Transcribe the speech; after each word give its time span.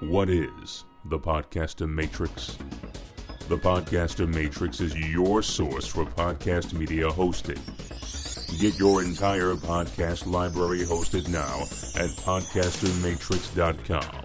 What 0.00 0.28
is 0.30 0.84
the 1.06 1.18
Podcaster 1.18 1.88
Matrix? 1.88 2.56
The 3.48 3.56
Podcaster 3.56 4.32
Matrix 4.32 4.80
is 4.80 4.94
your 4.96 5.42
source 5.42 5.88
for 5.88 6.04
podcast 6.04 6.72
media 6.72 7.10
hosting. 7.10 7.58
Get 8.60 8.78
your 8.78 9.02
entire 9.02 9.54
podcast 9.54 10.30
library 10.30 10.80
hosted 10.80 11.28
now 11.28 11.62
at 12.00 12.10
podcastermatrix.com. 12.18 14.24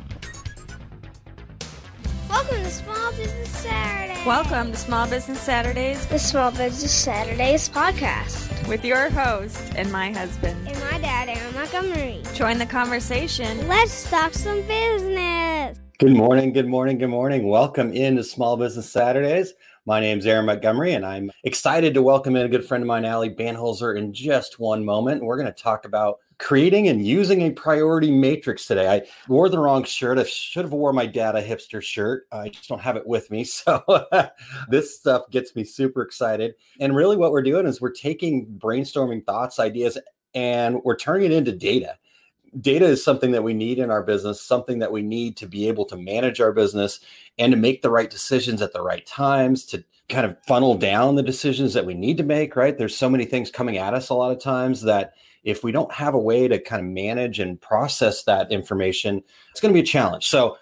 Welcome 2.29 2.63
to 2.63 2.69
Small 2.69 3.11
Business 3.13 3.49
Saturday. 3.49 4.23
Welcome 4.27 4.71
to 4.73 4.77
Small 4.77 5.07
Business 5.09 5.39
Saturdays 5.39 6.05
the 6.05 6.19
Small 6.19 6.51
Business 6.51 6.93
Saturdays 6.93 7.67
podcast. 7.69 8.67
with 8.67 8.85
your 8.85 9.09
host 9.09 9.59
and 9.75 9.91
my 9.91 10.11
husband. 10.11 10.67
And 10.67 10.79
my 10.79 10.97
dad, 10.99 11.27
Aaron 11.29 11.53
Montgomery. 11.53 12.21
Join 12.33 12.57
the 12.59 12.65
conversation. 12.65 13.67
Let's 13.67 14.09
talk 14.09 14.33
some 14.33 14.61
business. 14.67 15.52
Good 15.99 16.15
morning, 16.15 16.53
good 16.53 16.67
morning, 16.67 16.97
good 16.97 17.09
morning. 17.09 17.47
Welcome 17.47 17.93
in 17.93 18.15
to 18.15 18.23
Small 18.23 18.57
Business 18.57 18.89
Saturdays. 18.89 19.53
My 19.85 19.99
name 19.99 20.17
is 20.17 20.25
Aaron 20.25 20.47
Montgomery, 20.47 20.93
and 20.93 21.05
I'm 21.05 21.31
excited 21.43 21.93
to 21.93 22.01
welcome 22.01 22.35
in 22.35 22.47
a 22.47 22.49
good 22.49 22.65
friend 22.65 22.81
of 22.81 22.87
mine, 22.87 23.05
Ali 23.05 23.29
Banholzer, 23.29 23.95
in 23.95 24.11
just 24.11 24.59
one 24.59 24.83
moment. 24.83 25.23
We're 25.23 25.37
going 25.37 25.53
to 25.53 25.63
talk 25.63 25.85
about 25.85 26.17
creating 26.39 26.87
and 26.87 27.05
using 27.05 27.43
a 27.43 27.51
priority 27.51 28.09
matrix 28.09 28.65
today. 28.65 28.87
I 28.91 29.03
wore 29.27 29.49
the 29.49 29.59
wrong 29.59 29.83
shirt. 29.83 30.17
I 30.17 30.23
should 30.23 30.65
have 30.65 30.73
wore 30.73 30.93
my 30.93 31.05
data 31.05 31.39
hipster 31.39 31.81
shirt. 31.81 32.25
I 32.31 32.49
just 32.49 32.67
don't 32.67 32.81
have 32.81 32.97
it 32.97 33.05
with 33.05 33.29
me. 33.29 33.45
So 33.53 33.83
this 34.69 34.97
stuff 34.97 35.29
gets 35.29 35.55
me 35.55 35.63
super 35.63 36.01
excited. 36.01 36.55
And 36.79 36.95
really 36.95 37.17
what 37.17 37.31
we're 37.31 37.43
doing 37.43 37.67
is 37.67 37.79
we're 37.79 37.91
taking 37.91 38.47
brainstorming 38.47 39.27
thoughts, 39.27 39.59
ideas, 39.59 39.99
and 40.33 40.81
we're 40.83 40.97
turning 40.97 41.31
it 41.31 41.35
into 41.35 41.51
data 41.51 41.97
data 42.61 42.85
is 42.85 43.03
something 43.03 43.31
that 43.31 43.43
we 43.43 43.53
need 43.53 43.79
in 43.79 43.91
our 43.91 44.03
business, 44.03 44.41
something 44.41 44.79
that 44.79 44.91
we 44.91 45.01
need 45.01 45.37
to 45.37 45.47
be 45.47 45.67
able 45.67 45.85
to 45.85 45.97
manage 45.97 46.39
our 46.39 46.51
business 46.51 46.99
and 47.37 47.51
to 47.51 47.57
make 47.57 47.81
the 47.81 47.89
right 47.89 48.09
decisions 48.09 48.61
at 48.61 48.73
the 48.73 48.81
right 48.81 49.05
times, 49.05 49.65
to 49.65 49.83
kind 50.09 50.25
of 50.25 50.37
funnel 50.45 50.75
down 50.75 51.15
the 51.15 51.23
decisions 51.23 51.73
that 51.73 51.85
we 51.85 51.93
need 51.93 52.17
to 52.17 52.23
make, 52.23 52.55
right? 52.55 52.77
There's 52.77 52.95
so 52.95 53.09
many 53.09 53.25
things 53.25 53.49
coming 53.49 53.77
at 53.77 53.93
us 53.93 54.09
a 54.09 54.13
lot 54.13 54.31
of 54.31 54.41
times 54.41 54.81
that 54.81 55.13
if 55.43 55.63
we 55.63 55.71
don't 55.71 55.91
have 55.91 56.13
a 56.13 56.19
way 56.19 56.47
to 56.47 56.59
kind 56.59 56.81
of 56.81 56.87
manage 56.91 57.39
and 57.39 57.59
process 57.59 58.23
that 58.23 58.51
information, 58.51 59.21
it's 59.51 59.59
going 59.59 59.73
to 59.73 59.77
be 59.77 59.83
a 59.83 59.91
challenge. 59.91 60.27
So 60.27 60.57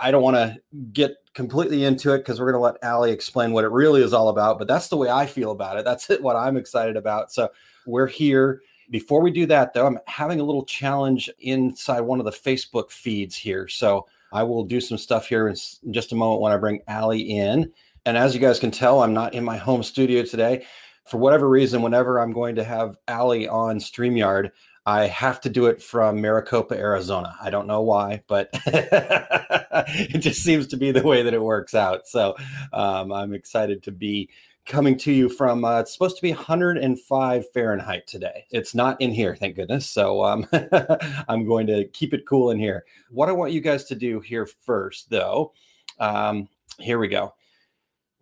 I 0.00 0.10
don't 0.10 0.22
want 0.22 0.36
to 0.36 0.58
get 0.92 1.16
completely 1.34 1.84
into 1.84 2.12
it 2.12 2.18
because 2.18 2.38
we're 2.38 2.52
going 2.52 2.60
to 2.60 2.64
let 2.64 2.84
Ali 2.84 3.10
explain 3.10 3.52
what 3.52 3.64
it 3.64 3.70
really 3.70 4.02
is 4.02 4.12
all 4.12 4.28
about. 4.28 4.58
But 4.58 4.68
that's 4.68 4.88
the 4.88 4.96
way 4.96 5.08
I 5.08 5.26
feel 5.26 5.50
about 5.50 5.78
it. 5.78 5.84
That's 5.84 6.08
what 6.20 6.36
I'm 6.36 6.56
excited 6.56 6.96
about. 6.96 7.32
So 7.32 7.48
we're 7.86 8.06
here. 8.06 8.62
Before 8.92 9.22
we 9.22 9.30
do 9.30 9.46
that, 9.46 9.72
though, 9.72 9.86
I'm 9.86 9.98
having 10.06 10.38
a 10.38 10.44
little 10.44 10.66
challenge 10.66 11.30
inside 11.38 12.02
one 12.02 12.18
of 12.18 12.26
the 12.26 12.30
Facebook 12.30 12.90
feeds 12.90 13.34
here. 13.34 13.66
So 13.66 14.06
I 14.30 14.42
will 14.42 14.64
do 14.64 14.82
some 14.82 14.98
stuff 14.98 15.26
here 15.26 15.48
in 15.48 15.56
just 15.90 16.12
a 16.12 16.14
moment 16.14 16.42
when 16.42 16.52
I 16.52 16.58
bring 16.58 16.82
Ali 16.86 17.22
in. 17.22 17.72
And 18.04 18.18
as 18.18 18.34
you 18.34 18.40
guys 18.40 18.60
can 18.60 18.70
tell, 18.70 19.02
I'm 19.02 19.14
not 19.14 19.32
in 19.32 19.44
my 19.44 19.56
home 19.56 19.82
studio 19.82 20.24
today. 20.24 20.66
For 21.06 21.16
whatever 21.16 21.48
reason, 21.48 21.80
whenever 21.80 22.20
I'm 22.20 22.34
going 22.34 22.56
to 22.56 22.64
have 22.64 22.98
Ali 23.08 23.48
on 23.48 23.78
StreamYard, 23.78 24.50
I 24.84 25.06
have 25.06 25.40
to 25.42 25.48
do 25.48 25.66
it 25.66 25.80
from 25.82 26.20
Maricopa, 26.20 26.76
Arizona. 26.76 27.34
I 27.40 27.48
don't 27.48 27.66
know 27.66 27.80
why, 27.80 28.24
but 28.26 28.50
it 28.66 30.18
just 30.18 30.42
seems 30.42 30.66
to 30.66 30.76
be 30.76 30.92
the 30.92 31.02
way 31.02 31.22
that 31.22 31.32
it 31.32 31.42
works 31.42 31.74
out. 31.74 32.06
So 32.08 32.36
um, 32.74 33.10
I'm 33.10 33.32
excited 33.32 33.84
to 33.84 33.90
be 33.90 34.28
coming 34.66 34.96
to 34.96 35.12
you 35.12 35.28
from 35.28 35.64
uh, 35.64 35.80
it's 35.80 35.92
supposed 35.92 36.16
to 36.16 36.22
be 36.22 36.32
105 36.32 37.50
Fahrenheit 37.52 38.06
today. 38.06 38.46
It's 38.50 38.74
not 38.74 39.00
in 39.00 39.10
here, 39.10 39.34
thank 39.34 39.56
goodness. 39.56 39.86
So 39.86 40.24
um, 40.24 40.46
I'm 41.28 41.46
going 41.46 41.66
to 41.66 41.84
keep 41.88 42.14
it 42.14 42.26
cool 42.26 42.50
in 42.50 42.58
here. 42.58 42.84
What 43.10 43.28
I 43.28 43.32
want 43.32 43.52
you 43.52 43.60
guys 43.60 43.84
to 43.84 43.94
do 43.94 44.20
here 44.20 44.46
first, 44.46 45.10
though, 45.10 45.52
um, 45.98 46.48
here 46.78 46.98
we 46.98 47.08
go. 47.08 47.34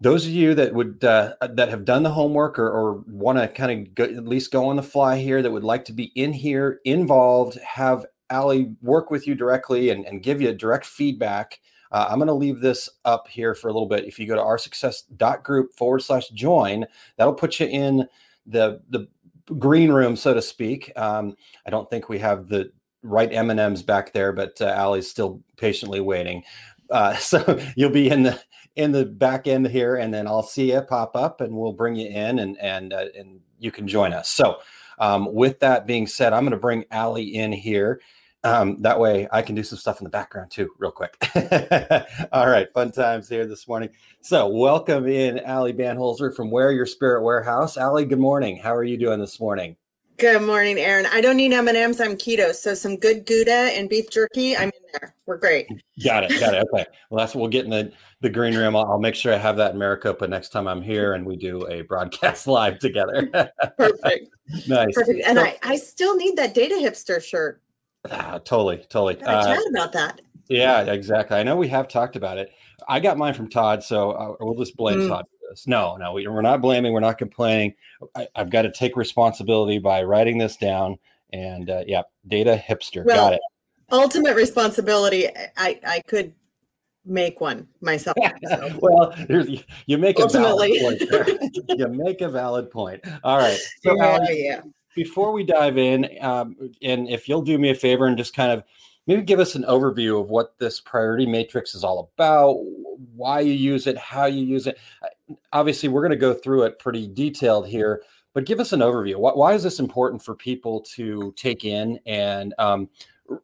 Those 0.03 0.25
of 0.25 0.33
you 0.33 0.55
that 0.55 0.73
would 0.73 1.05
uh, 1.05 1.35
that 1.43 1.69
have 1.69 1.85
done 1.85 2.03
the 2.03 2.11
homework 2.11 2.59
or, 2.59 2.71
or 2.71 3.05
want 3.07 3.39
to 3.39 3.49
kind 3.49 3.87
of 3.99 4.05
at 4.17 4.27
least 4.27 4.51
go 4.51 4.69
on 4.69 4.77
the 4.77 4.83
fly 4.83 5.19
here, 5.19 5.43
that 5.43 5.51
would 5.51 5.63
like 5.63 5.85
to 5.87 5.93
be 5.93 6.05
in 6.15 6.33
here, 6.33 6.81
involved, 6.87 7.59
have 7.59 8.07
Ali 8.31 8.75
work 8.81 9.11
with 9.11 9.27
you 9.27 9.35
directly 9.35 9.91
and, 9.91 10.07
and 10.07 10.23
give 10.23 10.41
you 10.41 10.55
direct 10.55 10.87
feedback. 10.87 11.61
Uh, 11.93 12.09
I'm 12.09 12.19
going 12.19 12.29
to 12.29 12.35
leave 12.35 12.61
this 12.61 12.89
up 13.05 13.29
here 13.29 13.55
for 13.55 13.69
a 13.69 13.73
little 13.73 13.89
bit. 13.89 14.05
If 14.05 14.19
you 14.19 14.27
go 14.27 14.37
to 14.37 14.43
oursuccess.group 14.43 15.75
forward 15.75 16.01
slash 16.01 16.29
join, 16.29 16.87
that'll 17.17 17.35
put 17.35 17.61
you 17.61 17.67
in 17.67 18.09
the 18.47 18.81
the 18.91 19.09
green 19.59 19.91
room, 19.91 20.17
so 20.17 20.35
to 20.35 20.43
speak. 20.43 20.93
Um, 20.97 21.37
I 21.67 21.71
don't 21.71 21.91
think 21.91 22.09
we 22.09 22.19
have 22.21 22.49
the 22.49 22.73
right 23.03 23.33
M 23.33 23.51
and 23.51 23.61
M's 23.61 23.83
back 23.83 24.13
there, 24.13 24.33
but 24.33 24.61
uh, 24.61 24.75
Ali's 24.77 25.11
still 25.11 25.43
patiently 25.57 26.01
waiting. 26.01 26.45
Uh, 26.91 27.15
so 27.17 27.59
you'll 27.77 27.91
be 27.91 28.09
in 28.09 28.23
the 28.23 28.41
in 28.77 28.93
the 28.93 29.05
back 29.05 29.47
end 29.47 29.67
here, 29.69 29.97
and 29.97 30.15
then 30.15 30.27
I'll 30.27 30.43
see 30.43 30.73
you 30.73 30.81
pop 30.83 31.17
up, 31.17 31.41
and 31.41 31.55
we'll 31.55 31.73
bring 31.73 31.97
you 31.97 32.09
in, 32.09 32.39
and 32.39 32.59
and 32.59 32.93
uh, 32.93 33.07
and 33.17 33.41
you 33.59 33.71
can 33.71 33.89
join 33.89 34.13
us. 34.13 34.29
So 34.29 34.59
um, 34.99 35.33
with 35.33 35.61
that 35.61 35.87
being 35.87 36.07
said, 36.07 36.33
I'm 36.33 36.45
going 36.45 36.53
to 36.53 36.57
bring 36.57 36.85
Ali 36.93 37.35
in 37.35 37.53
here. 37.53 38.01
Um, 38.43 38.81
that 38.81 38.99
way 38.99 39.29
I 39.31 39.43
can 39.43 39.55
do 39.55 39.63
some 39.63 39.77
stuff 39.79 40.01
in 40.01 40.05
the 40.05 40.11
background 40.11 40.51
too, 40.51 40.71
real 40.79 40.91
quick. 40.91 41.15
All 42.33 42.49
right, 42.49 42.73
fun 42.73 42.91
times 42.91 43.29
here 43.29 43.47
this 43.47 43.69
morning. 43.69 43.91
So, 44.23 44.49
welcome 44.49 45.07
in 45.07 45.41
Ali 45.47 45.75
Banholzer 45.75 46.35
from 46.35 46.51
Wear 46.51 46.73
Your 46.73 46.87
Spirit 46.87 47.23
Warehouse. 47.23 47.77
Ali, 47.77 48.07
good 48.07 48.19
morning. 48.19 48.57
How 48.57 48.75
are 48.75 48.85
you 48.85 48.97
doing 48.97 49.21
this 49.21 49.41
morning? 49.41 49.77
Good 50.17 50.41
morning, 50.43 50.79
Aaron. 50.79 51.07
I 51.13 51.21
don't 51.21 51.37
need 51.37 51.53
M 51.53 51.69
and 51.69 51.77
M's. 51.77 52.01
I'm 52.01 52.13
keto, 52.17 52.55
so 52.55 52.73
some 52.75 52.97
good 52.97 53.27
Gouda 53.27 53.51
and 53.75 53.89
beef 53.91 54.09
jerky. 54.11 54.57
I'm 54.57 54.65
in 54.69 54.73
there. 54.93 55.15
We're 55.27 55.37
great. 55.39 55.67
Got 56.03 56.25
it. 56.25 56.41
Got 56.41 56.55
it. 56.55 56.67
Okay. 56.75 56.87
Well, 57.11 57.19
that's 57.19 57.35
we'll 57.35 57.49
get 57.49 57.65
in 57.67 57.71
the 57.71 57.93
the 58.23 58.31
green 58.31 58.57
room. 58.57 58.75
I'll, 58.75 58.85
I'll 58.93 58.99
make 58.99 59.15
sure 59.15 59.35
I 59.35 59.39
have 59.39 59.57
that 59.59 59.73
in 59.73 59.79
Maricopa 59.79 60.27
next 60.27 60.49
time 60.51 60.67
I'm 60.67 60.81
here, 60.83 61.13
and 61.13 61.27
we 61.27 61.37
do 61.37 61.67
a 61.69 61.83
broadcast 61.83 62.47
live 62.47 62.79
together. 62.79 63.29
Perfect. 63.77 64.29
nice. 64.67 64.95
Perfect. 64.95 65.23
And 65.27 65.37
So- 65.39 65.45
I, 65.45 65.59
I 65.63 65.77
still 65.77 66.17
need 66.17 66.37
that 66.37 66.55
data 66.55 66.75
hipster 66.77 67.23
shirt. 67.23 67.61
Ah, 68.11 68.39
totally, 68.45 68.79
totally. 68.89 69.21
Uh, 69.23 69.55
chat 69.55 69.63
about 69.71 69.93
that. 69.93 70.21
Yeah, 70.49 70.83
exactly. 70.83 71.37
I 71.37 71.43
know 71.43 71.57
we 71.57 71.69
have 71.69 71.89
talked 71.89 72.17
about 72.17 72.39
it. 72.39 72.51
I 72.89 72.99
got 72.99 73.19
mine 73.19 73.35
from 73.35 73.49
Todd, 73.49 73.83
so 73.85 74.11
uh, 74.13 74.35
we'll 74.41 74.59
just 74.59 74.77
blame 74.77 75.01
Mm. 75.01 75.09
Todd 75.09 75.27
for 75.31 75.51
this. 75.51 75.67
No, 75.67 75.97
no, 75.97 76.13
we, 76.13 76.27
we're 76.27 76.43
not 76.43 76.61
blaming. 76.61 76.93
We're 76.93 77.01
not 77.01 77.19
complaining. 77.19 77.75
I, 78.17 78.27
I've 78.35 78.51
got 78.51 78.63
to 78.63 78.73
take 78.73 78.97
responsibility 78.97 79.79
by 79.79 80.03
writing 80.03 80.39
this 80.39 80.57
down. 80.57 80.99
And 81.33 81.71
uh, 81.71 81.85
yeah, 81.87 82.03
data 82.27 82.61
hipster. 82.69 83.05
Well, 83.05 83.17
got 83.17 83.33
it. 83.35 83.41
Ultimate 83.93 84.35
responsibility. 84.35 85.29
I, 85.57 85.79
I 85.87 86.01
could 86.09 86.33
make 87.05 87.41
one 87.41 87.69
myself. 87.81 88.17
so. 88.49 88.79
well, 88.81 89.15
there's, 89.29 89.63
you 89.87 89.99
make 89.99 90.19
a 90.19 90.29
valid 90.29 90.73
point. 90.81 91.03
there. 91.11 91.27
you 91.77 91.89
make 91.89 92.21
a 92.21 92.29
valid 92.29 92.71
point. 92.71 93.05
All 93.23 93.39
right. 93.39 93.59
So, 93.85 93.95
yeah, 93.97 94.31
yeah. 94.31 94.61
Before 94.95 95.33
we 95.33 95.45
dive 95.45 95.79
in, 95.79 96.09
um, 96.21 96.57
and 96.83 97.09
if 97.09 97.29
you'll 97.29 97.43
do 97.43 97.59
me 97.59 97.71
a 97.71 97.75
favor 97.75 98.07
and 98.07 98.17
just 98.17 98.35
kind 98.35 98.53
of 98.53 98.65
maybe 99.07 99.23
give 99.23 99.41
us 99.41 99.55
an 99.55 99.65
overview 99.65 100.21
of 100.21 100.31
what 100.31 100.59
this 100.59 100.81
priority 100.81 101.27
matrix 101.27 101.75
is 101.75 101.85
all 101.85 102.11
about, 102.15 102.55
why 103.15 103.41
you 103.41 103.53
use 103.53 103.87
it, 103.87 103.97
how 103.99 104.27
you 104.27 104.45
use 104.45 104.67
it. 104.67 104.79
Obviously, 105.53 105.89
we're 105.89 106.03
going 106.03 106.11
to 106.11 106.17
go 106.17 106.35
through 106.35 106.65
it 106.65 106.79
pretty 106.79 107.09
detailed 107.09 107.67
here, 107.67 108.03
but 108.35 108.45
give 108.45 108.61
us 108.61 108.73
an 108.73 108.81
overview. 108.81 109.17
Why, 109.17 109.33
why 109.33 109.55
is 109.55 109.63
this 109.63 109.81
important 109.81 110.23
for 110.23 110.35
people 110.35 110.81
to 110.95 111.33
take 111.37 111.65
in 111.65 111.99
and 112.07 112.55
um, 112.59 112.89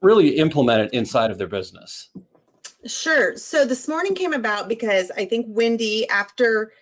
really 0.03 0.37
implement 0.37 0.83
it 0.83 0.93
inside 0.93 1.31
of 1.31 1.39
their 1.39 1.49
business? 1.49 2.11
Sure. 2.85 3.37
So 3.37 3.65
this 3.65 3.89
morning 3.89 4.15
came 4.15 4.33
about 4.33 4.69
because 4.69 5.11
I 5.17 5.25
think 5.25 5.47
Wendy, 5.49 6.09
after 6.09 6.73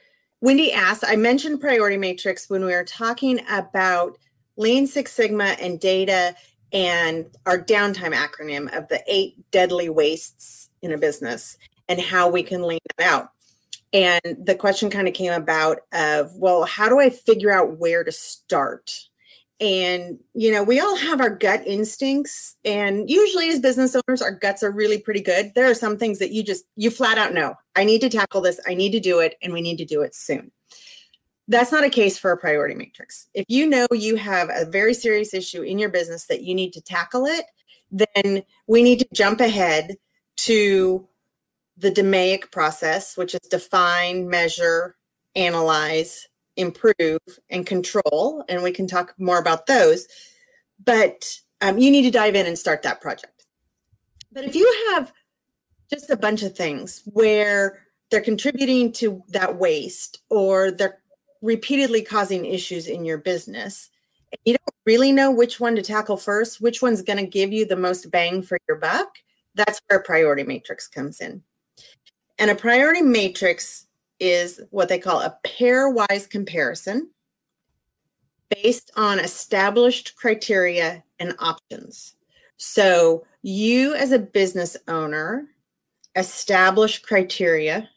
Wendy 0.41 0.73
asked, 0.73 1.05
I 1.07 1.17
mentioned 1.17 1.61
priority 1.61 1.97
matrix 1.97 2.51
when 2.51 2.65
we 2.65 2.73
were 2.73 2.85
talking 2.85 3.41
about 3.49 4.19
Lean 4.57 4.87
Six 4.87 5.13
Sigma 5.13 5.57
and 5.61 5.81
data 5.81 6.35
and 6.73 7.27
our 7.47 7.59
downtime 7.59 8.15
acronym 8.15 8.77
of 8.77 8.89
the 8.89 9.03
eight 9.07 9.37
deadly 9.51 9.89
wastes 9.89 10.71
in 10.83 10.93
a 10.93 10.99
business 10.99 11.57
and 11.89 12.01
how 12.01 12.29
we 12.29 12.43
can 12.43 12.63
lean 12.63 12.81
them 12.97 13.09
out. 13.09 13.31
And 13.93 14.37
the 14.45 14.57
question 14.57 14.91
kind 14.91 15.07
of 15.07 15.15
came 15.15 15.33
about 15.33 15.79
of, 15.93 16.35
well, 16.35 16.65
how 16.65 16.89
do 16.89 16.99
I 16.99 17.11
figure 17.11 17.53
out 17.53 17.79
where 17.79 18.03
to 18.03 18.11
start? 18.11 18.91
And, 19.61 20.19
you 20.35 20.51
know, 20.51 20.65
we 20.65 20.81
all 20.81 20.97
have 20.97 21.21
our 21.21 21.31
gut 21.31 21.63
instincts. 21.65 22.57
And 22.65 23.09
usually, 23.09 23.51
as 23.51 23.61
business 23.61 23.95
owners, 23.95 24.21
our 24.21 24.33
guts 24.33 24.65
are 24.65 24.73
really 24.73 24.99
pretty 24.99 25.21
good. 25.21 25.53
There 25.55 25.71
are 25.71 25.75
some 25.75 25.97
things 25.97 26.19
that 26.19 26.33
you 26.33 26.43
just, 26.43 26.65
you 26.75 26.91
flat 26.91 27.19
out 27.19 27.35
know, 27.35 27.55
I 27.77 27.85
need 27.85 28.01
to 28.01 28.09
tackle 28.09 28.41
this, 28.41 28.59
I 28.67 28.75
need 28.75 28.91
to 28.93 29.01
do 29.01 29.21
it, 29.21 29.37
and 29.43 29.53
we 29.53 29.63
need 29.63 29.79
to 29.79 29.85
do 29.85 30.03
it 30.03 30.13
soon. 30.13 30.51
That's 31.47 31.73
not 31.73 31.85
a 31.85 31.91
case 31.91 32.19
for 32.19 32.33
a 32.33 32.39
priority 32.39 32.75
matrix. 32.75 33.29
If 33.35 33.45
you 33.49 33.67
know 33.67 33.87
you 33.93 34.17
have 34.17 34.49
a 34.51 34.65
very 34.65 34.95
serious 34.95 35.35
issue 35.35 35.63
in 35.63 35.79
your 35.79 35.91
business 35.91 36.27
that 36.27 36.43
you 36.43 36.55
need 36.55 36.73
to 36.73 36.81
tackle 36.81 37.27
it, 37.27 37.45
then 37.91 38.43
we 38.67 38.83
need 38.83 39.01
to 39.01 39.09
jump 39.13 39.41
ahead 39.41 39.97
to 40.37 41.07
the 41.77 41.91
DMAIC 41.91 42.51
process, 42.51 43.17
which 43.17 43.35
is 43.35 43.41
define, 43.51 44.29
measure, 44.29 44.97
analyze, 45.37 46.29
improve, 46.57 47.21
and 47.51 47.67
control. 47.67 48.45
And 48.49 48.63
we 48.63 48.73
can 48.73 48.87
talk 48.87 49.15
more 49.19 49.39
about 49.39 49.67
those. 49.67 50.07
But 50.83 51.39
um, 51.61 51.79
you 51.79 51.91
need 51.91 52.03
to 52.03 52.11
dive 52.11 52.35
in 52.35 52.47
and 52.47 52.59
start 52.59 52.83
that 52.83 53.01
project. 53.01 53.45
But 54.33 54.45
if 54.45 54.55
you 54.55 54.93
have 54.93 55.13
just 55.93 56.11
a 56.11 56.17
bunch 56.17 56.43
of 56.43 56.57
things 56.57 57.03
where 57.07 57.81
they're 58.11 58.21
contributing 58.21 58.93
to 58.93 59.23
that 59.29 59.57
waste 59.57 60.21
or 60.31 60.71
they're 60.71 60.99
repeatedly 61.45 62.01
causing 62.01 62.47
issues 62.47 62.87
in 62.87 63.05
your 63.05 63.19
business. 63.19 63.91
You 64.45 64.55
don't 64.55 64.77
really 64.87 65.13
know 65.13 65.31
which 65.31 65.61
one 65.61 65.77
to 65.77 65.83
tackle 65.83 66.17
first, 66.17 66.61
which 66.61 66.81
one's 66.81 67.03
going 67.03 67.19
to 67.19 67.31
give 67.31 67.53
you 67.53 67.67
the 67.67 67.77
most 67.77 68.11
bang 68.11 68.43
for 68.43 68.59
your 68.67 68.79
buck. 68.79 69.19
That's 69.55 69.81
where 69.87 70.01
a 70.01 70.03
priority 70.03 70.43
matrix 70.43 70.89
comes 70.89 71.21
in. 71.21 71.43
And 72.39 72.51
a 72.51 72.55
priority 72.55 73.03
matrix 73.03 73.87
is 74.19 74.61
what 74.71 74.89
they 74.89 74.99
call 74.99 75.21
a 75.21 75.39
pairwise 75.45 76.29
comparison 76.29 77.11
based 78.63 78.91
on 78.97 79.21
established 79.21 80.17
criteria 80.17 81.05
and 81.19 81.35
options. 81.39 82.17
So, 82.57 83.27
you 83.43 83.95
as 83.95 84.13
a 84.13 84.19
business 84.19 84.77
owner 84.89 85.49
establish 86.17 87.01
criteria 87.01 87.91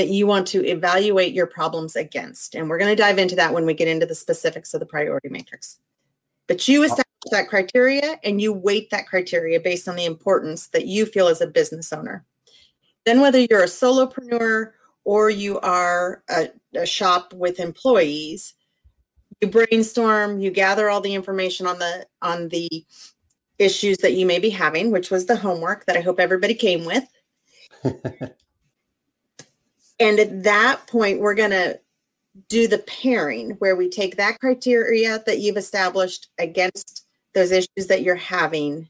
that 0.00 0.08
you 0.08 0.26
want 0.26 0.46
to 0.46 0.66
evaluate 0.66 1.34
your 1.34 1.46
problems 1.46 1.94
against. 1.94 2.54
And 2.54 2.70
we're 2.70 2.78
going 2.78 2.96
to 2.96 3.00
dive 3.00 3.18
into 3.18 3.36
that 3.36 3.52
when 3.52 3.66
we 3.66 3.74
get 3.74 3.86
into 3.86 4.06
the 4.06 4.14
specifics 4.14 4.72
of 4.72 4.80
the 4.80 4.86
priority 4.86 5.28
matrix. 5.28 5.78
But 6.48 6.66
you 6.66 6.82
establish 6.84 7.04
that 7.30 7.50
criteria 7.50 8.18
and 8.24 8.40
you 8.40 8.50
weight 8.50 8.88
that 8.90 9.06
criteria 9.06 9.60
based 9.60 9.86
on 9.88 9.96
the 9.96 10.06
importance 10.06 10.68
that 10.68 10.86
you 10.86 11.04
feel 11.04 11.28
as 11.28 11.42
a 11.42 11.46
business 11.46 11.92
owner. 11.92 12.24
Then, 13.04 13.20
whether 13.20 13.40
you're 13.40 13.62
a 13.62 13.66
solopreneur 13.66 14.72
or 15.04 15.28
you 15.28 15.60
are 15.60 16.22
a, 16.30 16.48
a 16.74 16.86
shop 16.86 17.34
with 17.34 17.60
employees, 17.60 18.54
you 19.42 19.48
brainstorm, 19.48 20.40
you 20.40 20.50
gather 20.50 20.88
all 20.88 21.02
the 21.02 21.14
information 21.14 21.66
on 21.66 21.78
the 21.78 22.06
on 22.22 22.48
the 22.48 22.86
issues 23.58 23.98
that 23.98 24.14
you 24.14 24.24
may 24.24 24.38
be 24.38 24.48
having, 24.48 24.90
which 24.90 25.10
was 25.10 25.26
the 25.26 25.36
homework 25.36 25.84
that 25.84 25.98
I 25.98 26.00
hope 26.00 26.18
everybody 26.18 26.54
came 26.54 26.86
with. 26.86 27.04
and 30.00 30.18
at 30.18 30.42
that 30.44 30.86
point, 30.86 31.20
we're 31.20 31.34
going 31.34 31.50
to 31.50 31.78
do 32.48 32.66
the 32.66 32.78
pairing 32.78 33.50
where 33.58 33.76
we 33.76 33.88
take 33.88 34.16
that 34.16 34.40
criteria 34.40 35.22
that 35.26 35.40
you've 35.40 35.56
established 35.56 36.28
against 36.38 37.06
those 37.34 37.52
issues 37.52 37.86
that 37.88 38.02
you're 38.02 38.16
having. 38.16 38.88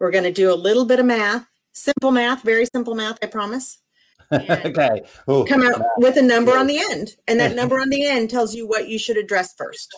We're 0.00 0.10
going 0.10 0.24
to 0.24 0.32
do 0.32 0.52
a 0.52 0.54
little 0.54 0.86
bit 0.86 0.98
of 0.98 1.06
math, 1.06 1.46
simple 1.72 2.10
math, 2.10 2.42
very 2.42 2.66
simple 2.72 2.94
math, 2.94 3.18
I 3.22 3.26
promise. 3.26 3.78
okay. 4.32 5.02
Ooh. 5.30 5.44
Come 5.46 5.62
out 5.62 5.82
with 5.98 6.16
a 6.16 6.22
number 6.22 6.56
on 6.56 6.66
the 6.66 6.78
end. 6.78 7.16
And 7.26 7.38
that 7.40 7.54
number 7.54 7.78
on 7.80 7.90
the 7.90 8.06
end 8.06 8.30
tells 8.30 8.54
you 8.54 8.66
what 8.66 8.88
you 8.88 8.98
should 8.98 9.16
address 9.16 9.54
first. 9.54 9.96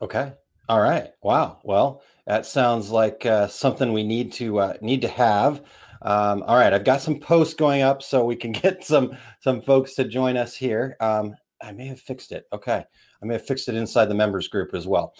Okay. 0.00 0.32
All 0.68 0.80
right. 0.80 1.10
Wow. 1.22 1.58
Well, 1.64 2.02
that 2.26 2.46
sounds 2.46 2.90
like 2.90 3.24
uh, 3.24 3.48
something 3.48 3.92
we 3.92 4.04
need 4.04 4.32
to 4.34 4.58
uh, 4.58 4.74
need 4.82 5.00
to 5.02 5.08
have. 5.08 5.62
Um, 6.02 6.42
all 6.46 6.56
right, 6.56 6.72
I've 6.72 6.84
got 6.84 7.00
some 7.00 7.18
posts 7.18 7.54
going 7.54 7.82
up 7.82 8.02
so 8.02 8.24
we 8.24 8.36
can 8.36 8.52
get 8.52 8.84
some 8.84 9.16
some 9.40 9.60
folks 9.60 9.94
to 9.94 10.04
join 10.04 10.36
us 10.36 10.54
here. 10.54 10.96
Um, 11.00 11.34
I 11.62 11.72
may 11.72 11.86
have 11.86 12.00
fixed 12.00 12.32
it. 12.32 12.46
Okay, 12.52 12.84
I 13.22 13.26
may 13.26 13.34
have 13.34 13.46
fixed 13.46 13.68
it 13.68 13.74
inside 13.74 14.06
the 14.06 14.14
members 14.14 14.48
group 14.48 14.74
as 14.74 14.86
well. 14.86 15.14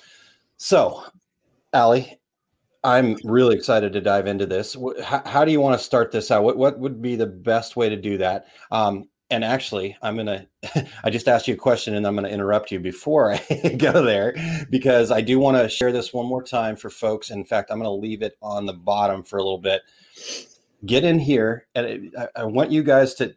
So, 0.56 1.04
Ali, 1.72 2.18
I'm 2.84 3.16
really 3.24 3.56
excited 3.56 3.92
to 3.92 4.00
dive 4.00 4.26
into 4.26 4.46
this. 4.46 4.76
How, 5.04 5.22
how 5.26 5.44
do 5.44 5.52
you 5.52 5.60
want 5.60 5.78
to 5.78 5.84
start 5.84 6.12
this 6.12 6.30
out? 6.30 6.44
What 6.44 6.56
what 6.56 6.78
would 6.78 7.02
be 7.02 7.16
the 7.16 7.26
best 7.26 7.76
way 7.76 7.88
to 7.88 7.96
do 7.96 8.18
that? 8.18 8.46
Um, 8.70 9.08
and 9.30 9.44
actually, 9.44 9.96
I'm 10.00 10.16
gonna. 10.16 10.46
I 11.04 11.10
just 11.10 11.28
asked 11.28 11.48
you 11.48 11.54
a 11.54 11.58
question, 11.58 11.94
and 11.94 12.06
I'm 12.06 12.14
gonna 12.14 12.28
interrupt 12.28 12.70
you 12.70 12.80
before 12.80 13.32
I 13.32 13.74
go 13.78 14.02
there 14.02 14.34
because 14.70 15.10
I 15.10 15.20
do 15.20 15.38
want 15.38 15.56
to 15.56 15.68
share 15.68 15.92
this 15.92 16.12
one 16.12 16.26
more 16.26 16.42
time 16.42 16.76
for 16.76 16.88
folks. 16.88 17.30
In 17.30 17.44
fact, 17.44 17.70
I'm 17.70 17.78
gonna 17.78 17.92
leave 17.92 18.22
it 18.22 18.36
on 18.40 18.64
the 18.64 18.72
bottom 18.72 19.24
for 19.24 19.38
a 19.38 19.42
little 19.42 19.58
bit 19.58 19.82
get 20.86 21.04
in 21.04 21.18
here 21.18 21.66
and 21.74 22.12
I, 22.18 22.28
I 22.36 22.44
want 22.44 22.70
you 22.70 22.82
guys 22.82 23.14
to 23.14 23.34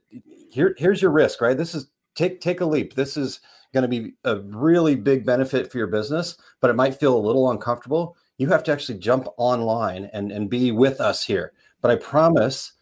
here 0.52 0.76
here's 0.78 1.02
your 1.02 1.12
risk 1.12 1.42
right 1.42 1.58
this 1.58 1.74
is 1.74 1.88
take 2.16 2.42
take 2.42 2.62
a 2.62 2.66
leap 2.66 2.94
this 2.96 3.18
is 3.18 3.40
going 3.74 3.84
to 3.84 3.88
be 3.88 4.14
a 4.26 4.40
really 4.42 4.96
big 4.96 5.26
benefit 5.26 5.72
for 5.72 5.78
your 5.78 5.88
business 5.88 6.38
but 6.60 6.70
it 6.70 6.76
might 6.76 7.00
feel 7.00 7.16
a 7.16 7.26
little 7.26 7.50
uncomfortable 7.50 8.16
you 8.38 8.50
have 8.50 8.64
to 8.64 8.72
actually 8.72 9.00
jump 9.00 9.28
online 9.38 10.10
and 10.14 10.32
and 10.32 10.50
be 10.50 10.72
with 10.72 11.02
us 11.02 11.24
here 11.26 11.54
but 11.82 11.90
i 11.90 11.96
promise 11.96 12.74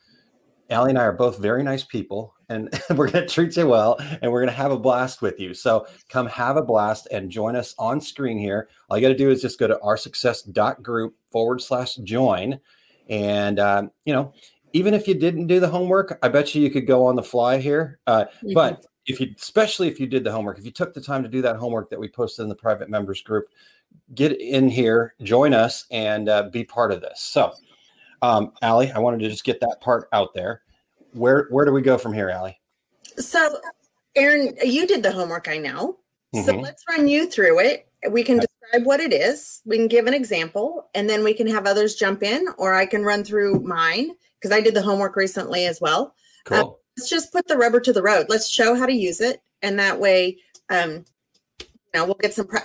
Ali 0.72 0.92
and 0.92 1.00
I 1.00 1.04
are 1.04 1.14
both 1.14 1.40
very 1.40 1.64
nice 1.64 1.84
people, 1.84 2.36
and 2.48 2.70
we're 2.92 3.10
going 3.10 3.26
to 3.26 3.34
treat 3.34 3.58
you 3.58 3.68
well, 3.68 3.98
and 4.22 4.32
we're 4.32 4.42
going 4.42 4.54
to 4.54 4.62
have 4.62 4.72
a 4.72 4.78
blast 4.78 5.22
with 5.22 5.40
you. 5.40 5.54
So 5.54 5.88
come 6.10 6.28
have 6.28 6.58
a 6.58 6.62
blast 6.62 7.08
and 7.12 7.32
join 7.32 7.56
us 7.56 7.74
on 7.80 8.02
screen 8.02 8.38
here. 8.38 8.70
All 8.90 8.98
you 8.98 9.02
got 9.02 9.10
to 9.10 9.18
do 9.18 9.32
is 9.32 9.42
just 9.42 9.60
go 9.60 9.68
to 9.68 9.78
oursuccess.group 9.78 11.16
forward 11.32 11.62
slash 11.62 11.96
join. 11.96 12.60
And 13.10 13.60
um, 13.60 13.92
you 14.06 14.14
know, 14.14 14.34
even 14.74 14.94
if 14.94 15.08
you 15.08 15.14
didn't 15.14 15.48
do 15.48 15.60
the 15.60 15.68
homework, 15.68 16.20
I 16.22 16.30
bet 16.30 16.54
you 16.54 16.62
you 16.62 16.70
could 16.70 16.88
go 16.88 17.06
on 17.06 17.16
the 17.16 17.24
fly 17.24 17.58
here. 17.58 18.00
Uh, 18.08 18.26
mm-hmm. 18.26 18.54
But 18.54 18.86
if 19.08 19.20
you, 19.20 19.34
especially 19.38 19.88
if 19.88 20.00
you 20.00 20.08
did 20.08 20.24
the 20.24 20.32
homework, 20.32 20.60
if 20.60 20.66
you 20.66 20.72
took 20.72 20.94
the 20.94 21.02
time 21.02 21.24
to 21.24 21.30
do 21.30 21.42
that 21.42 21.56
homework 21.56 21.90
that 21.90 22.00
we 22.00 22.08
posted 22.08 22.44
in 22.44 22.50
the 22.50 22.56
private 22.56 22.90
members 22.90 23.22
group, 23.22 23.48
get 24.14 24.40
in 24.40 24.70
here, 24.70 25.16
join 25.24 25.54
us, 25.54 25.86
and 25.92 26.30
uh, 26.30 26.44
be 26.52 26.64
part 26.64 26.92
of 26.92 27.02
this. 27.02 27.22
So, 27.22 27.54
um, 28.22 28.52
Ali, 28.62 28.92
I 28.92 29.00
wanted 29.00 29.20
to 29.22 29.30
just 29.30 29.44
get 29.44 29.60
that 29.62 29.78
part 29.82 30.08
out 30.14 30.34
there. 30.34 30.62
Where 31.14 31.48
where 31.50 31.66
do 31.66 31.72
we 31.72 31.82
go 31.82 31.98
from 31.98 32.14
here, 32.14 32.32
Ali? 32.32 32.60
So, 33.18 33.60
Aaron, 34.16 34.54
you 34.64 34.86
did 34.86 35.02
the 35.02 35.12
homework, 35.12 35.48
I 35.48 35.58
know. 35.58 35.98
Mm-hmm. 36.36 36.46
So 36.46 36.56
let's 36.60 36.84
run 36.88 37.08
you 37.08 37.28
through 37.30 37.60
it. 37.60 37.88
We 38.12 38.24
can 38.24 38.40
describe 38.70 38.86
what 38.86 39.00
it 39.00 39.14
is. 39.14 39.62
We 39.66 39.78
can 39.78 39.88
give 39.88 40.08
an 40.08 40.14
example, 40.14 40.90
and 40.94 41.10
then 41.10 41.24
we 41.24 41.34
can 41.34 41.48
have 41.48 41.66
others 41.66 41.96
jump 41.96 42.24
in, 42.24 42.48
or 42.58 42.74
I 42.74 42.86
can 42.86 43.04
run 43.04 43.24
through 43.24 43.62
mine 43.62 44.12
because 44.40 44.56
I 44.56 44.62
did 44.62 44.74
the 44.74 44.82
homework 44.82 45.16
recently 45.16 45.66
as 45.66 45.80
well. 45.82 46.16
Cool. 46.46 46.58
Uh, 46.58 46.70
let's 46.98 47.10
just 47.10 47.32
put 47.32 47.48
the 47.48 47.58
rubber 47.58 47.80
to 47.82 47.94
the 47.94 48.04
road. 48.04 48.28
Let's 48.30 48.50
show 48.50 48.76
how 48.76 48.86
to 48.86 48.94
use 48.94 49.22
it, 49.22 49.42
and 49.62 49.80
that 49.80 50.00
way, 50.00 50.38
um, 50.70 51.06
you 51.60 51.68
know, 51.94 52.06
we'll 52.06 52.16
get 52.16 52.34
some. 52.34 52.48
Uh, 52.54 52.60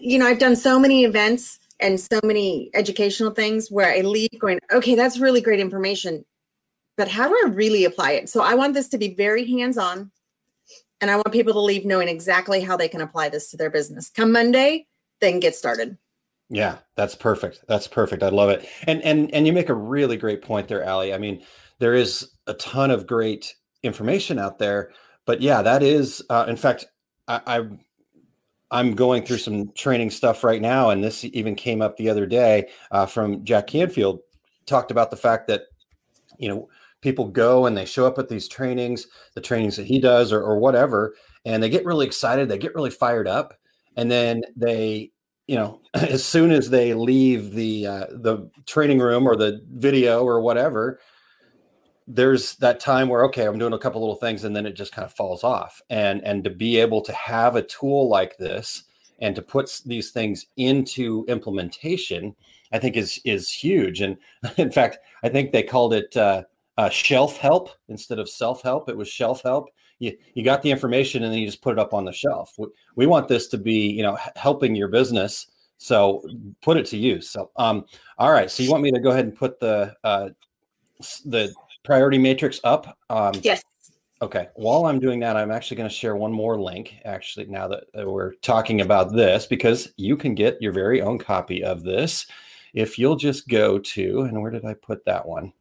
you 0.00 0.18
know, 0.18 0.26
I've 0.26 0.38
done 0.38 0.56
so 0.56 0.78
many 0.78 1.04
events 1.04 1.58
and 1.80 1.98
so 1.98 2.20
many 2.22 2.70
educational 2.74 3.32
things 3.32 3.70
where 3.70 3.92
I 3.92 4.00
leave 4.00 4.30
going, 4.38 4.60
okay, 4.72 4.94
that's 4.94 5.18
really 5.18 5.40
great 5.40 5.58
information, 5.58 6.24
but 6.96 7.08
how 7.08 7.28
do 7.28 7.34
I 7.44 7.48
really 7.48 7.84
apply 7.84 8.12
it? 8.12 8.28
So 8.28 8.40
I 8.40 8.54
want 8.54 8.74
this 8.74 8.88
to 8.90 8.98
be 8.98 9.14
very 9.14 9.44
hands-on 9.50 10.12
and 11.00 11.10
I 11.10 11.16
want 11.16 11.32
people 11.32 11.52
to 11.54 11.60
leave 11.60 11.84
knowing 11.84 12.08
exactly 12.08 12.60
how 12.60 12.76
they 12.76 12.86
can 12.86 13.00
apply 13.00 13.30
this 13.30 13.50
to 13.50 13.56
their 13.56 13.68
business. 13.68 14.10
Come 14.10 14.30
Monday, 14.30 14.86
then 15.22 15.40
get 15.40 15.54
started. 15.54 15.96
Yeah, 16.50 16.78
that's 16.96 17.14
perfect. 17.14 17.64
That's 17.66 17.88
perfect. 17.88 18.22
I 18.22 18.28
love 18.28 18.50
it. 18.50 18.68
And 18.86 19.00
and 19.02 19.32
and 19.32 19.46
you 19.46 19.54
make 19.54 19.70
a 19.70 19.74
really 19.74 20.18
great 20.18 20.42
point 20.42 20.68
there, 20.68 20.86
Ali. 20.86 21.14
I 21.14 21.18
mean, 21.18 21.42
there 21.78 21.94
is 21.94 22.30
a 22.46 22.52
ton 22.54 22.90
of 22.90 23.06
great 23.06 23.54
information 23.82 24.38
out 24.38 24.58
there, 24.58 24.90
but 25.24 25.40
yeah, 25.40 25.62
that 25.62 25.82
is. 25.82 26.22
Uh, 26.28 26.44
in 26.46 26.56
fact, 26.56 26.84
I, 27.26 27.40
I 27.46 27.68
I'm 28.70 28.94
going 28.94 29.24
through 29.24 29.38
some 29.38 29.72
training 29.72 30.10
stuff 30.10 30.44
right 30.44 30.60
now, 30.60 30.90
and 30.90 31.02
this 31.02 31.24
even 31.24 31.54
came 31.54 31.80
up 31.80 31.96
the 31.96 32.10
other 32.10 32.26
day 32.26 32.68
uh, 32.90 33.06
from 33.06 33.44
Jack 33.44 33.68
Canfield. 33.68 34.20
Talked 34.66 34.90
about 34.90 35.10
the 35.10 35.16
fact 35.16 35.48
that 35.48 35.62
you 36.38 36.50
know 36.50 36.68
people 37.00 37.28
go 37.28 37.64
and 37.64 37.76
they 37.76 37.86
show 37.86 38.06
up 38.06 38.18
at 38.18 38.28
these 38.28 38.46
trainings, 38.46 39.06
the 39.34 39.40
trainings 39.40 39.76
that 39.76 39.86
he 39.86 39.98
does 39.98 40.32
or, 40.32 40.42
or 40.42 40.58
whatever, 40.58 41.14
and 41.44 41.62
they 41.62 41.68
get 41.68 41.84
really 41.84 42.06
excited, 42.06 42.48
they 42.48 42.58
get 42.58 42.74
really 42.74 42.90
fired 42.90 43.26
up, 43.26 43.54
and 43.96 44.10
then 44.10 44.42
they, 44.56 45.10
you 45.46 45.56
know, 45.56 45.80
as 45.94 46.24
soon 46.24 46.50
as 46.50 46.70
they 46.70 46.94
leave 46.94 47.52
the 47.52 47.86
uh, 47.86 48.06
the 48.10 48.50
training 48.66 48.98
room 48.98 49.26
or 49.26 49.36
the 49.36 49.60
video 49.72 50.24
or 50.24 50.40
whatever, 50.40 51.00
there's 52.06 52.56
that 52.56 52.80
time 52.80 53.08
where 53.08 53.24
okay, 53.26 53.46
I'm 53.46 53.58
doing 53.58 53.72
a 53.72 53.78
couple 53.78 54.00
little 54.00 54.16
things, 54.16 54.44
and 54.44 54.54
then 54.54 54.66
it 54.66 54.72
just 54.74 54.92
kind 54.92 55.04
of 55.04 55.12
falls 55.12 55.44
off, 55.44 55.80
and 55.90 56.22
and 56.24 56.44
to 56.44 56.50
be 56.50 56.78
able 56.78 57.02
to 57.02 57.12
have 57.12 57.56
a 57.56 57.62
tool 57.62 58.08
like 58.08 58.36
this 58.38 58.84
and 59.20 59.36
to 59.36 59.42
put 59.42 59.80
these 59.86 60.10
things 60.10 60.46
into 60.56 61.24
implementation 61.28 62.34
i 62.72 62.78
think 62.78 62.96
is 62.96 63.20
is 63.24 63.48
huge 63.50 64.00
and 64.00 64.16
in 64.56 64.72
fact 64.72 64.98
i 65.22 65.28
think 65.28 65.52
they 65.52 65.62
called 65.62 65.94
it 65.94 66.16
uh, 66.16 66.42
uh, 66.78 66.88
shelf 66.88 67.36
help 67.38 67.70
instead 67.88 68.18
of 68.18 68.28
self 68.28 68.62
help. 68.62 68.88
It 68.88 68.96
was 68.96 69.08
shelf 69.08 69.42
help. 69.42 69.68
You, 70.02 70.16
you 70.34 70.42
got 70.42 70.62
the 70.62 70.70
information 70.70 71.22
and 71.22 71.32
then 71.32 71.38
you 71.38 71.46
just 71.46 71.62
put 71.62 71.72
it 71.72 71.78
up 71.78 71.94
on 71.94 72.04
the 72.04 72.12
shelf. 72.12 72.54
We, 72.58 72.66
we 72.96 73.06
want 73.06 73.28
this 73.28 73.46
to 73.48 73.58
be, 73.58 73.88
you 73.88 74.02
know, 74.02 74.18
helping 74.34 74.74
your 74.74 74.88
business. 74.88 75.46
So 75.78 76.24
put 76.60 76.76
it 76.76 76.86
to 76.86 76.96
use. 76.96 77.30
So, 77.30 77.50
um, 77.56 77.84
all 78.18 78.32
right. 78.32 78.50
So 78.50 78.62
you 78.62 78.70
want 78.70 78.82
me 78.82 78.90
to 78.90 79.00
go 79.00 79.10
ahead 79.10 79.24
and 79.24 79.34
put 79.34 79.60
the 79.60 79.94
uh, 80.04 80.30
the 81.24 81.52
priority 81.82 82.18
matrix 82.18 82.60
up? 82.64 82.98
Um, 83.10 83.32
yes. 83.42 83.62
Okay. 84.20 84.48
While 84.54 84.86
I'm 84.86 85.00
doing 85.00 85.20
that, 85.20 85.36
I'm 85.36 85.50
actually 85.50 85.76
going 85.76 85.88
to 85.88 85.94
share 85.94 86.14
one 86.16 86.32
more 86.32 86.60
link. 86.60 86.96
Actually, 87.04 87.46
now 87.46 87.68
that 87.68 87.84
we're 87.94 88.34
talking 88.36 88.80
about 88.80 89.12
this, 89.12 89.46
because 89.46 89.92
you 89.96 90.16
can 90.16 90.34
get 90.34 90.62
your 90.62 90.72
very 90.72 91.02
own 91.02 91.18
copy 91.18 91.64
of 91.64 91.82
this 91.82 92.26
if 92.74 92.98
you'll 92.98 93.16
just 93.16 93.48
go 93.48 93.78
to 93.78 94.22
and 94.22 94.40
where 94.40 94.50
did 94.50 94.64
I 94.64 94.74
put 94.74 95.04
that 95.04 95.26
one? 95.26 95.52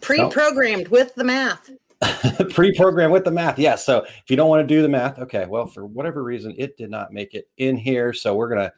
Pre-programmed 0.00 0.88
with 0.88 1.14
the 1.14 1.22
math. 1.22 1.70
pre-programmed 2.50 3.12
with 3.12 3.24
the 3.24 3.30
math. 3.30 3.58
Yes. 3.58 3.64
Yeah, 3.70 3.76
so 3.76 3.98
if 4.04 4.24
you 4.28 4.36
don't 4.36 4.48
want 4.48 4.66
to 4.66 4.74
do 4.74 4.82
the 4.82 4.88
math, 4.88 5.18
okay. 5.18 5.46
Well, 5.46 5.66
for 5.66 5.86
whatever 5.86 6.22
reason, 6.22 6.54
it 6.58 6.76
did 6.76 6.90
not 6.90 7.12
make 7.12 7.34
it 7.34 7.48
in 7.58 7.76
here. 7.76 8.12
So 8.12 8.34
we're 8.34 8.48
gonna 8.48 8.72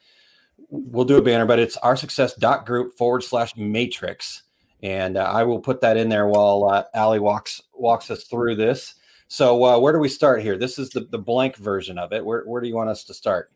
we'll 0.69 1.05
do 1.05 1.17
a 1.17 1.23
banner, 1.23 1.47
but 1.47 1.59
it's 1.59 1.77
our 1.79 1.97
success 1.97 2.35
dot 2.35 2.67
group 2.67 2.97
forward 2.97 3.23
slash 3.23 3.57
matrix. 3.57 4.43
and 4.83 5.17
uh, 5.17 5.23
I 5.23 5.45
will 5.45 5.61
put 5.61 5.81
that 5.81 5.97
in 5.97 6.09
there 6.09 6.27
while 6.27 6.65
uh, 6.65 6.85
Ali 6.95 7.19
walks 7.19 7.63
walks 7.73 8.11
us 8.11 8.25
through 8.25 8.57
this. 8.57 8.95
So 9.29 9.65
uh, 9.65 9.79
where 9.79 9.93
do 9.93 9.99
we 9.99 10.09
start 10.09 10.43
here? 10.43 10.57
This 10.57 10.79
is 10.79 10.91
the, 10.91 11.01
the 11.01 11.19
blank 11.19 11.57
version 11.57 11.99
of 11.99 12.13
it. 12.13 12.25
Where, 12.25 12.43
where 12.45 12.61
do 12.61 12.69
you 12.69 12.75
want 12.75 12.91
us 12.91 13.05
to 13.05 13.15
start? 13.15 13.51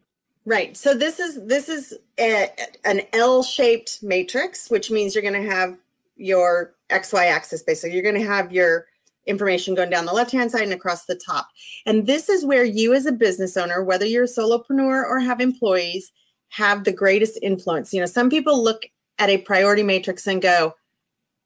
Right. 0.45 0.77
So 0.77 0.95
this 0.95 1.21
is 1.21 1.45
this 1.45 1.69
is 1.69 1.95
a, 2.19 2.51
an 2.85 3.03
L-shaped 3.13 4.03
matrix, 4.03 4.71
which 4.71 4.91
means 4.91 5.15
you're 5.15 5.23
going 5.23 5.41
to 5.41 5.51
have 5.51 5.77
your 6.17 6.75
XY 6.89 7.27
axis. 7.27 7.63
Basically, 7.63 7.95
you're 7.95 8.03
going 8.03 8.21
to 8.21 8.27
have 8.27 8.51
your 8.51 8.87
information 9.27 9.75
going 9.75 9.91
down 9.91 10.07
the 10.07 10.13
left-hand 10.13 10.51
side 10.51 10.63
and 10.63 10.73
across 10.73 11.05
the 11.05 11.15
top. 11.15 11.49
And 11.85 12.07
this 12.07 12.29
is 12.29 12.45
where 12.45 12.65
you, 12.65 12.95
as 12.95 13.07
a 13.07 13.13
business 13.13 13.57
owner, 13.57 13.85
whether 13.85 14.07
you're 14.07 14.25
a 14.25 14.27
solopreneur 14.27 15.05
or 15.05 15.21
have 15.21 15.41
employees, 15.41 16.11
have 16.49 16.85
the 16.85 16.93
greatest 16.93 17.39
influence. 17.43 17.93
You 17.93 18.01
know, 18.01 18.07
some 18.07 18.31
people 18.31 18.63
look 18.63 18.87
at 19.19 19.29
a 19.29 19.39
priority 19.39 19.83
matrix 19.83 20.27
and 20.27 20.41
go, 20.41 20.75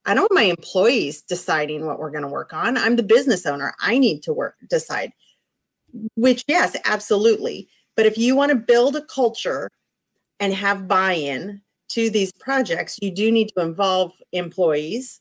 I 0.05 0.15
don't 0.15 0.23
want 0.23 0.35
my 0.35 0.43
employees 0.43 1.23
deciding 1.23 1.87
what 1.87 1.99
we're 1.99 2.11
going 2.11 2.23
to 2.23 2.29
work 2.29 2.53
on. 2.53 2.77
I'm 2.77 2.97
the 2.97 3.03
business 3.03 3.47
owner. 3.47 3.75
I 3.81 3.99
need 3.99 4.23
to 4.25 4.33
work 4.33 4.57
decide. 4.69 5.13
Which 6.15 6.45
yes, 6.47 6.77
absolutely. 6.85 7.69
But 7.97 8.07
if 8.07 8.17
you 8.19 8.35
want 8.35 8.51
to 8.51 8.57
build 8.57 8.97
a 8.97 9.03
culture 9.03 9.69
and 10.41 10.55
have 10.55 10.89
buy-in 10.89 11.61
to 11.91 12.11
these 12.11 12.33
projects, 12.33 12.99
you 13.01 13.11
do 13.11 13.31
need 13.31 13.51
to 13.51 13.63
involve 13.63 14.13
employees 14.33 15.21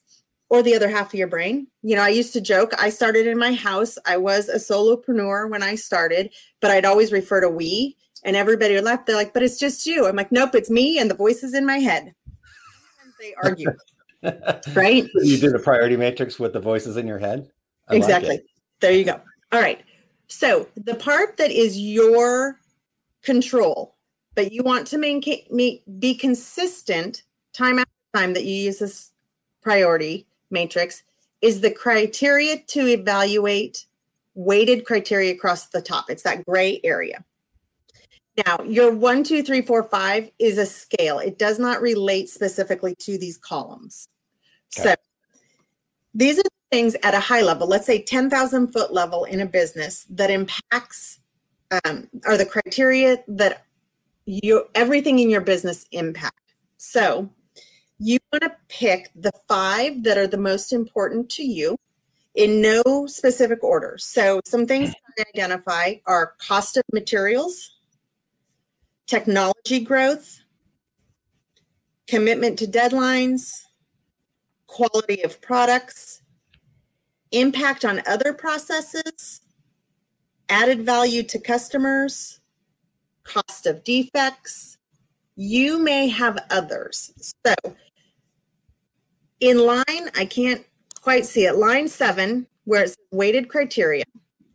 or 0.52 0.62
the 0.62 0.76
other 0.76 0.90
half 0.90 1.14
of 1.14 1.18
your 1.18 1.30
brain. 1.30 1.66
You 1.82 1.96
know, 1.96 2.02
I 2.02 2.10
used 2.10 2.34
to 2.34 2.42
joke, 2.42 2.74
I 2.78 2.90
started 2.90 3.26
in 3.26 3.40
my 3.40 3.54
house. 3.54 3.98
I 4.06 4.18
was 4.18 4.50
a 4.50 4.58
solopreneur 4.58 5.50
when 5.50 5.64
I 5.64 5.76
started, 5.76 6.30
but 6.60 6.70
I'd 6.70 6.84
always 6.84 7.14
refer 7.14 7.40
to 7.40 7.48
we 7.48 7.96
and 8.26 8.36
everybody 8.36 8.80
left. 8.82 9.06
They're 9.06 9.16
like, 9.16 9.34
but 9.34 9.44
it's 9.44 9.58
just 9.58 9.86
you. 9.86 10.08
I'm 10.08 10.18
like, 10.18 10.30
nope, 10.30 10.54
it's 10.54 10.70
me 10.70 11.00
and 11.00 11.10
the 11.10 11.16
voices 11.16 11.54
in 11.54 11.66
my 11.66 11.78
head. 11.78 12.14
they 13.22 13.34
argue. 13.44 13.72
right? 14.74 15.08
You 15.16 15.38
do 15.38 15.52
the 15.52 15.62
priority 15.64 15.96
matrix 15.96 16.38
with 16.38 16.52
the 16.52 16.60
voices 16.60 16.98
in 16.98 17.08
your 17.08 17.18
head. 17.18 17.50
I 17.88 17.96
exactly. 17.96 18.30
Like 18.32 18.46
there 18.82 18.92
you 18.92 19.06
go. 19.06 19.22
All 19.54 19.62
right. 19.62 19.82
So 20.28 20.68
the 20.76 20.96
part 20.96 21.38
that 21.38 21.52
is 21.52 21.80
your 21.80 22.60
control, 23.24 23.96
but 24.36 24.52
you 24.52 24.64
want 24.64 24.86
to 24.88 24.98
maintain 24.98 25.80
be 25.98 26.14
consistent 26.14 27.24
time 27.54 27.80
after 27.80 27.92
time 28.14 28.34
that 28.34 28.44
you 28.44 28.54
use 28.54 28.80
this 28.80 29.12
priority 29.62 30.28
matrix 30.52 31.04
is 31.42 31.62
the 31.62 31.72
criteria 31.72 32.58
to 32.68 32.88
evaluate 32.88 33.86
weighted 34.34 34.86
criteria 34.86 35.34
across 35.34 35.68
the 35.68 35.82
top. 35.82 36.10
It's 36.10 36.24
that 36.24 36.46
gray 36.46 36.80
area. 36.84 37.24
Now, 38.46 38.64
your 38.64 38.94
one, 38.94 39.24
two, 39.24 39.44
three, 39.44 39.62
four, 39.62 39.84
five 39.84 40.32
is 40.40 40.58
a 40.58 40.66
scale. 40.66 41.20
It 41.20 41.38
does 41.38 41.60
not 41.60 41.82
relate 41.82 42.30
specifically 42.30 42.96
to 43.00 43.18
these 43.18 43.38
columns. 43.38 44.08
Okay. 44.78 44.90
So 44.90 44.96
these 46.14 46.40
are 46.40 46.44
things 46.72 46.96
at 47.04 47.14
a 47.14 47.20
high 47.20 47.42
level, 47.42 47.68
let's 47.68 47.86
say 47.86 48.02
10,000 48.02 48.68
foot 48.72 48.94
level 48.94 49.26
in 49.26 49.42
a 49.42 49.46
business 49.46 50.06
that 50.10 50.32
impacts 50.32 51.20
um, 51.86 52.08
are 52.26 52.38
the 52.38 52.46
criteria 52.46 53.18
that 53.28 53.66
you 54.26 54.66
everything 54.76 55.20
in 55.20 55.30
your 55.30 55.42
business 55.42 55.86
impact. 55.92 56.54
So 56.78 57.30
you 58.04 58.18
want 58.34 58.42
to 58.42 58.52
pick 58.68 59.12
the 59.16 59.32
five 59.48 60.02
that 60.04 60.18
are 60.18 60.26
the 60.26 60.36
most 60.36 60.74
important 60.74 61.30
to 61.30 61.44
you 61.44 61.78
in 62.34 62.60
no 62.60 63.06
specific 63.06 63.64
order. 63.64 63.96
So 64.00 64.42
some 64.44 64.66
things 64.66 64.90
hmm. 64.90 65.22
to 65.22 65.26
identify 65.30 65.96
are 66.08 66.34
cost 66.40 66.78
of 66.78 66.84
materials, 66.92 67.78
technology 69.06 69.82
growth, 69.82 70.42
commitment 72.08 72.58
to 72.58 72.66
deadlines, 72.66 73.66
quality 74.66 75.22
of 75.22 75.40
products, 75.40 76.24
impact 77.32 77.86
on 77.86 78.02
other 78.08 78.34
processes, 78.34 79.42
added 80.50 80.84
value 80.84 81.22
to 81.22 81.38
customers, 81.38 82.40
cost 83.24 83.68
of 83.68 83.84
defects. 83.84 84.80
You 85.36 85.78
may 85.78 86.08
have 86.08 86.40
others. 86.50 87.14
So 87.46 87.54
in 89.42 89.60
line, 89.60 90.10
I 90.16 90.26
can't 90.26 90.66
quite 91.02 91.26
see 91.26 91.46
it. 91.46 91.56
Line 91.56 91.88
seven, 91.88 92.48
where 92.64 92.84
it's 92.84 92.96
weighted 93.12 93.50
criteria. 93.50 94.06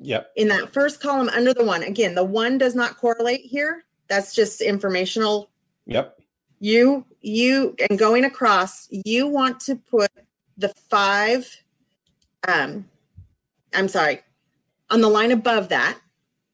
Yep. 0.01 0.33
In 0.37 0.49
that 0.49 0.73
first 0.73 1.01
column 1.01 1.29
under 1.31 1.53
the 1.53 1.65
one, 1.65 1.83
again, 1.83 2.15
the 2.15 2.25
one 2.25 2.57
does 2.57 2.75
not 2.75 2.97
correlate 2.97 3.43
here. 3.43 3.85
That's 4.09 4.35
just 4.35 4.61
informational. 4.61 5.51
Yep. 5.87 6.19
You, 6.61 7.05
you, 7.21 7.75
and 7.91 7.99
going 7.99 8.25
across, 8.25 8.89
you 8.91 9.27
want 9.27 9.61
to 9.61 9.77
put 9.77 10.11
the 10.57 10.69
five, 10.69 11.63
um, 12.49 12.87
I'm 13.75 13.89
sorry, 13.89 14.23
on 14.89 15.01
the 15.01 15.09
line 15.09 15.33
above 15.33 15.69
that, 15.69 15.99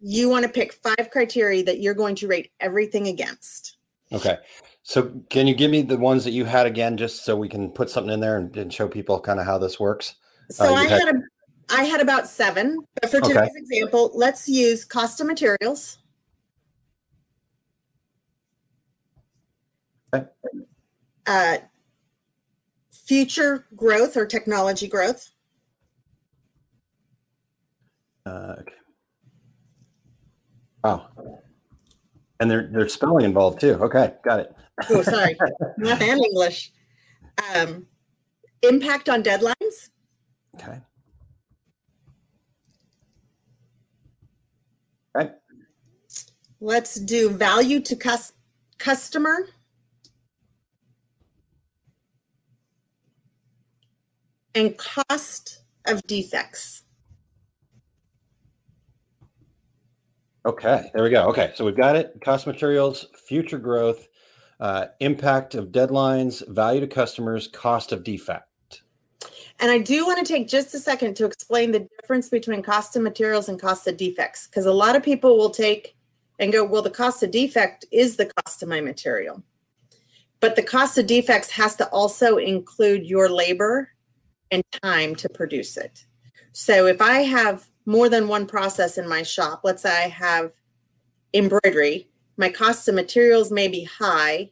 you 0.00 0.28
want 0.28 0.44
to 0.44 0.48
pick 0.48 0.72
five 0.72 1.10
criteria 1.12 1.62
that 1.64 1.80
you're 1.80 1.94
going 1.94 2.16
to 2.16 2.26
rate 2.26 2.50
everything 2.58 3.06
against. 3.06 3.76
Okay. 4.10 4.38
So 4.84 5.22
can 5.30 5.46
you 5.46 5.54
give 5.54 5.70
me 5.70 5.82
the 5.82 5.96
ones 5.96 6.24
that 6.24 6.32
you 6.32 6.44
had 6.44 6.66
again, 6.66 6.96
just 6.96 7.24
so 7.24 7.36
we 7.36 7.48
can 7.48 7.70
put 7.70 7.88
something 7.88 8.12
in 8.12 8.20
there 8.20 8.36
and, 8.36 8.54
and 8.56 8.72
show 8.72 8.88
people 8.88 9.20
kind 9.20 9.38
of 9.38 9.46
how 9.46 9.58
this 9.58 9.78
works? 9.78 10.16
So 10.50 10.64
uh, 10.64 10.74
I 10.74 10.84
had, 10.84 11.06
had 11.06 11.14
a, 11.16 11.22
I 11.70 11.84
had 11.84 12.00
about 12.00 12.26
seven, 12.26 12.78
but 13.00 13.10
for 13.10 13.20
today's 13.20 13.36
okay. 13.36 13.50
example, 13.54 14.10
let's 14.14 14.48
use 14.48 14.84
cost 14.84 15.20
of 15.20 15.28
materials. 15.28 15.98
Okay. 20.12 20.26
Uh, 21.26 21.58
future 22.90 23.66
growth 23.76 24.16
or 24.16 24.26
technology 24.26 24.88
growth. 24.88 25.30
Uh, 28.26 28.56
okay. 28.60 28.74
Wow. 30.82 31.08
And 32.40 32.50
there, 32.50 32.68
there's 32.72 32.92
spelling 32.92 33.24
involved 33.24 33.60
too. 33.60 33.74
Okay, 33.74 34.14
got 34.24 34.40
it. 34.40 34.56
Oh, 34.90 35.02
sorry. 35.02 35.36
Math 35.76 36.02
and 36.02 36.20
English. 36.24 36.72
Um, 37.54 37.86
impact 38.62 39.08
on 39.08 39.22
deadlines. 39.22 39.90
Okay. 40.54 40.78
Right. 45.14 45.32
Let's 46.60 46.94
do 46.94 47.30
value 47.30 47.80
to 47.80 47.96
cus- 47.96 48.32
customer. 48.78 49.48
And 54.54 54.76
cost 54.76 55.62
of 55.86 56.02
defects. 56.06 56.82
Okay, 60.44 60.90
there 60.92 61.04
we 61.04 61.10
go. 61.10 61.28
Okay, 61.28 61.52
so 61.54 61.64
we've 61.64 61.76
got 61.76 61.96
it. 61.96 62.20
Cost 62.22 62.46
materials, 62.46 63.06
future 63.26 63.58
growth, 63.58 64.08
uh, 64.62 64.86
impact 65.00 65.54
of 65.54 65.72
deadlines, 65.72 66.46
value 66.48 66.80
to 66.80 66.86
customers, 66.86 67.48
cost 67.48 67.92
of 67.92 68.04
defect. 68.04 68.82
And 69.60 69.70
I 69.70 69.78
do 69.78 70.06
want 70.06 70.24
to 70.24 70.32
take 70.32 70.48
just 70.48 70.74
a 70.74 70.78
second 70.78 71.14
to 71.16 71.26
explain 71.26 71.72
the 71.72 71.86
difference 72.00 72.28
between 72.28 72.62
cost 72.62 72.96
of 72.96 73.02
materials 73.02 73.48
and 73.48 73.60
cost 73.60 73.86
of 73.86 73.96
defects, 73.96 74.46
because 74.46 74.66
a 74.66 74.72
lot 74.72 74.96
of 74.96 75.02
people 75.02 75.36
will 75.36 75.50
take 75.50 75.96
and 76.38 76.52
go, 76.52 76.64
well, 76.64 76.82
the 76.82 76.90
cost 76.90 77.22
of 77.22 77.30
defect 77.30 77.84
is 77.92 78.16
the 78.16 78.30
cost 78.36 78.62
of 78.62 78.68
my 78.68 78.80
material. 78.80 79.42
But 80.40 80.56
the 80.56 80.62
cost 80.62 80.96
of 80.96 81.06
defects 81.06 81.50
has 81.50 81.76
to 81.76 81.88
also 81.88 82.38
include 82.38 83.04
your 83.04 83.28
labor 83.28 83.90
and 84.50 84.62
time 84.82 85.14
to 85.16 85.28
produce 85.28 85.76
it. 85.76 86.06
So 86.52 86.86
if 86.86 87.02
I 87.02 87.20
have 87.20 87.66
more 87.86 88.08
than 88.08 88.28
one 88.28 88.46
process 88.46 88.98
in 88.98 89.08
my 89.08 89.22
shop. 89.22 89.62
Let's 89.64 89.82
say 89.82 90.04
I 90.04 90.08
have 90.08 90.52
embroidery. 91.34 92.08
My 92.36 92.48
cost 92.48 92.88
of 92.88 92.94
materials 92.94 93.50
may 93.50 93.68
be 93.68 93.84
high, 93.84 94.50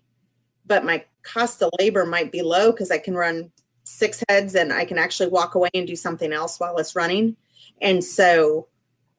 but 0.66 0.84
my 0.84 1.04
cost 1.22 1.62
of 1.62 1.70
labor 1.78 2.06
might 2.06 2.32
be 2.32 2.42
low 2.42 2.70
because 2.70 2.90
I 2.90 2.98
can 2.98 3.14
run 3.14 3.50
six 3.84 4.22
heads 4.28 4.54
and 4.54 4.72
I 4.72 4.84
can 4.84 4.98
actually 4.98 5.28
walk 5.28 5.54
away 5.54 5.70
and 5.74 5.86
do 5.86 5.96
something 5.96 6.32
else 6.32 6.60
while 6.60 6.76
it's 6.78 6.94
running. 6.94 7.36
And 7.80 8.04
so, 8.04 8.68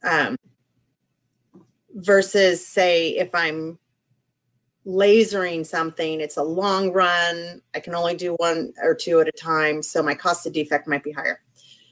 um, 0.03 0.37
versus 1.93 2.65
say 2.65 3.09
if 3.09 3.33
I'm 3.35 3.77
lasering 4.85 5.65
something, 5.65 6.21
it's 6.21 6.37
a 6.37 6.43
long 6.43 6.91
run. 6.91 7.61
I 7.75 7.79
can 7.79 7.93
only 7.95 8.15
do 8.15 8.33
one 8.35 8.73
or 8.81 8.95
two 8.95 9.19
at 9.19 9.27
a 9.27 9.31
time. 9.31 9.83
So 9.83 10.01
my 10.01 10.15
cost 10.15 10.45
of 10.47 10.53
defect 10.53 10.87
might 10.87 11.03
be 11.03 11.11
higher. 11.11 11.41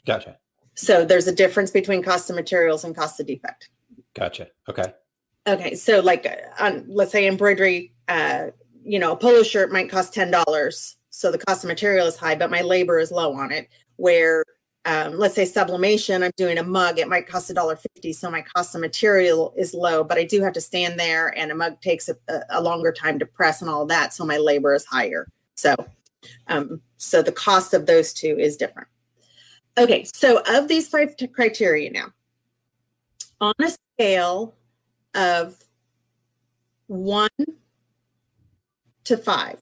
Gotcha. 0.05 0.37
So 0.75 1.05
there's 1.05 1.27
a 1.27 1.35
difference 1.35 1.71
between 1.71 2.01
cost 2.01 2.29
of 2.29 2.35
materials 2.35 2.83
and 2.83 2.95
cost 2.95 3.19
of 3.19 3.27
defect. 3.27 3.69
Gotcha. 4.13 4.47
Okay. 4.67 4.93
Okay. 5.53 5.75
So 5.75 5.99
like 5.99 6.25
uh, 6.25 6.63
on 6.63 6.85
let's 6.87 7.11
say 7.11 7.27
embroidery, 7.27 7.93
uh, 8.07 8.47
you 8.83 8.99
know, 8.99 9.11
a 9.11 9.17
polo 9.17 9.43
shirt 9.43 9.71
might 9.71 9.89
cost 9.89 10.13
ten 10.13 10.31
dollars. 10.31 10.95
So 11.09 11.31
the 11.31 11.37
cost 11.37 11.63
of 11.63 11.67
material 11.67 12.07
is 12.07 12.17
high, 12.17 12.35
but 12.35 12.51
my 12.51 12.61
labor 12.61 12.99
is 12.99 13.11
low 13.11 13.33
on 13.33 13.51
it. 13.51 13.67
Where 13.97 14.43
um, 14.85 15.17
let's 15.17 15.35
say 15.35 15.45
sublimation, 15.45 16.23
I'm 16.23 16.31
doing 16.37 16.57
a 16.57 16.63
mug, 16.63 16.99
it 16.99 17.07
might 17.07 17.27
cost 17.27 17.49
a 17.49 17.53
dollar 17.53 17.75
fifty. 17.75 18.13
So 18.13 18.31
my 18.31 18.43
cost 18.55 18.75
of 18.75 18.81
material 18.81 19.53
is 19.57 19.73
low, 19.73 20.03
but 20.03 20.17
I 20.17 20.23
do 20.23 20.41
have 20.41 20.53
to 20.53 20.61
stand 20.61 20.99
there 20.99 21.37
and 21.37 21.51
a 21.51 21.55
mug 21.55 21.81
takes 21.81 22.09
a, 22.09 22.15
a 22.49 22.61
longer 22.61 22.91
time 22.91 23.19
to 23.19 23.25
press 23.25 23.61
and 23.61 23.69
all 23.69 23.85
that. 23.87 24.13
So 24.13 24.25
my 24.25 24.37
labor 24.37 24.73
is 24.73 24.85
higher. 24.85 25.27
So 25.55 25.75
Um, 26.47 26.81
so 26.97 27.21
the 27.21 27.31
cost 27.31 27.73
of 27.73 27.85
those 27.85 28.11
two 28.11 28.37
is 28.37 28.57
different. 28.57 28.89
Okay, 29.77 30.03
so 30.03 30.41
of 30.45 30.67
these 30.67 30.89
five 30.89 31.15
criteria 31.31 31.89
now, 31.89 32.07
on 33.39 33.53
a 33.61 33.69
scale 33.69 34.55
of 35.15 35.55
one 36.87 37.29
to 39.05 39.17
five, 39.17 39.61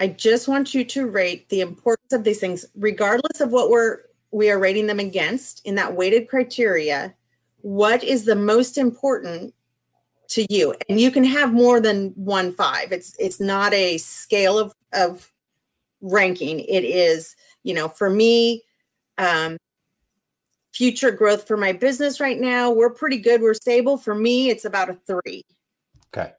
I 0.00 0.08
just 0.08 0.48
want 0.48 0.74
you 0.74 0.84
to 0.84 1.06
rate 1.06 1.48
the 1.48 1.60
importance 1.60 2.12
of 2.12 2.24
these 2.24 2.40
things, 2.40 2.66
regardless 2.74 3.40
of 3.40 3.52
what 3.52 3.70
we're 3.70 4.00
we 4.30 4.50
are 4.50 4.58
rating 4.58 4.88
them 4.88 4.98
against 4.98 5.64
in 5.64 5.76
that 5.76 5.94
weighted 5.94 6.28
criteria. 6.28 7.14
What 7.60 8.02
is 8.02 8.24
the 8.24 8.34
most 8.34 8.76
important 8.76 9.54
to 10.30 10.44
you? 10.52 10.74
And 10.88 11.00
you 11.00 11.10
can 11.12 11.24
have 11.24 11.52
more 11.52 11.80
than 11.80 12.08
one 12.16 12.52
five. 12.52 12.90
It's 12.92 13.14
it's 13.18 13.40
not 13.40 13.72
a 13.72 13.98
scale 13.98 14.58
of 14.58 14.74
of 14.92 15.32
ranking. 16.00 16.60
It 16.60 16.84
is, 16.84 17.36
you 17.62 17.74
know, 17.74 17.88
for 17.88 18.10
me, 18.10 18.62
um, 19.18 19.56
future 20.74 21.12
growth 21.12 21.46
for 21.46 21.56
my 21.56 21.72
business 21.72 22.20
right 22.20 22.38
now, 22.38 22.70
we're 22.70 22.90
pretty 22.90 23.18
good. 23.18 23.40
We're 23.40 23.54
stable. 23.54 23.96
For 23.96 24.14
me, 24.14 24.50
it's 24.50 24.64
about 24.64 24.90
a 24.90 24.98
three. 25.06 25.44
Okay. 26.14 26.32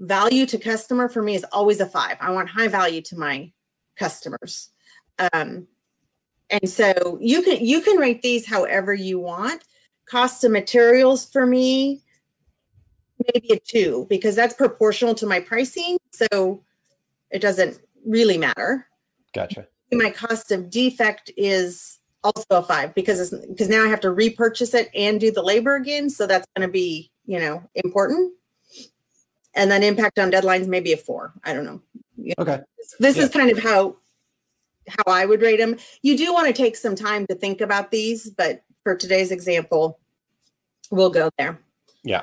Value 0.00 0.46
to 0.46 0.58
customer 0.58 1.08
for 1.08 1.22
me 1.22 1.34
is 1.34 1.44
always 1.52 1.80
a 1.80 1.86
five. 1.86 2.16
I 2.20 2.30
want 2.32 2.48
high 2.48 2.68
value 2.68 3.00
to 3.02 3.16
my 3.16 3.52
customers. 3.96 4.70
Um, 5.32 5.68
and 6.50 6.68
so 6.68 7.18
you 7.20 7.42
can 7.42 7.64
you 7.64 7.80
can 7.80 7.96
rate 7.96 8.22
these 8.22 8.46
however 8.46 8.94
you 8.94 9.18
want. 9.18 9.62
Cost 10.06 10.42
of 10.44 10.50
materials 10.50 11.26
for 11.26 11.46
me, 11.46 12.02
maybe 13.34 13.52
a 13.52 13.58
two 13.58 14.06
because 14.08 14.34
that's 14.34 14.54
proportional 14.54 15.14
to 15.16 15.26
my 15.26 15.40
pricing. 15.40 15.98
So 16.12 16.64
it 17.30 17.40
doesn't 17.40 17.78
really 18.06 18.38
matter. 18.38 18.86
Gotcha. 19.34 19.66
My 19.92 20.10
cost 20.10 20.50
of 20.50 20.70
defect 20.70 21.30
is 21.36 21.97
also 22.24 22.44
a 22.50 22.62
five 22.62 22.94
because 22.94 23.20
it's 23.20 23.46
because 23.46 23.68
now 23.68 23.84
I 23.84 23.88
have 23.88 24.00
to 24.00 24.10
repurchase 24.10 24.74
it 24.74 24.90
and 24.94 25.20
do 25.20 25.30
the 25.30 25.42
labor 25.42 25.76
again. 25.76 26.10
So 26.10 26.26
that's 26.26 26.46
going 26.56 26.66
to 26.66 26.72
be, 26.72 27.10
you 27.26 27.38
know, 27.38 27.62
important. 27.74 28.34
And 29.54 29.70
then 29.70 29.82
impact 29.82 30.18
on 30.18 30.30
deadlines, 30.30 30.66
maybe 30.66 30.92
a 30.92 30.96
four. 30.96 31.32
I 31.44 31.52
don't 31.52 31.64
know. 31.64 31.82
Okay. 32.38 32.60
This 32.98 33.16
is 33.16 33.24
Yeah. 33.34 33.40
kind 33.40 33.50
of 33.50 33.58
how 33.58 33.96
how 34.88 35.12
I 35.12 35.26
would 35.26 35.42
rate 35.42 35.58
them. 35.58 35.76
You 36.02 36.16
do 36.16 36.32
want 36.32 36.46
to 36.46 36.52
take 36.52 36.76
some 36.76 36.94
time 36.94 37.26
to 37.26 37.34
think 37.34 37.60
about 37.60 37.90
these, 37.90 38.30
but 38.30 38.62
for 38.84 38.96
today's 38.96 39.30
example, 39.30 39.98
we'll 40.90 41.10
go 41.10 41.30
there. 41.38 41.60
Yeah. 42.04 42.22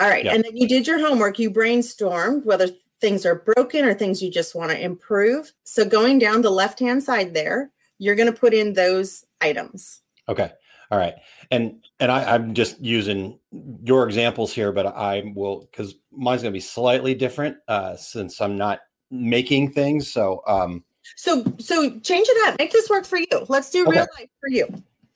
All 0.00 0.08
right. 0.08 0.24
Yeah. 0.24 0.34
And 0.34 0.42
then 0.44 0.56
you 0.56 0.66
did 0.66 0.86
your 0.86 0.98
homework. 0.98 1.38
You 1.38 1.50
brainstormed 1.50 2.44
whether 2.44 2.68
things 3.00 3.26
are 3.26 3.34
broken 3.54 3.84
or 3.84 3.92
things 3.94 4.22
you 4.22 4.30
just 4.30 4.54
want 4.54 4.70
to 4.70 4.80
improve. 4.80 5.52
So 5.64 5.84
going 5.84 6.18
down 6.18 6.42
the 6.42 6.50
left 6.50 6.78
hand 6.78 7.02
side 7.02 7.34
there, 7.34 7.70
you're 8.00 8.16
going 8.16 8.32
to 8.32 8.38
put 8.38 8.52
in 8.52 8.72
those 8.72 9.24
items. 9.40 10.02
Okay. 10.28 10.50
All 10.90 10.98
right. 10.98 11.14
And 11.52 11.84
and 12.00 12.10
I, 12.10 12.34
I'm 12.34 12.52
just 12.52 12.80
using 12.80 13.38
your 13.84 14.04
examples 14.06 14.52
here, 14.52 14.72
but 14.72 14.86
I 14.86 15.32
will 15.36 15.60
because 15.70 15.94
mine's 16.10 16.42
gonna 16.42 16.52
be 16.52 16.58
slightly 16.60 17.14
different 17.14 17.58
uh 17.68 17.94
since 17.94 18.40
I'm 18.40 18.56
not 18.58 18.80
making 19.12 19.70
things. 19.70 20.10
So 20.12 20.42
um 20.48 20.82
So 21.16 21.44
so 21.58 21.90
change 22.00 22.26
it 22.28 22.48
up. 22.48 22.58
Make 22.58 22.72
this 22.72 22.90
work 22.90 23.04
for 23.04 23.18
you. 23.18 23.46
Let's 23.48 23.70
do 23.70 23.88
real 23.88 24.06
life 24.18 24.30
for 24.40 24.48
you. 24.48 24.66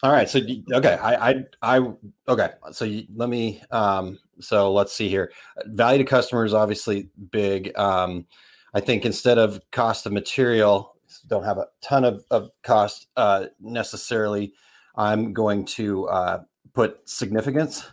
all 0.04 0.12
right. 0.12 0.28
So 0.28 0.40
okay, 0.74 0.94
I 0.94 1.30
I 1.30 1.44
I 1.62 1.92
okay. 2.28 2.50
So 2.70 2.84
you, 2.84 3.06
let 3.16 3.28
me 3.28 3.60
um 3.72 4.18
so 4.40 4.72
let's 4.72 4.92
see 4.92 5.08
here. 5.08 5.32
Value 5.66 5.98
to 5.98 6.04
customers 6.04 6.54
obviously 6.54 7.08
big. 7.32 7.76
Um 7.76 8.26
I 8.74 8.80
think 8.80 9.04
instead 9.04 9.38
of 9.38 9.60
cost 9.72 10.06
of 10.06 10.12
material, 10.12 10.93
don't 11.20 11.44
have 11.44 11.58
a 11.58 11.66
ton 11.82 12.04
of, 12.04 12.24
of 12.30 12.50
cost 12.62 13.08
uh 13.16 13.46
necessarily. 13.60 14.52
I'm 14.96 15.32
going 15.32 15.64
to 15.66 16.08
uh 16.08 16.42
put 16.72 17.08
significance, 17.08 17.86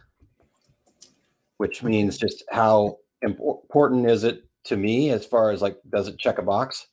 which 1.58 1.84
means 1.84 2.18
just 2.18 2.44
how 2.52 2.98
important 3.22 4.10
is 4.10 4.24
it 4.24 4.44
to 4.66 4.78
me 4.78 5.10
as 5.12 5.26
far 5.26 5.52
as 5.52 5.62
like, 5.62 5.78
does 5.90 6.08
it 6.08 6.18
check 6.18 6.38
a 6.38 6.44
box? 6.44 6.88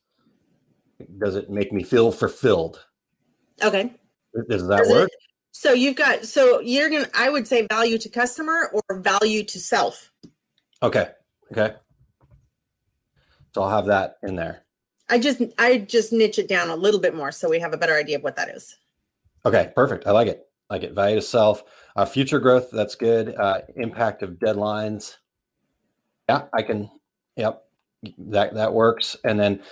Does 1.18 1.36
it 1.36 1.48
make 1.50 1.72
me 1.72 1.82
feel 1.82 2.10
fulfilled? 2.12 2.84
Okay. 3.62 3.92
Does 4.48 4.66
that 4.68 4.78
Does 4.78 4.90
it- 4.90 4.94
work? 4.94 5.10
So 5.50 5.72
you've 5.72 5.96
got 5.96 6.24
so 6.24 6.60
you're 6.60 6.88
gonna 6.90 7.08
I 7.14 7.30
would 7.30 7.48
say 7.48 7.66
value 7.68 7.98
to 7.98 8.08
customer 8.08 8.70
or 8.72 9.00
value 9.00 9.42
to 9.44 9.58
self. 9.58 10.12
Okay. 10.82 11.08
Okay. 11.50 11.74
So 13.54 13.62
I'll 13.62 13.70
have 13.70 13.86
that 13.86 14.18
in 14.22 14.36
there. 14.36 14.62
I 15.10 15.18
just 15.18 15.40
I 15.58 15.78
just 15.78 16.12
niche 16.12 16.38
it 16.38 16.48
down 16.48 16.68
a 16.70 16.76
little 16.76 17.00
bit 17.00 17.14
more 17.14 17.32
so 17.32 17.48
we 17.48 17.58
have 17.60 17.72
a 17.72 17.78
better 17.78 17.94
idea 17.96 18.16
of 18.16 18.22
what 18.22 18.36
that 18.36 18.48
is. 18.50 18.76
Okay. 19.46 19.72
Perfect. 19.74 20.06
I 20.06 20.10
like 20.10 20.28
it. 20.28 20.46
I 20.68 20.74
like 20.74 20.82
it. 20.82 20.92
Value 20.92 21.16
to 21.16 21.22
self. 21.22 21.62
Uh, 21.96 22.04
future 22.04 22.38
growth. 22.38 22.68
That's 22.70 22.94
good. 22.94 23.34
Uh, 23.36 23.60
impact 23.76 24.22
of 24.22 24.32
deadlines. 24.32 25.16
Yeah, 26.28 26.42
I 26.52 26.62
can. 26.62 26.90
Yep. 27.36 27.62
That 28.18 28.54
that 28.54 28.72
works. 28.72 29.16
And 29.24 29.40
then 29.40 29.62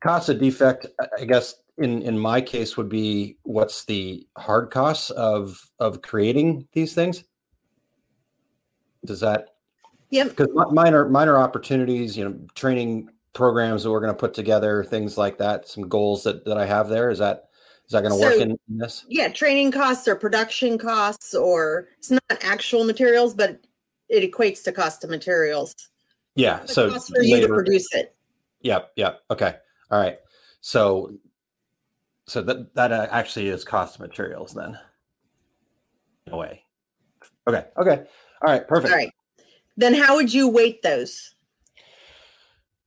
cost 0.00 0.28
of 0.28 0.38
defect. 0.40 0.86
I- 1.20 1.24
guess 1.26 1.54
in 1.76 2.02
in 2.02 2.18
my 2.18 2.40
case 2.40 2.76
would 2.76 2.88
be 2.88 3.36
what's 3.42 3.84
the 3.84 4.26
hard 4.36 4.70
costs 4.70 5.10
of 5.10 5.70
of 5.78 6.02
creating 6.02 6.66
these 6.72 6.94
things. 6.94 7.24
Does 9.04 9.20
that 9.20 9.50
Yep. 10.10 10.30
because 10.30 10.48
minor 10.72 11.08
minor 11.08 11.36
opportunities 11.38 12.16
you 12.16 12.24
know 12.24 12.38
training 12.54 13.10
programs 13.34 13.82
that 13.82 13.90
we're 13.90 14.00
going 14.00 14.12
to 14.12 14.18
put 14.18 14.34
together 14.34 14.82
things 14.84 15.16
like 15.18 15.38
that 15.38 15.68
some 15.68 15.88
goals 15.88 16.22
that 16.24 16.44
that 16.44 16.58
i 16.58 16.66
have 16.66 16.88
there 16.88 17.10
is 17.10 17.18
that 17.18 17.48
is 17.86 17.92
that 17.92 18.02
going 18.02 18.12
to 18.14 18.20
work 18.20 18.40
in, 18.40 18.50
in 18.50 18.78
this 18.78 19.04
Yeah, 19.08 19.28
training 19.28 19.72
costs 19.72 20.06
or 20.06 20.14
production 20.16 20.76
costs 20.76 21.34
or 21.34 21.88
it's 21.98 22.10
not 22.10 22.20
actual 22.42 22.84
materials, 22.84 23.32
but 23.32 23.60
it 24.10 24.30
equates 24.30 24.62
to 24.64 24.72
cost 24.72 25.04
of 25.04 25.10
materials. 25.10 25.74
yeah 26.34 26.64
so 26.66 26.90
cost 26.90 27.08
for 27.14 27.22
you 27.22 27.40
to 27.40 27.48
produce 27.48 27.88
it. 27.94 28.14
yep 28.60 28.90
yep 28.96 29.20
okay 29.30 29.56
all 29.90 30.00
right 30.00 30.18
so 30.60 31.12
so 32.26 32.42
that 32.42 32.74
that 32.74 32.92
uh, 32.92 33.06
actually 33.10 33.48
is 33.48 33.64
cost 33.64 33.94
of 33.94 34.00
materials 34.02 34.52
then 34.52 34.78
in 36.26 36.32
a 36.34 36.36
way 36.36 36.62
okay 37.46 37.64
okay 37.78 38.04
all 38.42 38.52
right 38.52 38.66
perfect 38.68 38.90
All 38.92 38.96
right. 38.98 39.12
Then 39.78 39.94
how 39.94 40.16
would 40.16 40.34
you 40.34 40.48
weight 40.48 40.82
those? 40.82 41.34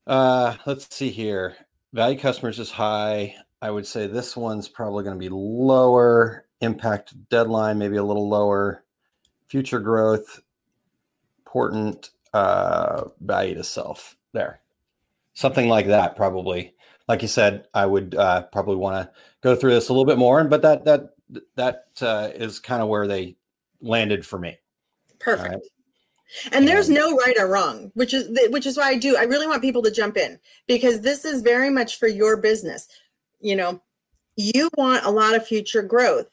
Uh, 0.08 0.56
let's 0.66 0.94
see 0.94 1.10
here. 1.10 1.56
Value 1.94 2.18
customers 2.18 2.60
is 2.60 2.72
high. 2.72 3.36
I 3.62 3.70
would 3.70 3.86
say 3.86 4.08
this 4.08 4.36
one's 4.36 4.68
probably 4.68 5.04
going 5.04 5.16
to 5.16 5.20
be 5.20 5.30
lower. 5.30 6.46
Impact 6.62 7.30
deadline 7.30 7.78
maybe 7.78 7.98
a 7.98 8.04
little 8.04 8.30
lower. 8.30 8.84
Future 9.48 9.80
growth, 9.80 10.42
important 11.40 12.12
uh, 12.34 13.06
value 13.20 13.56
to 13.56 13.64
self. 13.64 14.16
There, 14.32 14.62
something 15.34 15.68
like 15.68 15.88
that. 15.88 16.16
Probably, 16.16 16.74
like 17.08 17.22
you 17.22 17.28
said, 17.28 17.68
I 17.74 17.86
would 17.86 18.16
uh, 18.16 18.44
probably 18.44 18.78
want 18.78 18.96
to 18.96 19.12
go 19.42 19.56
through 19.56 19.72
this 19.72 19.90
a 19.90 19.94
little 19.94 20.06
bit 20.06 20.18
more. 20.18 20.42
But 20.46 20.62
that 20.62 20.86
that 20.86 21.16
that 21.56 21.88
uh, 22.02 22.30
is 22.34 22.60
kind 22.60 22.82
of 22.82 22.88
where 22.88 23.08
they 23.08 23.36
landed 23.82 24.26
for 24.26 24.40
me. 24.40 24.58
Perfect. 25.20 25.68
And 26.52 26.68
there's 26.68 26.90
no 26.90 27.16
right 27.16 27.36
or 27.40 27.48
wrong, 27.48 27.92
which 27.94 28.14
is 28.14 28.30
which 28.52 28.66
is 28.66 28.78
why 28.78 28.90
I 28.90 28.98
do. 28.98 29.18
I 29.18 29.24
really 29.24 29.48
want 29.48 29.62
people 29.62 29.82
to 29.84 29.92
jump 29.92 30.18
in 30.18 30.40
because 30.68 31.02
this 31.02 31.26
is 31.26 31.42
very 31.42 31.70
much 31.70 32.00
for 32.00 32.08
your 32.08 32.38
business. 32.38 32.88
You 33.40 33.56
know, 33.56 33.82
you 34.36 34.70
want 34.78 35.06
a 35.06 35.12
lot 35.12 35.36
of 35.36 35.46
future 35.46 35.82
growth. 35.82 36.28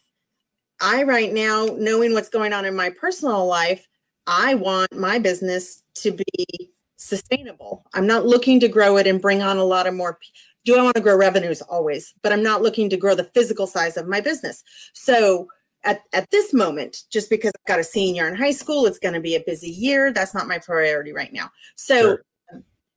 I 0.81 1.03
right 1.03 1.33
now, 1.33 1.67
knowing 1.79 2.13
what's 2.15 2.29
going 2.29 2.53
on 2.53 2.65
in 2.65 2.77
my 2.77 2.91
personal 2.91 3.47
life, 3.47 3.89
I 4.27 4.55
want 4.55 4.93
my 4.95 5.19
business 5.19 5.83
to 5.97 6.13
be 6.13 6.71
sustainable. 6.97 7.85
I'm 7.95 8.07
not 8.07 8.27
looking 8.27 8.61
to 8.61 8.69
grow 8.69 8.97
it 8.99 9.07
and 9.07 9.21
bring 9.21 9.43
on 9.43 9.57
a 9.57 9.65
lot 9.65 9.87
of 9.87 9.95
more. 9.95 10.19
Do 10.65 10.77
I 10.77 10.83
want 10.83 10.97
to 10.97 11.03
grow 11.03 11.17
revenues 11.17 11.63
always? 11.63 12.15
But 12.23 12.33
I'm 12.33 12.43
not 12.43 12.63
looking 12.63 12.91
to 12.91 12.97
grow 12.97 13.15
the 13.15 13.25
physical 13.25 13.67
size 13.67 13.97
of 13.97 14.07
my 14.07 14.21
business. 14.21 14.63
So 14.93 15.49
at, 15.85 16.03
at 16.13 16.31
this 16.31 16.53
moment, 16.53 17.05
just 17.11 17.31
because 17.31 17.53
I've 17.55 17.69
got 17.69 17.81
a 17.81 17.85
senior 17.85 18.29
in 18.29 18.35
high 18.35 18.53
school, 18.53 18.87
it's 18.87 18.99
going 18.99 19.15
to 19.15 19.21
be 19.21 19.37
a 19.37 19.41
busy 19.47 19.71
year. 19.71 20.13
That's 20.13 20.35
not 20.35 20.49
my 20.49 20.59
priority 20.59 21.13
right 21.13 21.33
now. 21.33 21.51
So 21.77 22.01
Sure. 22.01 22.25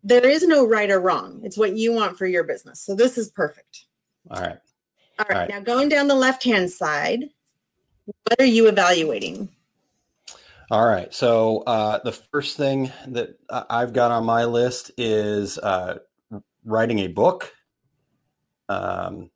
there 0.03 0.25
is 0.25 0.43
no 0.43 0.67
right 0.67 0.89
or 0.89 0.99
wrong. 0.99 1.41
It's 1.43 1.57
what 1.57 1.75
you 1.75 1.93
want 1.93 2.17
for 2.17 2.25
your 2.25 2.43
business. 2.43 2.81
So 2.81 2.95
this 2.95 3.17
is 3.17 3.29
perfect. 3.29 3.85
All 4.29 4.41
right. 4.41 4.57
All 5.19 5.25
right. 5.29 5.31
All 5.31 5.39
right. 5.39 5.49
Now 5.49 5.59
going 5.59 5.89
down 5.89 6.07
the 6.07 6.15
left 6.15 6.43
hand 6.43 6.69
side, 6.69 7.29
what 8.05 8.39
are 8.39 8.45
you 8.45 8.67
evaluating? 8.67 9.49
All 10.71 10.85
right. 10.85 11.13
So 11.13 11.63
uh, 11.67 11.99
the 12.03 12.13
first 12.13 12.57
thing 12.57 12.91
that 13.07 13.37
I've 13.49 13.93
got 13.93 14.11
on 14.11 14.25
my 14.25 14.45
list 14.45 14.91
is 14.97 15.57
uh, 15.59 15.99
writing 16.63 16.99
a 16.99 17.07
book. 17.07 17.53
Um, 18.69 19.29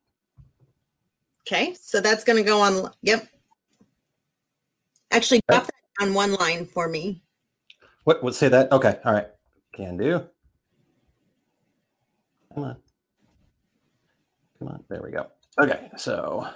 Okay. 1.46 1.74
So 1.80 2.00
that's 2.00 2.24
going 2.24 2.42
to 2.42 2.42
go 2.42 2.60
on. 2.60 2.90
Yep. 3.02 3.28
Actually, 5.10 5.40
drop 5.48 5.66
that 5.66 5.74
on 6.00 6.14
one 6.14 6.32
line 6.34 6.66
for 6.66 6.88
me. 6.88 7.22
what 8.04 8.22
would 8.22 8.34
say 8.34 8.48
that? 8.48 8.70
Okay. 8.72 8.98
All 9.04 9.12
right. 9.12 9.26
Can 9.74 9.96
do. 9.96 10.22
Come 12.54 12.64
on. 12.64 12.76
Come 14.58 14.68
on, 14.68 14.84
there 14.88 15.02
we 15.02 15.10
go. 15.10 15.26
Okay, 15.60 15.90
so 15.98 16.46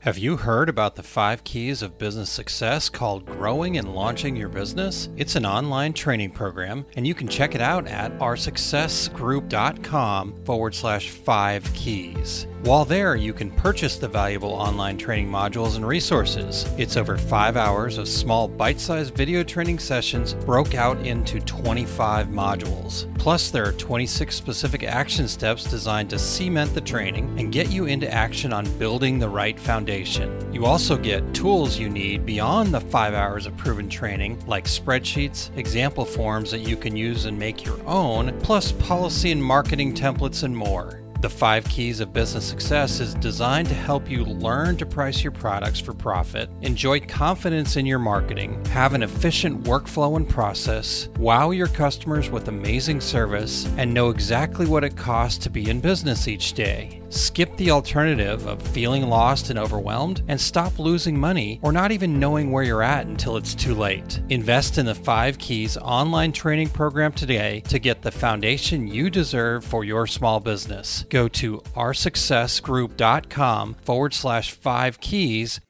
Have 0.00 0.18
you 0.18 0.36
heard 0.36 0.68
about 0.68 0.94
the 0.96 1.02
five 1.02 1.42
keys 1.44 1.82
of 1.82 1.98
business 1.98 2.30
success 2.30 2.88
called 2.88 3.24
Growing 3.26 3.78
and 3.78 3.94
Launching 3.94 4.34
Your 4.36 4.48
Business? 4.48 5.08
It's 5.16 5.36
an 5.36 5.46
online 5.46 5.92
training 5.92 6.30
program, 6.32 6.84
and 6.96 7.06
you 7.06 7.14
can 7.14 7.28
check 7.28 7.54
it 7.54 7.60
out 7.60 7.86
at 7.86 8.16
oursuccessgroup.com 8.18 10.44
forward 10.44 10.74
slash 10.74 11.10
five 11.10 11.72
keys. 11.74 12.46
While 12.62 12.84
there, 12.84 13.14
you 13.14 13.32
can 13.32 13.52
purchase 13.52 13.96
the 13.98 14.08
valuable 14.08 14.50
online 14.50 14.98
training 14.98 15.30
modules 15.30 15.76
and 15.76 15.86
resources. 15.86 16.66
It's 16.76 16.96
over 16.96 17.16
five 17.16 17.56
hours 17.56 17.98
of 17.98 18.08
small 18.08 18.48
bite 18.48 18.80
sized 18.80 19.14
video 19.14 19.44
training 19.44 19.78
sessions 19.78 20.34
broke 20.34 20.74
out 20.74 20.98
into 21.06 21.38
25 21.38 22.26
modules. 22.26 23.06
Plus, 23.16 23.50
there 23.50 23.64
are 23.64 23.72
26 23.72 24.34
specific 24.34 24.82
action 24.82 25.28
steps 25.28 25.70
designed 25.70 26.10
to 26.10 26.18
cement 26.18 26.74
the 26.74 26.80
training 26.80 27.38
and 27.38 27.52
get 27.52 27.70
you 27.70 27.86
into 27.86 28.12
action 28.12 28.52
on 28.52 28.66
building 28.76 29.20
the 29.20 29.28
right 29.28 29.58
foundation. 29.58 30.52
You 30.52 30.66
also 30.66 30.96
get 30.96 31.32
tools 31.32 31.78
you 31.78 31.88
need 31.88 32.26
beyond 32.26 32.74
the 32.74 32.80
five 32.80 33.14
hours 33.14 33.46
of 33.46 33.56
proven 33.56 33.88
training, 33.88 34.42
like 34.48 34.64
spreadsheets, 34.64 35.56
example 35.56 36.04
forms 36.04 36.50
that 36.50 36.60
you 36.60 36.76
can 36.76 36.96
use 36.96 37.26
and 37.26 37.38
make 37.38 37.64
your 37.64 37.80
own, 37.86 38.36
plus 38.40 38.72
policy 38.72 39.30
and 39.30 39.42
marketing 39.42 39.94
templates 39.94 40.42
and 40.42 40.56
more. 40.56 41.00
The 41.20 41.28
Five 41.28 41.64
Keys 41.64 41.98
of 41.98 42.12
Business 42.12 42.44
Success 42.44 43.00
is 43.00 43.14
designed 43.14 43.66
to 43.70 43.74
help 43.74 44.08
you 44.08 44.24
learn 44.24 44.76
to 44.76 44.86
price 44.86 45.24
your 45.24 45.32
products 45.32 45.80
for 45.80 45.92
profit, 45.92 46.48
enjoy 46.62 47.00
confidence 47.00 47.76
in 47.76 47.86
your 47.86 47.98
marketing, 47.98 48.64
have 48.66 48.94
an 48.94 49.02
efficient 49.02 49.64
workflow 49.64 50.14
and 50.14 50.28
process, 50.28 51.08
wow 51.18 51.50
your 51.50 51.66
customers 51.66 52.30
with 52.30 52.46
amazing 52.46 53.00
service, 53.00 53.66
and 53.78 53.92
know 53.92 54.10
exactly 54.10 54.64
what 54.64 54.84
it 54.84 54.96
costs 54.96 55.42
to 55.42 55.50
be 55.50 55.68
in 55.68 55.80
business 55.80 56.28
each 56.28 56.52
day. 56.52 57.02
Skip 57.10 57.56
the 57.56 57.70
alternative 57.70 58.46
of 58.46 58.60
feeling 58.60 59.08
lost 59.08 59.48
and 59.50 59.58
overwhelmed 59.58 60.22
and 60.28 60.40
stop 60.40 60.78
losing 60.78 61.18
money 61.18 61.58
or 61.62 61.72
not 61.72 61.90
even 61.92 62.20
knowing 62.20 62.52
where 62.52 62.64
you're 62.64 62.82
at 62.82 63.06
until 63.06 63.36
it's 63.36 63.54
too 63.54 63.74
late. 63.74 64.20
Invest 64.28 64.78
in 64.78 64.86
the 64.86 64.94
5 64.94 65.38
Keys 65.38 65.76
online 65.78 66.32
training 66.32 66.68
program 66.68 67.12
today 67.12 67.60
to 67.68 67.78
get 67.78 68.02
the 68.02 68.10
foundation 68.10 68.86
you 68.86 69.10
deserve 69.10 69.64
for 69.64 69.84
your 69.84 70.06
small 70.06 70.40
business. 70.40 71.04
Go 71.08 71.28
to 71.28 71.58
oursuccessgroup.com 71.74 73.74
forward 73.74 74.14
slash 74.14 74.52
5 74.52 75.00
keys. 75.00 75.60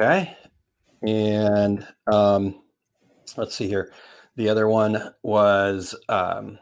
Okay. 0.00 0.36
And 1.06 1.86
um, 2.10 2.62
let's 3.36 3.54
see 3.54 3.68
here. 3.68 3.92
The 4.36 4.48
other 4.48 4.66
one 4.66 5.14
was 5.22 5.94
um, 6.08 6.58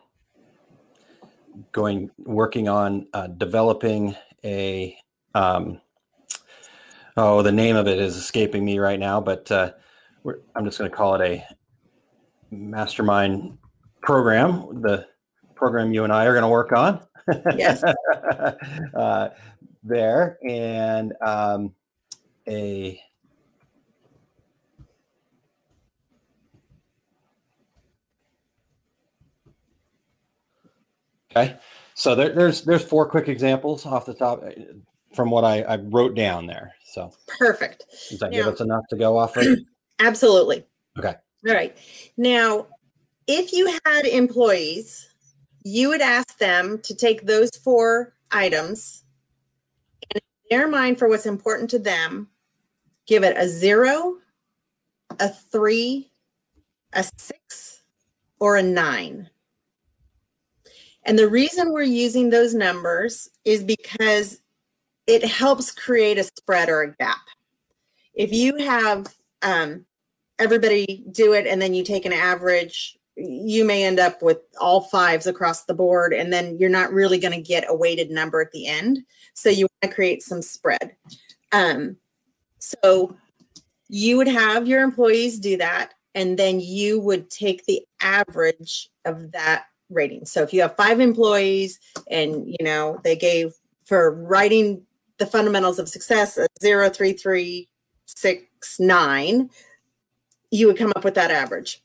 going 1.73 2.11
working 2.19 2.69
on 2.69 3.07
uh, 3.13 3.27
developing 3.29 4.15
a 4.45 4.97
um, 5.35 5.81
oh 7.17 7.43
the 7.43 7.53
name 7.53 7.77
of 7.77 7.87
it 7.87 7.99
is 7.99 8.17
escaping 8.17 8.65
me 8.65 8.79
right 8.79 8.99
now, 8.99 9.21
but 9.21 9.51
uh, 9.51 9.73
we're, 10.23 10.39
I'm 10.55 10.65
just 10.65 10.79
going 10.79 10.91
to 10.91 10.97
call 10.97 11.15
it 11.15 11.21
a 11.21 11.47
mastermind 12.51 13.59
program. 14.03 14.83
The 14.83 15.07
program 15.55 15.93
you 15.93 16.05
and 16.05 16.13
I 16.13 16.27
are 16.27 16.33
going 16.33 16.43
to 16.43 16.49
work 16.49 16.73
on. 16.73 17.01
Yes. 17.57 17.83
uh, 18.95 19.29
there 19.83 20.39
and 20.47 21.13
um, 21.21 21.75
a 22.49 23.01
Okay, 31.37 31.57
so 31.95 32.15
there, 32.15 32.31
there's 32.31 32.63
there's 32.63 32.85
four 32.85 33.09
quick 33.09 33.29
examples 33.29 33.87
off 33.87 34.07
the 34.07 34.15
top 34.15 34.43
from 35.15 35.31
what 35.31 35.45
I, 35.45 35.63
I 35.63 35.77
wrote 35.77 36.15
down 36.15 36.47
there. 36.47 36.75
So 36.85 37.13
Perfect. 37.27 37.87
does 38.11 38.19
that 38.21 38.33
give 38.33 38.47
us 38.47 38.61
enough 38.61 38.85
to 38.91 38.97
go 38.97 39.17
off 39.17 39.37
of? 39.37 39.47
Absolutely. 39.99 40.65
Okay. 40.99 41.15
All 41.49 41.55
right. 41.55 41.77
Now, 42.17 42.67
if 43.27 43.53
you 43.53 43.79
had 43.85 44.05
employees, 44.05 45.09
you 45.65 45.89
would 45.89 46.01
ask 46.01 46.39
them 46.39 46.81
to 46.83 46.95
take 46.95 47.27
those 47.27 47.51
four 47.63 48.15
items 48.31 49.05
and 50.11 50.23
in 50.51 50.59
their 50.59 50.69
mind 50.69 50.99
for 50.99 51.09
what's 51.09 51.27
important 51.27 51.71
to 51.71 51.79
them, 51.79 52.29
give 53.07 53.25
it 53.25 53.37
a 53.37 53.49
zero, 53.49 54.19
a 55.21 55.29
three, 55.29 56.11
a 56.93 57.05
six, 57.17 57.83
or 58.39 58.57
a 58.57 58.63
nine. 58.63 59.31
And 61.05 61.19
the 61.19 61.29
reason 61.29 61.73
we're 61.73 61.83
using 61.83 62.31
those 62.31 62.55
numbers 62.55 63.29
is 63.45 63.63
because 63.63 64.41
it 65.07 65.25
helps 65.25 65.71
create 65.71 66.19
a 66.19 66.25
spread 66.25 66.69
or 66.69 66.83
a 66.83 66.95
gap. 66.95 67.17
If 68.15 68.33
you 68.33 68.57
have 68.59 69.13
um, 69.43 69.85
everybody 70.39 71.05
do 71.11 71.33
it 71.33 71.47
and 71.47 71.61
then 71.61 71.75
you 71.75 71.83
take 71.83 72.05
an 72.05 72.13
average, 72.13 72.97
you 73.17 73.65
may 73.65 73.85
end 73.85 73.99
up 73.99 74.23
with 74.23 74.39
all 74.61 74.83
fives 74.83 75.27
across 75.27 75.65
the 75.65 75.75
board, 75.75 76.15
and 76.15 76.33
then 76.33 76.57
you're 76.59 76.71
not 76.71 76.93
really 76.93 77.19
going 77.19 77.35
to 77.35 77.47
get 77.47 77.65
a 77.69 77.75
weighted 77.75 78.11
number 78.11 78.41
at 78.41 78.53
the 78.53 78.67
end. 78.67 79.01
So 79.35 79.51
you 79.51 79.67
want 79.67 79.91
to 79.91 79.95
create 79.95 80.23
some 80.23 80.41
spread. 80.41 80.97
Um, 81.53 81.97
so 82.59 83.17
you 83.89 84.17
would 84.17 84.29
have 84.29 84.67
your 84.67 84.83
employees 84.83 85.39
do 85.39 85.59
that, 85.59 85.93
and 86.15 86.39
then 86.39 86.61
you 86.61 87.01
would 87.01 87.29
take 87.29 87.67
the 87.67 87.83
average 88.01 88.89
of 89.05 89.33
that 89.33 89.67
rating. 89.93 90.27
So 90.27 90.43
if 90.43 90.53
you 90.53 90.63
have 90.63 90.77
five 90.77 91.01
employees 91.01 91.79
and 92.11 92.47
you 92.47 92.65
know 92.65 93.01
they 93.05 93.17
gave 93.17 93.55
for 93.85 94.13
writing 94.13 94.83
the 95.19 95.27
fundamentals 95.27 95.79
of 95.79 95.89
success 95.89 96.39
a 96.39 96.47
zero, 96.61 96.89
three, 96.89 97.13
three, 97.13 97.69
six, 98.07 98.81
nine, 98.81 99.51
you 100.51 100.67
would 100.67 100.77
come 100.77 100.93
up 100.97 101.05
with 101.05 101.15
that 101.15 101.31
average. 101.31 101.83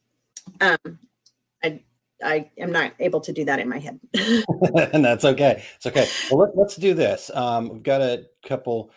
Um, 0.61 0.99
I 1.63 1.81
I 2.23 2.49
am 2.57 2.71
not 2.71 2.93
able 2.99 3.21
to 3.21 3.33
do 3.33 3.45
that 3.45 3.59
in 3.59 3.69
my 3.69 3.79
head. 3.79 3.99
and 4.93 5.05
that's 5.05 5.25
okay. 5.25 5.63
It's 5.75 5.85
okay. 5.85 6.07
Well, 6.31 6.47
let, 6.47 6.57
let's 6.57 6.75
do 6.75 6.93
this. 6.93 7.29
Um, 7.33 7.69
we've 7.69 7.83
got 7.83 8.01
a 8.01 8.25
couple 8.45 8.91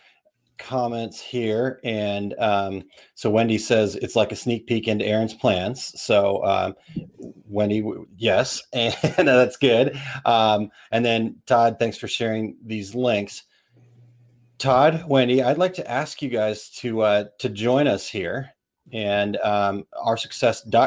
comments 0.57 1.19
here, 1.19 1.79
and 1.83 2.33
um, 2.39 2.83
so 3.15 3.29
Wendy 3.29 3.57
says 3.57 3.95
it's 3.95 4.15
like 4.15 4.31
a 4.31 4.35
sneak 4.35 4.67
peek 4.67 4.87
into 4.87 5.05
Aaron's 5.05 5.33
plans. 5.33 5.99
So 5.99 6.43
um, 6.45 6.75
Wendy, 7.47 7.83
yes, 8.17 8.61
and 8.73 8.95
that's 9.27 9.57
good. 9.57 9.99
Um, 10.25 10.71
and 10.91 11.03
then 11.05 11.37
Todd, 11.45 11.77
thanks 11.79 11.97
for 11.97 12.07
sharing 12.07 12.57
these 12.65 12.95
links. 12.95 13.43
Todd, 14.57 15.05
Wendy, 15.07 15.41
I'd 15.41 15.57
like 15.57 15.73
to 15.75 15.89
ask 15.89 16.21
you 16.21 16.29
guys 16.29 16.69
to 16.77 17.01
uh, 17.01 17.23
to 17.39 17.49
join 17.49 17.87
us 17.87 18.07
here 18.07 18.51
and 18.93 19.37
um, 19.37 19.85
our 19.99 20.17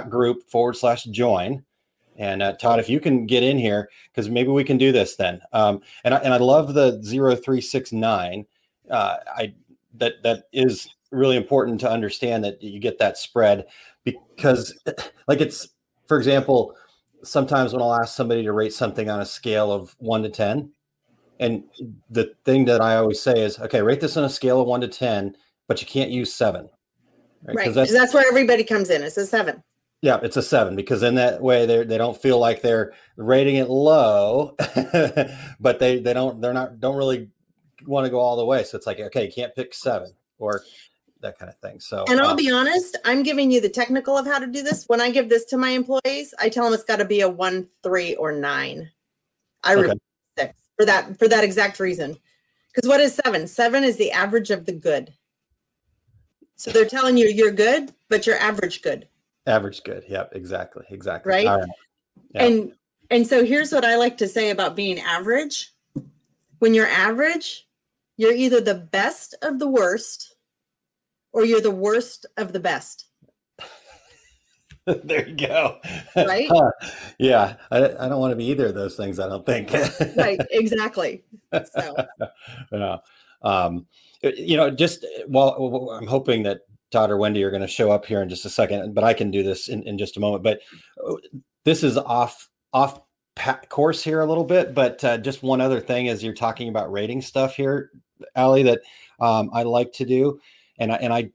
group 0.08 0.48
forward 0.48 0.76
slash 0.76 1.04
join. 1.04 1.64
And 2.16 2.42
uh, 2.42 2.52
Todd, 2.52 2.78
if 2.78 2.88
you 2.88 3.00
can 3.00 3.26
get 3.26 3.42
in 3.42 3.58
here, 3.58 3.88
because 4.12 4.30
maybe 4.30 4.50
we 4.50 4.64
can 4.64 4.78
do 4.78 4.92
this 4.92 5.16
then. 5.16 5.40
Um, 5.52 5.80
and 6.04 6.14
I, 6.14 6.18
and 6.18 6.32
I 6.32 6.36
love 6.36 6.74
the 6.74 7.02
0369. 7.02 8.46
Uh, 8.90 9.16
I 9.26 9.54
that 9.94 10.22
that 10.22 10.44
is 10.52 10.88
really 11.10 11.36
important 11.36 11.80
to 11.80 11.90
understand 11.90 12.44
that 12.44 12.62
you 12.62 12.80
get 12.80 12.98
that 12.98 13.16
spread 13.16 13.66
because, 14.04 14.76
like 15.28 15.40
it's 15.40 15.68
for 16.06 16.18
example, 16.18 16.74
sometimes 17.22 17.72
when 17.72 17.80
I'll 17.82 17.94
ask 17.94 18.14
somebody 18.14 18.42
to 18.42 18.52
rate 18.52 18.72
something 18.72 19.08
on 19.08 19.20
a 19.20 19.26
scale 19.26 19.72
of 19.72 19.94
one 19.98 20.22
to 20.22 20.28
ten, 20.28 20.70
and 21.40 21.64
the 22.10 22.34
thing 22.44 22.64
that 22.66 22.80
I 22.80 22.96
always 22.96 23.20
say 23.20 23.40
is, 23.40 23.58
okay, 23.58 23.80
rate 23.82 24.00
this 24.00 24.16
on 24.16 24.24
a 24.24 24.28
scale 24.28 24.60
of 24.60 24.66
one 24.66 24.80
to 24.82 24.88
ten, 24.88 25.36
but 25.68 25.80
you 25.80 25.86
can't 25.86 26.10
use 26.10 26.34
seven, 26.34 26.68
right. 27.44 27.56
'Cause 27.64 27.74
Because 27.74 27.92
that's 27.92 28.12
where 28.14 28.26
everybody 28.28 28.64
comes 28.64 28.90
in. 28.90 29.02
It's 29.02 29.16
a 29.16 29.24
seven. 29.26 29.62
yeah, 30.02 30.18
it's 30.22 30.36
a 30.36 30.42
seven 30.42 30.76
because 30.76 31.02
in 31.02 31.14
that 31.14 31.40
way 31.40 31.64
they 31.64 31.84
they 31.84 31.96
don't 31.96 32.20
feel 32.20 32.38
like 32.38 32.60
they're 32.60 32.92
rating 33.16 33.56
it 33.56 33.70
low, 33.70 34.54
but 35.60 35.78
they 35.78 36.00
they 36.00 36.12
don't 36.12 36.40
they're 36.42 36.52
not 36.52 36.80
don't 36.80 36.96
really 36.96 37.30
want 37.86 38.04
to 38.04 38.10
go 38.10 38.18
all 38.18 38.36
the 38.36 38.44
way. 38.44 38.64
So 38.64 38.76
it's 38.76 38.86
like 38.86 39.00
okay, 39.00 39.26
you 39.26 39.32
can't 39.32 39.54
pick 39.54 39.74
seven 39.74 40.12
or 40.38 40.62
that 41.20 41.38
kind 41.38 41.50
of 41.50 41.58
thing. 41.58 41.80
So 41.80 42.04
And 42.08 42.20
I'll 42.20 42.28
uh, 42.30 42.36
be 42.36 42.50
honest, 42.50 42.98
I'm 43.04 43.22
giving 43.22 43.50
you 43.50 43.60
the 43.60 43.68
technical 43.68 44.16
of 44.16 44.26
how 44.26 44.38
to 44.38 44.46
do 44.46 44.62
this. 44.62 44.84
When 44.88 45.00
I 45.00 45.10
give 45.10 45.28
this 45.28 45.44
to 45.46 45.56
my 45.56 45.70
employees, 45.70 46.34
I 46.38 46.48
tell 46.48 46.64
them 46.64 46.74
it's 46.74 46.84
got 46.84 46.96
to 46.96 47.04
be 47.04 47.22
a 47.22 47.28
one, 47.28 47.68
three, 47.82 48.14
or 48.16 48.30
nine. 48.30 48.90
I 49.62 49.74
Okay. 49.74 49.94
six 50.38 50.54
for 50.76 50.84
that 50.86 51.18
for 51.18 51.28
that 51.28 51.44
exact 51.44 51.80
reason. 51.80 52.16
Because 52.72 52.88
what 52.88 53.00
is 53.00 53.14
seven? 53.14 53.46
Seven 53.46 53.84
is 53.84 53.96
the 53.96 54.12
average 54.12 54.50
of 54.50 54.66
the 54.66 54.72
good. 54.72 55.12
So 56.56 56.70
they're 56.70 56.84
telling 56.84 57.16
you 57.16 57.28
you're 57.28 57.52
good, 57.52 57.92
but 58.08 58.26
you're 58.26 58.38
average 58.38 58.82
good. 58.82 59.08
average 59.46 59.82
good. 59.82 60.04
Yep, 60.08 60.32
exactly, 60.34 60.84
exactly. 60.90 61.30
Right? 61.30 61.66
And 62.34 62.72
and 63.10 63.26
so 63.26 63.44
here's 63.44 63.72
what 63.72 63.84
I 63.84 63.96
like 63.96 64.16
to 64.18 64.28
say 64.28 64.50
about 64.50 64.76
being 64.76 64.98
average. 64.98 65.72
When 66.58 66.74
you're 66.74 66.86
average, 66.86 67.63
you're 68.16 68.32
either 68.32 68.60
the 68.60 68.74
best 68.74 69.34
of 69.42 69.58
the 69.58 69.68
worst 69.68 70.36
or 71.32 71.44
you're 71.44 71.60
the 71.60 71.70
worst 71.70 72.26
of 72.36 72.52
the 72.52 72.60
best. 72.60 73.08
there 74.86 75.28
you 75.28 75.34
go. 75.34 75.78
Right? 76.14 76.48
yeah, 77.18 77.56
I, 77.70 77.78
I 77.78 78.08
don't 78.08 78.20
want 78.20 78.32
to 78.32 78.36
be 78.36 78.44
either 78.46 78.66
of 78.66 78.74
those 78.74 78.96
things. 78.96 79.18
I 79.18 79.28
don't 79.28 79.46
think. 79.46 79.72
right, 80.16 80.40
exactly. 80.50 81.24
So 81.52 81.96
yeah. 82.72 82.98
Um, 83.42 83.86
you 84.22 84.56
know, 84.56 84.70
just 84.70 85.04
while 85.26 85.50
I'm 85.90 86.06
hoping 86.06 86.42
that 86.44 86.60
Todd 86.90 87.10
or 87.10 87.16
Wendy 87.16 87.42
are 87.42 87.50
going 87.50 87.62
to 87.62 87.68
show 87.68 87.90
up 87.90 88.06
here 88.06 88.22
in 88.22 88.28
just 88.28 88.44
a 88.44 88.50
second, 88.50 88.94
but 88.94 89.04
I 89.04 89.14
can 89.14 89.30
do 89.30 89.42
this 89.42 89.68
in, 89.68 89.82
in 89.82 89.98
just 89.98 90.16
a 90.16 90.20
moment. 90.20 90.44
But 90.44 90.60
uh, 91.06 91.16
this 91.64 91.82
is 91.82 91.96
off 91.98 92.48
off 92.72 93.00
course 93.68 94.02
here 94.02 94.20
a 94.20 94.26
little 94.26 94.44
bit. 94.44 94.74
But 94.74 95.02
uh, 95.04 95.18
just 95.18 95.42
one 95.42 95.60
other 95.60 95.80
thing 95.80 96.08
as 96.08 96.22
you're 96.22 96.34
talking 96.34 96.68
about 96.68 96.92
rating 96.92 97.22
stuff 97.22 97.56
here, 97.56 97.90
Ali, 98.36 98.62
that 98.64 98.80
um, 99.20 99.50
I 99.52 99.62
like 99.62 99.92
to 99.94 100.04
do, 100.04 100.40
and 100.78 100.92
I, 100.92 100.96
and 100.96 101.12
I 101.12 101.30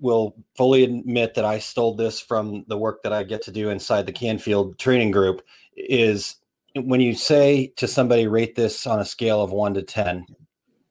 will 0.00 0.34
fully 0.56 0.84
admit 0.84 1.34
that 1.34 1.44
I 1.44 1.58
stole 1.58 1.94
this 1.94 2.20
from 2.20 2.64
the 2.68 2.78
work 2.78 3.02
that 3.02 3.12
I 3.12 3.22
get 3.22 3.42
to 3.42 3.52
do 3.52 3.70
inside 3.70 4.06
the 4.06 4.12
Canfield 4.12 4.78
training 4.78 5.10
group. 5.10 5.42
Is 5.76 6.36
when 6.74 7.00
you 7.00 7.14
say 7.14 7.72
to 7.76 7.88
somebody, 7.88 8.26
rate 8.26 8.54
this 8.54 8.86
on 8.86 9.00
a 9.00 9.04
scale 9.04 9.42
of 9.42 9.52
one 9.52 9.74
to 9.74 9.82
ten. 9.82 10.26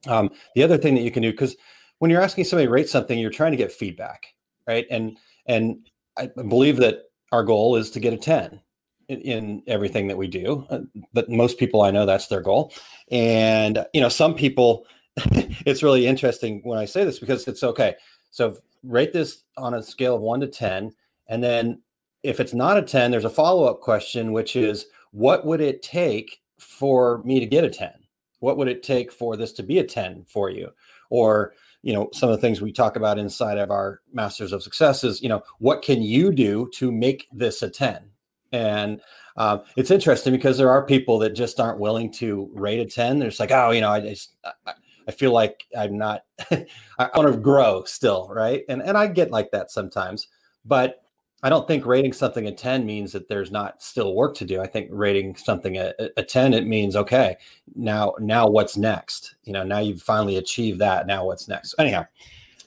Um, 0.08 0.32
the 0.56 0.64
other 0.64 0.78
thing 0.78 0.96
that 0.96 1.02
you 1.02 1.12
can 1.12 1.24
do 1.24 1.32
because 1.32 1.56
when 2.00 2.12
you're 2.12 2.22
asking 2.22 2.44
somebody 2.44 2.68
rate 2.68 2.90
something, 2.90 3.18
you're 3.18 3.32
trying 3.32 3.52
to 3.52 3.58
get 3.58 3.72
feedback, 3.72 4.34
right? 4.68 4.86
And 4.92 5.18
and 5.46 5.90
I 6.18 6.28
believe 6.28 6.78
that 6.78 7.04
our 7.32 7.44
goal 7.44 7.76
is 7.76 7.90
to 7.92 8.00
get 8.00 8.14
a 8.14 8.18
10 8.18 8.62
in, 9.10 9.22
in 9.22 9.64
everything 9.68 10.08
that 10.08 10.18
we 10.18 10.28
do. 10.28 10.66
Uh, 10.70 10.80
but 11.14 11.30
most 11.30 11.58
people 11.58 11.82
I 11.82 11.92
know 11.92 12.06
that's 12.06 12.28
their 12.28 12.42
goal. 12.42 12.74
And 13.12 13.86
you 13.94 14.02
know, 14.02 14.10
some 14.10 14.36
people 14.36 14.86
it's 15.66 15.84
really 15.84 16.08
interesting 16.08 16.62
when 16.64 16.78
I 16.78 16.86
say 16.86 17.04
this 17.04 17.20
because 17.20 17.48
it's 17.48 17.64
okay. 17.64 17.96
So 18.32 18.58
rate 18.84 19.14
this 19.14 19.44
on 19.58 19.76
a 19.76 19.84
scale 19.84 20.16
of 20.16 20.22
1 20.22 20.42
to 20.42 20.48
10 20.48 20.92
and 21.28 21.44
then 21.44 21.82
if 22.24 22.40
it's 22.40 22.54
not 22.54 22.78
a 22.78 22.82
10, 22.82 23.12
there's 23.12 23.26
a 23.26 23.30
follow-up 23.30 23.82
question 23.82 24.32
which 24.32 24.56
is 24.56 24.88
what 25.12 25.46
would 25.46 25.62
it 25.62 25.84
take 25.84 26.42
for 26.60 27.22
me 27.24 27.40
to 27.40 27.46
get 27.46 27.64
a 27.64 27.70
10? 27.70 27.92
What 28.40 28.58
would 28.58 28.68
it 28.68 28.84
take 28.84 29.12
for 29.12 29.38
this 29.38 29.54
to 29.54 29.64
be 29.64 29.80
a 29.80 29.84
10 29.84 30.26
for 30.28 30.50
you? 30.50 30.70
Or 31.10 31.54
you 31.84 31.94
know 31.94 32.10
some 32.14 32.30
of 32.30 32.36
the 32.36 32.42
things 32.42 32.62
we 32.62 32.72
talk 32.72 32.96
about 32.96 33.20
inside 33.20 33.58
of 33.58 33.70
our 33.70 34.02
masters 34.12 34.52
of 34.52 34.64
success 34.64 35.04
is 35.04 35.22
you 35.22 35.30
know 35.30 35.44
what 35.60 35.84
can 35.84 36.02
you 36.02 36.32
do 36.32 36.70
to 36.74 36.92
make 36.92 37.28
this 37.32 37.62
a 37.62 37.70
10 37.70 38.10
and 38.52 39.02
um, 39.36 39.62
it's 39.76 39.92
interesting 39.92 40.32
because 40.32 40.58
there 40.58 40.72
are 40.72 40.86
people 40.86 41.20
that 41.20 41.32
just 41.32 41.60
aren't 41.60 41.80
willing 41.80 42.12
to 42.14 42.50
rate 42.54 42.80
a 42.80 42.86
10 42.86 43.20
they're 43.20 43.30
just 43.30 43.40
like 43.40 43.52
oh 43.52 43.72
you 43.72 43.82
know 43.82 43.90
i 43.90 44.00
just 44.00 44.34
I, 44.66 44.74
I 45.08 45.12
feel 45.12 45.32
like 45.32 45.66
i'm 45.78 45.98
not 45.98 46.26
i 46.52 47.10
want 47.16 47.32
to 47.32 47.40
grow 47.40 47.84
still 47.86 48.30
right 48.30 48.64
and 48.70 48.82
and 48.82 48.98
i 48.98 49.08
get 49.08 49.32
like 49.32 49.52
that 49.52 49.72
sometimes 49.72 50.28
but 50.66 51.04
I 51.46 51.50
don't 51.50 51.68
think 51.68 51.86
rating 51.86 52.14
something 52.14 52.48
a 52.48 52.54
10 52.54 52.86
means 52.86 53.12
that 53.12 53.28
there's 53.28 53.52
not 53.52 53.84
still 53.84 54.16
work 54.16 54.34
to 54.36 54.46
do. 54.46 54.62
I 54.62 54.68
think 54.68 54.88
rating 54.90 55.36
something 55.36 55.76
a, 55.76 55.94
a 56.16 56.24
10, 56.24 56.54
it 56.54 56.66
means, 56.66 56.96
okay, 56.96 57.36
now, 57.76 58.16
now 58.18 58.48
what's 58.48 58.78
next? 58.78 59.36
You 59.44 59.52
know, 59.52 59.64
now 59.64 59.80
you've 59.80 60.02
finally 60.02 60.38
achieved 60.38 60.80
that. 60.80 61.06
Now 61.06 61.26
what's 61.26 61.50
next? 61.50 61.76
Anyhow, 61.78 62.06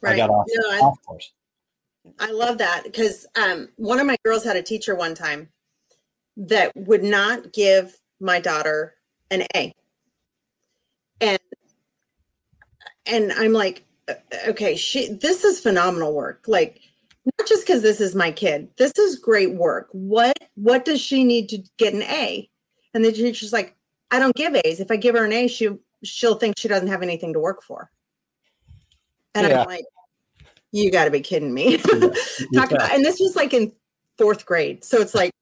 right. 0.03 0.13
I 0.13 0.17
got 0.19 0.29
off, 0.29 0.47
off 0.83 1.03
course. 1.07 1.33
I 2.19 2.31
love 2.31 2.59
that 2.59 2.85
because 2.85 3.27
um, 3.35 3.71
one 3.77 3.99
of 3.99 4.07
my 4.07 4.17
girls 4.27 4.45
had 4.45 4.57
a 4.57 4.63
teacher 4.63 4.95
one 4.95 5.15
time 5.15 5.49
that 6.37 6.71
would 6.77 7.03
not 7.03 7.55
give 7.55 7.97
my 8.21 8.41
daughter 8.41 8.95
an 9.31 9.45
A. 9.55 9.75
And, 11.23 11.39
and 13.07 13.33
I'm 13.33 13.53
like, 13.53 13.85
uh, 14.09 14.15
uh, 14.33 14.51
okay, 14.51 14.77
she, 14.77 15.13
this 15.15 15.45
is 15.45 15.61
phenomenal 15.61 16.15
work. 16.15 16.45
Like, 16.47 16.81
not 17.27 17.49
just 17.49 17.67
because 17.67 17.83
this 17.83 18.01
is 18.01 18.15
my 18.15 18.31
kid 18.31 18.69
this 18.77 18.93
is 18.99 19.19
great 19.19 19.55
work. 19.55 19.89
What 19.93 20.39
what 20.55 20.85
does 20.85 21.01
she 21.01 21.25
need 21.25 21.49
to 21.51 21.59
get 21.77 21.93
an 21.93 22.03
a? 22.03 22.49
And 22.95 23.05
the 23.05 23.13
teacher's 23.13 23.53
like 23.53 23.75
i 24.11 24.19
don't 24.19 24.35
give 24.35 24.55
a's. 24.55 24.81
If 24.81 24.91
i 24.91 24.97
give 24.97 25.15
her 25.15 25.25
an 25.25 25.33
a 25.33 25.49
she 25.49 25.71
she'll 26.05 26.37
think 26.37 26.59
she 26.59 26.69
doesn't 26.69 26.89
have 26.89 27.03
anything 27.03 27.33
to 27.33 27.41
work 27.41 27.63
for. 27.63 27.91
And 29.35 29.49
yeah. 29.49 29.63
i'm 29.63 29.67
like 29.67 29.85
you 30.73 30.91
got 30.91 31.07
to 31.07 31.11
be 31.11 31.21
kidding 31.21 31.55
me. 31.55 31.79
Talk 32.55 32.71
about, 32.71 32.93
and 32.93 33.05
this 33.05 33.19
was 33.19 33.35
like 33.35 33.55
in 33.55 33.73
fourth 34.19 34.47
grade 34.47 34.85
so 34.85 35.01
it's 35.01 35.15
like 35.15 35.33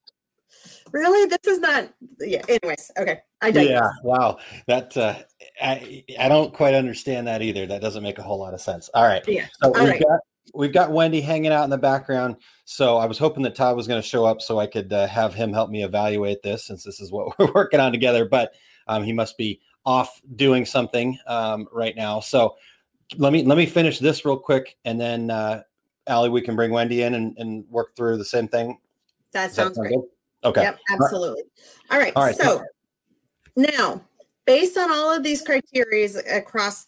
really 0.94 1.26
this 1.26 1.46
is 1.46 1.58
not 1.58 1.92
yeah 2.20 2.40
anyways 2.48 2.90
okay 2.96 3.20
i 3.42 3.50
digress. 3.50 3.68
yeah 3.68 3.90
wow 4.04 4.38
that 4.66 4.96
uh 4.96 5.14
i 5.60 6.02
i 6.18 6.28
don't 6.28 6.54
quite 6.54 6.72
understand 6.72 7.26
that 7.26 7.42
either 7.42 7.66
that 7.66 7.82
doesn't 7.82 8.02
make 8.02 8.18
a 8.18 8.22
whole 8.22 8.38
lot 8.38 8.54
of 8.54 8.60
sense 8.60 8.88
all 8.94 9.04
right 9.04 9.26
yeah 9.28 9.46
so 9.60 9.74
all 9.74 9.86
right. 9.86 10.00
got 10.00 10.20
we've 10.54 10.72
got 10.72 10.92
Wendy 10.92 11.20
hanging 11.20 11.52
out 11.52 11.64
in 11.64 11.70
the 11.70 11.78
background. 11.78 12.36
So 12.64 12.96
I 12.96 13.06
was 13.06 13.18
hoping 13.18 13.42
that 13.42 13.54
Todd 13.56 13.76
was 13.76 13.88
going 13.88 14.00
to 14.00 14.06
show 14.06 14.24
up 14.24 14.40
so 14.40 14.60
I 14.60 14.66
could 14.66 14.92
uh, 14.92 15.06
have 15.08 15.34
him 15.34 15.52
help 15.52 15.68
me 15.68 15.82
evaluate 15.82 16.42
this 16.42 16.64
since 16.64 16.84
this 16.84 17.00
is 17.00 17.10
what 17.10 17.36
we're 17.38 17.52
working 17.52 17.80
on 17.80 17.92
together. 17.92 18.24
But 18.24 18.54
um, 18.86 19.02
he 19.02 19.12
must 19.12 19.36
be 19.36 19.60
off 19.84 20.20
doing 20.36 20.64
something 20.64 21.18
um, 21.26 21.66
right 21.72 21.96
now. 21.96 22.20
So 22.20 22.56
let 23.18 23.32
me 23.32 23.42
let 23.42 23.58
me 23.58 23.66
finish 23.66 23.98
this 23.98 24.24
real 24.24 24.38
quick, 24.38 24.76
and 24.84 25.00
then 25.00 25.30
uh, 25.30 25.62
Ali, 26.06 26.30
we 26.30 26.40
can 26.40 26.56
bring 26.56 26.70
Wendy 26.70 27.02
in 27.02 27.14
and, 27.14 27.36
and 27.38 27.64
work 27.68 27.94
through 27.96 28.16
the 28.16 28.24
same 28.24 28.48
thing. 28.48 28.78
That 29.32 29.52
sounds 29.52 29.76
that 29.76 29.82
great. 29.82 29.94
Good? 29.94 30.04
Okay. 30.44 30.62
Yep, 30.62 30.78
absolutely. 30.90 31.42
All 31.90 31.98
right. 31.98 32.12
All 32.16 32.24
right. 32.24 32.36
So 32.36 32.62
now, 33.56 34.02
based 34.46 34.76
on 34.76 34.92
all 34.92 35.12
of 35.12 35.22
these 35.22 35.42
criteria 35.42 36.08
across 36.30 36.86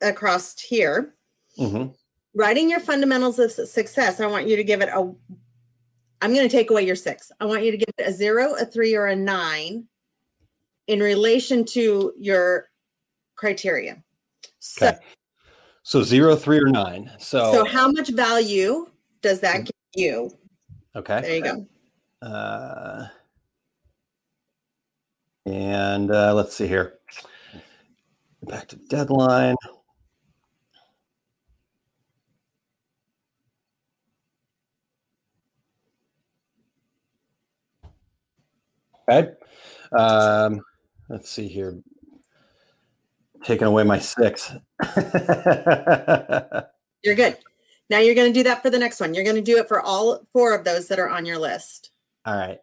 across 0.00 0.58
here. 0.60 1.14
Mm-hmm 1.58 1.92
writing 2.34 2.68
your 2.68 2.80
fundamentals 2.80 3.38
of 3.38 3.50
success, 3.50 4.20
I 4.20 4.26
want 4.26 4.48
you 4.48 4.56
to 4.56 4.64
give 4.64 4.82
it 4.82 4.88
a, 4.88 5.12
I'm 6.20 6.34
going 6.34 6.48
to 6.48 6.54
take 6.54 6.70
away 6.70 6.84
your 6.84 6.96
six. 6.96 7.30
I 7.40 7.44
want 7.44 7.64
you 7.64 7.70
to 7.70 7.76
give 7.76 7.88
it 7.96 8.06
a 8.06 8.12
zero, 8.12 8.54
a 8.54 8.64
three, 8.64 8.94
or 8.94 9.06
a 9.06 9.16
nine 9.16 9.86
in 10.86 11.00
relation 11.00 11.64
to 11.66 12.12
your 12.18 12.68
criteria. 13.36 14.02
So, 14.58 14.88
okay. 14.88 14.98
So 15.82 16.02
zero, 16.02 16.34
three, 16.34 16.58
or 16.58 16.68
nine. 16.68 17.10
So, 17.18 17.52
so 17.52 17.64
how 17.64 17.90
much 17.90 18.08
value 18.10 18.90
does 19.20 19.40
that 19.40 19.64
give 19.64 19.74
you? 19.94 20.30
Okay. 20.96 21.20
There 21.20 21.36
you 21.36 21.42
go. 21.42 21.66
Uh, 22.24 23.06
and 25.44 26.10
uh, 26.10 26.34
let's 26.34 26.56
see 26.56 26.66
here. 26.66 26.94
Back 28.42 28.68
to 28.68 28.76
deadline. 28.76 29.56
Okay. 39.06 39.32
Um, 39.92 40.62
let's 41.10 41.30
see 41.30 41.48
here. 41.48 41.78
Taking 43.42 43.66
away 43.66 43.84
my 43.84 43.98
six. 43.98 44.50
you're 47.02 47.14
good. 47.14 47.36
Now 47.90 47.98
you're 47.98 48.14
going 48.14 48.32
to 48.32 48.38
do 48.38 48.44
that 48.44 48.62
for 48.62 48.70
the 48.70 48.78
next 48.78 48.98
one. 49.00 49.12
You're 49.12 49.24
going 49.24 49.36
to 49.36 49.42
do 49.42 49.58
it 49.58 49.68
for 49.68 49.82
all 49.82 50.24
four 50.32 50.54
of 50.54 50.64
those 50.64 50.88
that 50.88 50.98
are 50.98 51.10
on 51.10 51.26
your 51.26 51.38
list. 51.38 51.90
All 52.26 52.36
right. 52.36 52.58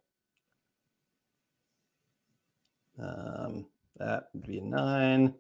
Um, 3.00 3.65
that 3.97 4.30
would 4.34 4.47
be 4.47 4.60
a 4.60 4.63
nine. 4.63 5.36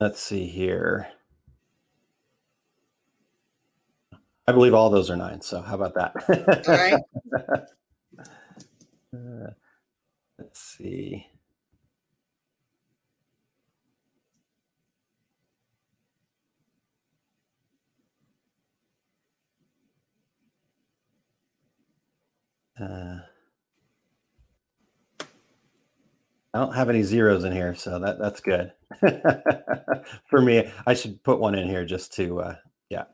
Let's 0.00 0.22
see 0.22 0.46
here. 0.46 1.08
I 4.46 4.52
believe 4.52 4.74
all 4.74 4.90
those 4.90 5.10
are 5.10 5.16
nine. 5.16 5.40
So 5.40 5.60
how 5.60 5.74
about 5.74 5.94
that? 5.94 6.14
All 6.68 6.74
right. 6.74 7.00
uh, 9.14 9.50
let's 10.38 10.60
see. 10.60 11.26
Uh, 22.80 23.18
I 26.54 26.58
don't 26.58 26.74
have 26.74 26.88
any 26.88 27.02
zeros 27.02 27.44
in 27.44 27.52
here, 27.52 27.74
so 27.74 27.98
that 27.98 28.18
that's 28.18 28.40
good. 28.40 28.72
For 30.30 30.40
me, 30.40 30.70
I 30.86 30.94
should 30.94 31.22
put 31.22 31.40
one 31.40 31.54
in 31.54 31.68
here 31.68 31.84
just 31.84 32.12
to 32.14 32.40
uh 32.40 32.54
yeah. 32.88 33.04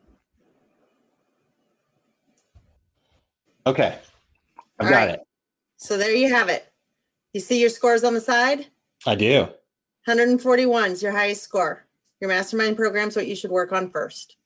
Okay. 3.66 3.98
I've 4.79 4.87
All 4.87 4.90
got 4.90 5.07
right. 5.07 5.11
it. 5.11 5.20
So 5.77 5.98
there 5.98 6.14
you 6.14 6.29
have 6.33 6.48
it. 6.48 6.72
You 7.33 7.40
see 7.40 7.61
your 7.61 7.70
scores 7.70 8.05
on 8.05 8.14
the 8.14 8.20
side? 8.20 8.66
I 9.07 9.14
do. 9.14 9.40
141 10.07 10.92
is 10.92 11.03
your 11.03 11.12
highest 11.12 11.42
score. 11.42 11.87
Your 12.20 12.29
mastermind 12.29 12.77
program 12.77 13.09
is 13.09 13.16
what 13.16 13.27
you 13.27 13.35
should 13.35 13.50
work 13.50 13.72
on 13.72 13.90
first. 13.90 14.37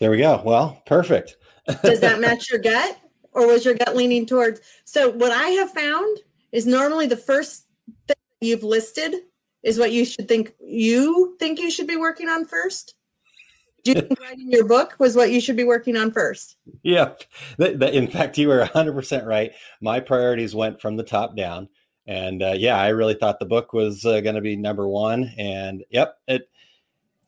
There 0.00 0.10
we 0.10 0.18
go. 0.18 0.42
Well, 0.44 0.82
perfect. 0.86 1.36
Does 1.82 2.00
that 2.00 2.20
match 2.20 2.50
your 2.50 2.60
gut? 2.60 2.98
Or 3.36 3.46
was 3.46 3.66
your 3.66 3.74
gut 3.74 3.94
leaning 3.94 4.24
towards? 4.24 4.62
So, 4.86 5.10
what 5.10 5.30
I 5.30 5.50
have 5.50 5.70
found 5.70 6.18
is 6.52 6.66
normally 6.66 7.06
the 7.06 7.18
first 7.18 7.66
thing 8.08 8.16
you've 8.40 8.64
listed 8.64 9.14
is 9.62 9.78
what 9.78 9.92
you 9.92 10.06
should 10.06 10.26
think 10.26 10.54
you 10.58 11.36
think 11.38 11.60
you 11.60 11.70
should 11.70 11.86
be 11.86 11.96
working 11.96 12.28
on 12.28 12.46
first. 12.46 12.94
Do 13.84 13.92
you 13.92 14.00
think 14.00 14.18
writing 14.20 14.50
your 14.50 14.64
book 14.64 14.96
was 14.98 15.14
what 15.14 15.30
you 15.30 15.40
should 15.40 15.54
be 15.54 15.64
working 15.64 15.96
on 15.96 16.10
first? 16.10 16.56
Th- 17.58 17.78
in 17.78 18.08
fact, 18.08 18.38
you 18.38 18.48
were 18.48 18.64
100% 18.74 19.26
right. 19.26 19.52
My 19.80 20.00
priorities 20.00 20.56
went 20.56 20.80
from 20.80 20.96
the 20.96 21.04
top 21.04 21.36
down. 21.36 21.68
And 22.06 22.42
uh, 22.42 22.54
yeah, 22.56 22.80
I 22.80 22.88
really 22.88 23.14
thought 23.14 23.38
the 23.38 23.46
book 23.46 23.72
was 23.72 24.04
uh, 24.04 24.20
going 24.22 24.34
to 24.34 24.40
be 24.40 24.56
number 24.56 24.88
one. 24.88 25.32
And 25.38 25.84
yep, 25.90 26.18
it, 26.26 26.48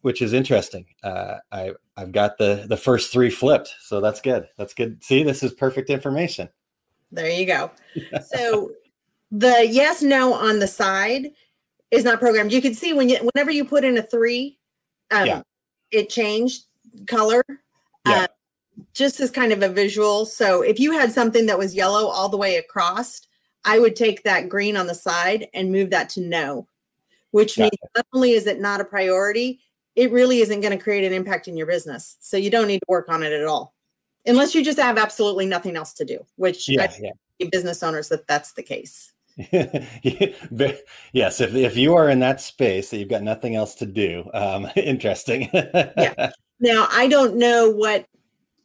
which 0.01 0.21
is 0.21 0.33
interesting. 0.33 0.87
Uh, 1.05 1.37
I 1.53 1.75
I've 1.99 2.13
got 2.13 2.39
the 2.39 2.65
the 2.69 2.77
first 2.77 3.13
three 3.13 3.29
flipped, 3.29 3.75
so 3.81 4.01
that's 4.01 4.21
good. 4.21 4.47
That's 4.57 4.73
good. 4.73 5.03
See, 5.03 5.25
this 5.25 5.43
is 5.43 5.53
perfect 5.53 5.91
information. 5.91 6.49
There 7.11 7.29
you 7.29 7.45
go. 7.45 7.73
so 8.29 8.71
the 9.33 9.67
yes 9.69 10.01
no 10.01 10.33
on 10.33 10.61
the 10.61 10.69
side 10.69 11.33
is 11.91 12.05
not 12.05 12.21
programmed. 12.21 12.53
You 12.53 12.63
can 12.63 12.75
see 12.75 12.93
when 12.93 13.09
you 13.09 13.19
whenever 13.35 13.51
you 13.51 13.65
put 13.65 13.85
in 13.85 13.99
a 13.99 14.03
three, 14.03 14.59
um, 15.11 15.27
Yeah. 15.27 15.43
it 15.91 16.09
changed 16.09 16.67
color. 17.09 17.43
Yeah. 18.07 18.23
Uh, 18.23 18.27
just 18.95 19.19
as 19.19 19.33
kind 19.33 19.53
of 19.53 19.61
a 19.65 19.69
visual. 19.69 20.25
So 20.25 20.63
if 20.63 20.79
you 20.79 20.93
had 20.93 21.11
something 21.11 21.47
that 21.47 21.59
was 21.59 21.75
yellow 21.75 22.07
all 22.07 22.29
the 22.29 22.37
way 22.37 22.57
across, 22.59 23.23
I 23.65 23.81
would 23.81 23.97
take 23.97 24.23
that 24.23 24.49
green 24.49 24.77
on 24.77 24.87
the 24.87 24.95
side 24.95 25.49
and 25.53 25.73
move 25.73 25.91
that 25.91 26.09
to 26.11 26.21
no, 26.21 26.69
which 27.33 27.57
Gotcha. 27.57 27.63
means 27.63 27.93
not 27.97 28.07
only 28.13 28.33
is 28.33 28.47
it 28.47 28.61
not 28.61 28.81
a 28.81 28.85
priority, 28.85 29.61
it 29.99 30.13
really 30.13 30.39
isn't 30.39 30.61
going 30.61 30.79
to 30.79 30.83
create 30.83 31.05
an 31.05 31.13
impact 31.13 31.49
in 31.49 31.57
your 31.57 31.67
business. 31.67 32.19
So 32.21 32.37
you 32.37 32.51
don't 32.51 32.69
need 32.69 32.79
to 32.79 32.87
work 32.87 33.09
on 33.09 33.25
it 33.25 33.33
at 33.33 33.45
all. 33.45 33.75
Unless 34.27 34.55
you 34.55 34.65
just 34.65 34.79
have 34.79 34.97
absolutely 34.97 35.45
nothing 35.45 35.75
else 35.75 35.93
to 35.95 36.05
do, 36.05 36.25
which 36.37 36.69
Yeah, 36.69 36.85
I 36.85 36.87
think 36.87 37.17
business 37.51 37.83
owners 37.83 38.09
that 38.11 38.27
that's 38.29 38.53
the 38.53 38.63
case. 38.63 39.13
yes, 41.13 41.41
if 41.41 41.55
if 41.55 41.77
you 41.77 41.97
are 41.97 42.11
in 42.11 42.21
that 42.21 42.41
space 42.41 42.91
that 42.91 42.99
you've 42.99 43.09
got 43.09 43.23
nothing 43.23 43.57
else 43.57 43.75
to 43.77 43.87
do, 43.87 44.31
um, 44.35 44.69
interesting. 44.77 45.51
Yeah. 45.53 46.31
Now 46.61 46.89
I 46.91 47.07
don't 47.07 47.37
know 47.37 47.71
what 47.71 48.05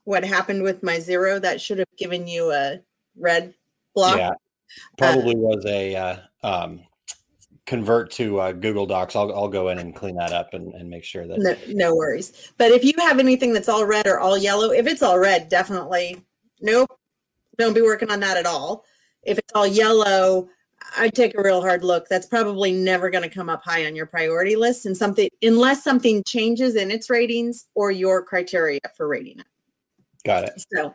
what 0.06 0.24
happened 0.24 0.64
with 0.64 0.82
my 0.82 0.98
zero. 0.98 1.38
That 1.38 1.62
should 1.62 1.78
have 1.78 1.96
given 1.96 2.26
you 2.26 2.52
a 2.52 2.80
red 3.16 3.54
block. 3.94 4.18
Yeah, 4.18 4.32
probably 4.98 5.36
was 5.36 5.64
a 5.68 5.96
uh, 5.96 6.18
um, 6.42 6.82
convert 7.66 8.12
to 8.12 8.40
uh, 8.40 8.52
Google 8.52 8.86
Docs. 8.86 9.16
I'll 9.16 9.34
I'll 9.34 9.48
go 9.48 9.70
in 9.70 9.80
and 9.80 9.96
clean 9.96 10.16
that 10.16 10.34
up 10.34 10.54
and, 10.54 10.74
and 10.74 10.90
make 10.90 11.04
sure 11.04 11.28
that 11.28 11.40
No, 11.40 11.56
no 11.70 11.96
worries. 11.96 12.52
But 12.58 12.72
if 12.72 12.84
you 12.84 12.94
have 13.00 13.20
anything 13.20 13.54
that's 13.54 13.70
all 13.70 13.86
red 13.86 14.08
or 14.08 14.20
all 14.20 14.38
yellow, 14.38 14.72
if 14.72 14.88
it's 14.88 15.02
all 15.02 15.20
red, 15.20 15.50
definitely 15.50 16.22
nope. 16.62 16.90
Don't 17.58 17.74
be 17.74 17.82
working 17.82 18.12
on 18.12 18.20
that 18.22 18.38
at 18.38 18.46
all. 18.46 18.84
If 19.22 19.38
it's 19.38 19.54
all 19.54 19.68
yellow, 19.68 20.50
I'd 20.98 21.14
take 21.14 21.38
a 21.38 21.42
real 21.42 21.62
hard 21.62 21.84
look. 21.84 22.08
That's 22.10 22.26
probably 22.26 22.72
never 22.72 23.10
going 23.10 23.24
to 23.24 23.34
come 23.34 23.50
up 23.50 23.64
high 23.64 23.86
on 23.86 23.96
your 23.96 24.06
priority 24.08 24.56
list 24.56 24.86
and 24.86 24.98
something 24.98 25.30
unless 25.42 25.84
something 25.84 26.24
changes 26.26 26.76
in 26.76 26.92
its 26.92 27.10
ratings 27.10 27.68
or 27.76 27.92
your 27.92 28.24
criteria 28.24 28.80
for 28.98 29.08
rating 29.08 29.40
it. 29.40 29.46
got 30.26 30.44
it. 30.44 30.64
So 30.74 30.92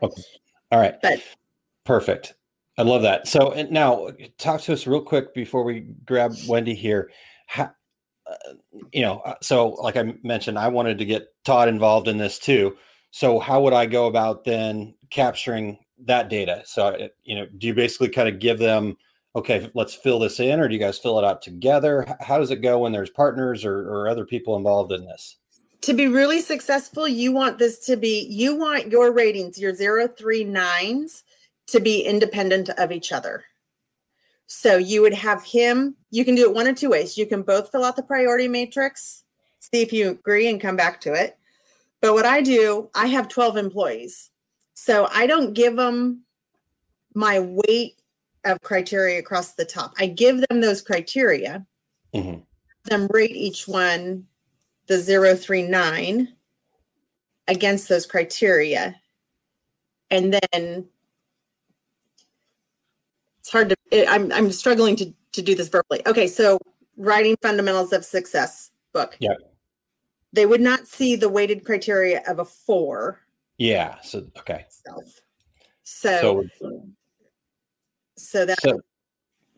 All 0.70 0.80
right. 0.80 0.96
But- 1.00 1.22
Perfect. 1.84 2.34
I 2.78 2.82
love 2.82 3.02
that. 3.02 3.26
So 3.26 3.50
and 3.52 3.70
now 3.72 4.08
talk 4.38 4.60
to 4.62 4.72
us 4.72 4.86
real 4.86 5.02
quick 5.02 5.34
before 5.34 5.64
we 5.64 5.80
grab 6.06 6.34
Wendy 6.46 6.74
here. 6.74 7.10
How, 7.48 7.72
uh, 8.26 8.52
you 8.92 9.02
know, 9.02 9.18
uh, 9.20 9.34
so 9.42 9.70
like 9.70 9.96
I 9.96 10.14
mentioned, 10.22 10.58
I 10.58 10.68
wanted 10.68 10.96
to 10.98 11.04
get 11.04 11.26
Todd 11.44 11.68
involved 11.68 12.06
in 12.06 12.18
this 12.18 12.38
too. 12.38 12.76
So 13.10 13.40
how 13.40 13.60
would 13.62 13.72
I 13.72 13.86
go 13.86 14.06
about 14.06 14.44
then 14.44 14.94
capturing 15.10 15.78
that 16.04 16.30
data? 16.30 16.62
So 16.66 16.86
uh, 16.86 17.08
you 17.24 17.34
know, 17.34 17.46
do 17.58 17.66
you 17.66 17.74
basically 17.74 18.10
kind 18.10 18.28
of 18.28 18.38
give 18.38 18.60
them, 18.60 18.96
okay, 19.34 19.68
let's 19.74 19.94
fill 19.94 20.20
this 20.20 20.38
in, 20.38 20.60
or 20.60 20.68
do 20.68 20.74
you 20.74 20.80
guys 20.80 20.98
fill 20.98 21.18
it 21.18 21.24
out 21.24 21.42
together? 21.42 22.06
How 22.20 22.38
does 22.38 22.52
it 22.52 22.62
go 22.62 22.78
when 22.78 22.92
there's 22.92 23.10
partners 23.10 23.64
or, 23.64 23.90
or 23.90 24.08
other 24.08 24.24
people 24.24 24.56
involved 24.56 24.92
in 24.92 25.04
this? 25.04 25.36
to 25.80 25.94
be 25.94 26.08
really 26.08 26.40
successful, 26.40 27.06
you 27.06 27.30
want 27.30 27.56
this 27.58 27.78
to 27.86 27.96
be, 27.96 28.26
you 28.28 28.56
want 28.56 28.90
your 28.90 29.12
ratings, 29.12 29.60
your 29.60 29.72
zero, 29.72 30.08
three, 30.08 30.42
nines 30.42 31.22
to 31.68 31.80
be 31.80 32.00
independent 32.00 32.70
of 32.70 32.92
each 32.92 33.12
other. 33.12 33.44
So 34.46 34.76
you 34.76 35.02
would 35.02 35.14
have 35.14 35.44
him, 35.44 35.96
you 36.10 36.24
can 36.24 36.34
do 36.34 36.48
it 36.48 36.54
one 36.54 36.66
or 36.66 36.74
two 36.74 36.90
ways. 36.90 37.18
You 37.18 37.26
can 37.26 37.42
both 37.42 37.70
fill 37.70 37.84
out 37.84 37.96
the 37.96 38.02
priority 38.02 38.48
matrix, 38.48 39.24
see 39.60 39.82
if 39.82 39.92
you 39.92 40.10
agree 40.10 40.48
and 40.48 40.60
come 40.60 40.76
back 40.76 41.00
to 41.02 41.12
it. 41.12 41.36
But 42.00 42.14
what 42.14 42.24
I 42.24 42.40
do, 42.40 42.88
I 42.94 43.06
have 43.08 43.28
12 43.28 43.56
employees. 43.58 44.30
So 44.74 45.08
I 45.12 45.26
don't 45.26 45.52
give 45.52 45.76
them 45.76 46.22
my 47.14 47.40
weight 47.40 48.00
of 48.44 48.60
criteria 48.62 49.18
across 49.18 49.52
the 49.52 49.64
top. 49.64 49.92
I 49.98 50.06
give 50.06 50.42
them 50.48 50.60
those 50.60 50.80
criteria 50.80 51.66
Mhm. 52.14 52.46
them 52.84 53.06
rate 53.08 53.36
each 53.36 53.68
one 53.68 54.26
the 54.86 54.96
039 54.96 56.34
against 57.46 57.88
those 57.88 58.06
criteria 58.06 58.98
and 60.10 60.32
then 60.32 60.88
it's 63.48 63.52
hard 63.54 63.70
to 63.70 63.76
it- 63.90 64.06
i'm 64.10 64.30
i'm 64.32 64.52
struggling 64.52 64.94
to 64.94 65.10
to 65.32 65.40
do 65.40 65.54
this 65.54 65.68
verbally 65.68 66.02
okay 66.06 66.26
so 66.26 66.58
writing 66.98 67.34
fundamentals 67.40 67.94
of 67.94 68.04
success 68.04 68.72
book 68.92 69.16
Yeah. 69.20 69.34
they 70.34 70.44
would 70.44 70.60
not 70.60 70.86
see 70.86 71.16
the 71.16 71.30
weighted 71.30 71.64
criteria 71.64 72.22
of 72.28 72.40
a 72.40 72.44
four 72.44 73.20
Yeah. 73.56 73.96
So 74.02 74.26
okay. 74.38 74.66
self 74.68 75.04
so 75.82 76.44
So 76.60 76.82
so 78.18 78.44
that 78.44 78.60
So, 78.60 78.80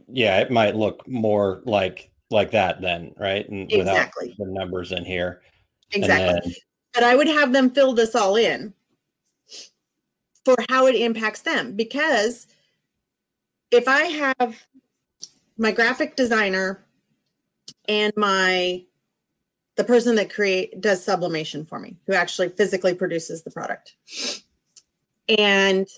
yeah, 0.07 0.39
it 0.39 0.51
might 0.53 0.77
look 0.77 1.07
more 1.09 1.63
like 1.65 2.11
like 2.31 2.53
that 2.53 2.81
then, 2.81 3.13
right? 3.19 3.49
And 3.49 3.73
Exactly. 3.73 4.29
without 4.29 4.47
the 4.47 4.53
numbers 4.53 4.93
in 4.93 5.05
here. 5.05 5.43
Exactly 5.93 6.41
then- 6.45 6.55
but 6.95 7.03
I 7.03 7.17
would 7.17 7.27
have 7.27 7.53
them 7.53 7.71
fill 7.71 7.93
this 7.93 8.15
all 8.15 8.37
in 8.37 8.73
for 10.45 10.55
how 10.69 10.87
it 10.87 10.95
impacts 10.95 11.41
them. 11.43 11.75
Because 11.75 12.47
if 13.71 13.87
I 13.89 14.03
have 14.05 14.67
my 15.57 15.73
graphic 15.73 16.17
designer 16.17 16.85
and 17.89 18.13
my 18.17 18.85
the 19.77 19.85
person 19.85 20.17
that 20.17 20.33
create 20.33 20.79
does 20.81 21.03
sublimation 21.03 21.65
for 21.65 21.79
me, 21.79 21.97
who 22.07 22.13
actually 22.13 22.51
physically 22.51 22.93
produces 22.93 23.43
the 23.43 23.51
product. 23.51 23.97
And 25.39 25.89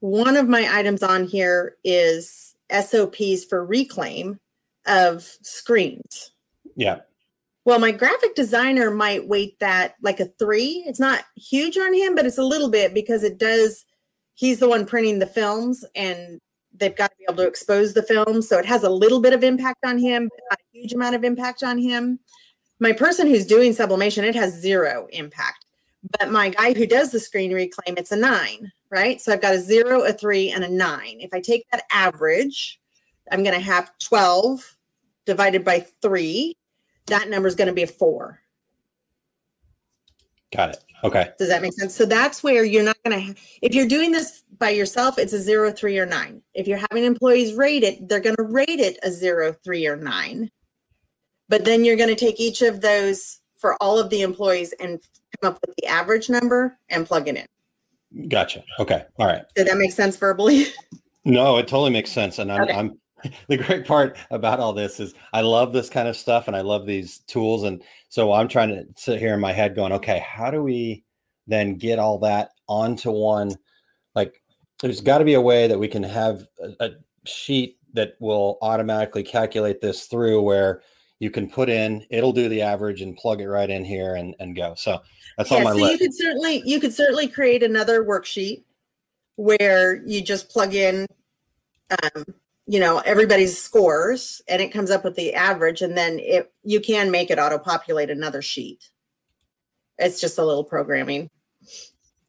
one 0.00 0.36
of 0.36 0.48
my 0.48 0.68
items 0.70 1.02
on 1.02 1.24
here 1.24 1.76
is 1.84 2.54
SOPs 2.70 3.44
for 3.44 3.64
reclaim 3.64 4.38
of 4.86 5.22
screens. 5.42 6.32
yeah. 6.76 7.00
Well, 7.66 7.78
my 7.78 7.92
graphic 7.92 8.34
designer 8.34 8.90
might 8.90 9.28
weight 9.28 9.58
that 9.60 9.94
like 10.02 10.18
a 10.18 10.24
three. 10.38 10.82
It's 10.86 10.98
not 10.98 11.24
huge 11.36 11.76
on 11.76 11.92
him, 11.92 12.14
but 12.14 12.24
it's 12.24 12.38
a 12.38 12.42
little 12.42 12.70
bit 12.70 12.94
because 12.94 13.22
it 13.22 13.38
does. 13.38 13.84
He's 14.34 14.58
the 14.58 14.68
one 14.68 14.86
printing 14.86 15.18
the 15.18 15.26
films, 15.26 15.84
and 15.94 16.40
they've 16.76 16.96
got 16.96 17.10
to 17.10 17.16
be 17.16 17.24
able 17.28 17.42
to 17.42 17.48
expose 17.48 17.94
the 17.94 18.02
film, 18.02 18.42
so 18.42 18.58
it 18.58 18.64
has 18.64 18.82
a 18.82 18.90
little 18.90 19.20
bit 19.20 19.32
of 19.32 19.44
impact 19.44 19.84
on 19.84 19.98
him, 19.98 20.28
but 20.28 20.40
not 20.50 20.60
a 20.60 20.78
huge 20.78 20.92
amount 20.92 21.14
of 21.14 21.24
impact 21.24 21.62
on 21.62 21.78
him. 21.78 22.18
My 22.78 22.92
person 22.92 23.26
who's 23.26 23.46
doing 23.46 23.72
sublimation, 23.72 24.24
it 24.24 24.34
has 24.34 24.54
zero 24.54 25.06
impact. 25.12 25.66
But 26.18 26.30
my 26.30 26.48
guy 26.48 26.72
who 26.72 26.86
does 26.86 27.10
the 27.10 27.20
screen 27.20 27.52
reclaim, 27.52 27.96
it's 27.98 28.12
a 28.12 28.16
nine, 28.16 28.72
right? 28.90 29.20
So 29.20 29.32
I've 29.32 29.42
got 29.42 29.54
a 29.54 29.60
zero, 29.60 30.02
a 30.02 30.12
three, 30.12 30.50
and 30.50 30.64
a 30.64 30.68
nine. 30.68 31.18
If 31.20 31.34
I 31.34 31.40
take 31.40 31.66
that 31.70 31.84
average, 31.92 32.80
I'm 33.30 33.42
going 33.42 33.54
to 33.54 33.60
have 33.60 33.92
12 33.98 34.76
divided 35.26 35.62
by 35.62 35.80
three 36.00 36.56
that 37.10 37.28
number 37.28 37.48
is 37.48 37.54
going 37.54 37.68
to 37.68 37.74
be 37.74 37.82
a 37.82 37.88
four. 37.88 38.40
Got 40.54 40.70
it. 40.70 40.84
Okay. 41.04 41.30
Does 41.38 41.48
that 41.48 41.62
make 41.62 41.72
sense? 41.74 41.94
So 41.94 42.04
that's 42.04 42.42
where 42.42 42.64
you're 42.64 42.84
not 42.84 42.96
going 43.04 43.34
to, 43.34 43.40
if 43.62 43.74
you're 43.74 43.86
doing 43.86 44.10
this 44.10 44.44
by 44.58 44.70
yourself, 44.70 45.18
it's 45.18 45.32
a 45.32 45.40
zero, 45.40 45.70
three, 45.70 45.98
or 45.98 46.06
nine. 46.06 46.42
If 46.54 46.66
you're 46.66 46.80
having 46.90 47.04
employees 47.04 47.54
rate 47.54 47.82
it, 47.84 48.08
they're 48.08 48.20
going 48.20 48.36
to 48.36 48.42
rate 48.42 48.68
it 48.68 48.98
a 49.02 49.10
zero, 49.10 49.52
three, 49.64 49.86
or 49.86 49.96
nine. 49.96 50.50
But 51.48 51.64
then 51.64 51.84
you're 51.84 51.96
going 51.96 52.10
to 52.10 52.14
take 52.16 52.38
each 52.40 52.62
of 52.62 52.80
those 52.80 53.38
for 53.56 53.80
all 53.82 53.98
of 53.98 54.10
the 54.10 54.22
employees 54.22 54.74
and 54.80 55.00
come 55.40 55.52
up 55.52 55.58
with 55.66 55.74
the 55.76 55.86
average 55.86 56.28
number 56.28 56.78
and 56.88 57.06
plug 57.06 57.28
it 57.28 57.36
in. 57.36 58.28
Gotcha. 58.28 58.64
Okay. 58.78 59.04
All 59.18 59.26
right. 59.26 59.44
Did 59.54 59.68
that 59.68 59.78
make 59.78 59.92
sense 59.92 60.16
verbally? 60.16 60.66
No, 61.26 61.58
it 61.58 61.68
totally 61.68 61.90
makes 61.90 62.10
sense. 62.10 62.38
And 62.38 62.50
I'm, 62.50 62.62
Okay. 62.62 62.72
I'm 62.72 62.98
the 63.48 63.56
great 63.56 63.86
part 63.86 64.16
about 64.30 64.60
all 64.60 64.72
this 64.72 65.00
is 65.00 65.14
I 65.32 65.40
love 65.40 65.72
this 65.72 65.88
kind 65.88 66.08
of 66.08 66.16
stuff 66.16 66.46
and 66.48 66.56
I 66.56 66.60
love 66.60 66.86
these 66.86 67.18
tools. 67.20 67.64
And 67.64 67.82
so 68.08 68.32
I'm 68.32 68.48
trying 68.48 68.70
to 68.70 68.86
sit 68.96 69.18
here 69.18 69.34
in 69.34 69.40
my 69.40 69.52
head 69.52 69.74
going, 69.74 69.92
okay, 69.92 70.18
how 70.18 70.50
do 70.50 70.62
we 70.62 71.04
then 71.46 71.76
get 71.76 71.98
all 71.98 72.18
that 72.20 72.50
onto 72.68 73.10
one? 73.10 73.56
Like, 74.14 74.42
there's 74.80 75.00
got 75.00 75.18
to 75.18 75.24
be 75.24 75.34
a 75.34 75.40
way 75.40 75.66
that 75.66 75.78
we 75.78 75.88
can 75.88 76.02
have 76.02 76.46
a, 76.60 76.86
a 76.86 76.90
sheet 77.26 77.78
that 77.92 78.14
will 78.20 78.58
automatically 78.62 79.22
calculate 79.22 79.80
this 79.80 80.06
through 80.06 80.42
where 80.42 80.82
you 81.18 81.30
can 81.30 81.50
put 81.50 81.68
in, 81.68 82.04
it'll 82.10 82.32
do 82.32 82.48
the 82.48 82.62
average 82.62 83.02
and 83.02 83.16
plug 83.16 83.40
it 83.40 83.48
right 83.48 83.68
in 83.68 83.84
here 83.84 84.14
and, 84.14 84.34
and 84.40 84.56
go. 84.56 84.74
So 84.74 85.00
that's 85.36 85.52
on 85.52 85.58
yeah, 85.58 85.64
my 85.64 85.72
so 85.72 85.90
you 85.90 85.98
could 85.98 86.14
certainly 86.14 86.62
you 86.64 86.80
could 86.80 86.94
certainly 86.94 87.28
create 87.28 87.62
another 87.62 88.04
worksheet 88.04 88.64
where 89.36 90.02
you 90.06 90.22
just 90.22 90.48
plug 90.48 90.74
in 90.74 91.06
um, 92.02 92.24
you 92.70 92.78
know 92.78 92.98
everybody's 93.00 93.60
scores 93.60 94.40
and 94.46 94.62
it 94.62 94.68
comes 94.72 94.92
up 94.92 95.02
with 95.02 95.16
the 95.16 95.34
average 95.34 95.82
and 95.82 95.96
then 95.98 96.20
it 96.20 96.52
you 96.62 96.80
can 96.80 97.10
make 97.10 97.28
it 97.30 97.38
auto 97.38 97.58
populate 97.58 98.10
another 98.10 98.40
sheet. 98.40 98.90
It's 99.98 100.20
just 100.20 100.38
a 100.38 100.44
little 100.44 100.62
programming 100.62 101.28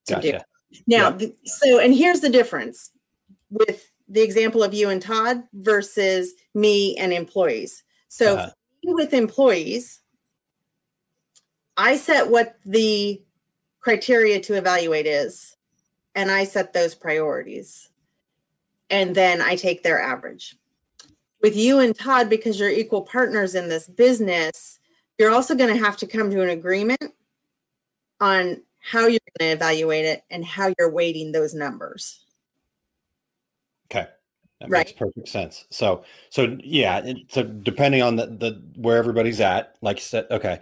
to 0.07 0.19
do. 0.19 0.31
Now 0.87 1.09
Yeah. 1.09 1.17
th- 1.17 1.35
so 1.45 1.79
and 1.79 1.93
here's 1.93 2.21
the 2.21 2.29
difference 2.29 2.89
with 3.51 3.87
the 4.09 4.21
example 4.23 4.63
of 4.63 4.73
you 4.73 4.89
and 4.89 4.99
todd 5.01 5.43
versus 5.53 6.33
me 6.55 6.97
and 6.97 7.13
employees. 7.13 7.83
So 8.07 8.37
Uh-huh. 8.37 8.49
with 8.83 9.13
employees 9.13 9.99
i 11.77 11.95
set 11.95 12.27
what 12.27 12.55
the 12.65 13.21
criteria 13.79 14.39
to 14.39 14.55
evaluate 14.55 15.05
is 15.05 15.55
and 16.15 16.31
i 16.31 16.43
set 16.43 16.73
those 16.73 16.95
priorities 16.95 17.90
and 18.91 19.15
then 19.15 19.41
I 19.41 19.55
take 19.55 19.81
their 19.81 19.99
average. 19.99 20.55
With 21.41 21.55
you 21.55 21.79
and 21.79 21.97
Todd, 21.97 22.29
because 22.29 22.59
you're 22.59 22.69
equal 22.69 23.01
partners 23.01 23.55
in 23.55 23.67
this 23.69 23.87
business, 23.87 24.77
you're 25.17 25.31
also 25.31 25.55
going 25.55 25.73
to 25.73 25.83
have 25.83 25.97
to 25.97 26.07
come 26.07 26.29
to 26.29 26.41
an 26.41 26.49
agreement 26.49 27.13
on 28.19 28.61
how 28.79 29.07
you're 29.07 29.19
going 29.39 29.49
to 29.49 29.55
evaluate 29.55 30.05
it 30.05 30.23
and 30.29 30.45
how 30.45 30.71
you're 30.77 30.91
weighting 30.91 31.31
those 31.31 31.55
numbers. 31.55 32.25
Okay. 33.89 34.07
That 34.59 34.69
Right. 34.69 34.85
makes 34.85 34.91
perfect 34.91 35.27
sense. 35.29 35.65
So, 35.71 36.03
so 36.29 36.57
yeah. 36.63 37.13
So 37.29 37.43
depending 37.43 38.03
on 38.03 38.17
the, 38.17 38.27
the, 38.27 38.61
where 38.75 38.97
everybody's 38.97 39.41
at, 39.41 39.75
like 39.81 39.97
you 39.97 40.03
said, 40.03 40.27
okay. 40.29 40.59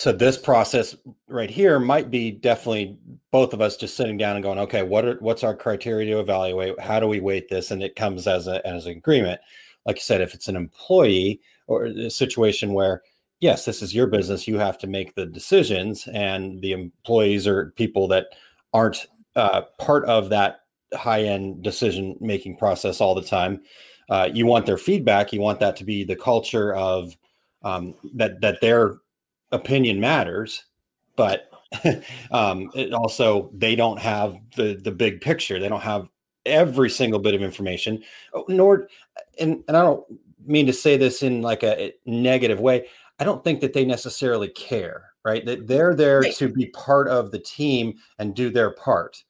So 0.00 0.12
this 0.12 0.38
process 0.38 0.96
right 1.28 1.50
here 1.50 1.78
might 1.78 2.10
be 2.10 2.30
definitely 2.30 2.96
both 3.30 3.52
of 3.52 3.60
us 3.60 3.76
just 3.76 3.98
sitting 3.98 4.16
down 4.16 4.34
and 4.34 4.42
going, 4.42 4.58
okay, 4.60 4.82
what 4.82 5.04
are, 5.04 5.18
what's 5.20 5.44
our 5.44 5.54
criteria 5.54 6.14
to 6.14 6.20
evaluate? 6.20 6.80
How 6.80 7.00
do 7.00 7.06
we 7.06 7.20
weight 7.20 7.50
this? 7.50 7.70
And 7.70 7.82
it 7.82 7.96
comes 7.96 8.26
as 8.26 8.46
a, 8.48 8.66
as 8.66 8.86
an 8.86 8.92
agreement. 8.92 9.42
Like 9.84 9.96
you 9.96 10.00
said, 10.00 10.22
if 10.22 10.32
it's 10.32 10.48
an 10.48 10.56
employee 10.56 11.42
or 11.66 11.84
a 11.84 12.08
situation 12.08 12.72
where, 12.72 13.02
yes, 13.40 13.66
this 13.66 13.82
is 13.82 13.94
your 13.94 14.06
business, 14.06 14.48
you 14.48 14.58
have 14.58 14.78
to 14.78 14.86
make 14.86 15.16
the 15.16 15.26
decisions 15.26 16.08
and 16.08 16.62
the 16.62 16.72
employees 16.72 17.46
are 17.46 17.74
people 17.76 18.08
that 18.08 18.28
aren't 18.72 19.06
uh, 19.36 19.60
part 19.78 20.06
of 20.06 20.30
that 20.30 20.60
high 20.94 21.24
end 21.24 21.62
decision 21.62 22.16
making 22.22 22.56
process 22.56 23.02
all 23.02 23.14
the 23.14 23.20
time. 23.20 23.60
Uh, 24.08 24.30
you 24.32 24.46
want 24.46 24.64
their 24.64 24.78
feedback. 24.78 25.30
You 25.30 25.42
want 25.42 25.60
that 25.60 25.76
to 25.76 25.84
be 25.84 26.04
the 26.04 26.16
culture 26.16 26.74
of 26.74 27.18
um, 27.62 27.94
that 28.14 28.40
that 28.40 28.62
their 28.62 28.96
opinion 29.52 30.00
matters, 30.00 30.64
but 31.16 31.50
um, 32.32 32.70
it 32.74 32.92
also 32.92 33.50
they 33.54 33.76
don't 33.76 33.98
have 33.98 34.36
the 34.56 34.74
the 34.82 34.90
big 34.92 35.20
picture. 35.20 35.58
They 35.58 35.68
don't 35.68 35.80
have 35.82 36.08
every 36.46 36.90
single 36.90 37.20
bit 37.20 37.34
of 37.34 37.42
information. 37.42 38.02
Oh, 38.34 38.44
Nor 38.48 38.88
and 39.38 39.62
and 39.68 39.76
I 39.76 39.82
don't 39.82 40.04
mean 40.44 40.66
to 40.66 40.72
say 40.72 40.96
this 40.96 41.22
in 41.22 41.42
like 41.42 41.62
a 41.62 41.92
negative 42.06 42.60
way. 42.60 42.86
I 43.18 43.24
don't 43.24 43.44
think 43.44 43.60
that 43.60 43.74
they 43.74 43.84
necessarily 43.84 44.48
care, 44.48 45.12
right? 45.24 45.44
That 45.44 45.66
they're 45.66 45.94
there 45.94 46.20
Right. 46.20 46.34
to 46.36 46.48
be 46.48 46.66
part 46.68 47.08
of 47.08 47.30
the 47.30 47.38
team 47.38 47.98
and 48.18 48.34
do 48.34 48.50
their 48.50 48.70
part 48.70 49.22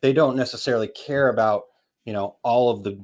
they 0.00 0.12
don't 0.12 0.36
necessarily 0.36 0.88
care 0.88 1.28
about 1.28 1.64
you 2.04 2.12
know 2.12 2.36
all 2.42 2.70
of 2.70 2.82
the 2.82 2.98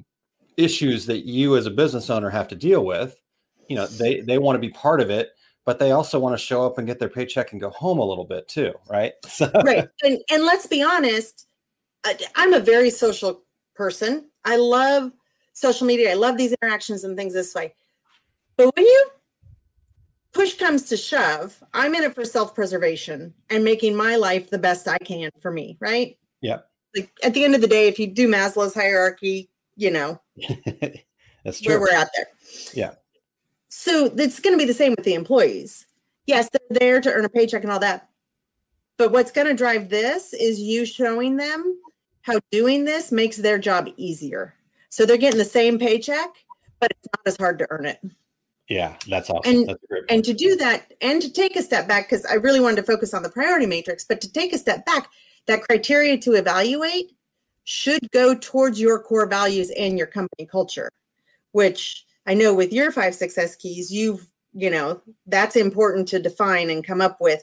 issues 0.57 1.07
that 1.07 1.27
you 1.27 1.57
as 1.57 1.67
a 1.67 1.71
business 1.71 2.11
owner 2.11 2.31
have 2.31 2.49
to 2.49 2.55
deal 2.55 2.85
with 2.85 3.21
you 3.69 3.77
know 3.77 3.87
they 3.87 4.21
they 4.21 4.39
want 4.39 4.55
to 4.57 4.61
be 4.61 4.71
part 4.71 5.01
of 5.01 5.11
it 5.11 5.31
but 5.65 5.79
they 5.79 5.93
also 5.93 6.19
want 6.19 6.35
to 6.39 6.45
show 6.45 6.65
up 6.65 6.79
and 6.79 6.87
get 6.87 6.99
their 6.99 7.09
paycheck 7.09 7.53
and 7.53 7.61
go 7.61 7.71
home 7.71 7.99
a 7.99 8.05
little 8.05 8.25
bit 8.25 8.47
too 8.49 8.73
right 8.89 9.15
so 9.29 9.51
right. 9.65 9.89
And, 10.03 10.19
and 10.31 10.45
let's 10.45 10.67
be 10.67 10.83
honest, 10.83 11.47
I'm 12.35 12.53
a 12.53 12.61
very 12.61 12.91
social 12.91 13.45
person. 13.75 14.31
I 14.45 14.57
love 14.57 15.13
social 15.53 15.87
media. 15.87 16.11
I 16.11 16.15
love 16.15 16.37
these 16.37 16.53
interactions 16.53 17.05
and 17.05 17.17
things 17.17 17.33
this 17.33 17.55
way. 17.55 17.75
But 18.57 18.75
when 18.77 18.85
you 18.85 19.07
push 20.33 20.55
comes 20.55 20.85
to 20.85 20.97
shove, 20.97 21.63
I'm 21.73 21.95
in 21.95 22.05
it 22.05 22.15
for 22.15 22.25
self 22.25 22.55
preservation 22.55 23.35
and 23.51 23.65
making 23.65 23.97
my 23.97 24.17
life 24.17 24.51
the 24.51 24.59
best 24.59 24.87
I 24.89 24.99
can 24.99 25.31
for 25.41 25.51
me, 25.51 25.77
right? 25.81 26.17
Yep. 26.43 26.69
Like 26.97 27.11
at 27.23 27.35
the 27.35 27.45
end 27.45 27.55
of 27.55 27.61
the 27.61 27.67
day, 27.67 27.89
if 27.89 27.99
you 27.99 28.07
do 28.07 28.29
Maslow's 28.29 28.75
hierarchy, 28.75 29.51
you 29.77 29.91
know, 29.91 30.21
that's 31.45 31.67
where 31.67 31.81
we're 31.81 31.93
at 31.95 32.11
there. 32.15 32.27
Yeah. 32.75 32.95
So 33.77 34.07
it's 34.17 34.39
going 34.39 34.55
to 34.55 34.59
be 34.59 34.67
the 34.67 34.73
same 34.73 34.93
with 34.97 35.05
the 35.05 35.15
employees. 35.15 35.87
Yes, 36.27 36.49
they're 36.53 36.79
there 36.81 37.01
to 37.01 37.13
earn 37.13 37.25
a 37.25 37.29
paycheck 37.29 37.65
and 37.65 37.73
all 37.73 37.81
that. 37.81 38.09
But 38.99 39.11
what's 39.11 39.33
going 39.33 39.49
to 39.49 39.55
drive 39.55 39.89
this 39.89 40.33
is 40.33 40.61
you 40.61 40.87
showing 40.87 41.37
them 41.37 41.81
how 42.23 42.39
doing 42.53 42.85
this 42.85 43.11
makes 43.11 43.37
their 43.37 43.59
job 43.59 43.89
easier. 43.97 44.55
So 44.91 45.05
they're 45.05 45.17
getting 45.17 45.39
the 45.39 45.45
same 45.45 45.79
paycheck, 45.79 46.31
but 46.79 46.93
it's 46.93 47.09
not 47.17 47.27
as 47.27 47.37
hard 47.37 47.59
to 47.59 47.67
earn 47.71 47.85
it. 47.87 48.01
yeah 48.69 48.95
that's 49.09 49.29
awesome 49.29 49.53
And- 49.55 49.69
that's 49.69 49.85
great 49.91 50.05
And 50.09 50.25
to 50.25 50.33
do 50.33 50.55
that 50.57 50.95
and 51.03 51.21
to 51.21 51.31
take 51.31 51.57
a 51.57 51.63
step 51.63 51.89
back, 51.89 52.09
because 52.09 52.25
I 52.27 52.35
really 52.35 52.61
wanted 52.61 52.77
to 52.77 52.85
focus 52.85 53.13
on 53.13 53.25
the 53.25 53.29
priority 53.29 53.67
matrix, 53.67 54.05
but 54.05 54.21
to 54.21 54.33
take 54.33 54.53
a 54.53 54.59
step 54.59 54.87
back, 54.87 55.09
that 55.47 55.63
criteria 55.63 56.17
to 56.19 56.35
evaluate 56.35 57.11
should 57.65 58.09
go 58.13 58.35
towards 58.37 58.81
your 58.81 59.01
core 59.01 59.27
values 59.27 59.71
and 59.77 59.99
your 59.99 60.07
company 60.07 60.47
culture, 60.47 60.89
which 61.53 62.05
I 62.27 62.35
know 62.35 62.55
with 62.55 62.73
your 62.73 62.93
five 62.93 63.15
success 63.15 63.57
keys, 63.57 63.93
you've, 63.93 64.27
you 64.53 64.71
know, 64.71 65.01
that's 65.27 65.57
important 65.57 66.09
to 66.09 66.19
define 66.19 66.71
and 66.71 66.85
come 66.85 67.01
up 67.01 67.19
with 67.21 67.43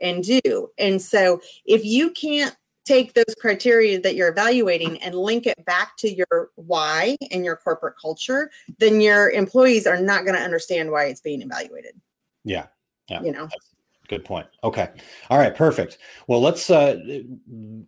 and 0.00 0.22
do. 0.22 0.68
And 0.78 1.00
so 1.00 1.40
if 1.64 1.84
you 1.84 2.10
can't 2.10 2.56
take 2.84 3.14
those 3.14 3.34
criteria 3.38 4.00
that 4.00 4.14
you're 4.14 4.28
evaluating 4.30 5.00
and 5.02 5.14
link 5.14 5.46
it 5.46 5.64
back 5.64 5.96
to 5.98 6.12
your 6.12 6.50
why 6.56 7.16
and 7.30 7.44
your 7.44 7.56
corporate 7.56 7.94
culture, 8.00 8.50
then 8.78 9.00
your 9.00 9.30
employees 9.30 9.86
are 9.86 10.00
not 10.00 10.24
going 10.24 10.36
to 10.36 10.42
understand 10.42 10.90
why 10.90 11.04
it's 11.04 11.20
being 11.20 11.42
evaluated 11.42 11.94
yeah 12.44 12.66
Yeah. 13.08 13.22
you 13.22 13.32
know 13.32 13.48
good 14.10 14.24
point. 14.24 14.48
Okay. 14.64 14.88
All 15.30 15.38
right 15.38 15.54
perfect. 15.54 15.98
Well 16.26 16.40
let's 16.40 16.68
uh 16.68 16.98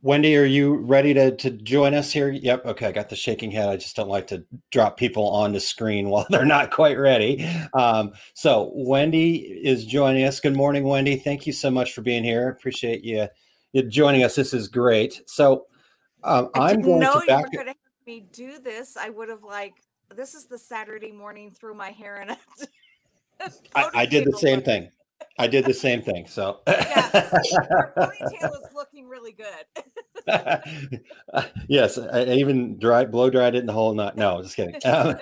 wendy 0.03 0.37
are 0.37 0.45
you 0.45 0.77
ready 0.77 1.13
to 1.13 1.37
to 1.37 1.51
join 1.51 1.95
us 1.95 2.13
here? 2.13 2.31
Yep 2.31 2.65
okay 2.65 2.87
i 2.87 2.93
got 2.93 3.11
the 3.11 3.17
shaking 3.17 3.51
head. 3.51 3.69
I 3.69 3.77
just 3.77 3.97
don't 3.97 4.09
like 4.09 4.29
to 4.29 4.45
drop 4.71 4.97
people 4.97 5.29
on 5.29 5.53
the 5.53 5.61
screen 5.61 6.09
while 6.11 6.25
they're 6.31 6.47
not 6.47 6.71
quite 6.71 6.97
ready. 6.97 7.45
Um 7.75 8.13
so 8.35 8.71
wendy 8.75 9.37
is 9.37 9.85
joining 9.85 10.25
us. 10.25 10.39
Good 10.39 10.57
morning 10.57 10.85
wendy. 10.85 11.17
Thank 11.17 11.47
you 11.47 11.53
so 11.53 11.71
much 11.71 11.93
for 11.93 12.03
being 12.03 12.23
here. 12.23 12.49
Appreciate 12.49 13.05
you, 13.05 13.27
you 13.73 13.83
joining 13.83 14.23
us. 14.23 14.37
This 14.37 14.55
is 14.55 14.69
great. 14.69 15.23
So 15.27 15.67
um, 16.25 16.51
i'm 16.55 16.81
going 16.81 17.01
know 17.01 17.15
to 17.15 17.21
you 17.21 17.27
back 17.27 17.43
were 17.43 17.51
going 17.51 17.67
to 17.67 17.71
have 17.71 18.07
me 18.07 18.27
do 18.33 18.61
this. 18.61 18.97
I 18.97 19.11
would 19.11 19.29
have 19.29 19.43
like 19.43 19.75
this 20.15 20.35
is 20.35 20.47
the 20.47 20.59
Saturday 20.59 21.11
morning 21.11 21.51
through 21.51 21.75
my 21.75 21.91
hair 21.91 22.21
and 22.21 22.37
I, 23.75 23.91
I 23.93 24.07
did 24.07 24.25
the 24.25 24.39
same 24.39 24.63
thing 24.63 24.89
i 25.39 25.47
did 25.47 25.65
the 25.65 25.75
same 25.75 26.03
thing 26.03 26.27
so 26.27 26.61
Yeah, 26.67 27.41
Your 27.51 27.93
ponytail 27.97 28.51
is 28.53 28.75
looking 28.75 29.09
really 29.09 29.33
good. 29.33 29.65
yes, 31.69 31.99
I 31.99 32.21
I 32.21 32.33
even 32.35 32.79
dry 32.79 33.05
blow 33.05 33.29
dried 33.31 33.55
it 33.55 33.59
in 33.61 33.67
the 33.67 33.73
whole 33.73 33.93
night. 33.95 34.17
No, 34.17 34.41
just 34.43 34.57
kidding. 34.57 34.81
Um, 34.85 35.17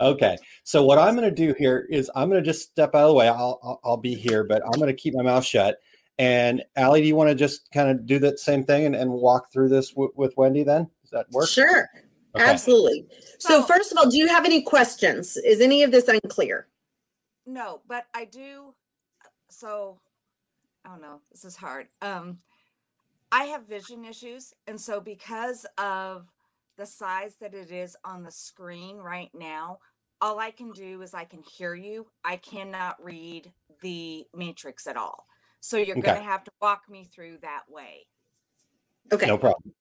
okay, 0.00 0.36
so 0.64 0.84
what 0.84 0.98
I'm 0.98 1.14
going 1.16 1.28
to 1.28 1.34
do 1.34 1.54
here 1.58 1.86
is 1.90 2.10
I'm 2.14 2.28
going 2.30 2.42
to 2.42 2.48
just 2.48 2.62
step 2.70 2.94
out 2.94 3.02
of 3.04 3.08
the 3.08 3.14
way. 3.14 3.28
I'll, 3.28 3.58
I'll 3.62 3.80
I'll 3.84 3.96
be 3.96 4.14
here, 4.14 4.44
but 4.44 4.62
I'm 4.64 4.72
going 4.80 4.88
to 4.88 4.94
keep 4.94 5.14
my 5.14 5.22
mouth 5.22 5.44
shut. 5.44 5.78
And 6.18 6.64
Ali, 6.76 7.00
do 7.02 7.06
you 7.06 7.14
want 7.16 7.28
to 7.30 7.34
just 7.34 7.70
kind 7.72 7.88
of 7.90 8.06
do 8.06 8.18
that 8.20 8.40
same 8.40 8.64
thing 8.64 8.86
and, 8.86 8.96
and 8.96 9.10
walk 9.10 9.52
through 9.52 9.68
this 9.68 9.90
w- 9.90 10.12
with 10.16 10.36
Wendy? 10.36 10.64
Then 10.64 10.88
does 11.02 11.10
that 11.12 11.26
work? 11.30 11.48
Sure, 11.48 11.88
Okay. 12.34 12.44
absolutely. 12.44 13.06
So, 13.38 13.60
So- 13.60 13.62
first 13.66 13.92
of 13.92 13.98
all, 13.98 14.10
do 14.10 14.16
you 14.18 14.26
have 14.26 14.44
any 14.44 14.62
questions? 14.62 15.36
Is 15.36 15.60
any 15.60 15.82
of 15.84 15.92
this 15.92 16.08
unclear? 16.08 16.66
No, 17.48 17.80
but 17.88 18.04
I 18.14 18.26
do. 18.26 18.74
So, 19.48 19.98
I 20.84 20.90
don't 20.90 21.00
know. 21.00 21.20
This 21.32 21.44
is 21.46 21.56
hard. 21.56 21.88
Um, 22.02 22.38
I 23.32 23.44
have 23.44 23.66
vision 23.66 24.04
issues, 24.04 24.52
and 24.66 24.78
so 24.78 25.00
because 25.00 25.64
of 25.78 26.30
the 26.76 26.84
size 26.84 27.36
that 27.40 27.54
it 27.54 27.70
is 27.72 27.96
on 28.04 28.22
the 28.22 28.30
screen 28.30 28.98
right 28.98 29.30
now, 29.34 29.78
all 30.20 30.38
I 30.38 30.50
can 30.50 30.72
do 30.72 31.00
is 31.00 31.14
I 31.14 31.24
can 31.24 31.42
hear 31.42 31.74
you. 31.74 32.06
I 32.22 32.36
cannot 32.36 33.02
read 33.02 33.50
the 33.80 34.26
matrix 34.34 34.86
at 34.86 34.96
all. 34.98 35.26
So 35.60 35.78
you're 35.78 35.96
Okay. 35.96 36.06
going 36.06 36.18
to 36.18 36.24
have 36.24 36.44
to 36.44 36.50
walk 36.60 36.82
me 36.90 37.04
through 37.04 37.38
that 37.38 37.62
way. 37.68 38.06
Okay, 39.10 39.26
No 39.26 39.38
problem. 39.38 39.72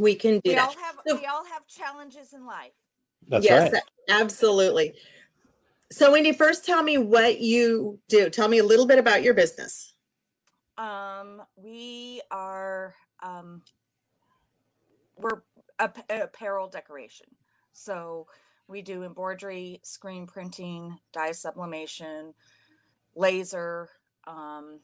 we 0.00 0.16
can 0.16 0.40
do 0.40 0.50
We 0.50 0.54
that. 0.56 0.68
all 0.68 0.82
have 0.82 0.96
So- 1.06 1.16
we 1.16 1.26
all 1.26 1.44
have 1.44 1.64
challenges 1.68 2.32
in 2.32 2.44
life. 2.44 2.72
That's 3.28 3.44
yes, 3.44 3.72
right. 3.72 3.82
absolutely. 4.08 4.98
So, 5.90 6.12
Wendy, 6.12 6.32
first 6.32 6.66
tell 6.66 6.82
me 6.82 6.98
what 6.98 7.40
you 7.40 7.98
do. 8.08 8.28
Tell 8.28 8.48
me 8.48 8.58
a 8.58 8.64
little 8.64 8.86
bit 8.86 8.98
about 8.98 9.22
your 9.22 9.34
business. 9.34 9.94
Um, 10.76 11.42
we 11.56 12.20
are 12.30 12.94
um, 13.22 13.62
we're 15.16 15.42
apparel 15.78 16.68
decoration. 16.68 17.26
So 17.72 18.26
we 18.68 18.82
do 18.82 19.02
embroidery, 19.02 19.80
screen 19.82 20.26
printing, 20.26 20.98
dye 21.12 21.32
sublimation, 21.32 22.34
laser. 23.14 23.88
Um, 24.26 24.80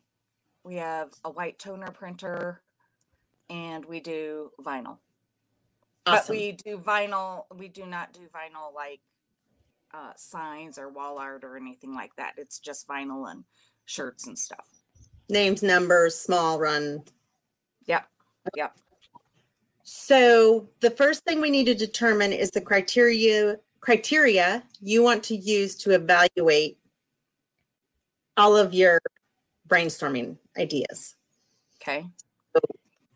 we 0.65 0.77
have 0.77 1.11
a 1.25 1.31
white 1.31 1.59
toner 1.59 1.91
printer, 1.91 2.63
and 3.51 3.85
we 3.85 4.01
do 4.01 4.51
vinyl. 4.61 4.99
But 6.05 6.29
we 6.29 6.53
do 6.53 6.79
vinyl. 6.79 7.45
We 7.55 7.69
do 7.69 7.87
not 7.87 8.13
do 8.13 8.21
vinyl 8.21 8.75
like 8.75 9.01
uh, 9.95 10.13
signs 10.17 10.79
or 10.79 10.89
wall 10.89 11.19
art 11.19 11.45
or 11.45 11.57
anything 11.57 11.95
like 11.95 12.15
that. 12.17 12.35
It's 12.37 12.59
just 12.59 12.89
vinyl 12.89 13.31
and 13.31 13.45
shirts 13.85 14.27
and 14.27 14.39
stuff. 14.39 14.67
Names, 15.29 15.63
numbers, 15.63 16.19
small 16.19 16.59
run. 16.59 17.03
Yep. 17.87 18.07
Yep. 18.57 18.77
So 19.85 20.69
the 20.81 20.91
first 20.91 21.25
thing 21.25 21.41
we 21.41 21.51
need 21.51 21.67
to 21.67 21.75
determine 21.75 22.33
is 22.33 22.51
the 22.51 22.61
criteria 22.61 23.59
criteria 23.81 24.63
you 24.81 25.03
want 25.03 25.23
to 25.23 25.37
use 25.37 25.77
to 25.77 25.91
evaluate 25.91 26.79
all 28.39 28.57
of 28.57 28.73
your 28.73 28.99
brainstorming 29.69 30.39
ideas. 30.59 31.15
Okay. 31.83 32.07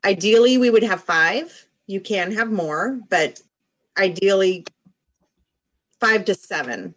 Ideally, 0.04 0.58
we 0.58 0.68
would 0.68 0.82
have 0.82 1.02
five. 1.02 1.66
You 1.86 2.00
can 2.00 2.32
have 2.32 2.52
more, 2.52 3.00
but 3.08 3.40
ideally 3.98 4.66
five 6.00 6.24
to 6.26 6.34
seven. 6.34 6.94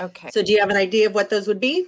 Okay. 0.00 0.30
So 0.32 0.42
do 0.42 0.52
you 0.52 0.60
have 0.60 0.70
an 0.70 0.76
idea 0.76 1.06
of 1.06 1.14
what 1.14 1.30
those 1.30 1.48
would 1.48 1.60
be? 1.60 1.86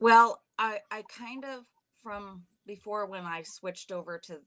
Well, 0.00 0.40
I 0.58 0.80
I 0.90 1.02
kind 1.02 1.44
of 1.44 1.64
from 2.02 2.42
before 2.66 3.06
when 3.06 3.24
I 3.24 3.42
switched 3.44 3.92
over 3.92 4.18
to 4.26 4.38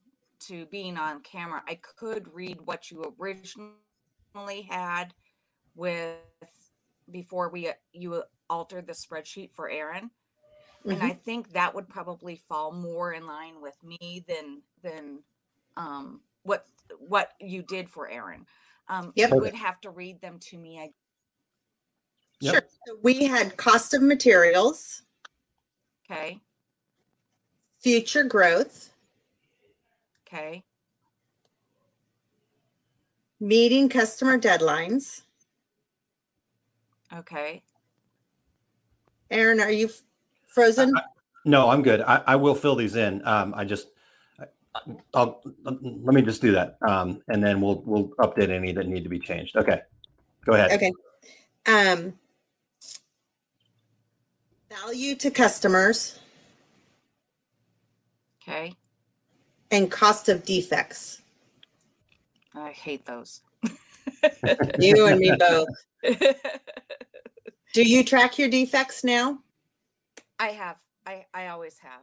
to 0.47 0.65
being 0.67 0.97
on 0.97 1.21
camera, 1.21 1.61
I 1.67 1.79
could 1.97 2.27
read 2.33 2.59
what 2.65 2.89
you 2.89 3.15
originally 3.19 4.61
had 4.69 5.13
with 5.75 6.17
before 7.11 7.49
we 7.49 7.71
you 7.93 8.23
altered 8.49 8.87
the 8.87 8.93
spreadsheet 8.93 9.53
for 9.53 9.69
Aaron. 9.69 10.11
And 10.83 11.03
I 11.03 11.11
think 11.11 11.51
that 11.53 11.75
would 11.75 11.87
probably 11.87 12.41
fall 12.49 12.71
more 12.71 13.13
in 13.13 13.27
line 13.27 13.61
with 13.61 13.75
me 13.83 14.25
than 14.27 14.63
than 14.81 15.19
um 15.77 16.21
what 16.43 16.65
what 16.97 17.29
you 17.39 17.61
did 17.61 17.89
for 17.89 18.09
Aaron. 18.09 18.45
Um 18.87 19.13
Yep. 19.15 19.29
you 19.31 19.39
would 19.39 19.55
have 19.55 19.79
to 19.81 19.89
read 19.89 20.19
them 20.21 20.39
to 20.39 20.57
me. 20.57 20.79
I 20.79 20.91
Yep. 22.41 22.53
Sure. 22.53 22.63
So 22.87 22.97
we 23.03 23.25
had 23.25 23.55
cost 23.57 23.93
of 23.93 24.01
materials, 24.01 25.03
okay. 26.09 26.39
future 27.79 28.23
growth, 28.23 28.93
Okay. 30.27 30.63
meeting 33.39 33.89
customer 33.89 34.39
deadlines. 34.39 35.21
Okay. 37.15 37.61
Aaron, 39.29 39.59
are 39.59 39.71
you 39.71 39.87
f- 39.87 40.01
frozen? 40.47 40.93
No, 41.45 41.69
I'm 41.69 41.81
good. 41.83 42.01
I, 42.01 42.23
I 42.27 42.35
will 42.37 42.55
fill 42.55 42.75
these 42.75 42.95
in. 42.95 43.25
Um, 43.27 43.53
I 43.55 43.65
just, 43.65 43.87
I- 43.87 43.91
I'll, 45.13 45.41
let 45.63 46.15
me 46.15 46.21
just 46.21 46.41
do 46.41 46.51
that. 46.53 46.77
Um, 46.87 47.21
and 47.27 47.43
then 47.43 47.61
we'll, 47.61 47.81
we'll 47.85 48.09
update 48.19 48.49
any 48.49 48.71
that 48.73 48.87
need 48.87 49.03
to 49.03 49.09
be 49.09 49.19
changed. 49.19 49.55
Okay. 49.57 49.81
Go 50.45 50.53
ahead. 50.53 50.71
Okay. 50.71 50.91
Um, 51.65 52.13
value 54.69 55.15
to 55.15 55.29
customers 55.29 56.19
Okay. 58.41 58.73
and 59.69 59.91
cost 59.91 60.29
of 60.29 60.43
defects. 60.45 61.21
I 62.55 62.71
hate 62.71 63.05
those. 63.05 63.41
You 64.79 65.07
and 65.07 65.19
me 65.19 65.31
both. 65.37 65.67
Do 67.73 67.83
you 67.83 68.03
track 68.03 68.37
your 68.37 68.49
defects 68.49 69.03
now? 69.03 69.39
I 70.39 70.49
have. 70.49 70.77
I 71.05 71.25
I 71.33 71.47
always 71.47 71.77
have. 71.79 72.01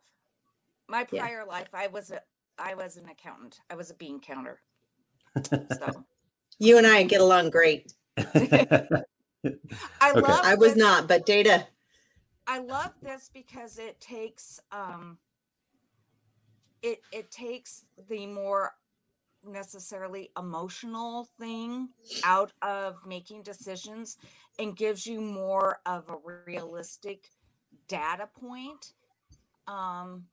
My 0.88 1.06
Yeah. 1.10 1.20
prior 1.22 1.44
life, 1.44 1.68
I 1.74 1.88
was 1.88 2.10
a 2.10 2.20
I 2.59 2.74
was 2.74 2.96
an 2.96 3.09
accountant. 3.09 3.61
I 3.70 3.74
was 3.74 3.90
a 3.90 3.94
bean 3.94 4.20
counter. 4.20 4.61
So 5.78 6.04
You 6.59 6.76
and 6.78 6.86
I 6.86 7.04
get 7.04 7.20
along 7.20 7.50
great. 7.50 7.92
I 8.16 8.22
Okay. 9.44 10.20
love. 10.20 10.40
I 10.44 10.54
was 10.56 10.74
this- 10.74 10.78
not, 10.78 11.06
but 11.09 11.24
data. 11.26 11.66
I 12.46 12.59
love 12.59 12.92
this 13.02 13.30
because 13.32 13.78
it 13.78 14.00
takes 14.00 14.61
um. 14.72 15.18
It 16.82 17.02
it 17.12 17.30
takes 17.30 17.84
the 18.09 18.26
more 18.26 18.72
necessarily 19.44 20.30
emotional 20.38 21.28
thing 21.38 21.90
out 22.24 22.52
of 22.62 23.04
making 23.06 23.42
decisions 23.42 24.16
and 24.59 24.76
gives 24.76 25.06
you 25.06 25.20
more 25.20 25.78
of 25.86 26.09
a 26.09 26.16
realistic 26.46 27.28
data 27.86 28.28
point 28.38 28.94
um 29.68 30.24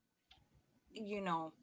you 0.93 1.21
know 1.21 1.53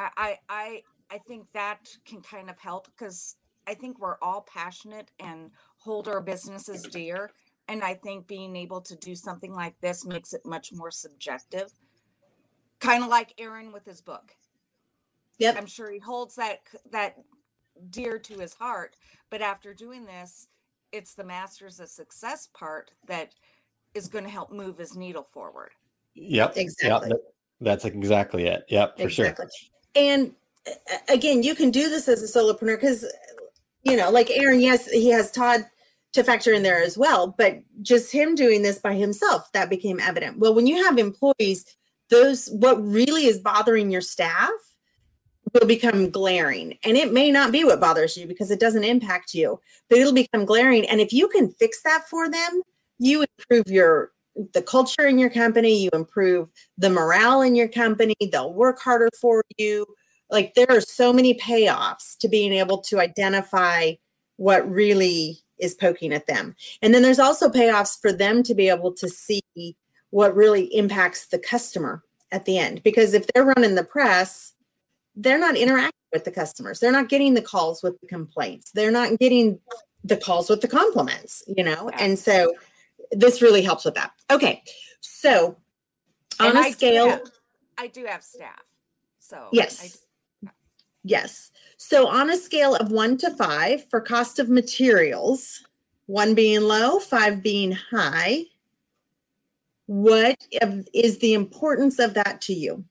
i 0.00 0.08
i 0.16 0.38
i, 0.48 0.82
I 1.10 1.18
think 1.18 1.46
that 1.52 1.88
can 2.04 2.20
kind 2.20 2.50
of 2.50 2.58
help 2.58 2.86
because 2.86 3.36
i 3.66 3.74
think 3.74 3.98
we're 3.98 4.18
all 4.22 4.46
passionate 4.52 5.10
and 5.20 5.50
hold 5.78 6.08
our 6.08 6.20
businesses 6.20 6.82
dear 6.82 7.30
and 7.68 7.82
i 7.82 7.94
think 7.94 8.26
being 8.26 8.56
able 8.56 8.80
to 8.82 8.96
do 8.96 9.14
something 9.14 9.52
like 9.52 9.80
this 9.80 10.04
makes 10.04 10.32
it 10.32 10.42
much 10.44 10.72
more 10.72 10.90
subjective 10.90 11.70
kind 12.80 13.02
of 13.02 13.10
like 13.10 13.34
aaron 13.38 13.72
with 13.72 13.84
his 13.84 14.00
book 14.00 14.34
Yep. 15.40 15.56
I'm 15.56 15.66
sure 15.66 15.90
he 15.90 15.98
holds 15.98 16.36
that 16.36 16.58
that 16.92 17.16
dear 17.88 18.18
to 18.18 18.38
his 18.38 18.54
heart. 18.54 18.94
But 19.30 19.40
after 19.40 19.72
doing 19.72 20.04
this, 20.04 20.48
it's 20.92 21.14
the 21.14 21.24
masters 21.24 21.80
of 21.80 21.88
success 21.88 22.48
part 22.52 22.92
that 23.08 23.32
is 23.94 24.06
going 24.06 24.24
to 24.24 24.30
help 24.30 24.52
move 24.52 24.76
his 24.76 24.96
needle 24.96 25.24
forward. 25.24 25.70
Yep. 26.14 26.56
Exactly. 26.56 27.08
Yep. 27.08 27.20
That's 27.62 27.84
exactly 27.86 28.46
it. 28.46 28.64
Yep. 28.68 28.98
For 29.00 29.08
sure. 29.08 29.34
And 29.94 30.32
uh, 30.68 30.96
again, 31.08 31.42
you 31.42 31.54
can 31.54 31.70
do 31.70 31.88
this 31.88 32.08
as 32.08 32.22
a 32.22 32.38
solopreneur 32.38 32.76
because, 32.76 33.04
you 33.82 33.96
know, 33.96 34.10
like 34.10 34.30
Aaron, 34.30 34.60
yes, 34.60 34.90
he 34.90 35.10
has 35.10 35.30
Todd 35.30 35.66
to 36.12 36.24
factor 36.24 36.52
in 36.52 36.62
there 36.62 36.82
as 36.82 36.98
well, 36.98 37.34
but 37.38 37.62
just 37.82 38.12
him 38.12 38.34
doing 38.34 38.62
this 38.62 38.78
by 38.78 38.94
himself, 38.94 39.50
that 39.52 39.70
became 39.70 40.00
evident. 40.00 40.38
Well, 40.38 40.54
when 40.54 40.66
you 40.66 40.82
have 40.84 40.98
employees, 40.98 41.64
those 42.08 42.48
what 42.48 42.84
really 42.84 43.26
is 43.26 43.38
bothering 43.38 43.90
your 43.90 44.00
staff 44.00 44.50
will 45.54 45.66
become 45.66 46.10
glaring. 46.10 46.76
And 46.84 46.96
it 46.96 47.12
may 47.12 47.30
not 47.30 47.52
be 47.52 47.64
what 47.64 47.80
bothers 47.80 48.16
you 48.16 48.26
because 48.26 48.50
it 48.50 48.60
doesn't 48.60 48.84
impact 48.84 49.34
you, 49.34 49.60
but 49.88 49.98
it'll 49.98 50.12
become 50.12 50.44
glaring. 50.44 50.88
And 50.88 51.00
if 51.00 51.12
you 51.12 51.28
can 51.28 51.50
fix 51.52 51.82
that 51.82 52.08
for 52.08 52.28
them, 52.28 52.62
you 52.98 53.24
improve 53.38 53.66
your 53.68 54.12
the 54.52 54.62
culture 54.62 55.06
in 55.06 55.18
your 55.18 55.30
company, 55.30 55.82
you 55.82 55.90
improve 55.92 56.50
the 56.78 56.90
morale 56.90 57.42
in 57.42 57.54
your 57.54 57.68
company, 57.68 58.14
they'll 58.32 58.52
work 58.52 58.80
harder 58.80 59.08
for 59.20 59.44
you. 59.58 59.86
Like 60.30 60.54
there 60.54 60.66
are 60.70 60.80
so 60.80 61.12
many 61.12 61.34
payoffs 61.34 62.16
to 62.18 62.28
being 62.28 62.52
able 62.52 62.78
to 62.82 63.00
identify 63.00 63.92
what 64.36 64.68
really 64.70 65.38
is 65.58 65.74
poking 65.74 66.12
at 66.12 66.26
them. 66.26 66.54
And 66.82 66.94
then 66.94 67.02
there's 67.02 67.18
also 67.18 67.48
payoffs 67.48 68.00
for 68.00 68.12
them 68.12 68.42
to 68.44 68.54
be 68.54 68.68
able 68.68 68.92
to 68.94 69.08
see 69.08 69.42
what 70.10 70.34
really 70.34 70.64
impacts 70.74 71.26
the 71.26 71.38
customer 71.38 72.02
at 72.32 72.44
the 72.44 72.58
end. 72.58 72.82
Because 72.82 73.14
if 73.14 73.26
they're 73.26 73.44
running 73.44 73.74
the 73.74 73.84
press, 73.84 74.54
they're 75.16 75.38
not 75.38 75.56
interacting 75.56 75.92
with 76.12 76.24
the 76.24 76.30
customers. 76.30 76.80
They're 76.80 76.92
not 76.92 77.08
getting 77.08 77.34
the 77.34 77.42
calls 77.42 77.82
with 77.82 78.00
the 78.00 78.06
complaints. 78.06 78.72
They're 78.72 78.90
not 78.90 79.18
getting 79.18 79.58
the 80.02 80.16
calls 80.16 80.48
with 80.48 80.60
the 80.60 80.68
compliments, 80.68 81.42
you 81.46 81.62
know? 81.62 81.90
And 81.90 82.18
so 82.18 82.52
this 83.10 83.42
really 83.42 83.62
helps 83.62 83.84
with 83.84 83.94
that. 83.94 84.12
Okay. 84.30 84.62
So 85.00 85.56
on 86.38 86.48
And 86.48 86.58
a 86.58 86.60
I 86.60 86.68
do 86.70 86.72
scale, 86.74 87.08
have- 87.08 87.30
I 87.78 87.86
do 87.86 88.04
have 88.04 88.22
staff. 88.22 88.62
So 89.18 89.48
Yes. 89.52 89.98
Yes. 91.02 91.50
So 91.76 92.08
on 92.08 92.28
a 92.30 92.36
scale 92.36 92.74
of 92.76 92.90
one 92.92 93.16
to 93.18 93.30
five 93.30 93.88
for 93.88 94.00
cost 94.00 94.38
of 94.38 94.48
materials, 94.50 95.64
one 96.06 96.34
being 96.34 96.60
low, 96.62 96.98
five 96.98 97.42
being 97.42 97.72
high, 97.72 98.44
what 99.86 100.36
is 100.92 101.18
the 101.18 101.32
importance 101.34 101.98
of 101.98 102.14
that 102.14 102.40
to 102.42 102.52
you? 102.52 102.84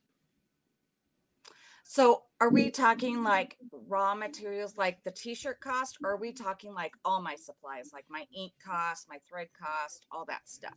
So 1.83 2.23
are 2.41 2.49
we 2.49 2.71
talking 2.71 3.23
like 3.23 3.57
raw 3.87 4.15
materials 4.15 4.77
like 4.77 5.03
the 5.03 5.11
t-shirt 5.11 5.59
cost 5.59 5.97
or 6.03 6.11
are 6.11 6.17
we 6.17 6.31
talking 6.31 6.73
like 6.73 6.93
all 7.03 7.21
my 7.21 7.35
supplies 7.35 7.91
like 7.93 8.05
my 8.09 8.25
ink 8.35 8.53
cost, 8.63 9.07
my 9.09 9.17
thread 9.27 9.47
cost, 9.59 10.05
all 10.11 10.25
that 10.25 10.47
stuff? 10.47 10.73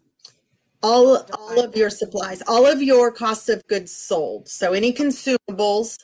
All, 0.82 1.24
all 1.38 1.64
of 1.64 1.76
your 1.76 1.90
supplies, 1.90 2.42
all 2.48 2.66
of 2.66 2.82
your 2.82 3.12
cost 3.12 3.48
of 3.48 3.64
goods 3.68 3.94
sold. 3.94 4.48
So 4.48 4.72
any 4.72 4.92
consumables 4.92 5.98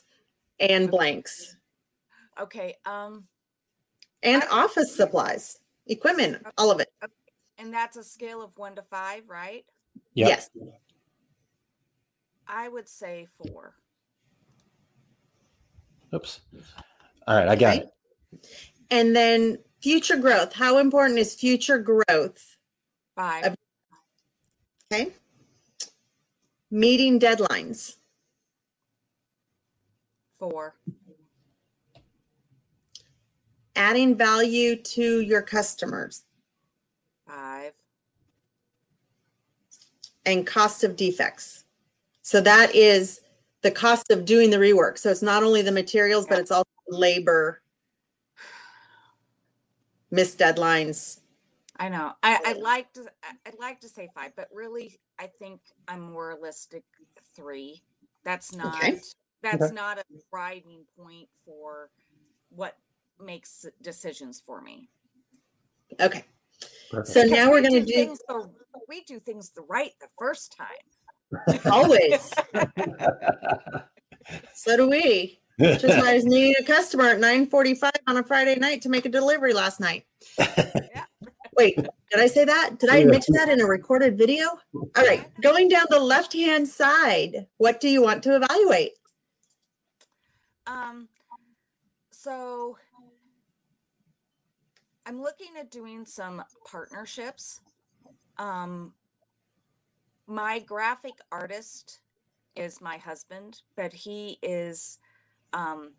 and 0.61 0.91
blanks 0.91 1.57
Okay, 2.41 2.77
um 2.87 3.25
and 4.23 4.43
office 4.51 4.95
supplies, 4.97 5.59
equipment, 5.87 6.45
all 6.57 6.71
of 6.71 6.81
it. 6.81 6.89
and 7.57 7.73
that's 7.73 7.97
a 7.97 8.03
scale 8.05 8.43
of 8.43 8.57
1 8.57 8.77
to 8.77 8.83
5, 8.83 9.29
right? 9.29 9.65
Yep. 10.15 10.29
Yes. 10.29 10.51
I 12.47 12.69
would 12.69 12.89
say 12.89 13.27
4. 13.53 13.75
Oops. 16.15 16.41
All 17.27 17.37
right. 17.37 17.49
I 17.49 17.57
got 17.57 17.77
Okay. 17.77 17.85
it. 18.33 18.47
And 18.91 19.15
then 19.15 19.59
future 19.83 20.17
growth. 20.17 20.53
How 20.55 20.79
important 20.79 21.19
is 21.19 21.35
future 21.35 21.79
growth? 21.79 22.57
5. 23.17 23.55
Okay. 24.93 25.13
Meeting 26.71 27.19
deadlines. 27.21 27.97
4. 30.39 30.75
adding 33.77 34.17
value 34.17 34.75
to 34.75 35.21
your 35.21 35.41
customers 35.41 36.25
Five. 37.29 37.73
and 40.27 40.45
cost 40.45 40.83
of 40.83 40.97
defects. 40.97 41.65
So 42.23 42.41
that 42.41 42.75
is 42.75 43.21
the 43.63 43.71
cost 43.71 44.11
of 44.11 44.25
doing 44.25 44.51
the 44.51 44.57
rework. 44.57 44.99
So 44.99 45.11
it's 45.11 45.23
not 45.23 45.43
only 45.43 45.63
the 45.63 45.73
materials, 45.73 46.27
but 46.29 46.39
it's 46.39 46.51
also 46.51 46.69
labor, 46.89 47.61
missed 50.11 50.39
deadlines. 50.39 51.21
I 51.77 51.89
know. 51.89 52.13
I, 52.23 52.39
I 52.45 52.53
like 52.55 52.93
to 52.95 53.07
I- 53.23 53.37
I'd 53.47 53.59
like 53.59 53.81
to 53.81 53.89
say 53.89 54.09
five, 54.15 54.33
but 54.37 54.49
really 54.53 54.99
I 55.19 55.29
think 55.39 55.61
I'm 55.87 56.01
more 56.13 56.29
realistic 56.29 56.85
three. 57.37 57.83
That's 58.25 58.55
not 58.55 58.77
Okay. 58.77 58.99
that's 59.43 59.73
not 59.73 59.99
a 59.99 60.05
driving 60.31 60.85
point 60.99 61.29
for 61.45 61.91
what 62.51 62.77
makes 63.21 63.65
decisions 63.83 64.41
for 64.45 64.61
me. 64.61 64.89
Okay. 66.01 66.25
Perfect. 66.91 67.09
So 67.09 67.23
Because 67.23 67.37
now 67.37 67.51
we're 67.51 67.61
going 67.61 67.75
to 67.75 67.85
do 67.85 67.93
things 67.93 68.19
the, 68.27 68.51
we 68.89 69.03
do 69.03 69.21
things 69.21 69.51
the 69.51 69.63
right 69.63 69.93
the 70.01 70.09
first 70.19 70.57
time. 70.57 70.69
Always. 71.71 72.33
So 74.55 74.77
do 74.77 74.89
we. 74.89 75.41
Just 75.59 75.85
I 75.85 76.15
was 76.15 76.25
meeting 76.25 76.55
a 76.61 76.65
customer 76.65 77.09
at 77.09 77.19
9:45 77.19 77.91
on 78.07 78.19
a 78.19 78.23
Friday 78.23 78.57
night 78.57 78.83
to 78.83 78.89
make 78.89 79.07
a 79.07 79.09
delivery 79.09 79.53
last 79.53 79.81
night. 79.81 80.05
Wait, 81.57 81.75
did 81.77 82.21
I 82.21 82.27
say 82.29 82.45
that? 82.45 82.79
Did 82.79 82.91
I 82.91 83.05
mention 83.05 83.35
that 83.35 83.49
in 83.49 83.61
a 83.61 83.67
recorded 83.67 84.17
video? 84.17 84.47
All 84.75 85.05
right, 85.05 85.27
going 85.41 85.69
down 85.69 85.87
the 85.91 85.99
left-hand 85.99 86.69
side, 86.69 87.47
what 87.57 87.81
do 87.81 87.89
you 87.89 88.01
want 88.01 88.23
to 88.25 88.37
evaluate? 88.37 88.93
Um, 90.69 91.09
so 92.13 92.77
I'm 95.07 95.21
looking 95.21 95.49
at 95.59 95.73
doing 95.73 96.05
some 96.05 96.45
partnerships. 96.65 97.61
Um, 98.37 98.93
my 100.29 100.59
graphic 100.59 101.15
artist 101.33 102.01
is 102.55 102.81
my 102.81 102.99
husband, 102.99 103.63
but 103.77 103.93
he 103.93 104.39
is, 104.43 104.99
um, 105.53 105.93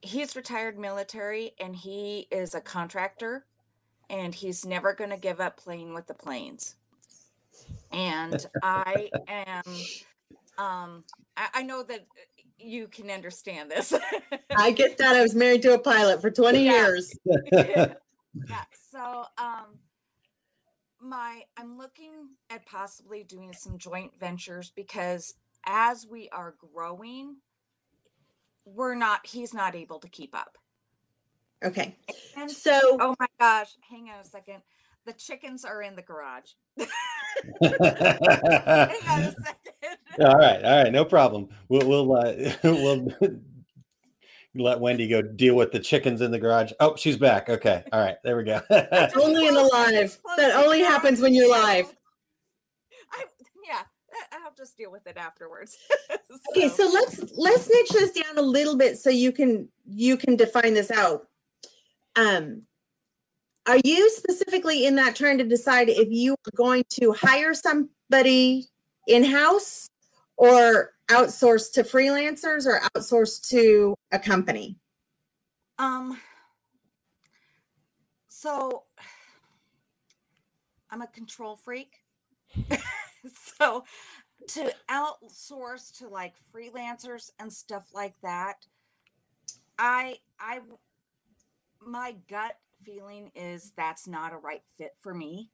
he's 0.00 0.34
retired 0.36 0.78
military 0.78 1.52
and 1.60 1.76
he 1.76 2.26
is 2.30 2.54
a 2.54 2.60
contractor 2.60 3.44
and 4.08 4.34
he's 4.34 4.64
never 4.64 4.94
going 4.94 5.10
to 5.10 5.16
give 5.16 5.40
up 5.40 5.56
playing 5.56 5.94
with 5.94 6.06
the 6.06 6.14
planes. 6.14 6.76
And 7.92 8.44
I 8.62 9.10
am, 9.28 9.62
um, 10.58 11.04
I, 11.36 11.48
I 11.54 11.62
know 11.62 11.82
that 11.82 12.06
you 12.58 12.88
can 12.88 13.10
understand 13.10 13.70
this. 13.70 13.92
I 14.56 14.70
get 14.70 14.98
that. 14.98 15.16
I 15.16 15.22
was 15.22 15.34
married 15.34 15.62
to 15.62 15.74
a 15.74 15.78
pilot 15.78 16.20
for 16.20 16.30
20 16.30 16.64
Yeah. 16.64 16.72
years. 16.72 17.18
yeah. 17.52 17.94
So 18.90 19.24
um 19.38 19.78
my 21.04 21.42
I'm 21.56 21.78
looking 21.78 22.30
at 22.50 22.66
possibly 22.66 23.22
doing 23.22 23.52
some 23.52 23.78
joint 23.78 24.12
ventures 24.18 24.72
because 24.74 25.34
as 25.66 26.06
we 26.10 26.28
are 26.30 26.54
growing, 26.74 27.36
we're 28.64 28.94
not 28.94 29.26
he's 29.26 29.54
not 29.54 29.74
able 29.74 29.98
to 30.00 30.08
keep 30.08 30.34
up. 30.34 30.58
Okay. 31.64 31.96
And 32.36 32.50
So, 32.50 32.78
oh 33.00 33.14
my 33.18 33.26
gosh, 33.40 33.70
hang 33.88 34.10
on 34.10 34.20
a 34.20 34.24
second. 34.24 34.62
The 35.06 35.12
chickens 35.12 35.64
are 35.64 35.82
in 35.82 35.96
the 35.96 36.02
garage. 36.02 36.50
hang 36.76 37.72
on 39.08 39.22
a 39.22 39.32
second. 39.32 39.98
all 40.20 40.34
right, 40.34 40.64
all 40.64 40.82
right, 40.82 40.92
no 40.92 41.04
problem. 41.04 41.48
We'll 41.68 41.86
we'll 41.86 42.16
uh, 42.16 42.34
we'll 42.64 43.08
let 44.54 44.80
Wendy 44.80 45.08
go 45.08 45.20
deal 45.22 45.56
with 45.56 45.72
the 45.72 45.80
chickens 45.80 46.20
in 46.20 46.30
the 46.30 46.38
garage. 46.38 46.72
Oh, 46.80 46.96
she's 46.96 47.16
back. 47.16 47.48
Okay, 47.48 47.84
all 47.92 48.00
right, 48.00 48.16
there 48.24 48.36
we 48.36 48.44
go. 48.44 48.60
only 48.70 49.46
in 49.46 49.54
the 49.54 49.68
live. 49.72 50.18
That 50.36 50.54
only 50.54 50.80
happens 50.80 51.20
when 51.20 51.34
you're 51.34 51.50
live. 51.50 51.86
I 53.12 53.24
yeah, 53.66 53.82
I- 54.12 54.38
I'll 54.44 54.54
just 54.56 54.76
deal 54.76 54.90
with 54.90 55.06
it 55.06 55.16
afterwards. 55.16 55.76
Okay, 56.50 56.68
so 56.68 56.88
let's 56.92 57.32
let's 57.36 57.68
niche 57.68 57.88
this 57.90 58.12
down 58.12 58.38
a 58.38 58.42
little 58.42 58.76
bit 58.76 58.98
so 58.98 59.08
you 59.08 59.30
can 59.32 59.68
you 59.86 60.16
can 60.16 60.36
define 60.36 60.74
this 60.74 60.90
out. 60.90 61.28
Um 62.16 62.62
are 63.66 63.80
you 63.84 64.10
specifically 64.10 64.86
in 64.86 64.96
that 64.96 65.16
trying 65.16 65.38
to 65.38 65.44
decide 65.44 65.88
if 65.88 66.08
you 66.10 66.32
are 66.32 66.56
going 66.56 66.84
to 67.00 67.12
hire 67.12 67.54
somebody 67.54 68.66
in-house 69.06 69.88
or 70.36 70.93
outsource 71.08 71.72
to 71.72 71.82
freelancers 71.82 72.66
or 72.66 72.80
outsource 72.96 73.46
to 73.48 73.94
a 74.12 74.18
company? 74.18 74.76
Um, 75.78 76.18
so 78.28 78.84
I'm 80.90 81.02
a 81.02 81.06
control 81.06 81.56
freak. 81.56 81.96
so 83.58 83.84
to 84.48 84.72
outsource 84.90 85.96
to 85.98 86.08
like 86.08 86.34
freelancers 86.54 87.30
and 87.38 87.52
stuff 87.52 87.88
like 87.92 88.14
that, 88.22 88.66
I 89.78 90.18
I 90.38 90.60
my 91.80 92.14
gut 92.28 92.56
feeling 92.84 93.30
is 93.34 93.72
that's 93.76 94.06
not 94.06 94.32
a 94.32 94.36
right 94.36 94.62
fit 94.76 94.92
for 94.98 95.14
me. 95.14 95.50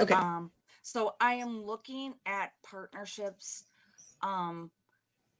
Okay. 0.00 0.14
Um, 0.14 0.50
so 0.82 1.14
I 1.20 1.34
am 1.34 1.64
looking 1.64 2.14
at 2.24 2.52
partnerships 2.62 3.64
um 4.22 4.70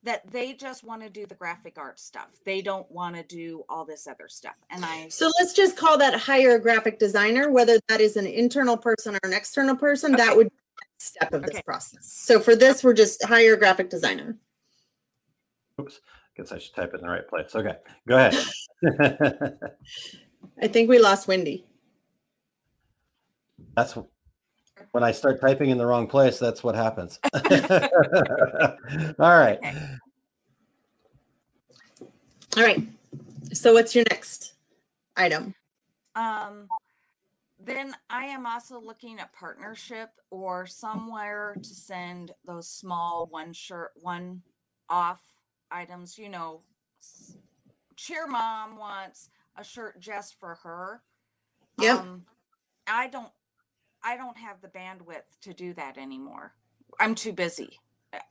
that 0.04 0.30
they 0.30 0.52
just 0.52 0.84
want 0.84 1.02
to 1.02 1.10
do 1.10 1.26
the 1.26 1.34
graphic 1.34 1.76
art 1.76 1.98
stuff. 1.98 2.28
They 2.44 2.62
don't 2.62 2.90
want 2.90 3.16
to 3.16 3.24
do 3.24 3.64
all 3.68 3.84
this 3.84 4.06
other 4.06 4.28
stuff. 4.28 4.54
And 4.70 4.84
I 4.84 5.08
So 5.08 5.30
let's 5.40 5.54
just 5.54 5.76
call 5.76 5.98
that 5.98 6.14
hire 6.14 6.54
a 6.54 6.60
graphic 6.60 6.98
designer, 6.98 7.50
whether 7.50 7.80
that 7.88 8.00
is 8.00 8.16
an 8.16 8.26
internal 8.26 8.76
person 8.76 9.16
or 9.16 9.20
an 9.24 9.32
external 9.32 9.76
person, 9.76 10.12
that 10.12 10.36
would 10.36 10.46
be 10.46 10.56
the 10.56 10.84
next 10.84 11.04
step 11.04 11.34
of 11.34 11.42
this 11.42 11.60
process. 11.62 12.12
So 12.12 12.38
for 12.38 12.54
this, 12.54 12.84
we're 12.84 12.94
just 12.94 13.24
hire 13.24 13.54
a 13.54 13.58
graphic 13.58 13.90
designer. 13.90 14.36
Oops, 15.80 16.00
I 16.06 16.42
guess 16.42 16.52
I 16.52 16.58
should 16.58 16.74
type 16.74 16.94
it 16.94 17.00
in 17.00 17.06
the 17.06 17.12
right 17.12 17.28
place. 17.28 17.54
Okay, 17.54 17.76
go 18.06 18.16
ahead. 18.16 18.36
I 20.62 20.68
think 20.68 20.88
we 20.88 20.98
lost 20.98 21.28
Wendy. 21.28 21.64
that's 23.76 23.92
wh- 23.94 24.06
when 24.92 25.04
I 25.04 25.12
start 25.12 25.40
typing 25.40 25.70
in 25.70 25.78
the 25.78 25.86
wrong 25.86 26.06
place. 26.06 26.38
That's 26.38 26.62
what 26.62 26.74
happens. 26.74 27.18
all 29.18 29.38
right. 29.38 29.58
All 32.56 32.62
right. 32.62 32.82
So 33.52 33.72
what's 33.72 33.94
your 33.94 34.04
next 34.10 34.54
item? 35.16 35.54
um 36.14 36.68
then 37.60 37.94
I 38.08 38.26
am 38.26 38.46
also 38.46 38.80
looking 38.80 39.18
at 39.18 39.32
partnership 39.32 40.10
or 40.30 40.66
somewhere 40.66 41.56
to 41.60 41.68
send 41.68 42.32
those 42.46 42.68
small 42.68 43.26
one 43.30 43.52
shirt, 43.52 43.90
one 44.00 44.42
off 44.88 45.20
items. 45.70 46.16
You 46.16 46.28
know, 46.28 46.62
cheer 47.96 48.26
mom 48.28 48.76
wants 48.78 49.30
a 49.56 49.64
shirt 49.64 49.98
just 50.00 50.38
for 50.38 50.54
her. 50.62 51.02
Yeah. 51.80 51.96
Um, 51.96 52.24
I 52.86 53.08
don't, 53.08 53.30
I 54.02 54.16
don't 54.16 54.36
have 54.36 54.60
the 54.60 54.68
bandwidth 54.68 55.24
to 55.42 55.52
do 55.52 55.74
that 55.74 55.98
anymore. 55.98 56.54
I'm 57.00 57.14
too 57.14 57.32
busy, 57.32 57.78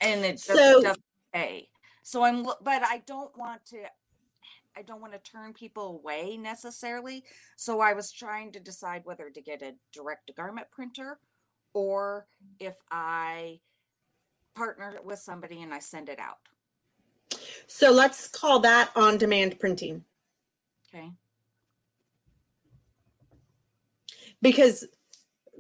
and 0.02 0.26
it 0.26 0.34
just 0.34 0.48
So- 0.48 0.82
doesn't 0.82 1.04
pay. 1.34 1.70
So 2.04 2.24
I'm, 2.24 2.44
but 2.44 2.84
I 2.84 3.04
don't 3.06 3.36
want 3.38 3.66
to. 3.68 3.84
I 4.78 4.84
don't 4.84 5.02
want 5.02 5.14
to 5.14 5.20
turn 5.20 5.54
people 5.54 5.88
away 5.96 6.38
necessarily. 6.38 7.24
So 7.56 7.80
I 7.80 7.94
was 7.94 8.12
trying 8.12 8.52
to 8.52 8.60
decide 8.60 9.02
whether 9.06 9.30
to 9.32 9.42
get 9.42 9.64
a 9.64 9.74
direct 9.92 10.28
to 10.28 10.34
garment 10.34 10.68
printer 10.70 11.20
or 11.74 12.28
if 12.60 12.76
I 12.92 13.60
partner 14.54 15.00
with 15.04 15.18
somebody 15.18 15.64
and 15.64 15.74
I 15.74 15.80
send 15.80 16.10
it 16.10 16.20
out. 16.20 16.38
So 17.66 17.90
let's 17.92 18.28
call 18.28 18.60
that 18.60 18.92
on 18.96 19.18
demand 19.18 19.60
printing 19.60 20.06
Okay. 20.94 21.12
because 24.42 24.86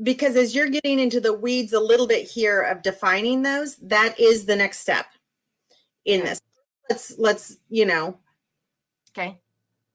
because 0.03 0.35
as 0.35 0.53
you're 0.55 0.69
getting 0.69 0.99
into 0.99 1.19
the 1.19 1.33
weeds 1.33 1.73
a 1.73 1.79
little 1.79 2.07
bit 2.07 2.27
here 2.27 2.61
of 2.61 2.81
defining 2.81 3.41
those, 3.41 3.75
that 3.77 4.19
is 4.19 4.45
the 4.45 4.55
next 4.55 4.79
step 4.79 5.07
in 6.05 6.23
this. 6.23 6.39
Let's 6.89 7.17
let's, 7.17 7.57
you 7.69 7.85
know, 7.85 8.17
Okay. 9.17 9.39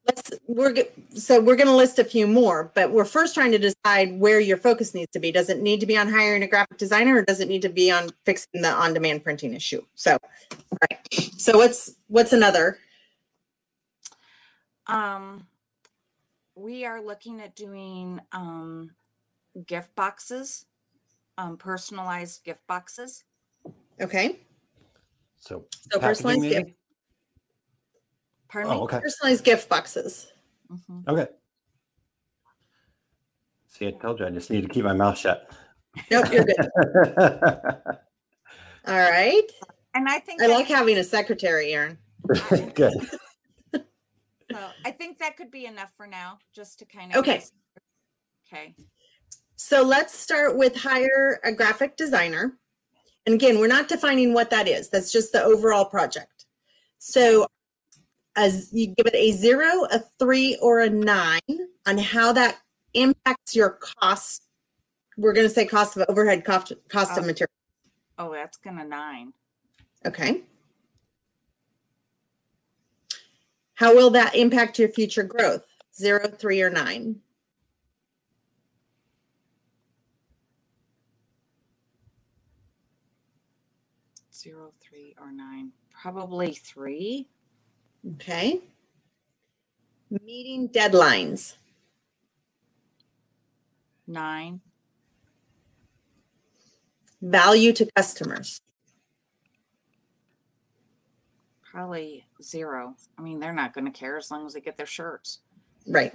let's 0.07 0.31
we're 0.47 0.75
so 1.15 1.41
we're 1.41 1.57
going 1.57 1.69
to 1.69 1.77
list 1.77 1.99
a 1.99 2.05
few 2.05 2.27
more, 2.27 2.71
but 2.75 2.91
we're 2.91 3.05
first 3.05 3.35
trying 3.35 3.53
to 3.53 3.59
decide 3.59 4.19
where 4.19 4.41
your 4.41 4.57
focus 4.57 4.95
needs 4.95 5.11
to 5.13 5.21
be. 5.21 5.33
Does 5.33 5.49
it 5.49 5.63
need 5.63 5.81
to 5.81 5.87
be 5.87 5.97
on 5.97 6.09
hiring 6.09 6.43
a 6.43 6.49
graphic 6.49 6.79
designer 6.79 7.17
or 7.17 7.23
does 7.23 7.41
it 7.41 7.49
need 7.49 7.63
to 7.63 7.69
be 7.69 7.91
on 7.91 8.11
fixing 8.27 8.63
the 8.63 8.71
on 8.71 8.93
demand 8.95 9.25
printing 9.25 9.55
issue? 9.55 9.83
So, 9.95 10.19
all 10.53 10.79
right. 10.91 10.99
So 11.39 11.57
what's 11.59 11.95
what's 12.09 12.33
another? 12.33 12.79
Um, 14.87 15.47
we 16.57 16.85
are 16.85 17.01
looking 17.01 17.41
at 17.41 17.55
doing 17.57 18.21
um, 18.33 18.91
gift 19.67 19.95
boxes, 19.95 20.67
um, 21.39 21.57
personalized 21.57 22.45
gift 22.45 22.67
boxes. 22.67 23.25
Okay. 24.01 24.41
So, 25.39 25.67
So 25.91 25.99
packaging 25.99 26.09
personalized 26.09 26.41
maybe? 26.41 26.55
gift 26.55 26.77
Pardon 28.49 28.73
me? 28.73 28.79
Oh, 28.79 28.83
okay. 28.85 29.01
personalized 29.01 29.45
gift 29.45 29.69
boxes. 29.69 30.31
Mhm. 30.71 31.09
Okay. 31.09 31.27
See, 33.67 33.87
I 33.89 33.93
told 33.93 34.21
you 34.21 34.27
I 34.27 34.31
just 34.31 34.51
need 34.51 34.61
to 34.63 34.69
keep 34.69 34.85
my 34.85 34.93
mouth 34.93 35.17
shut. 35.17 35.51
Nope, 36.11 36.27
you're 36.31 36.45
good. 36.45 36.57
All 38.87 38.99
right. 38.99 39.43
And 39.95 40.09
I 40.09 40.19
think 40.19 40.43
I 40.43 40.47
like 40.47 40.67
having 40.67 40.99
a 40.99 41.05
secretary, 41.05 41.73
Aaron. 41.73 41.99
Good. 42.75 42.93
so 43.73 44.59
I 44.85 44.91
think 44.91 45.19
that 45.19 45.37
could 45.37 45.51
be 45.51 45.67
enough 45.67 45.93
for 45.97 46.07
now, 46.07 46.39
just 46.55 46.79
to 46.81 46.85
kind 46.85 47.13
of 47.13 47.19
Okay. 47.19 47.43
Okay. 48.47 48.75
So 49.65 49.81
let's 49.81 50.13
start 50.13 50.57
with 50.59 50.75
hire 50.77 51.39
a 51.45 51.53
graphic 51.53 51.97
designer. 51.97 52.59
And 53.27 53.35
again, 53.37 53.61
we're 53.61 53.69
not 53.69 53.87
defining 53.87 54.35
what 54.35 54.51
that 54.51 54.67
is. 54.67 54.89
That's 54.89 55.13
just 55.13 55.33
the 55.33 55.41
overall 55.41 55.85
project. 55.85 56.47
So 56.99 57.47
as 58.35 58.71
you 58.73 58.89
give 58.89 59.07
it 59.07 59.15
a 59.15 59.31
zero, 59.31 59.85
a 59.85 60.01
three, 60.19 60.59
or 60.61 60.81
a 60.81 60.91
nine 60.91 61.69
on 61.87 61.97
how 61.97 62.33
that 62.33 62.59
impacts 62.95 63.55
your 63.55 63.79
cost. 64.01 64.49
We're 65.17 65.33
going 65.33 65.47
to 65.47 65.55
say 65.55 65.65
cost 65.65 65.97
of 65.97 66.07
overhead, 66.09 66.45
cost, 66.45 66.73
cost 66.89 67.13
of 67.13 67.23
Oh. 67.23 67.27
material. 67.29 67.51
Oh, 68.19 68.33
that's 68.33 68.57
gonna 68.57 68.85
nine. 68.85 69.33
Okay. 70.05 70.43
How 73.75 73.95
will 73.95 74.11
that 74.11 74.35
impact 74.35 74.81
your 74.81 74.89
future 74.89 75.23
growth? 75.23 75.65
Zero, 75.95 76.27
three, 76.27 76.61
or 76.63 76.69
nine? 76.69 77.23
Zero, 84.43 84.73
three, 84.81 85.12
or 85.23 85.33
nine. 85.33 85.73
Probably 85.91 86.53
three. 86.53 87.29
Okay. 88.15 88.61
Meeting 90.11 90.69
deadlines. 90.69 91.55
Nine. 94.07 94.61
Value 97.21 97.73
to 97.73 97.89
customers. 97.97 98.61
Probably 101.63 102.27
zero. 102.43 102.97
I 103.17 103.23
mean, 103.23 103.39
they're 103.39 103.55
not 103.55 103.73
gonna 103.73 103.93
care 103.93 104.19
as 104.19 104.31
long 104.31 104.45
as 104.45 104.55
they 104.55 104.61
get 104.61 104.77
their 104.77 104.87
shirts. 104.87 105.39
Right. 105.87 106.13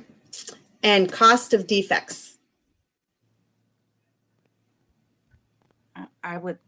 And 0.83 1.11
cost 1.11 1.53
of 1.53 1.65
defects. 1.65 2.37
I- 5.95 6.07
I 6.23 6.37
would 6.37 6.59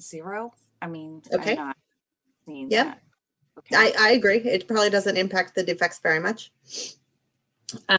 zero. 0.00 0.54
I 0.82 0.86
mean, 0.88 1.22
Okay. 1.32 1.58
Seeing 2.44 2.70
Yep. 2.70 2.86
that. 2.86 3.02
I, 3.72 3.88
Okay. 3.88 3.94
I 3.98 4.10
agree. 4.10 4.36
It 4.38 4.68
probably 4.68 4.90
doesn't 4.90 5.16
impact 5.16 5.54
the 5.54 5.62
defects 5.62 5.98
very 5.98 6.20
much. 6.20 6.52
Uh, 7.88 7.96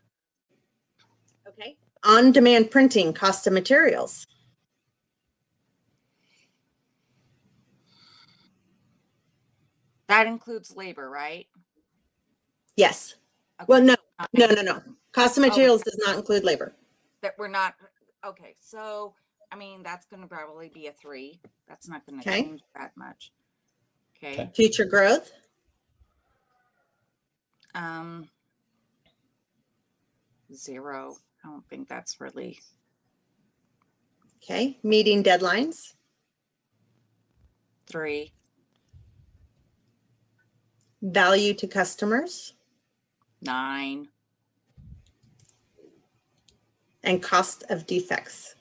okay. 1.48 1.76
On 2.04 2.32
demand 2.32 2.72
printing, 2.72 3.14
cost 3.14 3.48
of 3.48 3.54
materials. 3.54 4.26
that 10.08 10.28
includes 10.28 10.76
labor, 10.76 11.10
right? 11.10 11.48
Yes. 12.76 13.16
Okay. 13.60 13.66
Well, 13.68 13.82
no, 13.82 13.96
no, 14.34 14.48
no, 14.48 14.62
no. 14.62 14.82
Cost 15.12 15.38
of 15.38 15.44
Oh. 15.44 15.48
materials 15.48 15.82
does 15.82 15.98
not 16.06 16.16
include 16.18 16.44
labor. 16.44 16.74
That 17.22 17.38
we're 17.38 17.48
not. 17.48 17.76
Okay, 18.26 18.56
so 18.60 19.14
I 19.52 19.56
mean, 19.56 19.84
that's 19.84 20.06
gonna 20.06 20.28
probably 20.28 20.70
be 20.70 20.88
a 20.88 20.92
three. 20.94 21.40
That's 21.68 21.88
not 21.88 22.06
gonna 22.06 22.22
Okay. 22.22 22.44
change 22.44 22.62
that 22.76 22.92
much. 22.96 23.32
Okay. 24.18 24.34
Okay. 24.34 24.52
Future 24.56 24.86
growth. 24.86 25.32
Um. 27.76 28.30
Zero. 30.54 31.18
I 31.44 31.50
don't 31.50 31.68
think 31.70 31.88
that's 31.88 32.20
really 32.20 32.60
Okay. 34.44 34.80
Meeting 34.84 35.24
deadlines. 35.24 35.94
three. 37.90 38.34
Value 41.02 41.54
to 41.54 41.68
customers. 41.68 42.54
Nine. 43.42 44.10
And 47.04 47.22
cost 47.24 47.64
of 47.70 47.86
defects. 47.88 48.56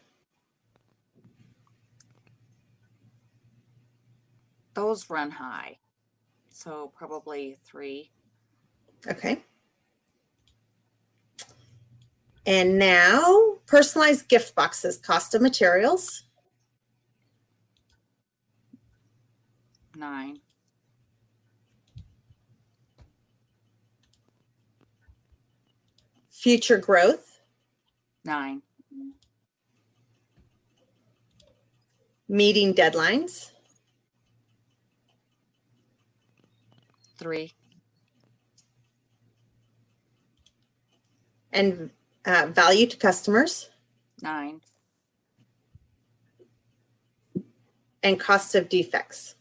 Those 4.76 5.08
run 5.08 5.30
high. 5.30 5.78
So 6.50 6.92
probably 6.94 7.56
three. 7.64 8.10
Okay. 9.08 9.42
And 12.44 12.78
now 12.78 13.54
personalized 13.64 14.28
gift 14.28 14.54
boxes, 14.54 14.98
cost 14.98 15.34
of 15.34 15.40
materials. 15.40 16.24
Nine. 19.96 20.40
Future 26.28 26.76
growth. 26.76 27.40
Nine. 28.26 28.60
Meeting 32.28 32.74
deadlines. 32.74 33.52
Three. 37.18 37.54
And 41.52 41.90
uh, 42.26 42.48
value 42.50 42.86
to 42.86 42.96
customers. 42.96 43.70
Nine. 44.22 44.60
And 48.02 48.20
cost 48.20 48.54
of 48.54 48.68
defects. 48.68 49.34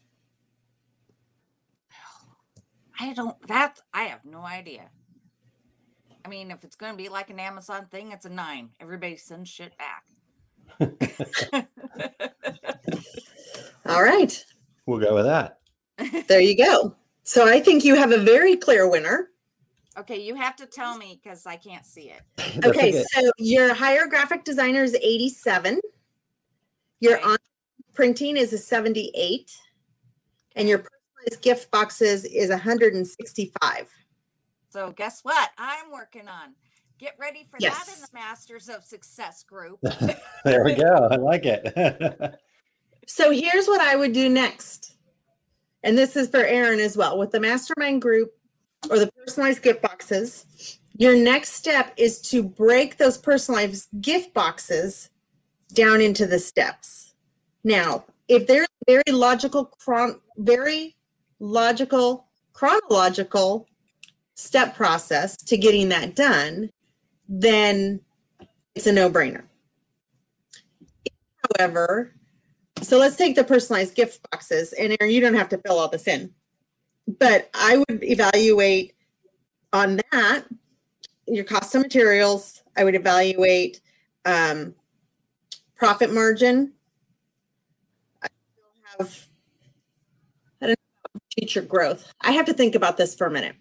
I 3.00 3.14
don't 3.14 3.36
that's, 3.46 3.82
I 3.94 4.04
have 4.04 4.24
no 4.24 4.40
idea. 4.40 4.90
I 6.24 6.28
mean, 6.30 6.50
if 6.50 6.64
it's 6.64 6.76
gonna 6.76 6.98
be 6.98 7.10
like 7.10 7.30
an 7.30 7.40
Amazon 7.40 7.88
thing, 7.92 8.12
it's 8.12 8.26
a 8.26 8.30
nine. 8.30 8.70
Everybody 8.80 9.18
sends 9.18 9.50
shit 9.50 9.74
back. 9.78 10.06
All 13.86 14.02
right. 14.02 14.44
We'll 14.86 15.00
go 15.00 15.16
with 15.16 15.26
that. 15.26 15.60
There 16.28 16.42
you 16.42 16.58
go. 16.58 16.96
So 17.26 17.48
I 17.48 17.60
think 17.60 17.84
you 17.84 17.96
have 17.96 18.12
a 18.12 18.20
very 18.20 18.56
clear 18.56 18.88
winner. 18.90 19.30
okay, 19.98 20.22
you 20.22 20.36
have 20.36 20.56
to 20.58 20.66
tell 20.66 20.98
me 20.98 21.20
because 21.22 21.46
I 21.46 21.56
can't 21.58 21.86
see 21.86 22.12
it. 22.12 22.22
Okay, 22.66 23.04
so 23.12 23.32
your 23.38 23.74
higher 23.74 24.08
graphic 24.08 24.44
designer 24.46 24.84
is 24.84 24.96
87. 24.96 25.80
Your 27.02 27.18
Okay. 27.18 27.24
on 27.30 27.38
printing 27.94 28.38
is 28.38 28.54
a 28.54 28.58
78. 28.58 29.52
And 30.56 30.70
your 30.70 30.78
personalized 30.80 31.42
gift 31.42 31.72
boxes 31.72 32.24
is 32.26 32.50
165. 32.50 33.90
So 34.70 34.92
guess 34.92 35.22
what? 35.24 35.50
I'm 35.58 35.92
working 35.92 36.28
on. 36.28 36.54
Get 36.98 37.16
ready 37.20 37.46
for 37.50 37.60
that 37.60 37.86
in 37.94 38.02
the 38.02 38.08
Masters 38.14 38.70
of 38.70 38.84
Success 38.86 39.44
group. 39.44 39.80
There 40.46 40.64
we 40.64 40.76
go. 40.76 41.08
I 41.12 41.16
like 41.16 41.46
it. 41.46 41.74
So 43.08 43.30
here's 43.32 43.68
what 43.68 43.82
I 43.82 43.96
would 43.96 44.14
do 44.14 44.30
next. 44.30 44.95
And 45.86 45.96
this 45.96 46.16
is 46.16 46.30
for 46.30 46.44
Aaron 46.44 46.80
as 46.80 46.98
well. 46.98 47.18
With 47.20 47.32
the 47.32 47.40
mastermind 47.40 48.02
group 48.02 48.34
or 48.90 48.98
the 48.98 49.12
personalized 49.12 49.62
gift 49.62 49.84
boxes, 49.84 50.80
your 50.98 51.16
next 51.16 51.52
step 51.52 51.94
is 51.96 52.20
to 52.24 52.42
break 52.42 52.98
those 52.98 53.20
personalized 53.20 53.88
gift 54.02 54.34
boxes 54.34 55.12
down 55.74 56.02
into 56.02 56.26
the 56.26 56.40
steps. 56.40 57.14
Now, 57.64 58.04
if 58.28 58.48
there's 58.48 58.68
very 58.88 59.04
logical, 59.12 59.66
chron- 59.66 60.20
very 60.38 60.96
logical, 61.40 62.30
chronological 62.54 63.68
step 64.34 64.76
process 64.76 65.38
to 65.38 65.56
getting 65.56 65.90
that 65.90 66.16
done, 66.16 66.72
then 67.30 68.02
it's 68.74 68.88
a 68.88 68.92
no 68.92 69.08
brainer. 69.08 69.44
However, 71.60 72.15
so 72.86 72.98
let's 72.98 73.16
take 73.16 73.36
the 73.36 73.44
personalized 73.44 73.96
gift 73.96 74.30
boxes, 74.32 74.74
and 74.74 74.96
Aaron, 75.00 75.14
you 75.14 75.22
don't 75.22 75.34
have 75.34 75.50
to 75.50 75.58
fill 75.58 75.80
all 75.80 75.90
this 75.90 76.08
in, 76.08 76.34
but 77.20 77.50
I 77.54 77.78
would 77.78 78.04
evaluate 78.04 78.94
on 79.74 80.00
that 80.12 80.46
your 81.28 81.44
cost 81.44 81.74
of 81.76 81.82
materials. 81.82 82.64
I 82.78 82.84
would 82.84 82.96
evaluate 82.96 83.82
um, 84.26 84.76
profit 85.76 86.14
margin. 86.14 86.74
I 88.22 88.28
have 88.98 89.28
I 90.62 90.68
don't 90.68 90.80
know, 91.14 91.22
future 91.38 91.62
growth. 91.62 92.12
I 92.22 92.32
have 92.32 92.46
to 92.46 92.54
think 92.54 92.76
about 92.76 92.98
this 92.98 93.16
for 93.16 93.28
a 93.28 93.32
minute. 93.32 93.56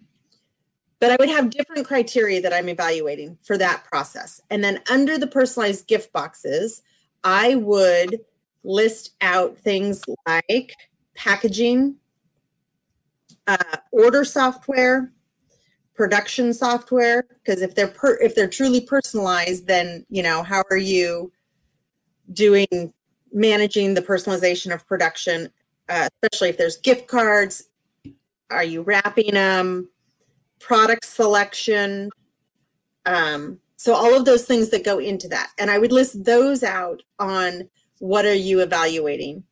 But 0.99 1.11
I 1.11 1.17
would 1.19 1.29
have 1.29 1.49
different 1.49 1.85
criteria 1.85 2.41
that 2.41 2.53
I'm 2.53 2.69
evaluating 2.69 3.37
for 3.43 3.57
that 3.57 3.83
process. 3.83 4.39
And 4.49 4.63
then 4.63 4.81
under 4.89 5.17
the 5.17 5.27
personalized 5.27 5.87
gift 5.87 6.13
boxes, 6.13 6.81
I 7.23 7.55
would 7.55 8.21
list 8.65 9.15
out 9.21 9.57
things 9.57 10.01
like 10.27 10.73
packaging, 11.15 11.95
uh, 13.47 13.77
order 13.91 14.23
software, 14.25 15.11
production 15.93 16.53
software 16.53 17.25
because 17.41 17.61
if 17.61 17.73
they're 17.73 17.87
per, 17.87 18.17
if 18.17 18.35
they're 18.35 18.49
truly 18.49 18.81
personalized 18.81 19.65
then 19.65 20.05
you 20.09 20.21
know 20.21 20.43
how 20.43 20.61
are 20.69 20.75
you 20.75 21.31
doing 22.33 22.67
managing 23.31 23.93
the 23.93 24.01
personalization 24.01 24.73
of 24.73 24.85
production 24.85 25.49
uh, 25.89 26.07
especially 26.21 26.49
if 26.49 26.57
there's 26.57 26.77
gift 26.77 27.07
cards? 27.07 27.69
Are 28.49 28.63
you 28.63 28.81
wrapping 28.81 29.33
them 29.33 29.89
product 30.59 31.05
selection? 31.05 32.09
Um, 33.05 33.59
so 33.77 33.93
all 33.93 34.15
of 34.15 34.25
those 34.25 34.45
things 34.45 34.69
that 34.69 34.83
go 34.83 34.99
into 34.99 35.27
that. 35.29 35.51
And 35.59 35.69
i 35.69 35.77
would 35.77 35.91
list 35.91 36.23
those 36.23 36.63
out 36.63 37.01
on 37.19 37.69
what 37.99 38.25
are 38.25 38.33
you 38.33 38.61
evaluating 38.61 39.43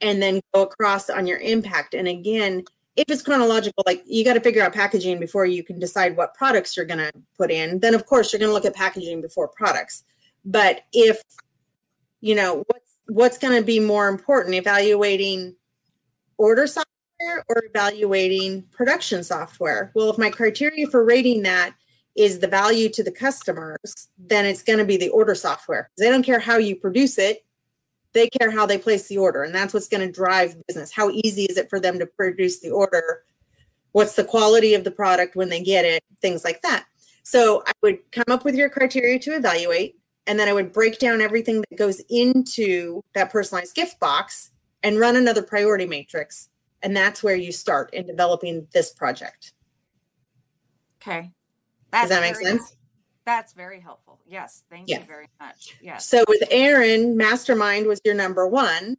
and 0.00 0.20
then 0.22 0.40
go 0.54 0.62
across 0.62 1.08
on 1.10 1.26
your 1.26 1.38
impact 1.38 1.94
and 1.94 2.08
again 2.08 2.64
if 2.96 3.04
it's 3.10 3.22
chronological, 3.22 3.84
like 3.86 4.02
you 4.06 4.24
got 4.24 4.34
to 4.34 4.40
figure 4.40 4.62
out 4.62 4.72
packaging 4.72 5.20
before 5.20 5.44
you 5.44 5.62
can 5.62 5.78
decide 5.78 6.16
what 6.16 6.34
products 6.34 6.76
you're 6.76 6.86
going 6.86 6.98
to 6.98 7.12
put 7.36 7.50
in, 7.50 7.78
then 7.78 7.94
of 7.94 8.06
course 8.06 8.32
you're 8.32 8.40
going 8.40 8.48
to 8.48 8.54
look 8.54 8.64
at 8.64 8.74
packaging 8.74 9.20
before 9.20 9.48
products. 9.48 10.04
But 10.44 10.82
if 10.92 11.20
you 12.20 12.34
know 12.34 12.64
what's 12.66 12.96
what's 13.08 13.38
going 13.38 13.56
to 13.56 13.64
be 13.64 13.78
more 13.78 14.08
important, 14.08 14.54
evaluating 14.54 15.54
order 16.38 16.66
software 16.66 17.44
or 17.48 17.62
evaluating 17.68 18.62
production 18.72 19.22
software? 19.22 19.92
Well, 19.94 20.10
if 20.10 20.18
my 20.18 20.30
criteria 20.30 20.86
for 20.86 21.04
rating 21.04 21.42
that 21.42 21.74
is 22.16 22.38
the 22.38 22.48
value 22.48 22.88
to 22.88 23.02
the 23.02 23.10
customers, 23.10 24.08
then 24.18 24.46
it's 24.46 24.62
going 24.62 24.78
to 24.78 24.84
be 24.84 24.96
the 24.96 25.10
order 25.10 25.34
software. 25.34 25.90
They 25.98 26.08
don't 26.08 26.22
care 26.22 26.40
how 26.40 26.56
you 26.56 26.76
produce 26.76 27.18
it 27.18 27.46
they 28.16 28.28
care 28.30 28.50
how 28.50 28.64
they 28.64 28.78
place 28.78 29.08
the 29.08 29.18
order 29.18 29.42
and 29.42 29.54
that's 29.54 29.74
what's 29.74 29.88
going 29.88 30.00
to 30.06 30.10
drive 30.10 30.56
business. 30.66 30.90
How 30.90 31.10
easy 31.10 31.44
is 31.44 31.58
it 31.58 31.68
for 31.68 31.78
them 31.78 31.98
to 31.98 32.06
produce 32.06 32.60
the 32.60 32.70
order? 32.70 33.24
What's 33.92 34.14
the 34.14 34.24
quality 34.24 34.72
of 34.72 34.84
the 34.84 34.90
product 34.90 35.36
when 35.36 35.50
they 35.50 35.62
get 35.62 35.84
it? 35.84 36.02
Things 36.22 36.42
like 36.42 36.62
that. 36.62 36.86
So 37.22 37.62
i 37.66 37.72
would 37.82 37.98
come 38.12 38.24
up 38.28 38.44
with 38.44 38.54
your 38.54 38.70
criteria 38.70 39.18
to 39.18 39.34
evaluate 39.36 39.98
and 40.26 40.38
then 40.38 40.48
i 40.48 40.52
would 40.52 40.72
break 40.72 40.98
down 40.98 41.20
everything 41.20 41.60
that 41.60 41.76
goes 41.76 42.00
into 42.08 43.02
that 43.14 43.30
personalized 43.30 43.74
gift 43.74 44.00
box 44.00 44.50
and 44.82 44.98
run 44.98 45.16
another 45.16 45.42
priority 45.42 45.86
matrix 45.86 46.48
and 46.82 46.96
that's 46.96 47.22
where 47.22 47.36
you 47.36 47.52
start 47.52 47.92
in 47.92 48.06
developing 48.06 48.66
this 48.72 48.92
project. 48.92 49.52
Okay. 51.02 51.32
Does 51.92 52.08
that 52.10 52.20
make 52.20 52.34
very- 52.34 52.44
sense 52.44 52.76
That's 53.24 53.52
very 53.54 53.80
helpful. 53.80 54.20
Yes, 54.24 54.62
thank 54.70 54.88
Yeah. 54.88 55.00
you 55.00 55.04
very 55.06 55.26
much. 55.40 55.76
Yes. 55.80 56.08
So 56.08 56.24
with 56.28 56.44
Aaron, 56.50 57.16
mastermind 57.16 57.86
was 57.88 58.00
your 58.04 58.14
number 58.14 58.46
one. 58.46 58.96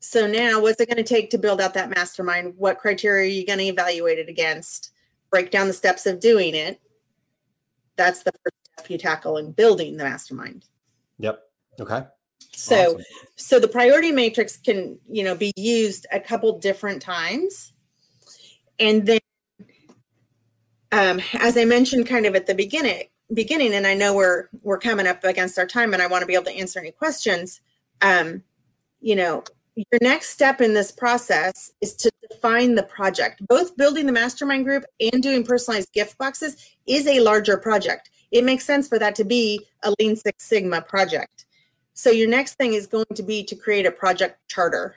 So 0.00 0.26
now 0.26 0.60
what's 0.60 0.80
it 0.80 0.88
going 0.88 0.96
to 0.96 1.04
take 1.04 1.30
to 1.30 1.38
build 1.38 1.60
out 1.60 1.72
that 1.74 1.88
mastermind? 1.90 2.54
What 2.56 2.78
criteria 2.78 3.22
are 3.24 3.32
you 3.32 3.46
going 3.46 3.60
to 3.60 3.64
evaluate 3.66 4.18
it 4.18 4.28
against? 4.28 4.90
Break 5.30 5.52
down 5.52 5.68
the 5.68 5.72
steps 5.72 6.06
of 6.06 6.18
doing 6.18 6.56
it. 6.56 6.80
That's 7.94 8.24
the 8.24 8.32
first 8.32 8.56
step 8.78 8.90
you 8.90 8.98
tackle 8.98 9.36
in 9.36 9.52
building 9.52 9.96
the 9.96 10.02
mastermind. 10.04 10.66
Yep. 11.18 11.40
Okay. 11.80 12.04
So 12.52 12.94
Awesome. 12.94 13.04
so 13.36 13.58
the 13.60 13.68
priority 13.68 14.10
matrix 14.10 14.56
can, 14.56 14.98
you 15.08 15.22
know, 15.22 15.36
be 15.36 15.52
used 15.56 16.06
a 16.10 16.18
couple 16.18 16.58
different 16.58 17.00
times. 17.00 17.72
And 18.80 19.06
then 19.06 19.20
um, 20.92 21.20
as 21.34 21.56
I 21.56 21.64
mentioned 21.64 22.06
kind 22.06 22.26
of 22.26 22.34
at 22.34 22.46
the 22.46 22.54
beginning, 22.54 23.04
beginning, 23.32 23.74
and 23.74 23.86
I 23.86 23.94
know 23.94 24.14
we're 24.14 24.48
we're 24.62 24.78
coming 24.78 25.06
up 25.06 25.24
against 25.24 25.58
our 25.58 25.66
time 25.66 25.92
and 25.92 26.02
I 26.02 26.06
want 26.06 26.22
to 26.22 26.26
be 26.26 26.34
able 26.34 26.44
to 26.44 26.56
answer 26.56 26.78
any 26.78 26.92
questions. 26.92 27.60
Um, 28.02 28.42
you 29.00 29.16
know, 29.16 29.44
your 29.74 30.00
next 30.00 30.30
step 30.30 30.60
in 30.60 30.74
this 30.74 30.90
process 30.90 31.70
is 31.80 31.94
to 31.96 32.10
define 32.30 32.74
the 32.74 32.82
project. 32.82 33.46
Both 33.46 33.76
building 33.76 34.06
the 34.06 34.12
mastermind 34.12 34.64
group 34.64 34.84
and 35.00 35.22
doing 35.22 35.44
personalized 35.44 35.92
gift 35.92 36.16
boxes 36.18 36.74
is 36.86 37.06
a 37.06 37.20
larger 37.20 37.56
project. 37.58 38.10
It 38.30 38.44
makes 38.44 38.64
sense 38.64 38.88
for 38.88 38.98
that 38.98 39.14
to 39.16 39.24
be 39.24 39.66
a 39.82 39.94
Lean 39.98 40.16
Six 40.16 40.44
Sigma 40.44 40.82
project. 40.82 41.46
So 41.94 42.10
your 42.10 42.28
next 42.28 42.54
thing 42.54 42.74
is 42.74 42.86
going 42.86 43.06
to 43.14 43.22
be 43.22 43.44
to 43.44 43.54
create 43.54 43.86
a 43.86 43.90
project 43.90 44.38
charter. 44.48 44.94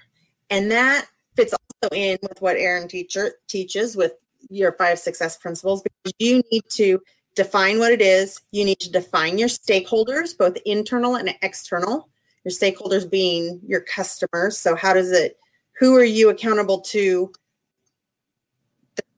And 0.49 0.71
that 0.71 1.07
fits 1.35 1.53
also 1.53 1.95
in 1.95 2.17
with 2.21 2.41
what 2.41 2.57
Aaron 2.57 2.87
teacher 2.87 3.33
teaches 3.47 3.95
with 3.95 4.13
your 4.49 4.73
five 4.73 4.99
success 4.99 5.37
principles 5.37 5.81
because 5.81 6.13
you 6.19 6.41
need 6.51 6.63
to 6.71 6.99
define 7.35 7.79
what 7.79 7.91
it 7.91 8.01
is. 8.01 8.41
You 8.51 8.65
need 8.65 8.79
to 8.81 8.91
define 8.91 9.37
your 9.37 9.47
stakeholders, 9.47 10.37
both 10.37 10.57
internal 10.65 11.15
and 11.15 11.33
external. 11.41 12.09
Your 12.43 12.51
stakeholders 12.51 13.09
being 13.09 13.59
your 13.67 13.81
customers. 13.81 14.57
So 14.57 14.75
how 14.75 14.93
does 14.93 15.11
it 15.11 15.37
who 15.77 15.95
are 15.95 16.03
you 16.03 16.29
accountable 16.29 16.81
to 16.81 17.31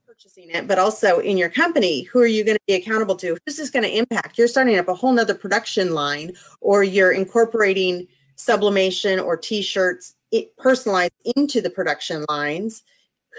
purchasing 0.06 0.52
it, 0.52 0.68
but 0.68 0.78
also 0.78 1.20
in 1.20 1.38
your 1.38 1.50
company, 1.50 2.04
who 2.04 2.20
are 2.20 2.28
you 2.28 2.44
going 2.44 2.58
to 2.58 2.64
be 2.68 2.76
accountable 2.76 3.16
to? 3.16 3.38
Who's 3.46 3.58
this 3.58 3.72
going 3.72 3.84
to 3.84 3.98
impact? 3.98 4.38
You're 4.38 4.48
starting 4.48 4.78
up 4.78 4.88
a 4.88 4.94
whole 4.94 5.12
nother 5.12 5.34
production 5.34 5.94
line 5.94 6.34
or 6.60 6.84
you're 6.84 7.12
incorporating 7.12 8.08
sublimation 8.36 9.20
or 9.20 9.38
t-shirts 9.38 10.16
it 10.32 10.56
personalized 10.58 11.14
into 11.36 11.62
the 11.62 11.70
production 11.70 12.26
lines 12.30 12.84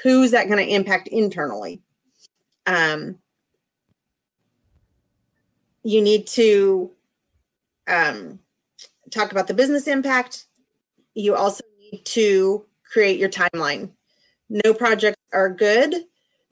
who's 0.03 0.31
that 0.31 0.49
going 0.49 0.65
to 0.65 0.75
impact 0.75 1.09
internally? 1.09 1.83
Um, 2.67 3.19
you 5.83 6.01
need 6.01 6.27
to 6.29 6.91
um, 7.89 8.39
talk 9.11 9.33
about 9.33 9.49
the 9.49 9.55
business 9.55 9.89
impact. 9.89 10.47
You 11.15 11.35
also 11.35 11.65
need 11.81 12.05
to 12.07 12.65
create 12.91 13.19
your 13.19 13.29
timeline. 13.29 13.91
No 14.49 14.75
projects 14.75 15.21
are 15.33 15.51
good. 15.51 15.95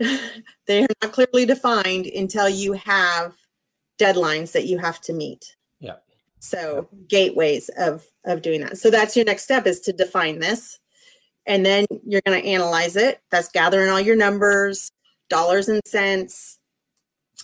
They 0.67 0.85
are 0.85 0.89
not 1.03 1.13
clearly 1.13 1.45
defined 1.45 2.07
until 2.07 2.49
you 2.49 2.73
have 2.75 3.35
deadlines 3.99 4.53
that 4.53 4.67
you 4.67 4.79
have 4.79 5.01
to 5.03 5.13
meet. 5.13 5.57
Yeah. 5.81 5.97
so 6.39 6.89
gateways 7.09 7.69
of 7.77 8.07
of 8.25 8.41
doing 8.41 8.61
that. 8.63 8.79
So 8.79 8.91
that's 8.91 9.17
your 9.17 9.25
next 9.25 9.45
step 9.45 9.67
is 9.67 9.81
to 9.81 9.93
define 9.93 10.39
this 10.39 10.80
and 11.47 11.65
then 11.65 11.87
you're 12.07 12.23
going 12.27 12.41
to 12.41 12.49
analyze 12.49 12.97
it. 12.97 13.21
That's 13.31 13.49
gathering 13.49 13.91
all 13.91 14.01
your 14.01 14.17
numbers 14.17 14.91
dollars 15.31 15.69
and 15.69 15.81
cents 15.87 16.59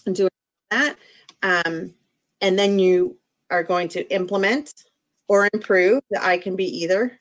and 0.04 0.14
doing 0.14 0.30
that. 0.70 0.96
Um, 1.42 1.94
and 2.40 2.58
then 2.58 2.78
you 2.78 3.16
are 3.50 3.62
going 3.62 3.88
to 3.88 4.12
implement 4.12 4.74
or 5.28 5.48
improve. 5.54 6.02
The 6.10 6.22
i 6.22 6.36
can 6.36 6.56
be 6.56 6.64
either. 6.82 7.18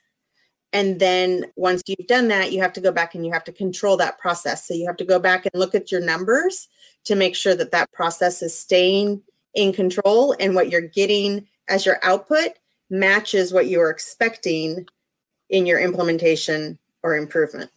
And 0.74 1.00
then 1.00 1.46
once 1.56 1.84
you've 1.88 2.08
done 2.08 2.28
that 2.30 2.52
you 2.52 2.60
have 2.62 2.74
to 2.74 2.82
go 2.82 2.92
back 2.92 3.16
and 3.16 3.26
you 3.26 3.32
have 3.32 3.46
to 3.46 3.54
control 3.54 3.96
that 3.98 4.20
process. 4.20 4.68
So 4.68 4.74
you 4.74 4.86
have 4.88 4.98
to 4.98 5.06
go 5.06 5.20
back 5.20 5.46
and 5.46 5.60
look 5.60 5.76
at 5.76 5.92
your 5.92 6.02
numbers 6.02 6.68
to 7.06 7.16
make 7.16 7.36
sure 7.36 7.56
that 7.56 7.72
that 7.72 7.92
process 7.94 8.42
is 8.42 8.58
staying 8.58 9.22
in 9.54 9.72
control 9.72 10.36
and 10.40 10.54
what 10.54 10.70
you're 10.70 10.82
getting 10.82 11.48
as 11.70 11.86
your 11.86 12.00
output 12.04 12.50
matches 12.90 13.54
what 13.54 13.68
you 13.68 13.80
are 13.80 13.90
expecting 13.90 14.86
in 15.50 15.66
your 15.66 15.80
implementation 15.80 16.78
or 17.04 17.16
improvement 17.18 17.70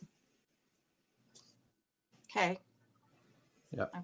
Okay. 2.31 2.59
Yeah. 3.73 3.85
Okay. 3.85 4.03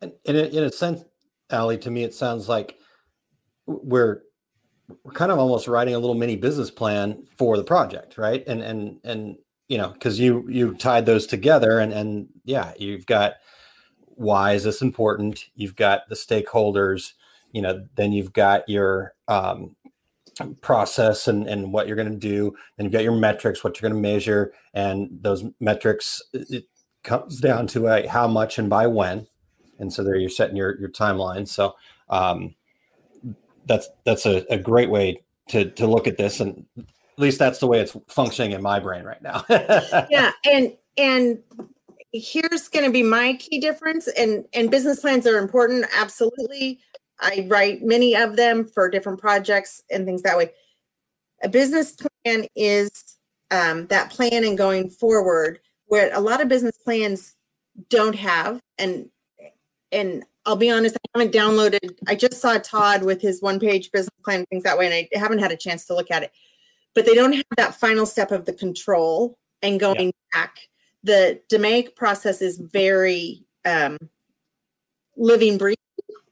And 0.00 0.12
in 0.24 0.36
a, 0.36 0.42
in 0.42 0.64
a 0.64 0.72
sense, 0.72 1.04
Ali, 1.50 1.78
to 1.78 1.90
me, 1.90 2.02
it 2.02 2.14
sounds 2.14 2.48
like 2.48 2.76
we're 3.66 4.22
we're 5.04 5.12
kind 5.12 5.32
of 5.32 5.38
almost 5.38 5.68
writing 5.68 5.94
a 5.94 5.98
little 5.98 6.14
mini 6.14 6.36
business 6.36 6.70
plan 6.70 7.24
for 7.36 7.56
the 7.56 7.64
project, 7.64 8.18
right? 8.18 8.44
And 8.46 8.62
and 8.62 8.98
and 9.04 9.36
you 9.68 9.78
know, 9.78 9.88
because 9.88 10.18
you 10.18 10.46
you 10.48 10.74
tied 10.74 11.06
those 11.06 11.26
together, 11.26 11.78
and 11.78 11.92
and 11.92 12.28
yeah, 12.44 12.72
you've 12.78 13.06
got 13.06 13.34
why 14.00 14.52
is 14.52 14.64
this 14.64 14.82
important? 14.82 15.46
You've 15.54 15.76
got 15.76 16.08
the 16.08 16.14
stakeholders, 16.14 17.12
you 17.52 17.62
know, 17.62 17.86
then 17.96 18.12
you've 18.12 18.32
got 18.32 18.68
your 18.68 19.14
um, 19.28 19.76
process 20.60 21.28
and 21.28 21.46
and 21.48 21.72
what 21.72 21.86
you're 21.86 21.96
going 21.96 22.10
to 22.10 22.16
do. 22.16 22.54
Then 22.76 22.84
you've 22.84 22.92
got 22.92 23.02
your 23.02 23.16
metrics, 23.16 23.62
what 23.64 23.80
you're 23.80 23.88
going 23.88 24.02
to 24.02 24.08
measure, 24.08 24.52
and 24.74 25.08
those 25.20 25.44
metrics 25.60 26.22
it 26.32 26.64
comes 27.02 27.40
down 27.40 27.68
to 27.68 27.86
a 27.86 28.06
how 28.06 28.26
much 28.26 28.58
and 28.58 28.68
by 28.68 28.86
when 28.86 29.26
and 29.78 29.92
so 29.92 30.02
there 30.02 30.16
you're 30.16 30.30
setting 30.30 30.56
your 30.56 30.78
your 30.78 30.88
timeline 30.88 31.46
so 31.46 31.74
um, 32.08 32.54
that's 33.66 33.88
that's 34.04 34.26
a, 34.26 34.44
a 34.50 34.58
great 34.58 34.90
way 34.90 35.22
to 35.48 35.70
to 35.70 35.86
look 35.86 36.06
at 36.06 36.16
this 36.16 36.40
and 36.40 36.64
at 36.78 36.84
least 37.18 37.38
that's 37.38 37.60
the 37.60 37.66
way 37.66 37.80
it's 37.80 37.96
functioning 38.08 38.52
in 38.52 38.62
my 38.62 38.78
brain 38.78 39.04
right 39.04 39.22
now 39.22 39.44
yeah 40.10 40.32
and 40.44 40.72
and 40.96 41.38
here's 42.12 42.68
going 42.68 42.84
to 42.84 42.90
be 42.90 43.02
my 43.02 43.34
key 43.34 43.60
difference 43.60 44.08
and 44.08 44.44
and 44.52 44.70
business 44.70 45.00
plans 45.00 45.26
are 45.26 45.38
important 45.38 45.86
absolutely 45.96 46.80
i 47.20 47.46
write 47.48 47.82
many 47.82 48.14
of 48.14 48.36
them 48.36 48.64
for 48.64 48.88
different 48.88 49.20
projects 49.20 49.82
and 49.90 50.04
things 50.04 50.22
that 50.22 50.36
way 50.36 50.50
a 51.42 51.48
business 51.48 51.96
plan 52.24 52.46
is 52.54 52.90
um, 53.50 53.86
that 53.88 54.10
plan 54.10 54.44
and 54.44 54.58
going 54.58 54.88
forward 54.88 55.60
where 55.86 56.12
a 56.14 56.20
lot 56.20 56.40
of 56.40 56.48
business 56.48 56.76
plans 56.78 57.34
don't 57.90 58.14
have 58.14 58.60
and 58.78 59.08
and 59.92 60.24
I'll 60.44 60.56
be 60.56 60.70
honest, 60.70 60.96
I 60.96 61.18
haven't 61.18 61.34
downloaded. 61.34 61.96
I 62.06 62.14
just 62.14 62.40
saw 62.40 62.56
Todd 62.58 63.02
with 63.02 63.20
his 63.20 63.42
one 63.42 63.58
page 63.58 63.90
business 63.90 64.10
plan 64.24 64.44
things 64.46 64.62
that 64.62 64.78
way, 64.78 64.86
and 64.86 64.94
I 64.94 65.18
haven't 65.18 65.40
had 65.40 65.50
a 65.50 65.56
chance 65.56 65.86
to 65.86 65.94
look 65.94 66.10
at 66.10 66.22
it. 66.22 66.30
But 66.94 67.04
they 67.04 67.14
don't 67.14 67.32
have 67.32 67.44
that 67.56 67.74
final 67.74 68.06
step 68.06 68.30
of 68.30 68.44
the 68.44 68.52
control 68.52 69.38
and 69.62 69.80
going 69.80 70.12
back 70.32 70.68
the 71.06 71.40
DMAIC 71.50 71.94
process 71.94 72.42
is 72.42 72.58
very 72.58 73.44
um, 73.64 73.96
living, 75.16 75.56
breathing. 75.56 75.76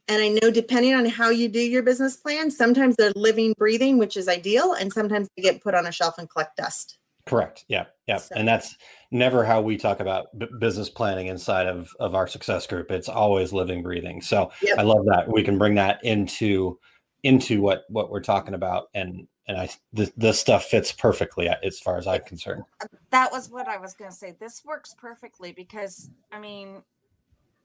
And 0.07 0.21
I 0.21 0.29
know 0.29 0.51
depending 0.51 0.93
on 0.93 1.05
how 1.05 1.29
you 1.29 1.49
do 1.49 1.59
your 1.59 1.81
business 1.81 2.15
plan, 2.15 2.51
sometimes 2.51 2.95
they're 2.95 3.11
living, 3.15 3.53
breathing, 3.57 3.97
which 3.97 4.15
is 4.17 4.27
ideal, 4.27 4.73
and 4.73 4.93
sometimes 4.93 5.27
they 5.35 5.41
get 5.43 5.61
put 5.63 5.73
on 5.73 5.87
a 5.87 5.91
shelf 5.91 6.17
and 6.17 6.29
collect 6.29 6.57
dust. 6.57 6.97
Correct. 7.25 7.65
Yeah. 7.67 7.85
Yeah. 8.07 8.17
So- 8.17 8.35
And 8.35 8.47
that's 8.47 8.75
never 9.09 9.43
how 9.43 9.61
we 9.61 9.77
talk 9.77 9.99
about 9.99 10.27
b- 10.37 10.45
business 10.59 10.89
planning 10.89 11.25
inside 11.27 11.65
of, 11.65 11.89
of 11.99 12.13
our 12.13 12.27
success 12.27 12.67
group. 12.67 12.91
It's 12.91 13.09
always 13.09 13.51
living, 13.51 13.81
breathing. 13.81 14.21
So 14.21 14.51
Yep. 14.61 14.77
I 14.77 14.83
love 14.83 15.05
that 15.07 15.27
we 15.27 15.41
can 15.41 15.57
bring 15.57 15.73
that 15.75 16.03
into, 16.03 16.77
into 17.23 17.61
what, 17.61 17.85
what 17.89 18.11
we're 18.11 18.21
talking 18.21 18.53
about. 18.53 18.89
And, 18.93 19.27
and 19.47 19.57
I, 19.57 19.69
this, 19.91 20.11
this 20.15 20.39
stuff 20.39 20.65
fits 20.65 20.91
perfectly 20.91 21.49
uh, 21.49 21.55
as 21.63 21.79
far 21.79 21.97
as 21.97 22.05
I'm 22.05 22.21
concerned. 22.21 22.63
that 23.09 23.31
was 23.31 23.49
what 23.49 23.67
I 23.67 23.77
was 23.77 23.95
going 23.95 24.11
to 24.11 24.15
say. 24.15 24.35
This 24.39 24.63
works 24.63 24.93
perfectly 24.95 25.51
because, 25.51 26.11
I 26.31 26.39
mean, 26.39 26.83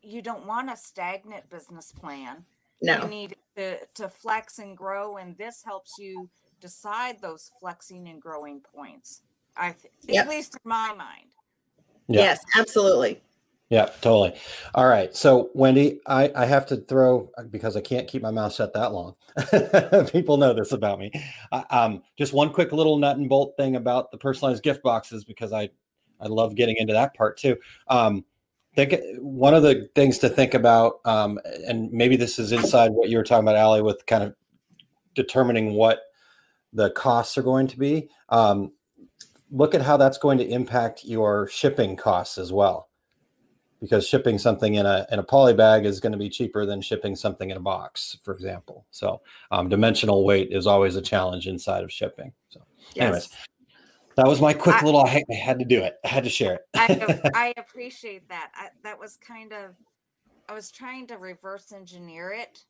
you 0.03 0.22
don't 0.22 0.46
want 0.46 0.70
a 0.70 0.76
stagnant 0.76 1.48
business 1.51 1.92
plan. 1.92 2.44
No. 2.82 3.03
You 3.03 3.09
need 3.09 3.36
to, 3.57 3.78
to 3.94 4.09
flex 4.09 4.59
and 4.59 4.76
grow, 4.76 5.18
and 5.18 5.36
this 5.36 5.62
helps 5.64 5.98
you 5.98 6.28
decide 6.61 7.20
those 7.20 7.51
flexing 7.61 8.09
and 8.09 8.20
growing 8.20 8.61
points. 8.61 9.22
I, 9.57 9.72
th- 9.72 9.92
Yep. 10.09 10.24
at 10.24 10.30
least 10.30 10.55
in 10.55 10.68
my 10.68 10.94
mind. 10.96 11.34
Yeah. 12.09 12.22
yes, 12.22 12.40
absolutely. 12.57 13.20
Yeah, 13.68 13.86
totally. 14.01 14.34
All 14.74 14.88
right. 14.88 15.14
So, 15.14 15.51
Wendy, 15.55 16.01
I, 16.05 16.32
I 16.34 16.44
have 16.44 16.66
to 16.66 16.76
throw 16.76 17.30
because 17.51 17.76
I 17.76 17.80
can't 17.80 18.09
keep 18.09 18.20
my 18.20 18.32
mouth 18.32 18.53
shut 18.53 18.72
that 18.74 18.92
long. 18.92 19.14
People 20.11 20.38
know 20.38 20.53
this 20.53 20.72
about 20.72 20.98
me. 20.98 21.12
Uh, 21.53 21.62
um, 21.70 22.03
just 22.18 22.32
one 22.32 22.53
quick 22.53 22.72
little 22.72 22.98
nut 22.98 23.16
and 23.16 23.28
bolt 23.28 23.55
thing 23.57 23.76
about 23.76 24.11
the 24.11 24.18
personalized 24.18 24.64
gift 24.64 24.82
boxes 24.82 25.24
because 25.24 25.53
I 25.53 25.70
I 26.20 26.26
love 26.26 26.55
getting 26.55 26.76
into 26.76 26.92
that 26.92 27.14
part 27.14 27.38
too. 27.38 27.57
Um, 27.88 28.24
think 28.75 28.95
one 29.18 29.55
of 29.55 29.62
the 29.62 29.89
things 29.95 30.18
to 30.18 30.29
think 30.29 30.55
about, 30.55 31.01
um, 31.05 31.39
and 31.66 31.91
maybe 31.93 32.16
this 32.16 32.39
is 32.39 32.53
inside 32.53 32.91
what 32.93 33.09
you 33.09 33.16
were 33.16 33.25
talking 33.25 33.45
about, 33.45 33.57
Ali, 33.57 33.83
with 33.83 34.05
kind 34.07 34.23
of 34.23 34.35
determining 35.14 35.75
what 35.75 36.01
the 36.73 36.91
costs 36.91 37.37
are 37.37 37.43
going 37.43 37.66
to 37.68 37.79
be. 37.79 38.09
Um, 38.29 38.73
look 39.51 39.75
at 39.75 39.83
how 39.83 39.97
that's 39.97 40.18
going 40.18 40.39
to 40.39 40.49
impact 40.49 41.05
your 41.05 41.49
shipping 41.49 41.97
costs 41.97 42.39
as 42.39 42.53
well 42.53 42.89
because 43.81 44.07
shipping 44.07 44.39
something 44.39 44.75
in 44.75 44.87
a 44.87 45.07
in 45.11 45.18
a 45.18 45.23
poly 45.23 45.55
bag 45.55 45.87
is 45.87 46.01
going 46.01 46.12
to 46.12 46.18
be 46.18 46.29
cheaper 46.29 46.66
than 46.66 46.81
shipping 46.81 47.16
something 47.16 47.51
in 47.51 47.57
a 47.57 47.61
box, 47.61 48.18
for 48.23 48.35
example. 48.35 48.87
So 48.91 49.21
um, 49.51 49.68
dimensional 49.68 50.25
weight 50.25 50.53
is 50.53 50.66
always 50.66 50.97
a 50.97 51.03
challenge 51.03 51.49
inside 51.49 51.83
of 51.83 51.91
shipping. 51.91 52.33
So, 52.51 52.61
anyways, 52.97 53.31
that 54.21 54.29
was 54.29 54.41
my 54.41 54.53
quick 54.53 54.77
I- 54.77 54.85
little. 54.85 55.01
I, 55.01 55.25
I 55.31 55.35
had 55.35 55.59
to 55.61 55.64
do 55.64 55.83
it. 55.83 55.99
I 56.05 56.09
had 56.09 56.25
to 56.25 56.31
share 56.31 56.61
I, 56.77 56.87
it. 56.91 57.21
I 57.35 57.55
appreciate 57.57 58.29
that. 58.29 58.51
I, 58.55 58.68
that 58.85 58.99
was 58.99 59.16
kind 59.16 59.53
of, 59.53 59.77
I 60.47 60.53
was 60.53 60.71
trying 60.71 61.07
to 61.07 61.16
reverse 61.16 61.73
engineer 61.73 62.31
it, 62.31 62.64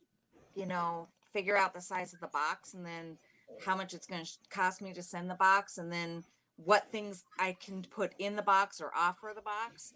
you 0.55 0.67
know, 0.67 1.09
figure 1.33 1.57
out 1.57 1.75
the 1.75 1.81
size 1.81 2.15
of 2.15 2.21
the 2.21 2.29
box 2.29 2.75
and 2.75 2.87
then 2.87 3.19
how 3.65 3.77
much 3.77 3.95
it's 3.95 4.07
going 4.07 4.25
to 4.25 4.31
cost 4.49 4.81
me 4.81 4.93
to 4.93 5.03
send 5.03 5.29
the 5.29 5.35
box 5.35 5.79
and 5.79 5.93
then 5.93 6.23
what 6.57 6.87
things 6.93 7.25
I 7.39 7.57
can 7.65 7.83
put 7.83 8.13
in 8.21 8.37
the 8.37 8.43
box 8.43 8.81
or 8.81 8.93
offer 8.97 9.33
the 9.35 9.43
box. 9.43 9.95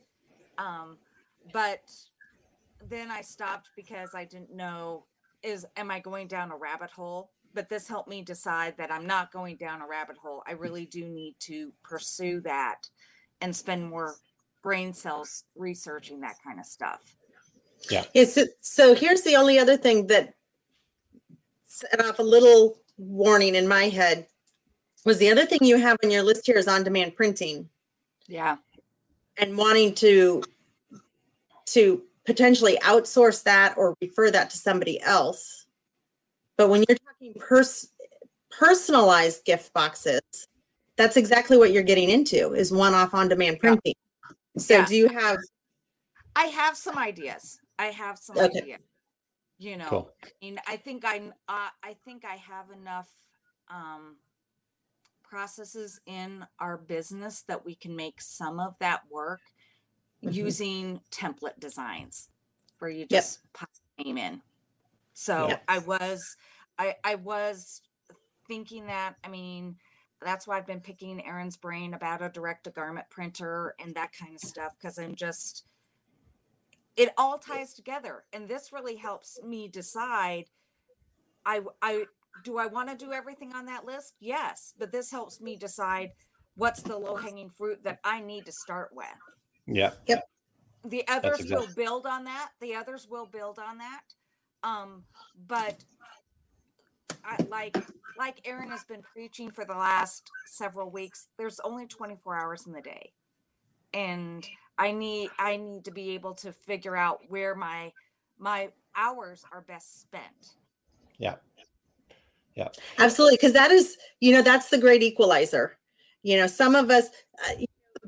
Um, 0.58 0.98
but 1.52 1.88
then 2.88 3.12
I 3.12 3.20
stopped 3.20 3.70
because 3.76 4.10
I 4.12 4.24
didn't 4.24 4.54
know 4.54 5.04
is 5.44 5.66
am 5.76 5.90
I 5.90 6.00
going 6.00 6.26
down 6.26 6.50
a 6.50 6.56
rabbit 6.56 6.90
hole? 6.90 7.30
But 7.54 7.68
this 7.68 7.88
helped 7.88 8.08
me 8.08 8.22
decide 8.22 8.76
that 8.78 8.92
I'm 8.92 9.06
not 9.06 9.32
going 9.32 9.56
down 9.56 9.80
a 9.80 9.86
rabbit 9.86 10.16
hole. 10.16 10.42
I 10.46 10.54
mm. 10.54 10.60
really 10.60 10.86
do 10.86 11.06
need 11.06 11.36
to 11.40 11.72
pursue 11.82 12.40
that 12.40 12.88
and 13.40 13.54
spend 13.54 13.88
more 13.88 14.16
brain 14.62 14.92
cells 14.92 15.44
researching 15.54 16.20
that 16.20 16.36
kind 16.42 16.58
of 16.58 16.66
stuff. 16.66 17.16
Yes. 17.90 18.34
So, 18.34 18.44
so 18.60 18.94
here's 18.94 19.22
the 19.22 19.36
only 19.36 19.58
other 19.58 19.76
thing 19.76 20.06
that 20.08 20.34
set 21.66 22.04
off 22.04 22.18
a 22.18 22.22
little 22.22 22.78
warning 22.96 23.54
in 23.54 23.68
my 23.68 23.84
head 23.88 24.26
was 25.04 25.18
the 25.18 25.30
other 25.30 25.44
thing 25.44 25.58
you 25.62 25.76
have 25.76 25.98
on 26.02 26.10
your 26.10 26.22
list 26.22 26.46
here 26.46 26.56
is 26.56 26.68
on 26.68 26.82
demand 26.82 27.14
printing 27.14 27.68
Yeah. 28.26 28.56
and 29.36 29.56
wanting 29.56 29.94
to 29.96 30.42
to 31.66 32.02
potentially 32.24 32.78
outsource 32.82 33.42
that 33.42 33.76
or 33.76 33.96
refer 34.00 34.30
that 34.30 34.50
to 34.50 34.56
somebody 34.56 35.00
else. 35.00 35.63
But 36.56 36.68
when 36.68 36.84
you're 36.88 36.98
talking 36.98 37.34
pers- 37.38 37.92
personalized 38.50 39.44
gift 39.44 39.72
boxes, 39.72 40.20
that's 40.96 41.16
exactly 41.16 41.58
what 41.58 41.72
you're 41.72 41.82
getting 41.82 42.10
into 42.10 42.54
is 42.54 42.72
one-off 42.72 43.14
on-demand 43.14 43.58
printing. 43.58 43.94
So 44.56 44.74
Yeah. 44.78 44.86
do 44.86 44.96
you 44.96 45.08
have 45.08 45.38
I 46.36 46.46
have 46.46 46.76
some 46.76 46.98
ideas. 46.98 47.60
I 47.78 47.86
have 47.86 48.18
some 48.18 48.36
Okay. 48.38 48.58
ideas. 48.58 48.80
You 49.58 49.76
know, 49.76 49.88
Cool. 49.88 50.10
I 50.24 50.28
mean, 50.42 50.60
I 50.66 50.76
think 50.76 51.04
I, 51.04 51.18
uh, 51.48 51.68
I 51.82 51.94
think 52.04 52.24
I 52.24 52.34
have 52.36 52.70
enough 52.70 53.08
um, 53.68 54.16
processes 55.22 56.00
in 56.06 56.44
our 56.58 56.76
business 56.76 57.42
that 57.42 57.64
we 57.64 57.74
can 57.76 57.94
make 57.94 58.20
some 58.20 58.58
of 58.58 58.76
that 58.80 59.02
work 59.10 59.40
Mhm. 60.22 60.34
using 60.34 61.00
template 61.10 61.58
designs, 61.60 62.30
where 62.78 62.90
you 62.90 63.06
Yep. 63.08 63.08
just 63.10 63.52
pop 63.52 63.70
name 63.98 64.18
in. 64.18 64.42
So 65.14 65.48
Yep. 65.48 65.62
I 65.68 65.78
was, 65.78 66.36
I, 66.78 66.96
I 67.02 67.14
was 67.14 67.80
thinking 68.46 68.86
that. 68.86 69.14
I 69.24 69.28
mean, 69.28 69.76
that's 70.20 70.46
why 70.46 70.58
I've 70.58 70.66
been 70.66 70.80
picking 70.80 71.24
Aaron's 71.24 71.56
brain 71.56 71.94
about 71.94 72.22
a 72.22 72.28
direct 72.28 72.64
to 72.64 72.70
garment 72.70 73.08
printer 73.10 73.74
and 73.78 73.94
that 73.94 74.12
kind 74.18 74.34
of 74.34 74.40
stuff 74.40 74.72
because 74.80 74.98
I'm 74.98 75.14
just 75.14 75.64
it 76.96 77.10
all 77.18 77.38
ties 77.38 77.74
together 77.74 78.24
and 78.32 78.48
this 78.48 78.72
really 78.72 78.96
helps 78.96 79.40
me 79.42 79.68
decide 79.68 80.44
I 81.44 81.60
I 81.82 82.04
do 82.42 82.58
I 82.58 82.66
want 82.66 82.88
to 82.88 82.96
do 82.96 83.12
everything 83.12 83.52
on 83.54 83.66
that 83.66 83.84
list? 83.84 84.14
Yes, 84.20 84.74
but 84.78 84.92
this 84.92 85.10
helps 85.10 85.40
me 85.40 85.56
decide 85.56 86.10
what's 86.56 86.82
the 86.82 86.96
low 86.96 87.16
hanging 87.16 87.50
fruit 87.50 87.82
that 87.84 87.98
I 88.04 88.20
need 88.20 88.46
to 88.46 88.52
start 88.52 88.90
with. 88.92 89.06
yeah. 89.66 89.92
Yep. 90.06 90.28
The 90.86 91.08
others 91.08 91.46
will 91.50 91.68
build 91.74 92.06
on 92.06 92.24
that. 92.24 92.50
The 92.60 92.74
others 92.74 93.08
will 93.08 93.26
build 93.26 93.58
on 93.58 93.78
that. 93.78 94.02
Um, 94.64 95.04
but 95.46 95.76
I 97.24 97.36
like 97.50 97.76
like 98.18 98.40
Aaron 98.44 98.70
has 98.70 98.84
been 98.84 99.02
preaching 99.02 99.50
for 99.50 99.64
the 99.64 99.74
last 99.74 100.30
several 100.46 100.90
weeks. 100.90 101.28
There's 101.36 101.60
only 101.60 101.86
24 101.86 102.36
hours 102.36 102.66
in 102.66 102.72
the 102.72 102.80
day, 102.80 103.12
and 103.92 104.46
I 104.78 104.90
need 104.92 105.30
I 105.38 105.56
need 105.56 105.84
to 105.84 105.90
be 105.90 106.10
able 106.10 106.34
to 106.36 106.52
figure 106.52 106.96
out 106.96 107.20
where 107.28 107.54
my 107.54 107.92
my 108.38 108.70
hours 108.96 109.44
are 109.52 109.60
best 109.60 110.00
spent. 110.00 110.56
Yeah. 111.18 111.36
Yeah. 112.54 112.68
Absolutely, 112.98 113.36
because 113.36 113.52
that 113.52 113.72
is, 113.72 113.96
you 114.20 114.32
know, 114.32 114.42
that's 114.42 114.68
the 114.68 114.78
great 114.78 115.02
equalizer. 115.02 115.76
You 116.22 116.36
know, 116.36 116.46
some 116.46 116.74
of 116.76 116.90
us 116.90 117.08
uh, 117.48 117.54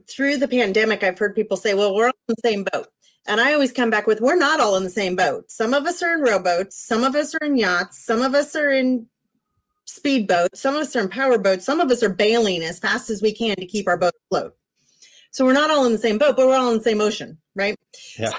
through 0.08 0.36
the 0.38 0.48
pandemic, 0.48 1.02
I've 1.02 1.18
heard 1.18 1.34
people 1.34 1.56
say, 1.56 1.74
"Well, 1.74 1.94
we're 1.94 2.06
all 2.06 2.12
in 2.28 2.34
the 2.36 2.48
same 2.48 2.64
boat," 2.64 2.88
and 3.26 3.40
I 3.40 3.52
always 3.52 3.72
come 3.72 3.90
back 3.90 4.06
with, 4.06 4.20
"We're 4.20 4.36
not 4.36 4.60
all 4.60 4.76
in 4.76 4.84
the 4.84 4.90
same 4.90 5.16
boat. 5.16 5.50
Some 5.50 5.74
of 5.74 5.86
us 5.86 6.02
are 6.02 6.14
in 6.14 6.20
rowboats, 6.20 6.76
some 6.76 7.04
of 7.04 7.14
us 7.14 7.34
are 7.34 7.44
in 7.44 7.56
yachts, 7.56 8.04
some 8.04 8.22
of 8.22 8.34
us 8.34 8.54
are 8.56 8.70
in 8.70 9.08
speedboats, 9.88 10.56
some 10.56 10.74
of 10.74 10.82
us 10.82 10.96
are 10.96 11.00
in 11.00 11.08
power 11.08 11.38
boats, 11.38 11.64
some 11.64 11.80
of 11.80 11.90
us 11.90 12.02
are 12.02 12.08
bailing 12.08 12.62
as 12.62 12.78
fast 12.78 13.10
as 13.10 13.22
we 13.22 13.32
can 13.32 13.56
to 13.56 13.66
keep 13.66 13.88
our 13.88 13.96
boat 13.96 14.14
afloat. 14.30 14.56
So 15.30 15.44
we're 15.44 15.52
not 15.52 15.70
all 15.70 15.84
in 15.84 15.92
the 15.92 15.98
same 15.98 16.18
boat, 16.18 16.36
but 16.36 16.46
we're 16.46 16.56
all 16.56 16.70
in 16.70 16.78
the 16.78 16.84
same 16.84 17.00
ocean, 17.00 17.38
right? 17.54 17.76
Yeah. 18.18 18.30
So, 18.30 18.38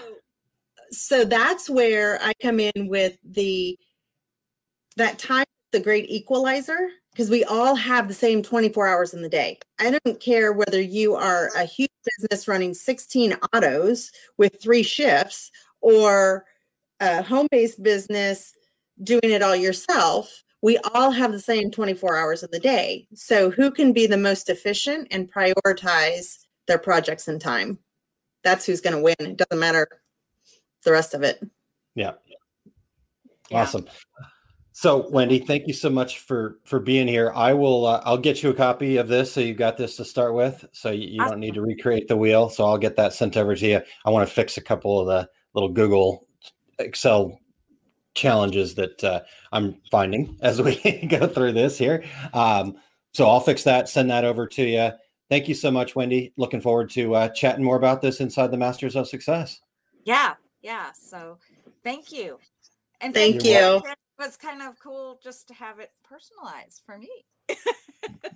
so 0.92 1.26
that's 1.26 1.70
where 1.70 2.20
I 2.22 2.34
come 2.42 2.60
in 2.60 2.88
with 2.88 3.18
the 3.24 3.78
that 4.96 5.20
time 5.20 5.46
the 5.72 5.80
great 5.80 6.10
equalizer 6.10 6.90
because 7.18 7.32
we 7.32 7.44
all 7.46 7.74
have 7.74 8.08
the 8.08 8.14
same 8.14 8.44
24 8.44 8.86
hours 8.86 9.16
in 9.16 9.24
the 9.24 9.30
day. 9.30 9.58
I 9.80 9.90
don't 9.90 10.20
care 10.20 10.54
whether 10.54 10.80
you 10.80 11.16
are 11.16 11.50
a 11.58 11.64
huge 11.64 11.90
business 12.20 12.48
running 12.48 12.76
16 12.76 13.34
autos 13.56 14.12
with 14.38 14.62
three 14.62 14.84
shifts 14.84 15.50
or 15.82 16.46
a 17.00 17.24
home 17.24 17.48
based 17.50 17.82
business 17.82 18.54
doing 19.02 19.22
it 19.24 19.42
all 19.42 19.56
yourself. 19.56 20.44
We 20.62 20.78
all 20.94 21.10
have 21.10 21.32
the 21.32 21.40
same 21.40 21.72
24 21.72 22.18
hours 22.18 22.44
in 22.44 22.50
the 22.52 22.60
day. 22.60 23.08
So, 23.16 23.50
who 23.50 23.72
can 23.72 23.94
be 23.94 24.06
the 24.06 24.18
most 24.18 24.48
efficient 24.48 25.08
and 25.10 25.32
prioritize 25.32 26.46
their 26.68 26.78
projects 26.78 27.28
in 27.28 27.40
time? 27.40 27.80
That's 28.44 28.64
who's 28.64 28.82
going 28.82 28.96
to 28.96 29.02
win. 29.02 29.16
It 29.20 29.38
doesn't 29.38 29.60
matter 29.60 29.88
the 30.84 30.92
rest 30.92 31.16
of 31.16 31.24
it. 31.24 31.44
Yeah. 31.96 32.14
Yeah. 33.50 33.62
Awesome. 33.62 33.88
So, 34.80 35.10
Wendy, 35.10 35.40
thank 35.40 35.66
you 35.66 35.74
so 35.74 35.90
much 35.90 36.20
for 36.20 36.60
for 36.64 36.80
being 36.80 37.08
here. 37.08 37.32
I 37.34 37.52
will. 37.54 37.88
Uh, 37.88 38.00
I'll 38.06 38.20
get 38.20 38.44
you 38.44 38.52
a 38.52 38.54
copy 38.54 38.98
of 38.98 39.08
this, 39.08 39.34
so 39.34 39.42
you've 39.42 39.58
got 39.58 39.76
this 39.76 39.96
to 39.96 40.06
start 40.06 40.36
with. 40.36 40.64
So 40.72 40.92
you, 40.92 41.08
you 41.08 41.18
don't 41.18 41.40
need 41.40 41.56
to 41.56 41.64
recreate 41.64 42.08
the 42.08 42.16
wheel. 42.16 42.48
So 42.50 42.64
I'll 42.64 42.78
get 42.78 42.96
that 42.98 43.12
sent 43.12 43.38
over 43.38 43.56
to 43.56 43.68
you. 43.68 43.82
I 44.06 44.12
want 44.12 44.30
to 44.30 44.32
fix 44.32 44.56
a 44.56 44.62
couple 44.62 45.00
of 45.00 45.08
the 45.08 45.28
little 45.56 45.70
Google 45.70 46.28
Excel 46.78 47.40
challenges 48.14 48.76
that 48.76 49.04
uh, 49.04 49.22
I'm 49.52 49.82
finding 49.90 50.38
as 50.44 50.62
we 50.62 50.76
go 51.10 51.26
through 51.26 51.54
this 51.54 51.80
here. 51.80 52.04
Um, 52.32 52.76
so 53.14 53.28
I'll 53.28 53.40
fix 53.40 53.64
that. 53.64 53.90
Send 53.90 54.12
that 54.12 54.26
over 54.26 54.46
to 54.46 54.64
you. 54.64 54.92
thank 55.28 55.48
you 55.48 55.56
so 55.56 55.72
much, 55.72 55.96
Wendy. 55.96 56.34
Looking 56.38 56.62
forward 56.62 56.92
to 56.92 57.16
uh, 57.16 57.30
chatting 57.30 57.66
more 57.66 57.78
about 57.78 58.04
this 58.04 58.20
inside 58.20 58.52
the 58.52 58.58
Masters 58.58 58.96
of 58.96 59.08
Success. 59.08 59.60
Yeah, 60.04 60.36
yeah. 60.62 60.92
So 60.92 61.40
thank 61.84 62.12
you. 62.12 62.38
And 63.02 63.14
Thank 63.14 63.44
you. 63.44 63.52
you. 63.52 63.82
Was 64.20 64.36
kind 64.36 64.62
of 64.62 64.80
cool 64.80 65.20
just 65.24 65.48
to 65.50 65.54
have 65.54 65.80
it 65.80 65.92
personalized 66.04 66.82
for 66.86 66.98
me. 66.98 67.10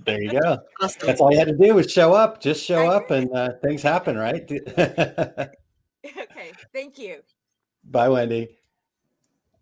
There 0.05 0.21
you 0.21 0.31
go. 0.31 0.59
Awesome. 0.81 1.07
That's 1.07 1.21
all 1.21 1.31
you 1.31 1.37
had 1.37 1.47
to 1.47 1.57
do 1.57 1.75
was 1.75 1.91
show 1.91 2.13
up. 2.13 2.41
Just 2.41 2.63
show 2.63 2.87
I 2.87 2.95
up, 2.95 3.11
and 3.11 3.31
uh, 3.33 3.53
things 3.63 3.81
happen, 3.81 4.17
right? 4.17 4.49
okay, 4.77 5.51
thank 6.73 6.97
you. 6.97 7.21
Bye, 7.83 8.09
Wendy. 8.09 8.57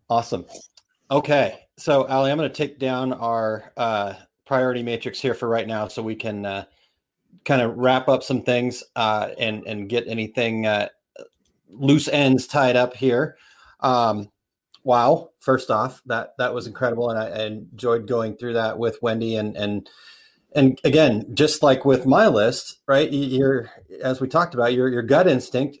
Awesome. 0.08 0.46
Okay, 1.10 1.58
so 1.76 2.04
Ali, 2.06 2.30
I'm 2.30 2.38
going 2.38 2.48
to 2.48 2.54
take 2.54 2.78
down 2.78 3.12
our 3.12 3.72
uh, 3.76 4.14
priority 4.46 4.82
matrix 4.82 5.20
here 5.20 5.34
for 5.34 5.48
right 5.48 5.66
now, 5.66 5.88
so 5.88 6.02
we 6.02 6.14
can 6.14 6.46
uh, 6.46 6.64
kind 7.44 7.62
of 7.62 7.76
wrap 7.76 8.08
up 8.08 8.22
some 8.22 8.42
things 8.42 8.82
uh, 8.96 9.30
and 9.38 9.66
and 9.66 9.88
get 9.88 10.06
anything 10.06 10.66
uh, 10.66 10.88
loose 11.68 12.08
ends 12.08 12.46
tied 12.46 12.76
up 12.76 12.96
here. 12.96 13.36
Um, 13.80 14.30
wow! 14.84 15.30
First 15.40 15.70
off, 15.70 16.02
that 16.06 16.34
that 16.38 16.54
was 16.54 16.66
incredible, 16.66 17.10
and 17.10 17.18
I, 17.18 17.26
I 17.26 17.46
enjoyed 17.46 18.06
going 18.06 18.36
through 18.36 18.54
that 18.54 18.78
with 18.78 18.98
Wendy 19.02 19.36
and 19.36 19.56
and 19.56 19.88
and 20.54 20.80
again, 20.84 21.26
just 21.34 21.62
like 21.62 21.84
with 21.84 22.06
my 22.06 22.26
list, 22.28 22.78
right? 22.86 23.10
you- 23.10 23.38
Your 23.38 23.70
as 24.02 24.20
we 24.20 24.28
talked 24.28 24.54
about, 24.54 24.72
your 24.74 24.88
your 24.88 25.02
gut 25.02 25.28
instinct 25.28 25.78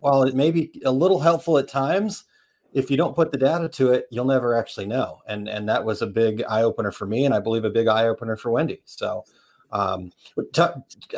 while 0.00 0.22
it 0.22 0.34
may 0.34 0.50
be 0.50 0.80
a 0.84 0.92
little 0.92 1.20
helpful 1.20 1.58
at 1.58 1.68
times, 1.68 2.24
if 2.72 2.90
you 2.90 2.96
don't 2.96 3.16
put 3.16 3.32
the 3.32 3.38
data 3.38 3.68
to 3.68 3.92
it, 3.92 4.06
you'll 4.10 4.24
never 4.26 4.54
actually 4.54 4.86
know. 4.86 5.18
And 5.26 5.48
and 5.48 5.68
that 5.68 5.84
was 5.84 6.02
a 6.02 6.06
big 6.06 6.42
eye 6.48 6.62
opener 6.62 6.92
for 6.92 7.06
me, 7.06 7.24
and 7.24 7.34
I 7.34 7.40
believe 7.40 7.64
a 7.64 7.70
big 7.70 7.88
eye 7.88 8.06
opener 8.06 8.36
for 8.36 8.50
Wendy. 8.50 8.82
So, 8.84 9.24
um, 9.72 10.12
t- 10.52 10.62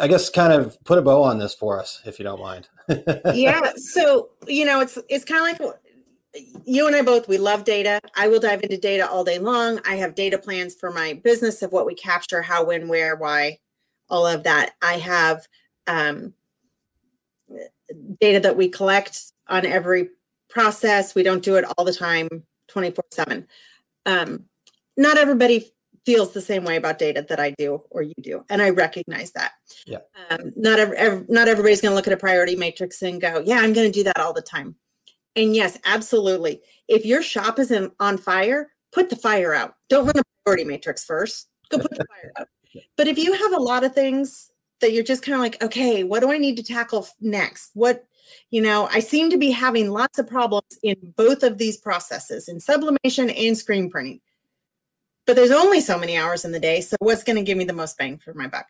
I 0.00 0.08
guess 0.08 0.30
kind 0.30 0.52
of 0.52 0.82
put 0.84 0.98
a 0.98 1.02
bow 1.02 1.22
on 1.22 1.38
this 1.38 1.54
for 1.54 1.78
us, 1.80 2.00
if 2.06 2.18
you 2.18 2.24
don't 2.24 2.40
mind. 2.40 2.68
yeah 3.34 3.72
so 3.76 4.30
you 4.48 4.64
know 4.64 4.80
it's 4.80 4.98
it's 5.08 5.24
kind 5.24 5.54
of 5.54 5.60
like 5.60 5.74
you 6.64 6.86
and 6.86 6.94
i 6.94 7.02
both 7.02 7.28
we 7.28 7.38
love 7.38 7.64
data. 7.64 8.00
I 8.14 8.28
will 8.28 8.40
dive 8.40 8.62
into 8.62 8.76
data 8.76 9.08
all 9.08 9.24
day 9.24 9.38
long. 9.38 9.80
I 9.86 9.96
have 9.96 10.14
data 10.14 10.38
plans 10.38 10.74
for 10.74 10.92
my 10.92 11.14
business 11.24 11.62
of 11.62 11.72
what 11.72 11.86
we 11.86 11.94
capture 11.94 12.42
how 12.42 12.64
when 12.64 12.88
where 12.88 13.16
why 13.16 13.58
all 14.08 14.26
of 14.26 14.44
that. 14.44 14.72
I 14.82 14.94
have 14.94 15.46
um, 15.86 16.34
data 18.20 18.40
that 18.40 18.56
we 18.56 18.68
collect 18.68 19.32
on 19.48 19.66
every 19.66 20.10
process. 20.48 21.14
We 21.14 21.22
don't 21.22 21.42
do 21.42 21.56
it 21.56 21.64
all 21.76 21.84
the 21.84 21.92
time 21.92 22.28
24 22.70 23.04
7 23.10 23.46
um, 24.06 24.44
not 24.96 25.18
everybody 25.18 25.70
feels 26.06 26.32
the 26.32 26.40
same 26.40 26.64
way 26.64 26.76
about 26.76 26.98
data 26.98 27.24
that 27.28 27.38
i 27.38 27.50
do 27.58 27.82
or 27.90 28.02
you 28.02 28.14
do 28.22 28.44
and 28.48 28.62
i 28.62 28.70
recognize 28.70 29.32
that. 29.32 29.52
Yeah. 29.86 29.98
um, 30.30 30.52
not 30.56 30.78
every, 30.78 31.24
not 31.28 31.48
everybody's 31.48 31.80
going 31.80 31.92
to 31.92 31.96
look 31.96 32.06
at 32.06 32.12
a 32.12 32.16
priority 32.16 32.56
matrix 32.56 33.02
and 33.02 33.20
go 33.20 33.42
yeah 33.44 33.58
i'm 33.58 33.72
going 33.72 33.90
to 33.90 33.92
do 33.92 34.04
that 34.04 34.18
all 34.18 34.32
the 34.32 34.42
time 34.42 34.74
and 35.36 35.54
yes 35.54 35.78
absolutely. 35.84 36.60
If 36.88 37.04
your 37.04 37.22
shop 37.22 37.58
is 37.58 37.70
in, 37.70 37.90
on 38.00 38.18
fire 38.18 38.70
put 38.92 39.10
the 39.10 39.16
fire 39.16 39.54
out. 39.54 39.74
Don't 39.88 40.06
run 40.06 40.18
a 40.18 40.22
priority 40.44 40.64
matrix 40.64 41.04
first. 41.04 41.48
Go 41.70 41.78
put 41.78 41.90
the 41.90 42.04
fire 42.04 42.32
out. 42.38 42.48
But 42.96 43.08
if 43.08 43.18
you 43.18 43.32
have 43.32 43.52
a 43.52 43.60
lot 43.60 43.82
of 43.82 43.96
things 43.96 44.52
that 44.80 44.92
you're 44.92 45.02
just 45.02 45.24
kind 45.24 45.34
of 45.34 45.40
like 45.40 45.60
okay 45.60 46.04
what 46.04 46.20
do 46.20 46.30
i 46.30 46.38
need 46.38 46.56
to 46.56 46.62
tackle 46.62 47.06
next? 47.20 47.72
What 47.74 48.04
you 48.50 48.62
know 48.62 48.88
i 48.92 49.00
seem 49.00 49.28
to 49.30 49.36
be 49.36 49.50
having 49.50 49.90
lots 49.90 50.20
of 50.20 50.28
problems 50.28 50.78
in 50.84 50.94
both 51.16 51.42
of 51.42 51.58
these 51.58 51.76
processes 51.76 52.48
in 52.48 52.60
sublimation 52.60 53.28
and 53.30 53.58
screen 53.58 53.90
printing. 53.90 54.20
But 55.26 55.34
there's 55.34 55.50
only 55.50 55.80
so 55.80 55.98
many 55.98 56.16
hours 56.16 56.44
in 56.44 56.52
the 56.52 56.60
day 56.60 56.80
so 56.80 56.96
what's 57.00 57.24
going 57.24 57.36
to 57.36 57.42
give 57.42 57.58
me 57.58 57.64
the 57.64 57.72
most 57.72 57.98
bang 57.98 58.18
for 58.18 58.34
my 58.34 58.46
buck? 58.46 58.66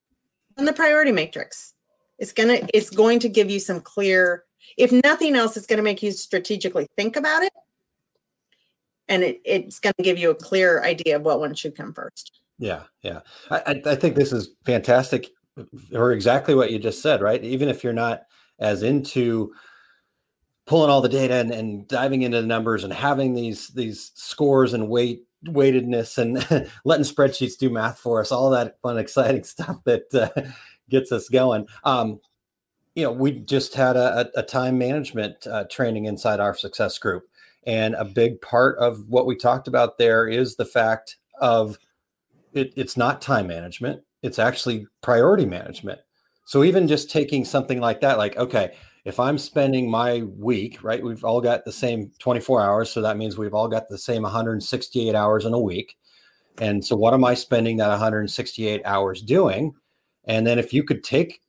And 0.57 0.67
the 0.67 0.73
priority 0.73 1.13
matrix. 1.13 1.75
It's 2.19 2.33
going 2.33 2.49
to 2.49 2.77
it's 2.77 2.91
going 2.91 3.19
to 3.21 3.29
give 3.29 3.51
you 3.51 3.61
some 3.61 3.81
clear 3.81 4.45
if 4.77 4.93
nothing 5.05 5.35
else 5.37 5.57
it's 5.57 5.67
going 5.67 5.77
to 5.77 5.83
make 5.83 6.03
you 6.03 6.13
strategically 6.13 6.87
think 6.97 7.17
about 7.17 7.43
it 7.43 7.53
and 9.09 9.23
it, 9.23 9.41
it's 9.45 9.81
going 9.81 9.95
to 9.97 10.03
give 10.03 10.19
you 10.19 10.31
a 10.31 10.35
clear 10.35 10.83
idea 10.83 11.17
of 11.17 11.23
what 11.23 11.41
one 11.41 11.55
should 11.55 11.77
come 11.77 11.93
first 11.93 12.41
Yeah, 12.59 12.83
yeah. 13.03 13.21
I, 13.51 13.81
I, 13.87 13.95
think 13.95 14.17
this 14.17 14.33
is 14.33 14.51
fantastic, 14.67 15.31
or 15.95 16.13
exactly 16.13 16.55
what 16.55 16.71
you 16.71 16.79
just 16.79 17.01
said, 17.01 17.23
right? 17.23 17.43
Even 17.43 17.69
if 17.71 17.83
you're 17.83 17.95
not 17.95 18.25
as 18.59 18.83
into 18.83 19.53
pulling 20.67 20.91
all 20.91 21.01
the 21.01 21.09
data 21.09 21.35
and, 21.35 21.51
and 21.51 21.89
diving 21.89 22.23
into 22.23 22.41
the 22.41 22.47
numbers 22.47 22.85
and 22.85 22.93
having 22.93 23.35
these 23.35 23.69
these 23.69 24.13
scores 24.15 24.73
and 24.73 24.89
weight 24.89 25.25
weightedness 25.45 26.19
and 26.19 26.37
letting 26.85 27.05
spreadsheets 27.05 27.59
do 27.59 27.71
math 27.71 27.99
for 27.99 28.21
us, 28.21 28.31
all 28.31 28.51
that 28.51 28.81
fun, 28.83 28.99
exciting 28.99 29.43
stuff 29.55 29.79
that 29.85 30.15
uh, 30.15 30.43
gets 30.89 31.11
us 31.11 31.29
going. 31.29 31.67
Um, 31.83 32.21
you 33.01 33.07
know, 33.07 33.13
we 33.13 33.33
just 33.33 33.75
had 33.75 33.97
a, 33.97 34.31
a 34.37 34.43
time 34.43 34.79
management 34.79 35.47
uh, 35.47 35.65
training 35.71 36.07
inside 36.07 36.41
our 36.41 36.55
success 36.55 36.99
group, 36.99 37.25
and 37.67 37.95
a 37.95 38.05
big 38.05 38.41
part 38.41 38.79
of 38.79 39.09
what 39.09 39.27
we 39.27 39.37
talked 39.37 39.69
about 39.69 39.99
there 39.99 40.27
is 40.27 40.57
the 40.57 40.65
fact 40.65 41.17
of 41.41 41.79
it, 42.53 42.73
it's 42.77 42.97
not 42.97 43.23
time 43.23 43.47
management 43.47 44.03
it's 44.23 44.39
actually 44.39 44.87
priority 45.03 45.47
management. 45.47 46.01
So 46.45 46.65
even 46.65 46.89
just 46.89 47.11
taking 47.11 47.45
something 47.45 47.81
like 47.81 48.01
that 48.01 48.19
like 48.19 48.37
okay 48.37 48.75
if 49.05 49.21
i'm 49.21 49.39
spending 49.39 49.89
my 49.89 50.23
week 50.37 50.83
right 50.83 51.03
we've 51.03 51.25
all 51.25 51.41
got 51.41 51.65
the 51.65 51.73
same 51.73 52.11
24 52.19 52.61
hours 52.61 52.91
so 52.91 53.01
that 53.01 53.17
means 53.17 53.39
we've 53.39 53.55
all 53.55 53.69
got 53.69 53.89
the 53.89 53.97
same 53.97 54.23
168 54.23 55.15
hours 55.15 55.45
in 55.45 55.55
a 55.55 55.61
week. 55.61 55.97
And 56.59 56.85
so 56.85 56.97
what 56.97 57.15
am 57.15 57.25
i 57.25 57.35
spending 57.35 57.77
that 57.79 57.89
168 57.89 58.83
hours 58.85 59.23
doing? 59.23 59.75
And 60.25 60.47
then 60.47 60.59
if 60.59 60.75
you 60.75 60.83
could 60.83 61.03
take 61.03 61.41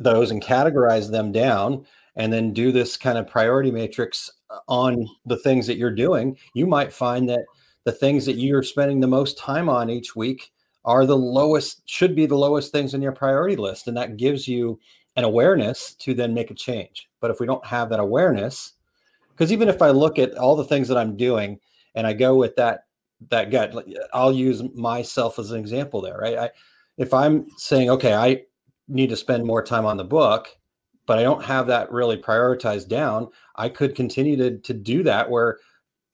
those 0.00 0.30
and 0.30 0.42
categorize 0.42 1.10
them 1.10 1.30
down 1.30 1.84
and 2.16 2.32
then 2.32 2.52
do 2.52 2.72
this 2.72 2.96
kind 2.96 3.16
of 3.16 3.28
priority 3.28 3.70
matrix 3.70 4.30
uh, 4.50 4.58
on 4.68 5.06
the 5.26 5.36
things 5.38 5.66
that 5.66 5.76
you're 5.76 5.94
doing 5.94 6.36
you 6.54 6.66
might 6.66 6.92
find 6.92 7.28
that 7.28 7.44
the 7.84 7.92
things 7.92 8.26
that 8.26 8.36
you're 8.36 8.62
spending 8.62 9.00
the 9.00 9.06
most 9.06 9.38
time 9.38 9.68
on 9.68 9.88
each 9.88 10.16
week 10.16 10.50
are 10.84 11.06
the 11.06 11.16
lowest 11.16 11.82
should 11.86 12.16
be 12.16 12.26
the 12.26 12.36
lowest 12.36 12.72
things 12.72 12.94
in 12.94 13.02
your 13.02 13.12
priority 13.12 13.56
list 13.56 13.86
and 13.86 13.96
that 13.96 14.16
gives 14.16 14.48
you 14.48 14.78
an 15.16 15.24
awareness 15.24 15.94
to 15.94 16.14
then 16.14 16.32
make 16.32 16.50
a 16.50 16.54
change. 16.54 17.08
But 17.20 17.30
if 17.30 17.40
we 17.40 17.46
don't 17.46 17.64
have 17.66 17.90
that 17.90 18.00
awareness 18.00 18.74
because 19.40 19.52
even 19.52 19.68
if 19.68 19.80
i 19.80 19.88
look 19.88 20.18
at 20.18 20.36
all 20.36 20.54
the 20.54 20.64
things 20.64 20.86
that 20.86 20.98
i'm 20.98 21.16
doing 21.16 21.58
and 21.94 22.06
i 22.06 22.12
go 22.12 22.36
with 22.36 22.54
that 22.56 22.84
that 23.30 23.50
gut 23.50 23.74
i'll 24.12 24.32
use 24.32 24.62
myself 24.74 25.38
as 25.38 25.50
an 25.50 25.58
example 25.58 26.02
there 26.02 26.18
right? 26.18 26.36
I, 26.36 26.50
if 26.98 27.14
i'm 27.14 27.46
saying 27.56 27.88
okay 27.90 28.14
i 28.14 28.42
need 28.90 29.08
to 29.10 29.16
spend 29.16 29.44
more 29.44 29.62
time 29.62 29.86
on 29.86 29.96
the 29.96 30.04
book 30.04 30.48
but 31.06 31.18
i 31.18 31.22
don't 31.22 31.44
have 31.44 31.66
that 31.66 31.90
really 31.90 32.16
prioritized 32.16 32.88
down 32.88 33.28
i 33.56 33.68
could 33.68 33.94
continue 33.94 34.36
to, 34.36 34.58
to 34.58 34.74
do 34.74 35.02
that 35.02 35.30
where 35.30 35.58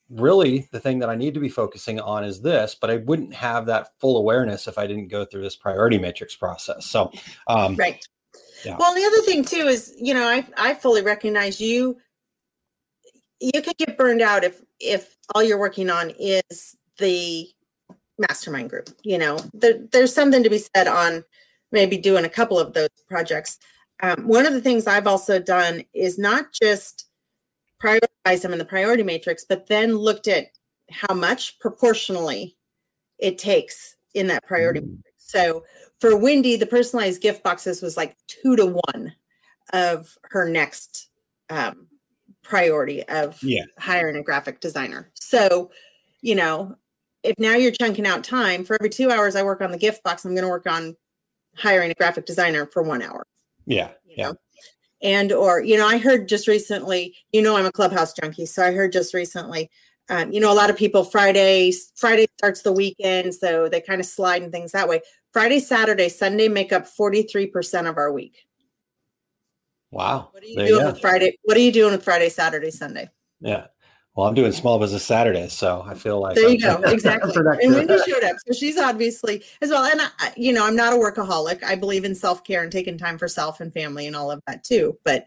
really 0.09 0.69
the 0.71 0.79
thing 0.79 1.01
that 1.01 1.11
I 1.11 1.17
need 1.17 1.35
to 1.35 1.41
be 1.41 1.49
focusing 1.49 1.99
on 1.99 2.23
is 2.23 2.41
this, 2.41 2.77
but 2.81 2.91
I 2.91 2.99
wouldn't 2.99 3.35
have 3.35 3.67
that 3.67 3.89
full 3.99 4.17
awareness 4.17 4.69
if 4.69 4.79
I 4.79 4.87
didn't 4.87 5.09
go 5.09 5.25
through 5.25 5.43
this 5.43 5.57
priority 5.57 5.99
matrix 5.99 6.37
process. 6.37 6.87
So, 6.87 7.11
um, 7.49 7.75
right 7.77 8.07
Yeah. 8.65 8.77
well 8.79 8.95
the 8.95 9.05
other 9.05 9.23
thing 9.23 9.45
too 9.45 9.67
is 9.67 9.95
you 9.99 10.15
know 10.15 10.27
i 10.27 10.47
i 10.57 10.75
fully 10.75 11.03
recognize 11.03 11.61
you 11.61 11.97
you 13.41 13.63
could 13.63 13.77
get 13.77 13.99
burned 13.99 14.23
out 14.23 14.45
if 14.45 14.63
if 14.81 15.17
all 15.35 15.43
you're 15.43 15.59
working 15.59 15.91
on 15.91 16.11
is 16.19 16.77
the 16.99 17.49
mastermind 18.19 18.71
group 18.71 18.89
you 19.03 19.19
know 19.19 19.39
there, 19.53 19.79
there's 19.93 20.15
something 20.15 20.43
to 20.43 20.51
be 20.51 20.59
said 20.59 20.87
on 20.87 21.25
maybe 21.77 21.97
doing 21.99 22.25
a 22.25 22.29
couple 22.39 22.59
of 22.59 22.73
those 22.73 22.89
projects 23.09 23.59
um, 24.03 24.27
one 24.27 24.47
of 24.47 24.53
the 24.55 24.61
things 24.61 24.87
i've 24.87 25.07
also 25.07 25.39
done 25.39 25.83
is 25.95 26.19
not 26.19 26.47
just 26.53 27.07
prioritize 27.83 28.41
them 28.43 28.53
in 28.53 28.59
the 28.59 28.65
priority 28.75 29.03
matrix 29.03 29.45
but 29.49 29.67
then 29.69 29.95
looked 29.95 30.27
at 30.27 30.47
how 30.91 31.15
much 31.15 31.59
proportionally 31.61 32.57
it 33.19 33.37
takes 33.39 33.97
in 34.15 34.27
that 34.27 34.43
priority 34.45 34.81
Mm. 34.81 34.97
matrix 34.97 35.15
so 35.19 35.65
for 36.01 36.17
wendy 36.17 36.57
the 36.57 36.67
personalized 36.67 37.21
gift 37.23 37.43
boxes 37.43 37.83
was 37.83 37.97
like 37.97 38.17
two 38.27 38.57
to 38.57 38.67
one 38.67 39.15
of 39.73 40.17
her 40.33 40.49
next 40.49 41.11
um, 41.51 41.87
priority 42.43 43.03
of 43.09 43.39
Yeah. 43.43 43.65
hiring 43.79 44.17
a 44.17 44.23
graphic 44.23 44.61
designer. 44.61 45.11
So, 45.15 45.71
you 46.23 46.35
know, 46.37 46.77
if 47.23 47.35
now 47.39 47.55
you're 47.57 47.73
chunking 47.73 48.07
out 48.07 48.23
time 48.23 48.65
for 48.65 48.75
every 48.79 48.91
two 48.91 49.11
hours 49.11 49.35
I 49.35 49.43
work 49.43 49.61
on 49.61 49.73
the 49.73 49.79
gift 49.79 50.05
box, 50.05 50.25
I'm 50.25 50.33
going 50.37 50.45
to 50.45 50.49
work 50.49 50.67
on 50.67 50.97
hiring 51.57 51.91
a 51.91 51.95
graphic 51.95 52.27
designer 52.27 52.67
for 52.67 52.83
one 52.83 53.03
hour. 53.03 53.27
yeah, 53.67 53.91
yeah, 54.07 54.29
know? 54.29 54.37
And 55.03 55.33
or 55.33 55.61
you 55.61 55.77
know, 55.77 55.87
I 55.87 55.99
heard 55.99 56.29
just 56.29 56.49
recently. 56.49 57.15
You 57.33 57.43
know, 57.43 57.57
I'm 57.57 57.67
a 57.67 57.73
clubhouse 57.73 58.13
junkie, 58.15 58.47
so 58.47 58.65
I 58.65 58.73
heard 58.73 58.93
just 58.93 59.13
recently. 59.15 59.71
Um, 60.09 60.33
you 60.33 60.41
know, 60.41 60.53
a 60.53 60.55
lot 60.55 60.71
of 60.71 60.77
people 60.77 61.05
Friday 61.05 61.73
Friday 61.97 62.27
starts 62.39 62.63
the 62.63 62.73
weekend, 62.73 63.35
so 63.35 63.69
they 63.69 63.81
kind 63.81 64.01
of 64.01 64.07
slide 64.07 64.43
and 64.43 64.53
things 64.53 64.73
that 64.73 64.89
way. 64.89 65.01
Friday, 65.33 65.61
Saturday, 65.61 66.09
Sunday 66.09 66.49
make 66.49 66.73
up 66.73 66.87
43% 66.87 67.89
of 67.91 67.99
our 67.99 68.11
week. 68.11 68.47
wow. 69.91 70.29
What 70.33 70.43
are 70.43 70.47
you 70.47 70.57
There 70.57 70.67
doing 70.69 70.81
go. 70.83 70.93
with 70.93 71.01
Friday? 71.01 71.37
What 71.45 71.57
are 71.57 71.61
you 71.61 71.73
doing 71.73 71.93
with 71.93 72.03
Friday, 72.05 72.31
Saturday, 72.31 72.71
Sunday? 72.71 73.11
Yeah. 73.41 73.67
Well, 74.17 74.27
I'm 74.27 74.35
doing 74.35 74.51
small 74.53 74.79
business 74.79 75.05
Saturday, 75.05 75.49
so 75.49 75.85
I 75.87 75.93
feel 75.93 76.21
like 76.21 76.37
there 76.37 76.49
you 76.49 76.59
go, 76.59 76.77
exactly. 76.87 77.35
and 77.37 77.75
Wendy 77.75 77.99
showed 78.09 78.25
up, 78.25 78.37
so 78.47 78.55
she's 78.55 78.79
obviously 78.79 79.45
as 79.61 79.69
well. 79.69 79.85
And 79.85 80.01
I, 80.01 80.33
you 80.39 80.55
know, 80.55 80.67
I'm 80.67 80.75
not 80.75 80.95
a 80.95 80.97
workaholic. 80.97 81.63
I 81.63 81.75
believe 81.75 82.07
in 82.07 82.15
self 82.15 82.43
care 82.43 82.63
and 82.63 82.73
taking 82.73 82.97
time 82.97 83.19
for 83.19 83.29
self 83.29 83.61
and 83.61 83.71
family 83.75 84.07
and 84.07 84.17
all 84.17 84.31
of 84.31 84.41
that 84.47 84.65
too. 84.65 84.99
But 85.05 85.27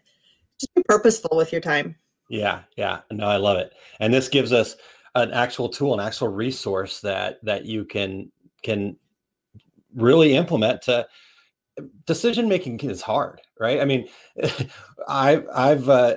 just 0.58 0.74
be 0.74 0.82
purposeful 0.88 1.36
with 1.36 1.52
your 1.52 1.60
time. 1.60 1.94
Yeah, 2.28 2.62
yeah. 2.76 3.00
No, 3.12 3.26
I 3.26 3.36
love 3.36 3.58
it. 3.58 3.72
And 4.00 4.12
this 4.12 4.28
gives 4.28 4.52
us 4.52 4.74
an 5.14 5.30
actual 5.32 5.68
tool, 5.68 5.94
an 5.94 6.04
actual 6.04 6.28
resource 6.28 7.00
that 7.02 7.38
that 7.44 7.66
you 7.66 7.84
can 7.84 8.32
can 8.64 8.96
really 9.94 10.34
implement 10.34 10.82
to 10.82 11.06
decision 12.06 12.48
making 12.48 12.80
is 12.80 13.02
hard, 13.02 13.40
right? 13.58 13.80
I 13.80 13.84
mean, 13.84 14.08
I 15.08 15.42
I've 15.54 15.88
uh, 15.88 16.16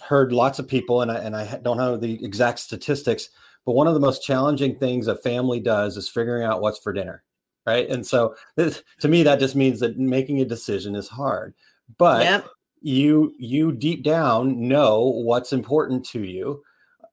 heard 0.00 0.32
lots 0.32 0.58
of 0.58 0.68
people, 0.68 1.02
and 1.02 1.10
I 1.10 1.18
and 1.18 1.36
I 1.36 1.58
don't 1.62 1.76
know 1.76 1.96
the 1.96 2.24
exact 2.24 2.60
statistics, 2.60 3.30
but 3.64 3.72
one 3.72 3.86
of 3.86 3.94
the 3.94 4.00
most 4.00 4.22
challenging 4.22 4.76
things 4.78 5.06
a 5.06 5.16
family 5.16 5.60
does 5.60 5.96
is 5.96 6.08
figuring 6.08 6.44
out 6.44 6.60
what's 6.60 6.78
for 6.78 6.92
dinner, 6.92 7.22
right? 7.66 7.88
And 7.88 8.06
so, 8.06 8.34
this, 8.56 8.82
to 9.00 9.08
me, 9.08 9.22
that 9.24 9.40
just 9.40 9.56
means 9.56 9.80
that 9.80 9.98
making 9.98 10.40
a 10.40 10.44
decision 10.44 10.94
is 10.94 11.08
hard. 11.08 11.54
But 11.98 12.22
Yep. 12.22 12.46
you 12.80 13.34
you 13.38 13.72
deep 13.72 14.02
down 14.04 14.68
know 14.68 15.00
what's 15.04 15.52
important 15.52 16.04
to 16.06 16.22
you 16.22 16.62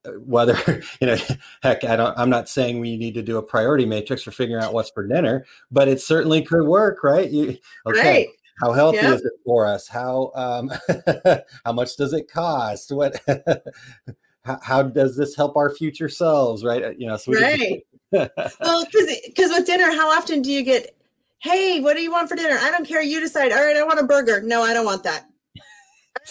uh, 0.05 0.11
whether 0.19 0.55
you 1.01 1.07
know 1.07 1.17
heck 1.63 1.83
i 1.83 1.95
don't 1.95 2.17
i'm 2.19 2.29
not 2.29 2.47
saying 2.47 2.79
we 2.79 2.97
need 2.97 3.15
to 3.15 3.23
do 3.23 3.37
a 3.37 3.43
priority 3.43 3.85
matrix 3.85 4.21
for 4.21 4.29
figuring 4.31 4.63
out 4.63 4.73
what's 4.73 4.91
for 4.91 5.07
dinner 5.07 5.43
but 5.71 5.87
it 5.87 5.99
certainly 5.99 6.43
could 6.43 6.67
work 6.67 7.03
right 7.03 7.31
you, 7.31 7.57
okay 7.87 8.27
Right. 8.27 8.27
How 8.61 8.71
healthy 8.73 8.97
Yep. 8.97 9.15
is 9.15 9.21
it 9.25 9.33
for 9.45 9.65
us 9.65 9.87
how 9.87 10.31
um 10.35 10.71
how 11.65 11.73
much 11.73 11.95
does 11.97 12.13
it 12.13 12.31
cost 12.31 12.91
what 12.91 13.19
how, 14.45 14.59
how 14.61 14.83
does 14.83 15.17
this 15.17 15.35
help 15.35 15.57
our 15.57 15.69
future 15.69 16.09
selves 16.09 16.63
right 16.63 16.83
Uh, 16.83 16.91
you 16.97 17.07
know 17.07 17.17
so 17.17 17.31
we 17.31 17.37
can 17.37 17.43
Right. 17.45 17.81
Well, 18.61 18.85
because 18.85 19.17
because 19.25 19.49
with 19.51 19.65
dinner, 19.65 19.91
how 19.91 20.09
often 20.09 20.41
do 20.41 20.49
you 20.51 20.63
get, 20.63 20.95
hey, 21.39 21.81
what 21.81 21.95
do 21.97 22.01
you 22.01 22.11
want 22.11 22.29
for 22.29 22.35
dinner? 22.35 22.57
I 22.57 22.71
don't 22.71 22.87
care. 22.87 23.01
You 23.01 23.19
decide. 23.19 23.51
All 23.51 23.61
right, 23.61 23.75
I 23.75 23.83
want 23.83 23.99
a 23.99 24.03
burger. 24.03 24.41
No, 24.41 24.61
I 24.61 24.73
don't 24.73 24.85
want 24.85 25.03
that. 25.03 25.25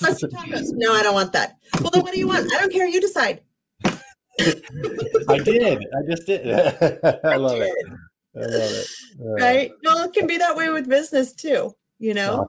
I 0.03 0.09
want 0.09 0.19
tacos. 0.21 0.69
No, 0.73 0.95
I 0.95 1.03
don't 1.03 1.13
want 1.13 1.33
that. 1.35 1.57
Well, 1.81 1.91
then 1.93 2.03
what 2.03 2.13
do 2.15 2.19
you 2.19 2.29
want? 2.29 2.51
I 2.55 2.61
don't 2.61 2.73
care. 2.73 2.87
You 2.87 3.01
decide. 3.03 3.43
i 5.29 5.39
did 5.39 5.63
i 5.79 6.03
just 6.11 6.27
did 6.27 6.47
i 6.49 7.37
love 7.37 7.61
it 7.61 7.71
i 8.35 8.41
love 8.41 8.73
it 8.73 8.87
Uh, 9.21 9.25
Right. 9.25 9.71
Well, 9.85 10.05
it 10.05 10.13
can 10.13 10.27
be 10.27 10.39
that 10.39 10.57
way 10.57 10.71
with 10.71 10.89
business 10.89 11.33
too. 11.35 11.75
You 12.05 12.13
know, 12.13 12.47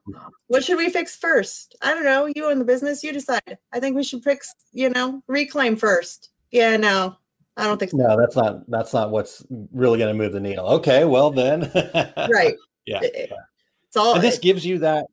what 0.47 0.65
should 0.65 0.77
we 0.77 0.89
fix 0.89 1.15
first? 1.15 1.77
I 1.81 1.93
don't 1.93 2.03
know. 2.03 2.25
You 2.35 2.49
own 2.51 2.59
the 2.59 2.65
business. 2.65 3.05
You 3.05 3.13
decide. 3.13 3.57
I 3.71 3.79
think 3.79 3.95
we 3.95 4.03
should 4.03 4.21
fix, 4.21 4.53
you 4.73 4.89
know, 4.89 5.23
reclaim 5.27 5.77
first. 5.77 6.31
Yeah, 6.51 6.75
no, 6.75 7.15
I 7.55 7.63
don't 7.63 7.77
think 7.77 7.91
so. 7.91 7.97
No, 7.97 8.19
that's 8.19 8.35
not 8.35 8.69
that's 8.69 8.93
not 8.93 9.11
what's 9.11 9.45
really 9.71 9.97
going 9.97 10.13
to 10.13 10.21
move 10.21 10.33
the 10.33 10.41
needle. 10.41 10.67
Okay, 10.67 11.05
well 11.05 11.31
then, 11.31 11.71
Right. 11.73 12.55
Yeah, 12.85 12.99
It- 13.01 13.15
it- 13.15 13.31
It's 13.87 13.95
all 13.95 14.15
and 14.15 14.21
this 14.23 14.39
gives 14.39 14.65
you 14.65 14.79
that, 14.79 15.05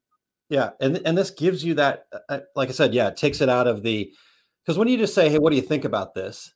yeah, 0.49 0.71
and 0.81 1.01
and 1.07 1.17
this 1.17 1.31
gives 1.31 1.65
you 1.65 1.75
that, 1.75 2.07
uh, 2.29 2.41
like 2.57 2.69
I 2.69 2.73
said, 2.73 2.93
yeah, 2.95 3.07
it 3.09 3.17
takes 3.17 3.41
it 3.41 3.49
out 3.49 3.69
of 3.69 3.85
the, 3.85 4.13
because 4.65 4.77
when 4.77 4.89
you 4.89 4.99
just 4.99 5.15
say, 5.15 5.29
hey, 5.29 5.39
what 5.39 5.51
do 5.51 5.57
you 5.57 5.63
think 5.63 5.85
about 5.85 6.15
this? 6.15 6.53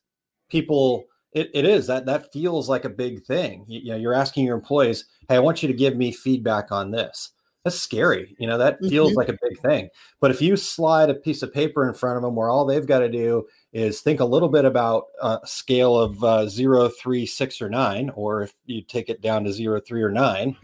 People, 0.49 1.05
it, 1.31 1.49
it 1.53 1.63
is 1.63 1.87
that 1.87 2.05
that 2.05 2.33
feels 2.33 2.67
like 2.67 2.83
a 2.83 2.89
big 2.89 3.23
thing. 3.25 3.63
You, 3.69 3.79
you 3.79 3.91
know, 3.91 3.97
you're 3.97 4.13
asking 4.13 4.45
your 4.45 4.57
employees, 4.57 5.05
hey, 5.29 5.37
I 5.37 5.39
want 5.39 5.63
you 5.63 5.67
to 5.69 5.73
give 5.73 5.95
me 5.95 6.11
feedback 6.11 6.69
on 6.69 6.91
this. 6.91 7.31
That's 7.67 7.79
scary. 7.81 8.33
You 8.39 8.47
know, 8.47 8.57
that 8.57 8.79
feels 8.85 9.11
Mhm. 9.11 9.15
like 9.17 9.29
a 9.29 9.37
big 9.41 9.59
thing. 9.59 9.89
But 10.21 10.31
if 10.31 10.41
you 10.41 10.55
slide 10.55 11.09
a 11.09 11.13
piece 11.13 11.43
of 11.43 11.53
paper 11.53 11.85
in 11.85 11.93
front 11.93 12.15
of 12.15 12.23
them 12.23 12.33
where 12.35 12.47
all 12.49 12.65
they've 12.65 12.85
got 12.85 12.99
to 12.99 13.09
do 13.09 13.45
is 13.73 13.99
think 13.99 14.21
a 14.21 14.25
little 14.25 14.47
bit 14.47 14.63
about 14.63 15.07
a 15.21 15.39
scale 15.43 15.99
of 15.99 16.23
uh, 16.23 16.47
zero, 16.47 16.87
three, 16.87 17.25
six, 17.25 17.61
or 17.61 17.69
nine, 17.69 18.09
or 18.15 18.43
if 18.43 18.53
you 18.65 18.81
take 18.81 19.09
it 19.09 19.19
down 19.21 19.43
to 19.43 19.51
zero, 19.51 19.81
three, 19.81 20.01
or 20.01 20.09
nine. 20.11 20.55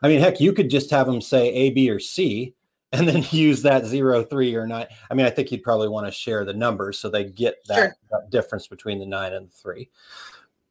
I 0.00 0.06
mean, 0.08 0.20
heck, 0.20 0.38
you 0.40 0.52
could 0.52 0.70
just 0.70 0.90
have 0.92 1.06
them 1.08 1.20
say 1.20 1.52
A, 1.52 1.70
B, 1.70 1.90
or 1.90 1.98
C, 1.98 2.54
and 2.92 3.08
then 3.08 3.24
use 3.32 3.62
that 3.62 3.84
zero, 3.84 4.22
three, 4.22 4.54
or 4.54 4.64
nine. 4.68 4.86
I 5.10 5.14
mean, 5.14 5.26
I 5.26 5.30
think 5.30 5.50
you'd 5.50 5.64
probably 5.64 5.88
want 5.88 6.06
to 6.06 6.12
share 6.12 6.44
the 6.44 6.54
numbers 6.54 7.00
so 7.00 7.08
they 7.08 7.24
get 7.24 7.56
that, 7.66 7.76
Sure. 7.76 7.96
that 8.12 8.30
difference 8.30 8.68
between 8.68 9.00
the 9.00 9.06
nine 9.06 9.32
and 9.32 9.48
the 9.48 9.52
three. 9.52 9.90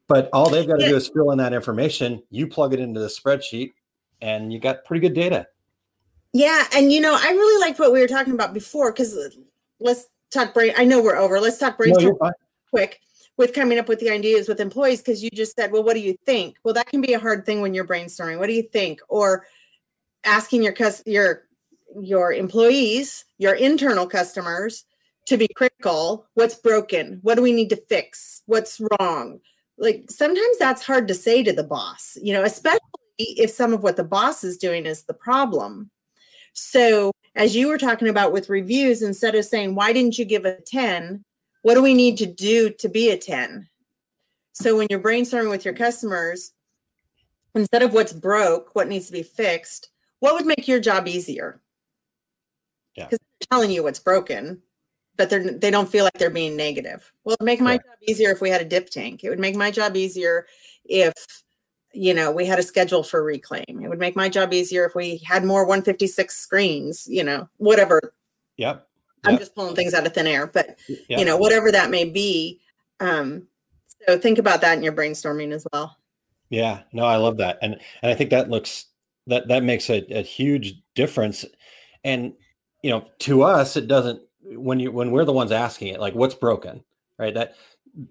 But 0.08 0.30
all 0.32 0.48
they've 0.48 0.66
got 0.66 0.76
to 0.78 0.84
Yeah. 0.84 0.90
do 0.92 0.96
is 0.96 1.08
fill 1.08 1.30
in 1.32 1.38
that 1.38 1.52
information. 1.52 2.22
You 2.30 2.46
plug 2.46 2.72
it 2.72 2.80
into 2.80 3.00
the 3.00 3.08
spreadsheet, 3.08 3.72
and 4.22 4.50
you 4.50 4.58
got 4.58 4.84
pretty 4.86 5.00
good 5.06 5.14
data. 5.14 5.46
Yeah, 6.34 6.64
and 6.74 6.92
you 6.92 7.00
know, 7.00 7.16
I 7.18 7.30
really 7.30 7.60
liked 7.60 7.78
what 7.78 7.92
we 7.92 8.00
were 8.00 8.08
talking 8.08 8.34
about 8.34 8.52
before 8.52 8.92
because 8.92 9.16
uh, 9.16 9.28
let's 9.78 10.06
talk 10.32 10.52
brain. 10.52 10.74
I 10.76 10.84
know 10.84 11.00
we're 11.00 11.16
over. 11.16 11.40
Let's 11.40 11.58
talk 11.58 11.74
No, 11.74 11.78
brainstorm 11.78 12.16
you're 12.20 12.34
quick 12.70 13.00
with 13.36 13.52
coming 13.54 13.78
up 13.78 13.88
with 13.88 14.00
the 14.00 14.10
ideas 14.10 14.48
with 14.48 14.58
employees 14.58 15.00
because 15.00 15.22
you 15.22 15.30
just 15.30 15.54
said, 15.56 15.70
well, 15.70 15.84
what 15.84 15.94
do 15.94 16.00
you 16.00 16.16
think? 16.26 16.56
Well, 16.64 16.74
that 16.74 16.88
can 16.88 17.00
be 17.00 17.12
a 17.12 17.20
hard 17.20 17.46
thing 17.46 17.60
when 17.60 17.72
you're 17.72 17.86
brainstorming. 17.86 18.40
What 18.40 18.48
do 18.48 18.52
you 18.52 18.64
think? 18.64 19.00
Or 19.08 19.46
asking 20.24 20.64
your 20.64 20.72
cus- 20.72 21.04
your 21.06 21.44
your 22.00 22.32
employees, 22.32 23.24
your 23.38 23.54
internal 23.54 24.08
customers 24.08 24.84
to 25.26 25.36
be 25.36 25.46
critical. 25.54 26.26
What's 26.34 26.56
broken? 26.56 27.20
What 27.22 27.36
do 27.36 27.42
we 27.42 27.52
need 27.52 27.70
to 27.70 27.76
fix? 27.76 28.42
What's 28.46 28.80
wrong? 28.98 29.38
Like 29.78 30.10
sometimes 30.10 30.58
that's 30.58 30.82
hard 30.82 31.06
to 31.06 31.14
say 31.14 31.44
to 31.44 31.52
the 31.52 31.62
boss, 31.62 32.18
you 32.20 32.32
know, 32.32 32.42
especially 32.42 32.80
if 33.18 33.50
some 33.50 33.72
of 33.72 33.84
what 33.84 33.96
the 33.96 34.02
boss 34.02 34.42
is 34.42 34.58
doing 34.58 34.84
is 34.84 35.04
the 35.04 35.14
problem. 35.14 35.90
So, 36.54 37.12
as 37.34 37.54
you 37.54 37.68
were 37.68 37.78
talking 37.78 38.08
about 38.08 38.32
with 38.32 38.48
reviews, 38.48 39.02
instead 39.02 39.34
of 39.34 39.44
saying, 39.44 39.74
why 39.74 39.92
didn't 39.92 40.18
you 40.18 40.24
give 40.24 40.44
a 40.44 40.60
10? 40.60 41.22
What 41.62 41.74
do 41.74 41.82
we 41.82 41.94
need 41.94 42.16
to 42.18 42.26
do 42.26 42.70
to 42.70 42.88
be 42.88 43.10
a 43.10 43.18
10? 43.18 43.68
So, 44.52 44.76
when 44.76 44.86
you're 44.88 45.00
brainstorming 45.00 45.50
with 45.50 45.64
your 45.64 45.74
customers, 45.74 46.52
instead 47.54 47.82
of 47.82 47.92
what's 47.92 48.12
broke, 48.12 48.74
what 48.74 48.88
needs 48.88 49.06
to 49.06 49.12
be 49.12 49.24
fixed, 49.24 49.90
what 50.20 50.34
would 50.34 50.46
make 50.46 50.68
your 50.68 50.80
job 50.80 51.08
easier? 51.08 51.60
Yeah. 52.94 53.06
Because 53.06 53.18
they're 53.18 53.48
telling 53.50 53.72
you 53.72 53.82
what's 53.82 53.98
broken, 53.98 54.62
but 55.16 55.28
they're 55.28 55.58
they 55.58 55.72
don't 55.72 55.88
feel 55.88 56.04
like 56.04 56.14
they're 56.14 56.30
being 56.30 56.56
negative. 56.56 57.12
Well, 57.24 57.34
it'd 57.34 57.44
make 57.44 57.60
my 57.60 57.78
Correct. 57.78 58.00
job 58.00 58.08
easier 58.08 58.30
if 58.30 58.40
we 58.40 58.50
had 58.50 58.60
a 58.60 58.64
dip 58.64 58.90
tank. 58.90 59.24
It 59.24 59.30
would 59.30 59.40
make 59.40 59.56
my 59.56 59.72
job 59.72 59.96
easier 59.96 60.46
if 60.84 61.12
you 61.94 62.14
know 62.14 62.30
we 62.30 62.44
had 62.44 62.58
a 62.58 62.62
schedule 62.62 63.02
for 63.02 63.22
reclaim. 63.22 63.80
It 63.82 63.88
would 63.88 63.98
make 63.98 64.16
my 64.16 64.28
job 64.28 64.52
easier 64.52 64.84
if 64.84 64.94
we 64.94 65.18
had 65.18 65.44
more 65.44 65.64
156 65.64 66.36
screens. 66.36 67.06
You 67.08 67.24
know, 67.24 67.48
whatever. 67.58 68.14
Yep. 68.56 68.86
I'm 69.26 69.38
just 69.38 69.54
pulling 69.54 69.74
things 69.74 69.94
out 69.94 70.06
of 70.06 70.12
thin 70.12 70.26
air, 70.26 70.46
but 70.46 70.78
Yep. 70.88 71.18
you 71.18 71.24
know, 71.24 71.38
whatever 71.38 71.72
that 71.72 71.90
may 71.90 72.04
be. 72.04 72.60
Um, 73.00 73.48
so 74.06 74.18
think 74.18 74.38
about 74.38 74.60
that 74.60 74.76
in 74.76 74.84
your 74.84 74.92
brainstorming 74.92 75.52
as 75.52 75.66
well. 75.72 75.96
Yeah, 76.50 76.82
no, 76.92 77.04
I 77.04 77.16
love 77.16 77.38
that, 77.38 77.58
and 77.62 77.80
and 78.02 78.12
I 78.12 78.14
think 78.14 78.30
that 78.30 78.50
looks 78.50 78.86
that 79.26 79.48
that 79.48 79.62
makes 79.62 79.88
a, 79.90 80.04
a 80.10 80.22
huge 80.22 80.74
difference. 80.94 81.44
And 82.04 82.34
you 82.82 82.90
know, 82.90 83.06
to 83.20 83.42
us, 83.42 83.76
it 83.76 83.88
doesn't 83.88 84.20
when 84.42 84.78
you 84.78 84.92
when 84.92 85.10
we're 85.10 85.24
the 85.24 85.32
ones 85.32 85.52
asking 85.52 85.88
it, 85.88 86.00
like 86.00 86.14
what's 86.14 86.34
broken, 86.34 86.84
right? 87.18 87.34
That 87.34 87.54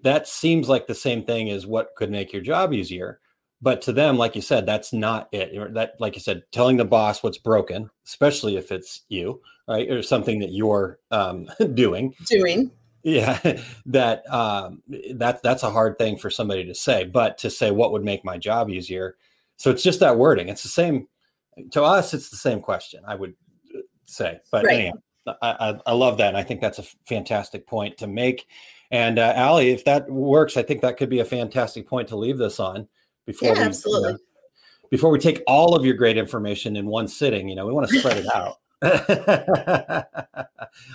that 0.02 0.26
seems 0.26 0.68
like 0.68 0.86
the 0.86 0.94
same 0.94 1.24
thing 1.24 1.50
as 1.50 1.66
what 1.66 1.94
could 1.96 2.10
make 2.10 2.32
your 2.32 2.42
job 2.42 2.72
easier. 2.72 3.20
But 3.64 3.80
to 3.82 3.92
them, 3.92 4.18
like 4.18 4.36
you 4.36 4.42
said, 4.42 4.66
that's 4.66 4.92
not 4.92 5.30
it. 5.32 5.72
That, 5.72 5.94
like 5.98 6.14
you 6.14 6.20
said, 6.20 6.42
telling 6.52 6.76
the 6.76 6.84
boss 6.84 7.22
what's 7.22 7.38
broken, 7.38 7.88
especially 8.06 8.58
if 8.58 8.70
it's 8.70 9.04
you, 9.08 9.40
right, 9.66 9.90
or 9.90 10.02
something 10.02 10.40
that 10.40 10.52
you're 10.52 10.98
um, 11.10 11.50
doing, 11.74 12.14
Doing. 12.26 12.70
Yeah 13.02 13.38
that 13.86 14.28
um 14.32 14.82
that 15.14 15.42
that's 15.42 15.62
a 15.62 15.70
hard 15.70 15.98
thing 15.98 16.16
for 16.16 16.30
somebody 16.30 16.64
to 16.64 16.74
say 16.74 17.04
but 17.04 17.36
to 17.38 17.50
say 17.50 17.70
what 17.70 17.92
would 17.92 18.04
make 18.04 18.24
my 18.24 18.38
job 18.38 18.70
easier? 18.70 19.16
So 19.56 19.70
it's 19.70 19.82
just 19.82 20.00
that 20.00 20.16
wording. 20.18 20.48
It's 20.48 20.62
the 20.62 20.68
same 20.68 21.08
to 21.70 21.82
us 21.82 22.12
it's 22.14 22.30
the 22.30 22.36
same 22.36 22.60
question 22.60 23.02
i 23.06 23.14
would 23.14 23.34
uh, 23.76 23.80
say. 24.06 24.40
But 24.50 24.64
Right. 24.64 24.74
anyhow 24.74 24.92
I, 25.26 25.34
I 25.70 25.80
i 25.86 25.92
love 25.92 26.18
that 26.18 26.28
and 26.28 26.36
i 26.36 26.42
think 26.42 26.60
that's 26.60 26.78
a 26.78 26.84
fantastic 27.06 27.66
point 27.66 27.98
to 27.98 28.06
make. 28.06 28.46
And 28.90 29.18
uh 29.18 29.34
Ali, 29.36 29.70
if 29.70 29.84
that 29.84 30.10
works 30.10 30.56
i 30.56 30.62
think 30.62 30.80
that 30.80 30.96
could 30.96 31.10
be 31.10 31.20
a 31.20 31.24
fantastic 31.24 31.86
point 31.86 32.08
to 32.08 32.16
leave 32.16 32.38
this 32.38 32.58
on 32.58 32.88
before 33.26 33.48
Yeah, 33.48 33.54
we 33.54 33.60
you 33.60 33.64
absolutely. 33.66 34.12
know, 34.12 34.18
before 34.90 35.10
we 35.10 35.18
take 35.18 35.42
all 35.46 35.74
of 35.74 35.84
your 35.84 35.94
great 35.94 36.16
information 36.16 36.76
in 36.76 36.86
one 36.86 37.08
sitting 37.08 37.48
you 37.48 37.54
know 37.54 37.66
we 37.66 37.72
want 37.72 37.88
to 37.88 37.98
spread 37.98 38.18
it 38.18 38.26
out. 38.34 38.58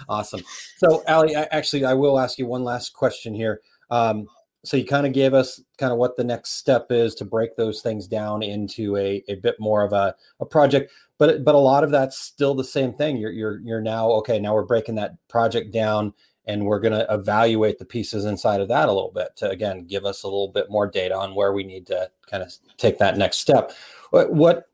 Awesome. 0.09 0.41
So 0.77 1.03
ali 1.07 1.35
I, 1.35 1.43
actually 1.51 1.85
i 1.85 1.93
will 1.93 2.19
ask 2.19 2.37
you 2.37 2.45
one 2.45 2.63
last 2.65 2.93
question 2.93 3.33
here. 3.33 3.61
Um, 3.89 4.27
so 4.65 4.75
you 4.75 4.85
kind 4.85 5.07
of 5.07 5.13
gave 5.13 5.33
us 5.33 5.61
kind 5.77 5.93
of 5.93 5.97
what 5.97 6.17
the 6.17 6.23
next 6.23 6.57
step 6.57 6.87
is 6.89 7.15
to 7.15 7.25
break 7.25 7.55
those 7.55 7.81
things 7.81 8.07
down 8.07 8.43
into 8.43 8.97
a, 8.97 9.23
a 9.29 9.35
bit 9.35 9.55
more 9.57 9.85
of 9.85 9.93
a, 9.93 10.13
a 10.41 10.45
project 10.45 10.91
but 11.19 11.43
but 11.43 11.53
a 11.53 11.59
lot 11.59 11.83
of 11.83 11.91
that's 11.91 12.17
still 12.17 12.55
the 12.55 12.63
same 12.63 12.93
thing. 12.93 13.17
You're 13.17 13.31
you're 13.31 13.59
you're 13.59 13.81
now 13.81 14.09
okay 14.11 14.39
now 14.39 14.55
we're 14.55 14.63
breaking 14.63 14.95
that 14.95 15.15
project 15.27 15.71
down 15.71 16.13
and 16.45 16.65
we're 16.65 16.79
going 16.79 16.93
to 16.93 17.05
evaluate 17.13 17.77
the 17.77 17.85
pieces 17.85 18.25
inside 18.25 18.61
of 18.61 18.67
that 18.69 18.89
a 18.89 18.93
little 18.93 19.11
bit 19.13 19.35
to 19.37 19.49
again 19.49 19.85
give 19.85 20.05
us 20.05 20.23
a 20.23 20.27
little 20.27 20.47
bit 20.47 20.69
more 20.69 20.87
data 20.87 21.15
on 21.15 21.35
where 21.35 21.53
we 21.53 21.63
need 21.63 21.85
to 21.87 22.09
kind 22.29 22.43
of 22.43 22.51
take 22.77 22.97
that 22.99 23.17
next 23.17 23.37
step. 23.37 23.71
What, 24.09 24.33
what 24.33 24.69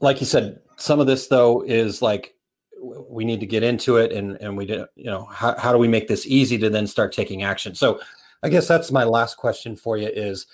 like 0.00 0.20
you 0.20 0.26
said 0.26 0.60
some 0.76 1.00
of 1.00 1.06
this 1.06 1.26
though 1.26 1.62
is 1.62 2.02
like 2.02 2.34
we 2.82 3.24
need 3.24 3.40
to 3.40 3.46
get 3.46 3.62
into 3.62 3.96
it 3.96 4.12
and 4.12 4.36
and 4.40 4.56
we 4.56 4.64
did 4.66 4.84
you 4.96 5.04
know 5.04 5.24
how, 5.26 5.56
how 5.58 5.72
do 5.72 5.78
we 5.78 5.88
make 5.88 6.08
this 6.08 6.26
easy 6.26 6.58
to 6.58 6.70
then 6.70 6.86
start 6.86 7.12
taking 7.12 7.42
action? 7.42 7.74
So 7.74 8.00
i 8.42 8.48
guess 8.48 8.66
that's 8.66 8.90
my 8.90 9.04
last 9.04 9.36
question 9.36 9.76
for 9.76 9.98
you 9.98 10.08
is 10.08 10.46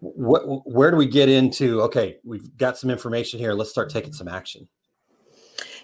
what 0.00 0.42
where 0.66 0.92
do 0.92 0.96
we 0.96 1.06
get 1.06 1.28
into 1.28 1.82
okay 1.82 2.18
we've 2.24 2.56
got 2.56 2.78
some 2.78 2.88
information 2.88 3.40
here 3.40 3.52
let's 3.52 3.70
start 3.70 3.90
taking 3.90 4.12
some 4.12 4.28
action? 4.28 4.68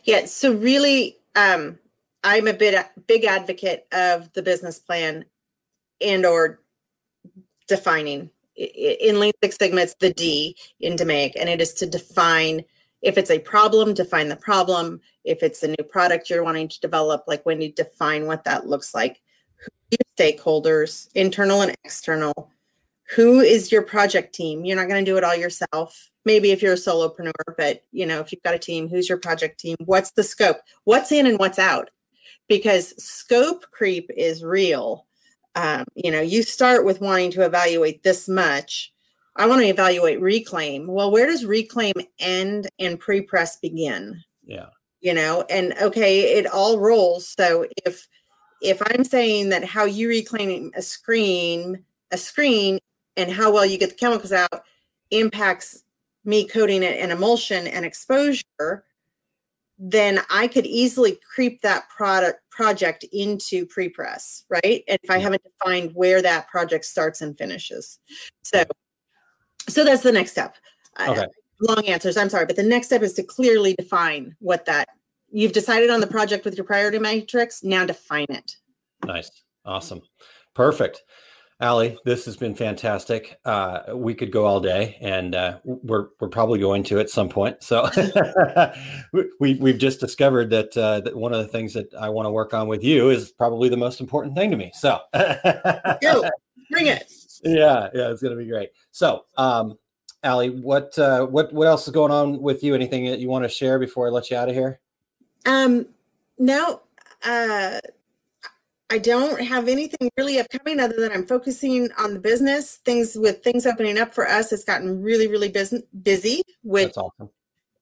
Yeah 0.04 0.26
so 0.26 0.54
really 0.54 1.18
um 1.34 1.78
i'm 2.24 2.48
a 2.48 2.52
bit 2.52 2.84
big 3.06 3.24
advocate 3.24 3.86
of 3.92 4.32
the 4.32 4.42
business 4.42 4.78
plan 4.78 5.24
and 6.00 6.26
or 6.26 6.60
defining 7.68 8.30
in 8.56 9.20
lean 9.20 9.32
six 9.42 9.56
sigma 9.56 9.82
it's 9.82 9.94
the 9.96 10.12
d 10.12 10.56
in 10.80 10.94
DMAIC 10.94 11.32
and 11.38 11.48
it 11.48 11.60
is 11.60 11.74
to 11.74 11.86
define 11.86 12.64
if 13.02 13.18
it's 13.18 13.30
a 13.30 13.38
problem 13.38 13.94
define 13.94 14.28
the 14.28 14.36
problem. 14.36 15.00
If 15.24 15.42
it's 15.42 15.62
a 15.62 15.68
new 15.68 15.84
product 15.88 16.30
you're 16.30 16.44
wanting 16.44 16.68
to 16.68 16.80
develop 16.80 17.24
like 17.26 17.44
when 17.44 17.60
you 17.60 17.72
define 17.72 18.26
what 18.26 18.44
that 18.44 18.66
looks 18.66 18.94
like. 18.94 19.20
Who 19.56 19.66
are 19.66 19.98
your 19.98 20.34
stakeholders 20.34 21.08
internal 21.14 21.62
and 21.62 21.74
external? 21.84 22.50
Who 23.14 23.40
is 23.40 23.70
your 23.70 23.82
project 23.82 24.34
team? 24.34 24.64
You're 24.64 24.76
not 24.76 24.88
going 24.88 25.04
to 25.04 25.10
do 25.10 25.18
it 25.18 25.24
all 25.24 25.36
yourself. 25.36 26.10
Maybe 26.24 26.52
if 26.52 26.62
you're 26.62 26.74
a 26.74 26.76
solopreneur 26.76 27.32
but 27.58 27.82
you 27.90 28.06
know 28.06 28.20
if 28.20 28.32
you've 28.32 28.42
got 28.42 28.54
a 28.54 28.58
team 28.58 28.88
who's 28.88 29.08
your 29.08 29.18
project 29.18 29.58
team? 29.58 29.76
What's 29.84 30.12
the 30.12 30.22
scope? 30.22 30.58
What's 30.84 31.10
in 31.10 31.26
and 31.26 31.38
what's 31.38 31.58
out 31.58 31.90
because 32.48 32.94
scope 33.02 33.64
creep 33.70 34.10
is 34.16 34.44
real. 34.44 35.06
Um, 35.54 35.84
you 35.94 36.10
know 36.10 36.20
you 36.20 36.42
start 36.42 36.84
with 36.84 37.00
wanting 37.00 37.30
to 37.32 37.44
evaluate 37.44 38.02
this 38.02 38.28
much. 38.28 38.92
I 39.36 39.46
want 39.46 39.62
to 39.62 39.68
evaluate 39.68 40.20
reclaim. 40.20 40.86
Well 40.86 41.10
where 41.10 41.26
does 41.26 41.44
reclaim 41.44 41.94
end 42.18 42.68
and 42.78 42.98
pre-press 42.98 43.58
begin? 43.58 44.22
Yeah. 44.44 44.66
You 45.00 45.14
know 45.14 45.44
and 45.48 45.74
okay 45.80 46.38
it 46.38 46.46
all 46.46 46.78
rolls. 46.78 47.28
So 47.28 47.66
if 47.84 48.08
if 48.64 48.80
i'm 48.86 49.04
saying 49.04 49.50
that 49.50 49.64
how 49.64 49.84
you 49.84 50.08
reclaim 50.08 50.70
a 50.74 50.82
screen 50.82 51.84
a 52.10 52.16
screen 52.16 52.78
and 53.16 53.30
how 53.30 53.52
well 53.52 53.66
you 53.66 53.78
get 53.78 53.90
the 53.90 53.96
chemicals 53.96 54.32
out 54.32 54.64
impacts 55.10 55.84
me 56.24 56.46
coating 56.48 56.82
it 56.82 56.98
in 56.98 57.10
emulsion 57.10 57.66
and 57.66 57.84
exposure 57.84 58.84
then 59.78 60.20
i 60.30 60.46
could 60.46 60.66
easily 60.66 61.18
creep 61.34 61.60
that 61.62 61.88
product 61.88 62.40
project 62.50 63.04
into 63.12 63.66
pre-press 63.66 64.44
right 64.48 64.84
and 64.88 64.98
if 65.02 65.10
i 65.10 65.18
haven't 65.18 65.42
defined 65.42 65.90
where 65.94 66.22
that 66.22 66.46
project 66.48 66.84
starts 66.84 67.20
and 67.20 67.36
finishes 67.36 67.98
so 68.42 68.64
so 69.68 69.84
that's 69.84 70.02
the 70.02 70.12
next 70.12 70.30
step 70.30 70.56
okay 71.00 71.26
long 71.60 71.86
answers. 71.86 72.16
I'm 72.16 72.28
sorry, 72.28 72.46
but 72.46 72.56
the 72.56 72.62
next 72.62 72.88
step 72.88 73.02
is 73.02 73.14
to 73.14 73.22
clearly 73.22 73.74
define 73.74 74.36
what 74.40 74.66
that 74.66 74.88
you've 75.30 75.52
decided 75.52 75.90
on 75.90 76.00
the 76.00 76.06
project 76.06 76.44
with 76.44 76.56
your 76.56 76.64
priority 76.64 76.98
matrix. 76.98 77.62
Now 77.62 77.84
define 77.84 78.26
it. 78.28 78.56
Nice. 79.04 79.30
Awesome. 79.64 80.02
Perfect. 80.54 81.02
Ali, 81.60 81.96
this 82.04 82.24
has 82.24 82.36
been 82.36 82.54
fantastic. 82.54 83.38
Uh, 83.44 83.94
we 83.94 84.14
could 84.14 84.32
go 84.32 84.44
all 84.44 84.60
day, 84.60 84.98
and 85.00 85.34
uh, 85.34 85.58
we're 85.64 86.08
we're 86.18 86.28
probably 86.28 86.58
going 86.58 86.82
to 86.84 86.98
at 86.98 87.10
some 87.10 87.28
point. 87.28 87.62
So 87.62 87.88
we 89.40 89.54
we've 89.54 89.78
just 89.78 90.00
discovered 90.00 90.50
that 90.50 90.76
uh, 90.76 91.00
that 91.00 91.16
one 91.16 91.32
of 91.32 91.38
the 91.38 91.48
things 91.48 91.72
that 91.74 91.94
I 91.94 92.08
want 92.08 92.26
to 92.26 92.30
work 92.30 92.54
on 92.54 92.66
with 92.66 92.82
you 92.82 93.10
is 93.10 93.30
probably 93.30 93.68
the 93.68 93.76
most 93.76 94.00
important 94.00 94.34
thing 94.34 94.50
to 94.50 94.56
me. 94.56 94.72
So 94.74 94.98
go 95.14 96.28
bring 96.70 96.86
it. 96.88 97.10
Yeah, 97.46 97.90
yeah, 97.92 98.10
it's 98.10 98.22
gonna 98.22 98.36
be 98.36 98.46
great. 98.46 98.70
So, 98.90 99.26
um, 99.36 99.76
Ali, 100.22 100.48
what 100.48 100.98
uh, 100.98 101.26
what 101.26 101.52
what 101.52 101.68
else 101.68 101.86
is 101.86 101.92
going 101.92 102.10
on 102.10 102.40
with 102.40 102.62
you? 102.62 102.74
Anything 102.74 103.04
that 103.10 103.18
you 103.18 103.28
want 103.28 103.44
to 103.44 103.50
share 103.50 103.78
before 103.78 104.06
I 104.06 104.10
let 104.10 104.30
you 104.30 104.38
out 104.38 104.48
of 104.48 104.54
here? 104.54 104.80
Um, 105.44 105.86
no, 106.38 106.80
uh, 107.22 107.80
I 108.90 108.98
don't 108.98 109.40
have 109.40 109.68
anything 109.68 110.10
really 110.16 110.38
upcoming 110.38 110.78
other 110.78 110.96
than 110.96 111.12
I'm 111.12 111.26
focusing 111.26 111.88
on 111.98 112.14
the 112.14 112.20
business. 112.20 112.76
Things 112.84 113.16
with 113.16 113.42
things 113.42 113.66
opening 113.66 113.98
up 113.98 114.14
for 114.14 114.28
us 114.28 114.52
it's 114.52 114.64
gotten 114.64 115.02
really, 115.02 115.26
really 115.26 115.48
busy, 115.48 115.82
busy 116.02 116.42
which 116.62 116.96
awesome. 116.96 117.30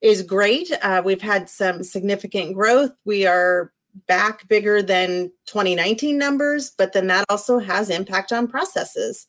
is 0.01 0.23
great. 0.23 0.71
Uh, 0.83 1.03
we've 1.05 1.21
had 1.21 1.51
some 1.51 1.83
significant 1.83 2.55
growth. 2.55 2.93
We 3.05 3.27
are 3.27 3.73
back 4.07 4.49
bigger 4.49 4.83
than 4.83 5.33
2019 5.47 6.17
numbers, 6.17 6.71
but 6.71 6.93
then 6.93 7.09
that 7.09 7.25
also 7.29 7.59
has 7.59 7.91
impact 7.91 8.33
on 8.33 8.47
processes. 8.47 9.27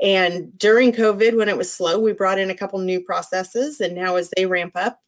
And 0.00 0.56
during 0.58 0.92
COVID, 0.92 1.36
when 1.36 1.48
it 1.48 1.56
was 1.56 1.72
slow, 1.72 1.98
we 1.98 2.12
brought 2.12 2.38
in 2.38 2.50
a 2.50 2.54
couple 2.54 2.78
new 2.78 3.00
processes. 3.00 3.80
And 3.80 3.94
now, 3.94 4.16
as 4.16 4.30
they 4.36 4.46
ramp 4.46 4.72
up, 4.74 5.00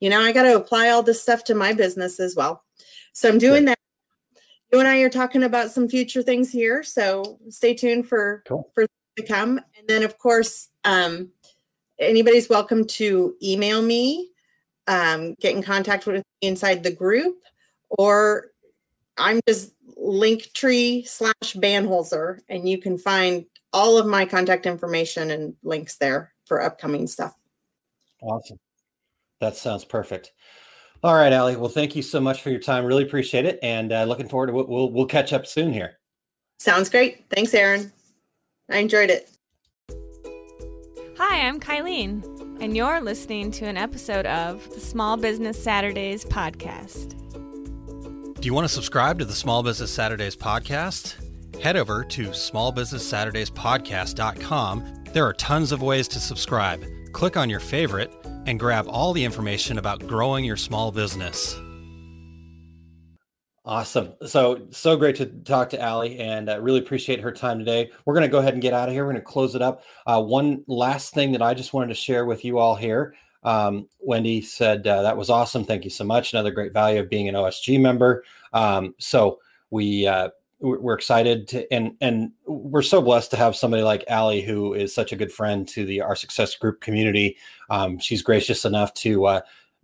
you 0.00 0.10
know, 0.10 0.20
I 0.20 0.32
got 0.32 0.42
to 0.42 0.56
apply 0.56 0.88
all 0.90 1.02
this 1.02 1.22
stuff 1.22 1.44
to 1.44 1.54
my 1.54 1.72
business 1.72 2.18
as 2.18 2.34
well. 2.34 2.64
So 3.12 3.28
I'm 3.28 3.38
doing 3.38 3.66
that. 3.66 3.78
You 4.72 4.78
and 4.78 4.88
I 4.88 5.00
are 5.00 5.10
talking 5.10 5.42
about 5.42 5.70
some 5.70 5.86
future 5.86 6.22
things 6.22 6.50
here. 6.50 6.82
So 6.82 7.38
stay 7.50 7.74
tuned 7.74 8.08
for 8.08 8.42
cool. 8.48 8.70
for 8.74 8.86
to 9.16 9.22
come. 9.22 9.58
And 9.78 9.86
then, 9.86 10.02
of 10.02 10.16
course, 10.16 10.68
um, 10.84 11.30
anybody's 11.98 12.48
welcome 12.48 12.86
to 12.86 13.36
email 13.42 13.82
me, 13.82 14.30
um, 14.86 15.34
get 15.34 15.54
in 15.54 15.62
contact 15.62 16.06
with 16.06 16.16
me 16.16 16.48
inside 16.48 16.82
the 16.82 16.90
group, 16.90 17.36
or 17.90 18.52
I'm 19.18 19.40
just 19.46 19.72
Linktree 19.98 21.06
slash 21.06 21.54
Banholzer, 21.54 22.40
and 22.48 22.66
you 22.66 22.78
can 22.78 22.96
find 22.96 23.44
all 23.74 23.98
of 23.98 24.06
my 24.06 24.24
contact 24.24 24.64
information 24.64 25.30
and 25.30 25.54
links 25.62 25.96
there 25.96 26.32
for 26.46 26.62
upcoming 26.62 27.06
stuff. 27.06 27.34
Awesome. 28.22 28.58
That 29.40 29.56
sounds 29.56 29.84
perfect. 29.84 30.32
All 31.04 31.14
right, 31.14 31.32
Ali. 31.32 31.56
Well, 31.56 31.68
thank 31.68 31.96
you 31.96 32.02
so 32.02 32.20
much 32.20 32.42
for 32.42 32.50
your 32.50 32.60
time. 32.60 32.84
Really 32.84 33.02
appreciate 33.02 33.44
it, 33.44 33.58
and 33.60 33.92
uh, 33.92 34.04
looking 34.04 34.28
forward 34.28 34.46
to 34.46 34.52
we'll, 34.52 34.66
we'll 34.66 34.92
we'll 34.92 35.06
catch 35.06 35.32
up 35.32 35.46
soon 35.46 35.72
here. 35.72 35.98
Sounds 36.60 36.88
great. 36.88 37.24
Thanks, 37.28 37.52
Aaron. 37.54 37.92
I 38.70 38.78
enjoyed 38.78 39.10
it. 39.10 39.28
Hi, 41.18 41.44
I'm 41.46 41.58
Kylene, 41.58 42.62
and 42.62 42.76
you're 42.76 43.00
listening 43.00 43.50
to 43.52 43.64
an 43.64 43.76
episode 43.76 44.26
of 44.26 44.72
the 44.72 44.80
Small 44.80 45.16
Business 45.16 45.60
Saturdays 45.60 46.24
podcast. 46.24 47.18
Do 48.40 48.46
you 48.46 48.54
want 48.54 48.68
to 48.68 48.72
subscribe 48.72 49.18
to 49.18 49.24
the 49.24 49.32
Small 49.32 49.64
Business 49.64 49.90
Saturdays 49.90 50.36
podcast? 50.36 51.16
Head 51.60 51.76
over 51.76 52.04
to 52.04 52.28
smallbusinesssaturdayspodcast.com. 52.28 55.04
There 55.12 55.26
are 55.26 55.34
tons 55.34 55.72
of 55.72 55.82
ways 55.82 56.06
to 56.08 56.18
subscribe. 56.20 56.84
Click 57.12 57.36
on 57.36 57.50
your 57.50 57.60
favorite 57.60 58.21
and 58.46 58.58
grab 58.58 58.86
all 58.88 59.12
the 59.12 59.24
information 59.24 59.78
about 59.78 60.06
growing 60.06 60.44
your 60.44 60.56
small 60.56 60.92
business. 60.92 61.56
Awesome. 63.64 64.14
So, 64.26 64.66
so 64.70 64.96
great 64.96 65.14
to 65.16 65.26
talk 65.26 65.70
to 65.70 65.84
Ali 65.84 66.18
and 66.18 66.48
uh, 66.48 66.60
really 66.60 66.80
appreciate 66.80 67.20
her 67.20 67.30
time 67.30 67.60
today. 67.60 67.92
We're 68.04 68.14
going 68.14 68.22
to 68.22 68.28
go 68.28 68.38
ahead 68.38 68.54
and 68.54 68.62
get 68.62 68.72
out 68.72 68.88
of 68.88 68.94
here. 68.94 69.04
We're 69.04 69.12
going 69.12 69.22
to 69.22 69.26
close 69.30 69.54
it 69.54 69.62
up. 69.62 69.84
Uh, 70.04 70.20
one 70.20 70.64
last 70.66 71.14
thing 71.14 71.30
that 71.32 71.42
I 71.42 71.54
just 71.54 71.72
wanted 71.72 71.88
to 71.88 71.94
share 71.94 72.26
with 72.26 72.44
you 72.44 72.58
all 72.58 72.74
here. 72.74 73.14
Um, 73.44 73.88
Wendy 74.00 74.40
said, 74.40 74.84
uh, 74.86 75.02
that 75.02 75.16
was 75.16 75.30
awesome. 75.30 75.64
Thank 75.64 75.84
you 75.84 75.90
so 75.90 76.02
much. 76.02 76.32
Another 76.32 76.50
great 76.50 76.72
value 76.72 76.98
of 76.98 77.08
being 77.08 77.28
an 77.28 77.36
OSG 77.36 77.80
member. 77.80 78.24
Um, 78.52 78.96
so 78.98 79.38
we, 79.70 80.08
uh, 80.08 80.30
we're 80.62 80.94
excited 80.94 81.48
to, 81.48 81.72
and 81.72 81.96
and 82.00 82.30
we're 82.46 82.82
so 82.82 83.02
blessed 83.02 83.32
to 83.32 83.36
have 83.36 83.56
somebody 83.56 83.82
like 83.82 84.04
Ali 84.08 84.42
who 84.42 84.74
is 84.74 84.94
such 84.94 85.12
a 85.12 85.16
good 85.16 85.32
friend 85.32 85.66
to 85.68 85.84
the 85.84 86.00
our 86.00 86.14
success 86.14 86.54
group 86.54 86.80
community. 86.80 87.36
Um, 87.68 87.98
she's 87.98 88.22
gracious 88.22 88.64
enough 88.64 88.94
to 88.94 89.26
uh, 89.26 89.40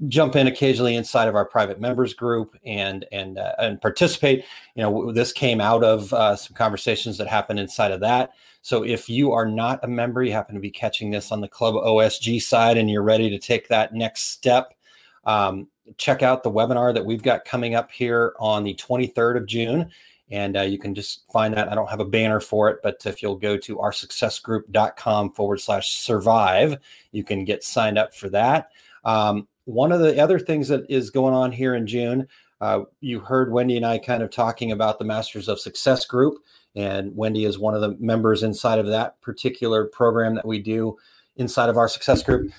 jump 0.07 0.37
in 0.37 0.47
occasionally 0.47 0.95
inside 0.95 1.27
of 1.27 1.35
our 1.35 1.45
private 1.45 1.81
members 1.81 2.15
group 2.15 2.57
and 2.65 3.05
and 3.11 3.39
uh, 3.39 3.55
and 3.59 3.81
participate. 3.81 4.45
You 4.77 4.85
know, 4.85 5.13
this 5.13 5.33
came 5.33 5.61
out 5.61 5.83
of 5.83 6.13
uh, 6.13 6.37
some 6.37 6.55
conversations 6.55 7.19
that 7.19 7.27
happened 7.27 7.59
inside 7.59 7.91
of 7.91 8.01
that. 8.01 8.31
So 8.63 8.85
if 8.85 9.09
you 9.09 9.33
are 9.33 9.47
not 9.47 9.83
a 9.83 9.89
member, 9.89 10.23
you 10.23 10.33
happen 10.33 10.55
to 10.55 10.61
be 10.61 10.71
catching 10.71 11.11
this 11.11 11.33
on 11.33 11.41
the 11.41 11.49
Club 11.49 11.75
OSG 11.75 12.41
side, 12.41 12.77
and 12.77 12.89
you're 12.89 13.03
ready 13.03 13.31
to 13.31 13.39
take 13.39 13.69
that 13.69 13.95
next 13.95 14.31
step. 14.31 14.75
Um, 15.25 15.69
check 15.97 16.23
out 16.23 16.43
the 16.43 16.51
webinar 16.51 16.95
that 16.95 17.05
we've 17.05 17.23
got 17.23 17.45
coming 17.45 17.75
up 17.75 17.91
here 17.91 18.35
on 18.39 18.63
the 18.63 18.75
23rd 18.75 19.39
of 19.39 19.47
June 19.47 19.91
and 20.31 20.57
uh, 20.57 20.63
you 20.63 20.79
can 20.79 20.95
just 20.95 21.31
find 21.33 21.55
that. 21.55 21.71
I 21.71 21.75
don't 21.75 21.91
have 21.91 22.01
a 22.01 22.05
banner 22.05 22.41
for 22.41 22.69
it, 22.69 22.81
but 22.83 23.05
if 23.07 23.23
you'll 23.23 23.37
go 23.37 23.57
to 23.57 23.77
oursuccessgroup.com 23.77 25.33
forward 25.33 25.61
slash 25.61 25.91
survive, 25.97 26.79
you 27.13 27.25
can 27.25 27.45
get 27.45 27.65
signed 27.65 27.99
up 27.99 28.15
for 28.15 28.29
that. 28.31 28.71
Um, 29.05 29.49
one 29.65 29.93
of 29.93 30.01
the 30.01 30.23
other 30.23 30.39
things 30.39 30.69
that 30.69 30.85
is 30.91 31.11
going 31.11 31.35
on 31.35 31.53
here 31.53 31.75
in 31.75 31.87
June, 31.87 32.27
uh, 32.61 32.81
you 33.01 33.21
heard 33.21 33.53
Wendy 33.53 33.77
and 33.77 33.87
I 33.87 33.99
kind 33.99 34.23
of 34.23 34.31
talking 34.31 34.73
about 34.73 34.99
the 34.99 35.05
Masters 35.05 35.49
of 35.49 35.61
Success 35.61 36.05
group, 36.05 36.39
and 36.75 37.15
Wendy 37.17 37.45
is 37.45 37.59
one 37.59 37.75
of 37.75 37.81
the 37.81 37.97
members 37.99 38.43
inside 38.43 38.79
of 38.79 38.87
that 38.87 39.21
particular 39.21 39.87
program 39.87 40.35
that 40.35 40.47
we 40.47 40.59
do 40.59 40.97
inside 41.37 41.69
of 41.69 41.77
our 41.77 41.89
success 41.89 42.23
group. 42.23 42.51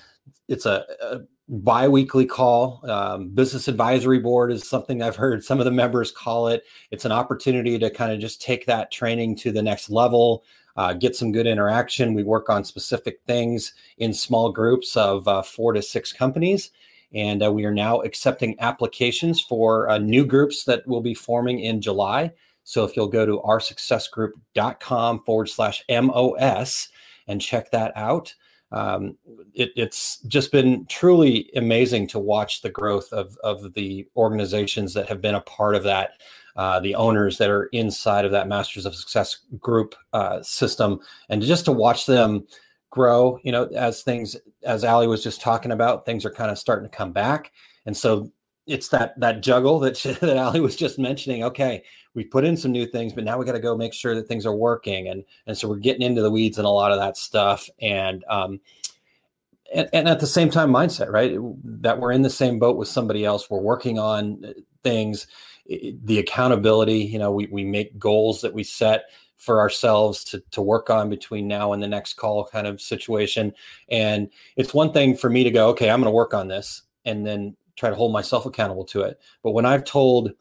It's 0.48 0.66
a, 0.66 0.84
a 1.00 1.20
biweekly 1.50 2.26
call. 2.26 2.80
Um, 2.88 3.28
business 3.30 3.66
advisory 3.66 4.20
board 4.20 4.52
is 4.52 4.68
something 4.68 5.02
I've 5.02 5.16
heard 5.16 5.44
some 5.44 5.58
of 5.58 5.64
the 5.64 5.72
members 5.72 6.12
call 6.12 6.46
it. 6.48 6.64
It's 6.92 7.04
an 7.04 7.12
opportunity 7.12 7.78
to 7.78 7.90
kind 7.90 8.12
of 8.12 8.20
just 8.20 8.40
take 8.40 8.66
that 8.66 8.92
training 8.92 9.36
to 9.36 9.50
the 9.50 9.62
next 9.62 9.90
level, 9.90 10.44
uh, 10.76 10.92
get 10.92 11.16
some 11.16 11.32
good 11.32 11.48
interaction. 11.48 12.14
We 12.14 12.22
work 12.22 12.48
on 12.48 12.64
specific 12.64 13.20
things 13.26 13.74
in 13.98 14.14
small 14.14 14.52
groups 14.52 14.96
of 14.96 15.26
uh, 15.26 15.42
four 15.42 15.72
to 15.72 15.82
six 15.82 16.12
companies. 16.12 16.70
And 17.12 17.44
uh, 17.44 17.52
we 17.52 17.64
are 17.64 17.74
now 17.74 18.00
accepting 18.02 18.54
applications 18.60 19.40
for 19.40 19.90
uh, 19.90 19.98
new 19.98 20.24
groups 20.24 20.62
that 20.64 20.86
will 20.86 21.00
be 21.00 21.14
forming 21.14 21.58
in 21.58 21.80
July. 21.80 22.30
So 22.62 22.84
if 22.84 22.94
you'll 22.94 23.08
go 23.08 23.26
to 23.26 23.40
oursuccessgroup.com 23.40 25.24
forward 25.24 25.48
slash 25.48 25.82
MOS 25.90 26.88
and 27.26 27.40
check 27.40 27.72
that 27.72 27.92
out, 27.96 28.34
um, 28.72 29.16
it, 29.54 29.72
it's 29.76 30.18
just 30.28 30.52
been 30.52 30.86
truly 30.86 31.50
amazing 31.56 32.06
to 32.08 32.18
watch 32.18 32.62
the 32.62 32.70
growth 32.70 33.12
of, 33.12 33.36
of 33.42 33.74
the 33.74 34.06
organizations 34.16 34.94
that 34.94 35.08
have 35.08 35.20
been 35.20 35.34
a 35.34 35.40
part 35.40 35.74
of 35.74 35.82
that. 35.84 36.12
Uh, 36.56 36.80
the 36.80 36.94
owners 36.96 37.38
that 37.38 37.48
are 37.48 37.66
inside 37.66 38.24
of 38.24 38.32
that 38.32 38.48
Masters 38.48 38.84
of 38.84 38.94
Success 38.94 39.38
group 39.60 39.94
uh, 40.12 40.42
system, 40.42 41.00
and 41.28 41.40
just 41.42 41.64
to 41.64 41.72
watch 41.72 42.06
them 42.06 42.44
grow, 42.90 43.38
you 43.44 43.52
know, 43.52 43.66
as 43.66 44.02
things, 44.02 44.36
as 44.64 44.84
Ali 44.84 45.06
was 45.06 45.22
just 45.22 45.40
talking 45.40 45.70
about, 45.70 46.04
things 46.04 46.24
are 46.24 46.30
kind 46.30 46.50
of 46.50 46.58
starting 46.58 46.90
to 46.90 46.94
come 46.94 47.12
back. 47.12 47.52
And 47.86 47.96
so 47.96 48.30
it's 48.66 48.88
that 48.88 49.18
that 49.20 49.42
juggle 49.42 49.78
that 49.80 49.94
that 50.20 50.36
Ali 50.36 50.60
was 50.60 50.76
just 50.76 50.98
mentioning. 50.98 51.44
Okay, 51.44 51.82
we 52.14 52.24
put 52.24 52.44
in 52.44 52.56
some 52.56 52.72
new 52.72 52.86
things, 52.86 53.12
but 53.12 53.24
now 53.24 53.38
we 53.38 53.44
got 53.44 53.52
to 53.52 53.60
go 53.60 53.76
make 53.76 53.94
sure 53.94 54.14
that 54.14 54.26
things 54.26 54.46
are 54.46 54.54
working, 54.54 55.08
and 55.08 55.24
and 55.46 55.56
so 55.56 55.68
we're 55.68 55.76
getting 55.76 56.02
into 56.02 56.22
the 56.22 56.30
weeds 56.30 56.58
and 56.58 56.66
a 56.66 56.70
lot 56.70 56.92
of 56.92 56.98
that 56.98 57.16
stuff, 57.16 57.68
and 57.80 58.24
um, 58.28 58.60
and, 59.72 59.88
and 59.92 60.08
at 60.08 60.20
the 60.20 60.26
same 60.26 60.50
time, 60.50 60.70
mindset, 60.70 61.10
right? 61.10 61.36
That 61.82 62.00
we're 62.00 62.12
in 62.12 62.22
the 62.22 62.30
same 62.30 62.58
boat 62.58 62.76
with 62.76 62.88
somebody 62.88 63.24
else. 63.24 63.48
We're 63.48 63.60
working 63.60 63.98
on 63.98 64.44
uh, 64.44 64.52
things, 64.82 65.26
the 65.66 66.18
accountability. 66.18 66.98
You 66.98 67.18
know, 67.18 67.32
we 67.32 67.46
we 67.46 67.64
make 67.64 67.98
goals 67.98 68.40
that 68.42 68.54
we 68.54 68.64
set 68.64 69.04
for 69.40 69.58
ourselves 69.58 70.22
to, 70.22 70.42
to 70.50 70.60
work 70.60 70.90
on 70.90 71.08
between 71.08 71.48
now 71.48 71.72
and 71.72 71.82
the 71.82 71.88
next 71.88 72.14
call 72.14 72.44
kind 72.44 72.66
of 72.66 72.78
situation. 72.78 73.54
And 73.88 74.28
it's 74.56 74.74
one 74.74 74.92
thing 74.92 75.16
for 75.16 75.30
me 75.30 75.44
to 75.44 75.50
go, 75.50 75.68
okay, 75.70 75.88
I'm 75.88 76.00
going 76.00 76.12
to 76.12 76.14
work 76.14 76.34
on 76.34 76.48
this 76.48 76.82
and 77.06 77.26
then 77.26 77.56
try 77.74 77.88
to 77.88 77.96
hold 77.96 78.12
myself 78.12 78.44
accountable 78.44 78.84
to 78.84 79.00
it. 79.00 79.18
But 79.42 79.52
when 79.52 79.64
I've 79.64 79.84
told 79.84 80.32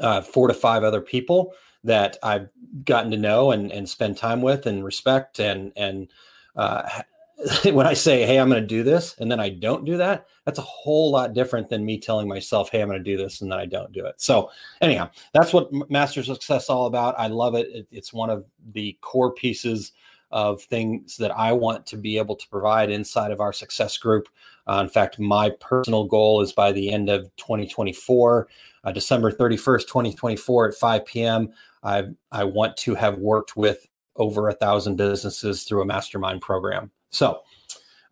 uh, 0.00 0.20
four 0.20 0.48
to 0.48 0.54
five 0.54 0.84
other 0.84 1.00
people 1.00 1.54
that 1.84 2.16
I've 2.22 2.48
gotten 2.84 3.10
to 3.10 3.16
know 3.16 3.50
and, 3.50 3.70
and 3.70 3.88
spend 3.88 4.16
time 4.16 4.42
with 4.42 4.66
and 4.66 4.84
respect 4.84 5.38
and, 5.38 5.72
and, 5.76 6.08
uh, 6.56 6.88
when 7.64 7.86
I 7.86 7.94
say, 7.94 8.24
Hey, 8.24 8.38
I'm 8.38 8.48
going 8.48 8.62
to 8.62 8.66
do 8.66 8.82
this, 8.82 9.16
and 9.18 9.30
then 9.30 9.40
I 9.40 9.50
don't 9.50 9.84
do 9.84 9.96
that, 9.96 10.26
that's 10.44 10.58
a 10.58 10.62
whole 10.62 11.10
lot 11.10 11.34
different 11.34 11.68
than 11.68 11.84
me 11.84 11.98
telling 11.98 12.28
myself, 12.28 12.70
Hey, 12.70 12.80
I'm 12.80 12.88
going 12.88 13.02
to 13.02 13.04
do 13.04 13.16
this, 13.16 13.40
and 13.40 13.50
then 13.50 13.58
I 13.58 13.66
don't 13.66 13.92
do 13.92 14.06
it. 14.06 14.14
So, 14.18 14.50
anyhow, 14.80 15.10
that's 15.32 15.52
what 15.52 15.70
master 15.90 16.22
Success 16.22 16.70
all 16.70 16.86
about. 16.86 17.14
I 17.18 17.26
love 17.26 17.54
it. 17.54 17.68
it. 17.70 17.86
It's 17.90 18.12
one 18.12 18.30
of 18.30 18.44
the 18.72 18.96
core 19.00 19.32
pieces 19.32 19.92
of 20.30 20.62
things 20.62 21.16
that 21.16 21.30
I 21.30 21.52
want 21.52 21.86
to 21.86 21.96
be 21.96 22.18
able 22.18 22.34
to 22.36 22.48
provide 22.48 22.90
inside 22.90 23.30
of 23.30 23.40
our 23.40 23.52
success 23.52 23.96
group. 23.96 24.28
Uh, 24.66 24.80
in 24.82 24.88
fact, 24.88 25.18
my 25.18 25.50
personal 25.60 26.04
goal 26.04 26.40
is 26.40 26.52
by 26.52 26.72
the 26.72 26.90
end 26.90 27.08
of 27.08 27.24
2024, 27.36 28.48
uh, 28.84 28.92
December 28.92 29.32
31st, 29.32 29.82
2024 29.82 30.68
at 30.68 30.74
5 30.74 31.06
p.m. 31.06 31.52
I, 31.82 32.04
I 32.30 32.44
want 32.44 32.76
to 32.78 32.94
have 32.94 33.18
worked 33.18 33.56
with 33.56 33.86
over 34.16 34.48
a 34.48 34.54
thousand 34.54 34.96
businesses 34.96 35.64
through 35.64 35.82
a 35.82 35.86
mastermind 35.86 36.40
program. 36.40 36.90
So 37.10 37.42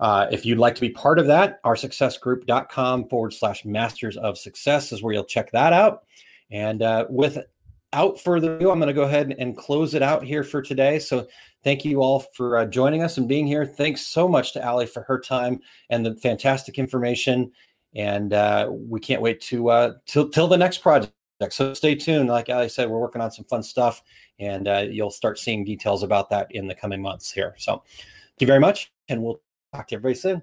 uh, 0.01 0.27
if 0.31 0.45
you'd 0.45 0.59
like 0.59 0.75
to 0.75 0.81
be 0.81 0.91
part 0.91 1.19
of 1.19 1.27
that, 1.29 1.63
oursuccessgroup.com 1.63 3.09
forward 3.09 3.33
slash 3.33 3.65
masters 3.65 4.17
of 4.17 4.37
success 4.39 4.93
is 4.93 5.03
where 5.03 5.15
you'll 5.15 5.25
check 5.25 5.51
that 5.53 5.73
out. 5.73 6.05
And 6.51 6.83
uh, 6.83 7.07
without 7.09 8.21
further 8.21 8.57
ado, 8.57 8.71
I'm 8.71 8.79
going 8.79 8.89
to 8.89 8.95
go 8.95 9.03
ahead 9.03 9.35
and 9.39 9.57
close 9.57 9.95
it 9.95 10.03
out 10.03 10.25
here 10.25 10.43
for 10.43 10.61
today. 10.61 10.99
So 10.99 11.29
thank 11.63 11.85
you 11.85 12.03
all 12.03 12.21
for 12.35 12.59
uh, 12.59 12.67
joining 12.67 13.03
us 13.03 13.17
and 13.17 13.29
being 13.29 13.47
here. 13.47 13.65
Thanks 13.65 14.07
so 14.07 14.27
much 14.27 14.53
to 14.55 14.67
Ali 14.67 14.87
for 14.87 15.03
her 15.05 15.21
time 15.21 15.61
and 15.89 16.05
the 16.05 16.17
fantastic 16.17 16.79
information. 16.79 17.53
And 17.95 18.33
uh, 18.33 18.71
we 18.71 19.01
can't 19.01 19.21
wait 19.21 19.41
to 19.43 19.69
uh, 19.69 19.93
till, 20.07 20.29
till 20.29 20.49
the 20.49 20.57
next 20.57 20.79
project. 20.79 21.13
So 21.51 21.75
stay 21.75 21.95
tuned. 21.95 22.29
Like 22.29 22.49
I 22.49 22.69
said, 22.69 22.89
we're 22.89 23.01
working 23.01 23.21
on 23.21 23.33
some 23.33 23.45
fun 23.47 23.63
stuff, 23.63 24.03
and 24.39 24.69
uh, 24.69 24.85
you'll 24.89 25.11
start 25.11 25.39
seeing 25.39 25.65
details 25.65 26.03
about 26.05 26.31
that 26.31 26.47
in 26.53 26.69
the 26.69 26.75
coming 26.75 27.03
months 27.03 27.33
here. 27.33 27.55
So 27.59 27.83
thank 27.99 28.41
you 28.41 28.47
very 28.47 28.61
much, 28.61 28.93
and 29.09 29.23
we'll 29.23 29.41
talk 29.75 29.89
to 29.89 29.97
everybody 29.97 30.15
soon. 30.15 30.43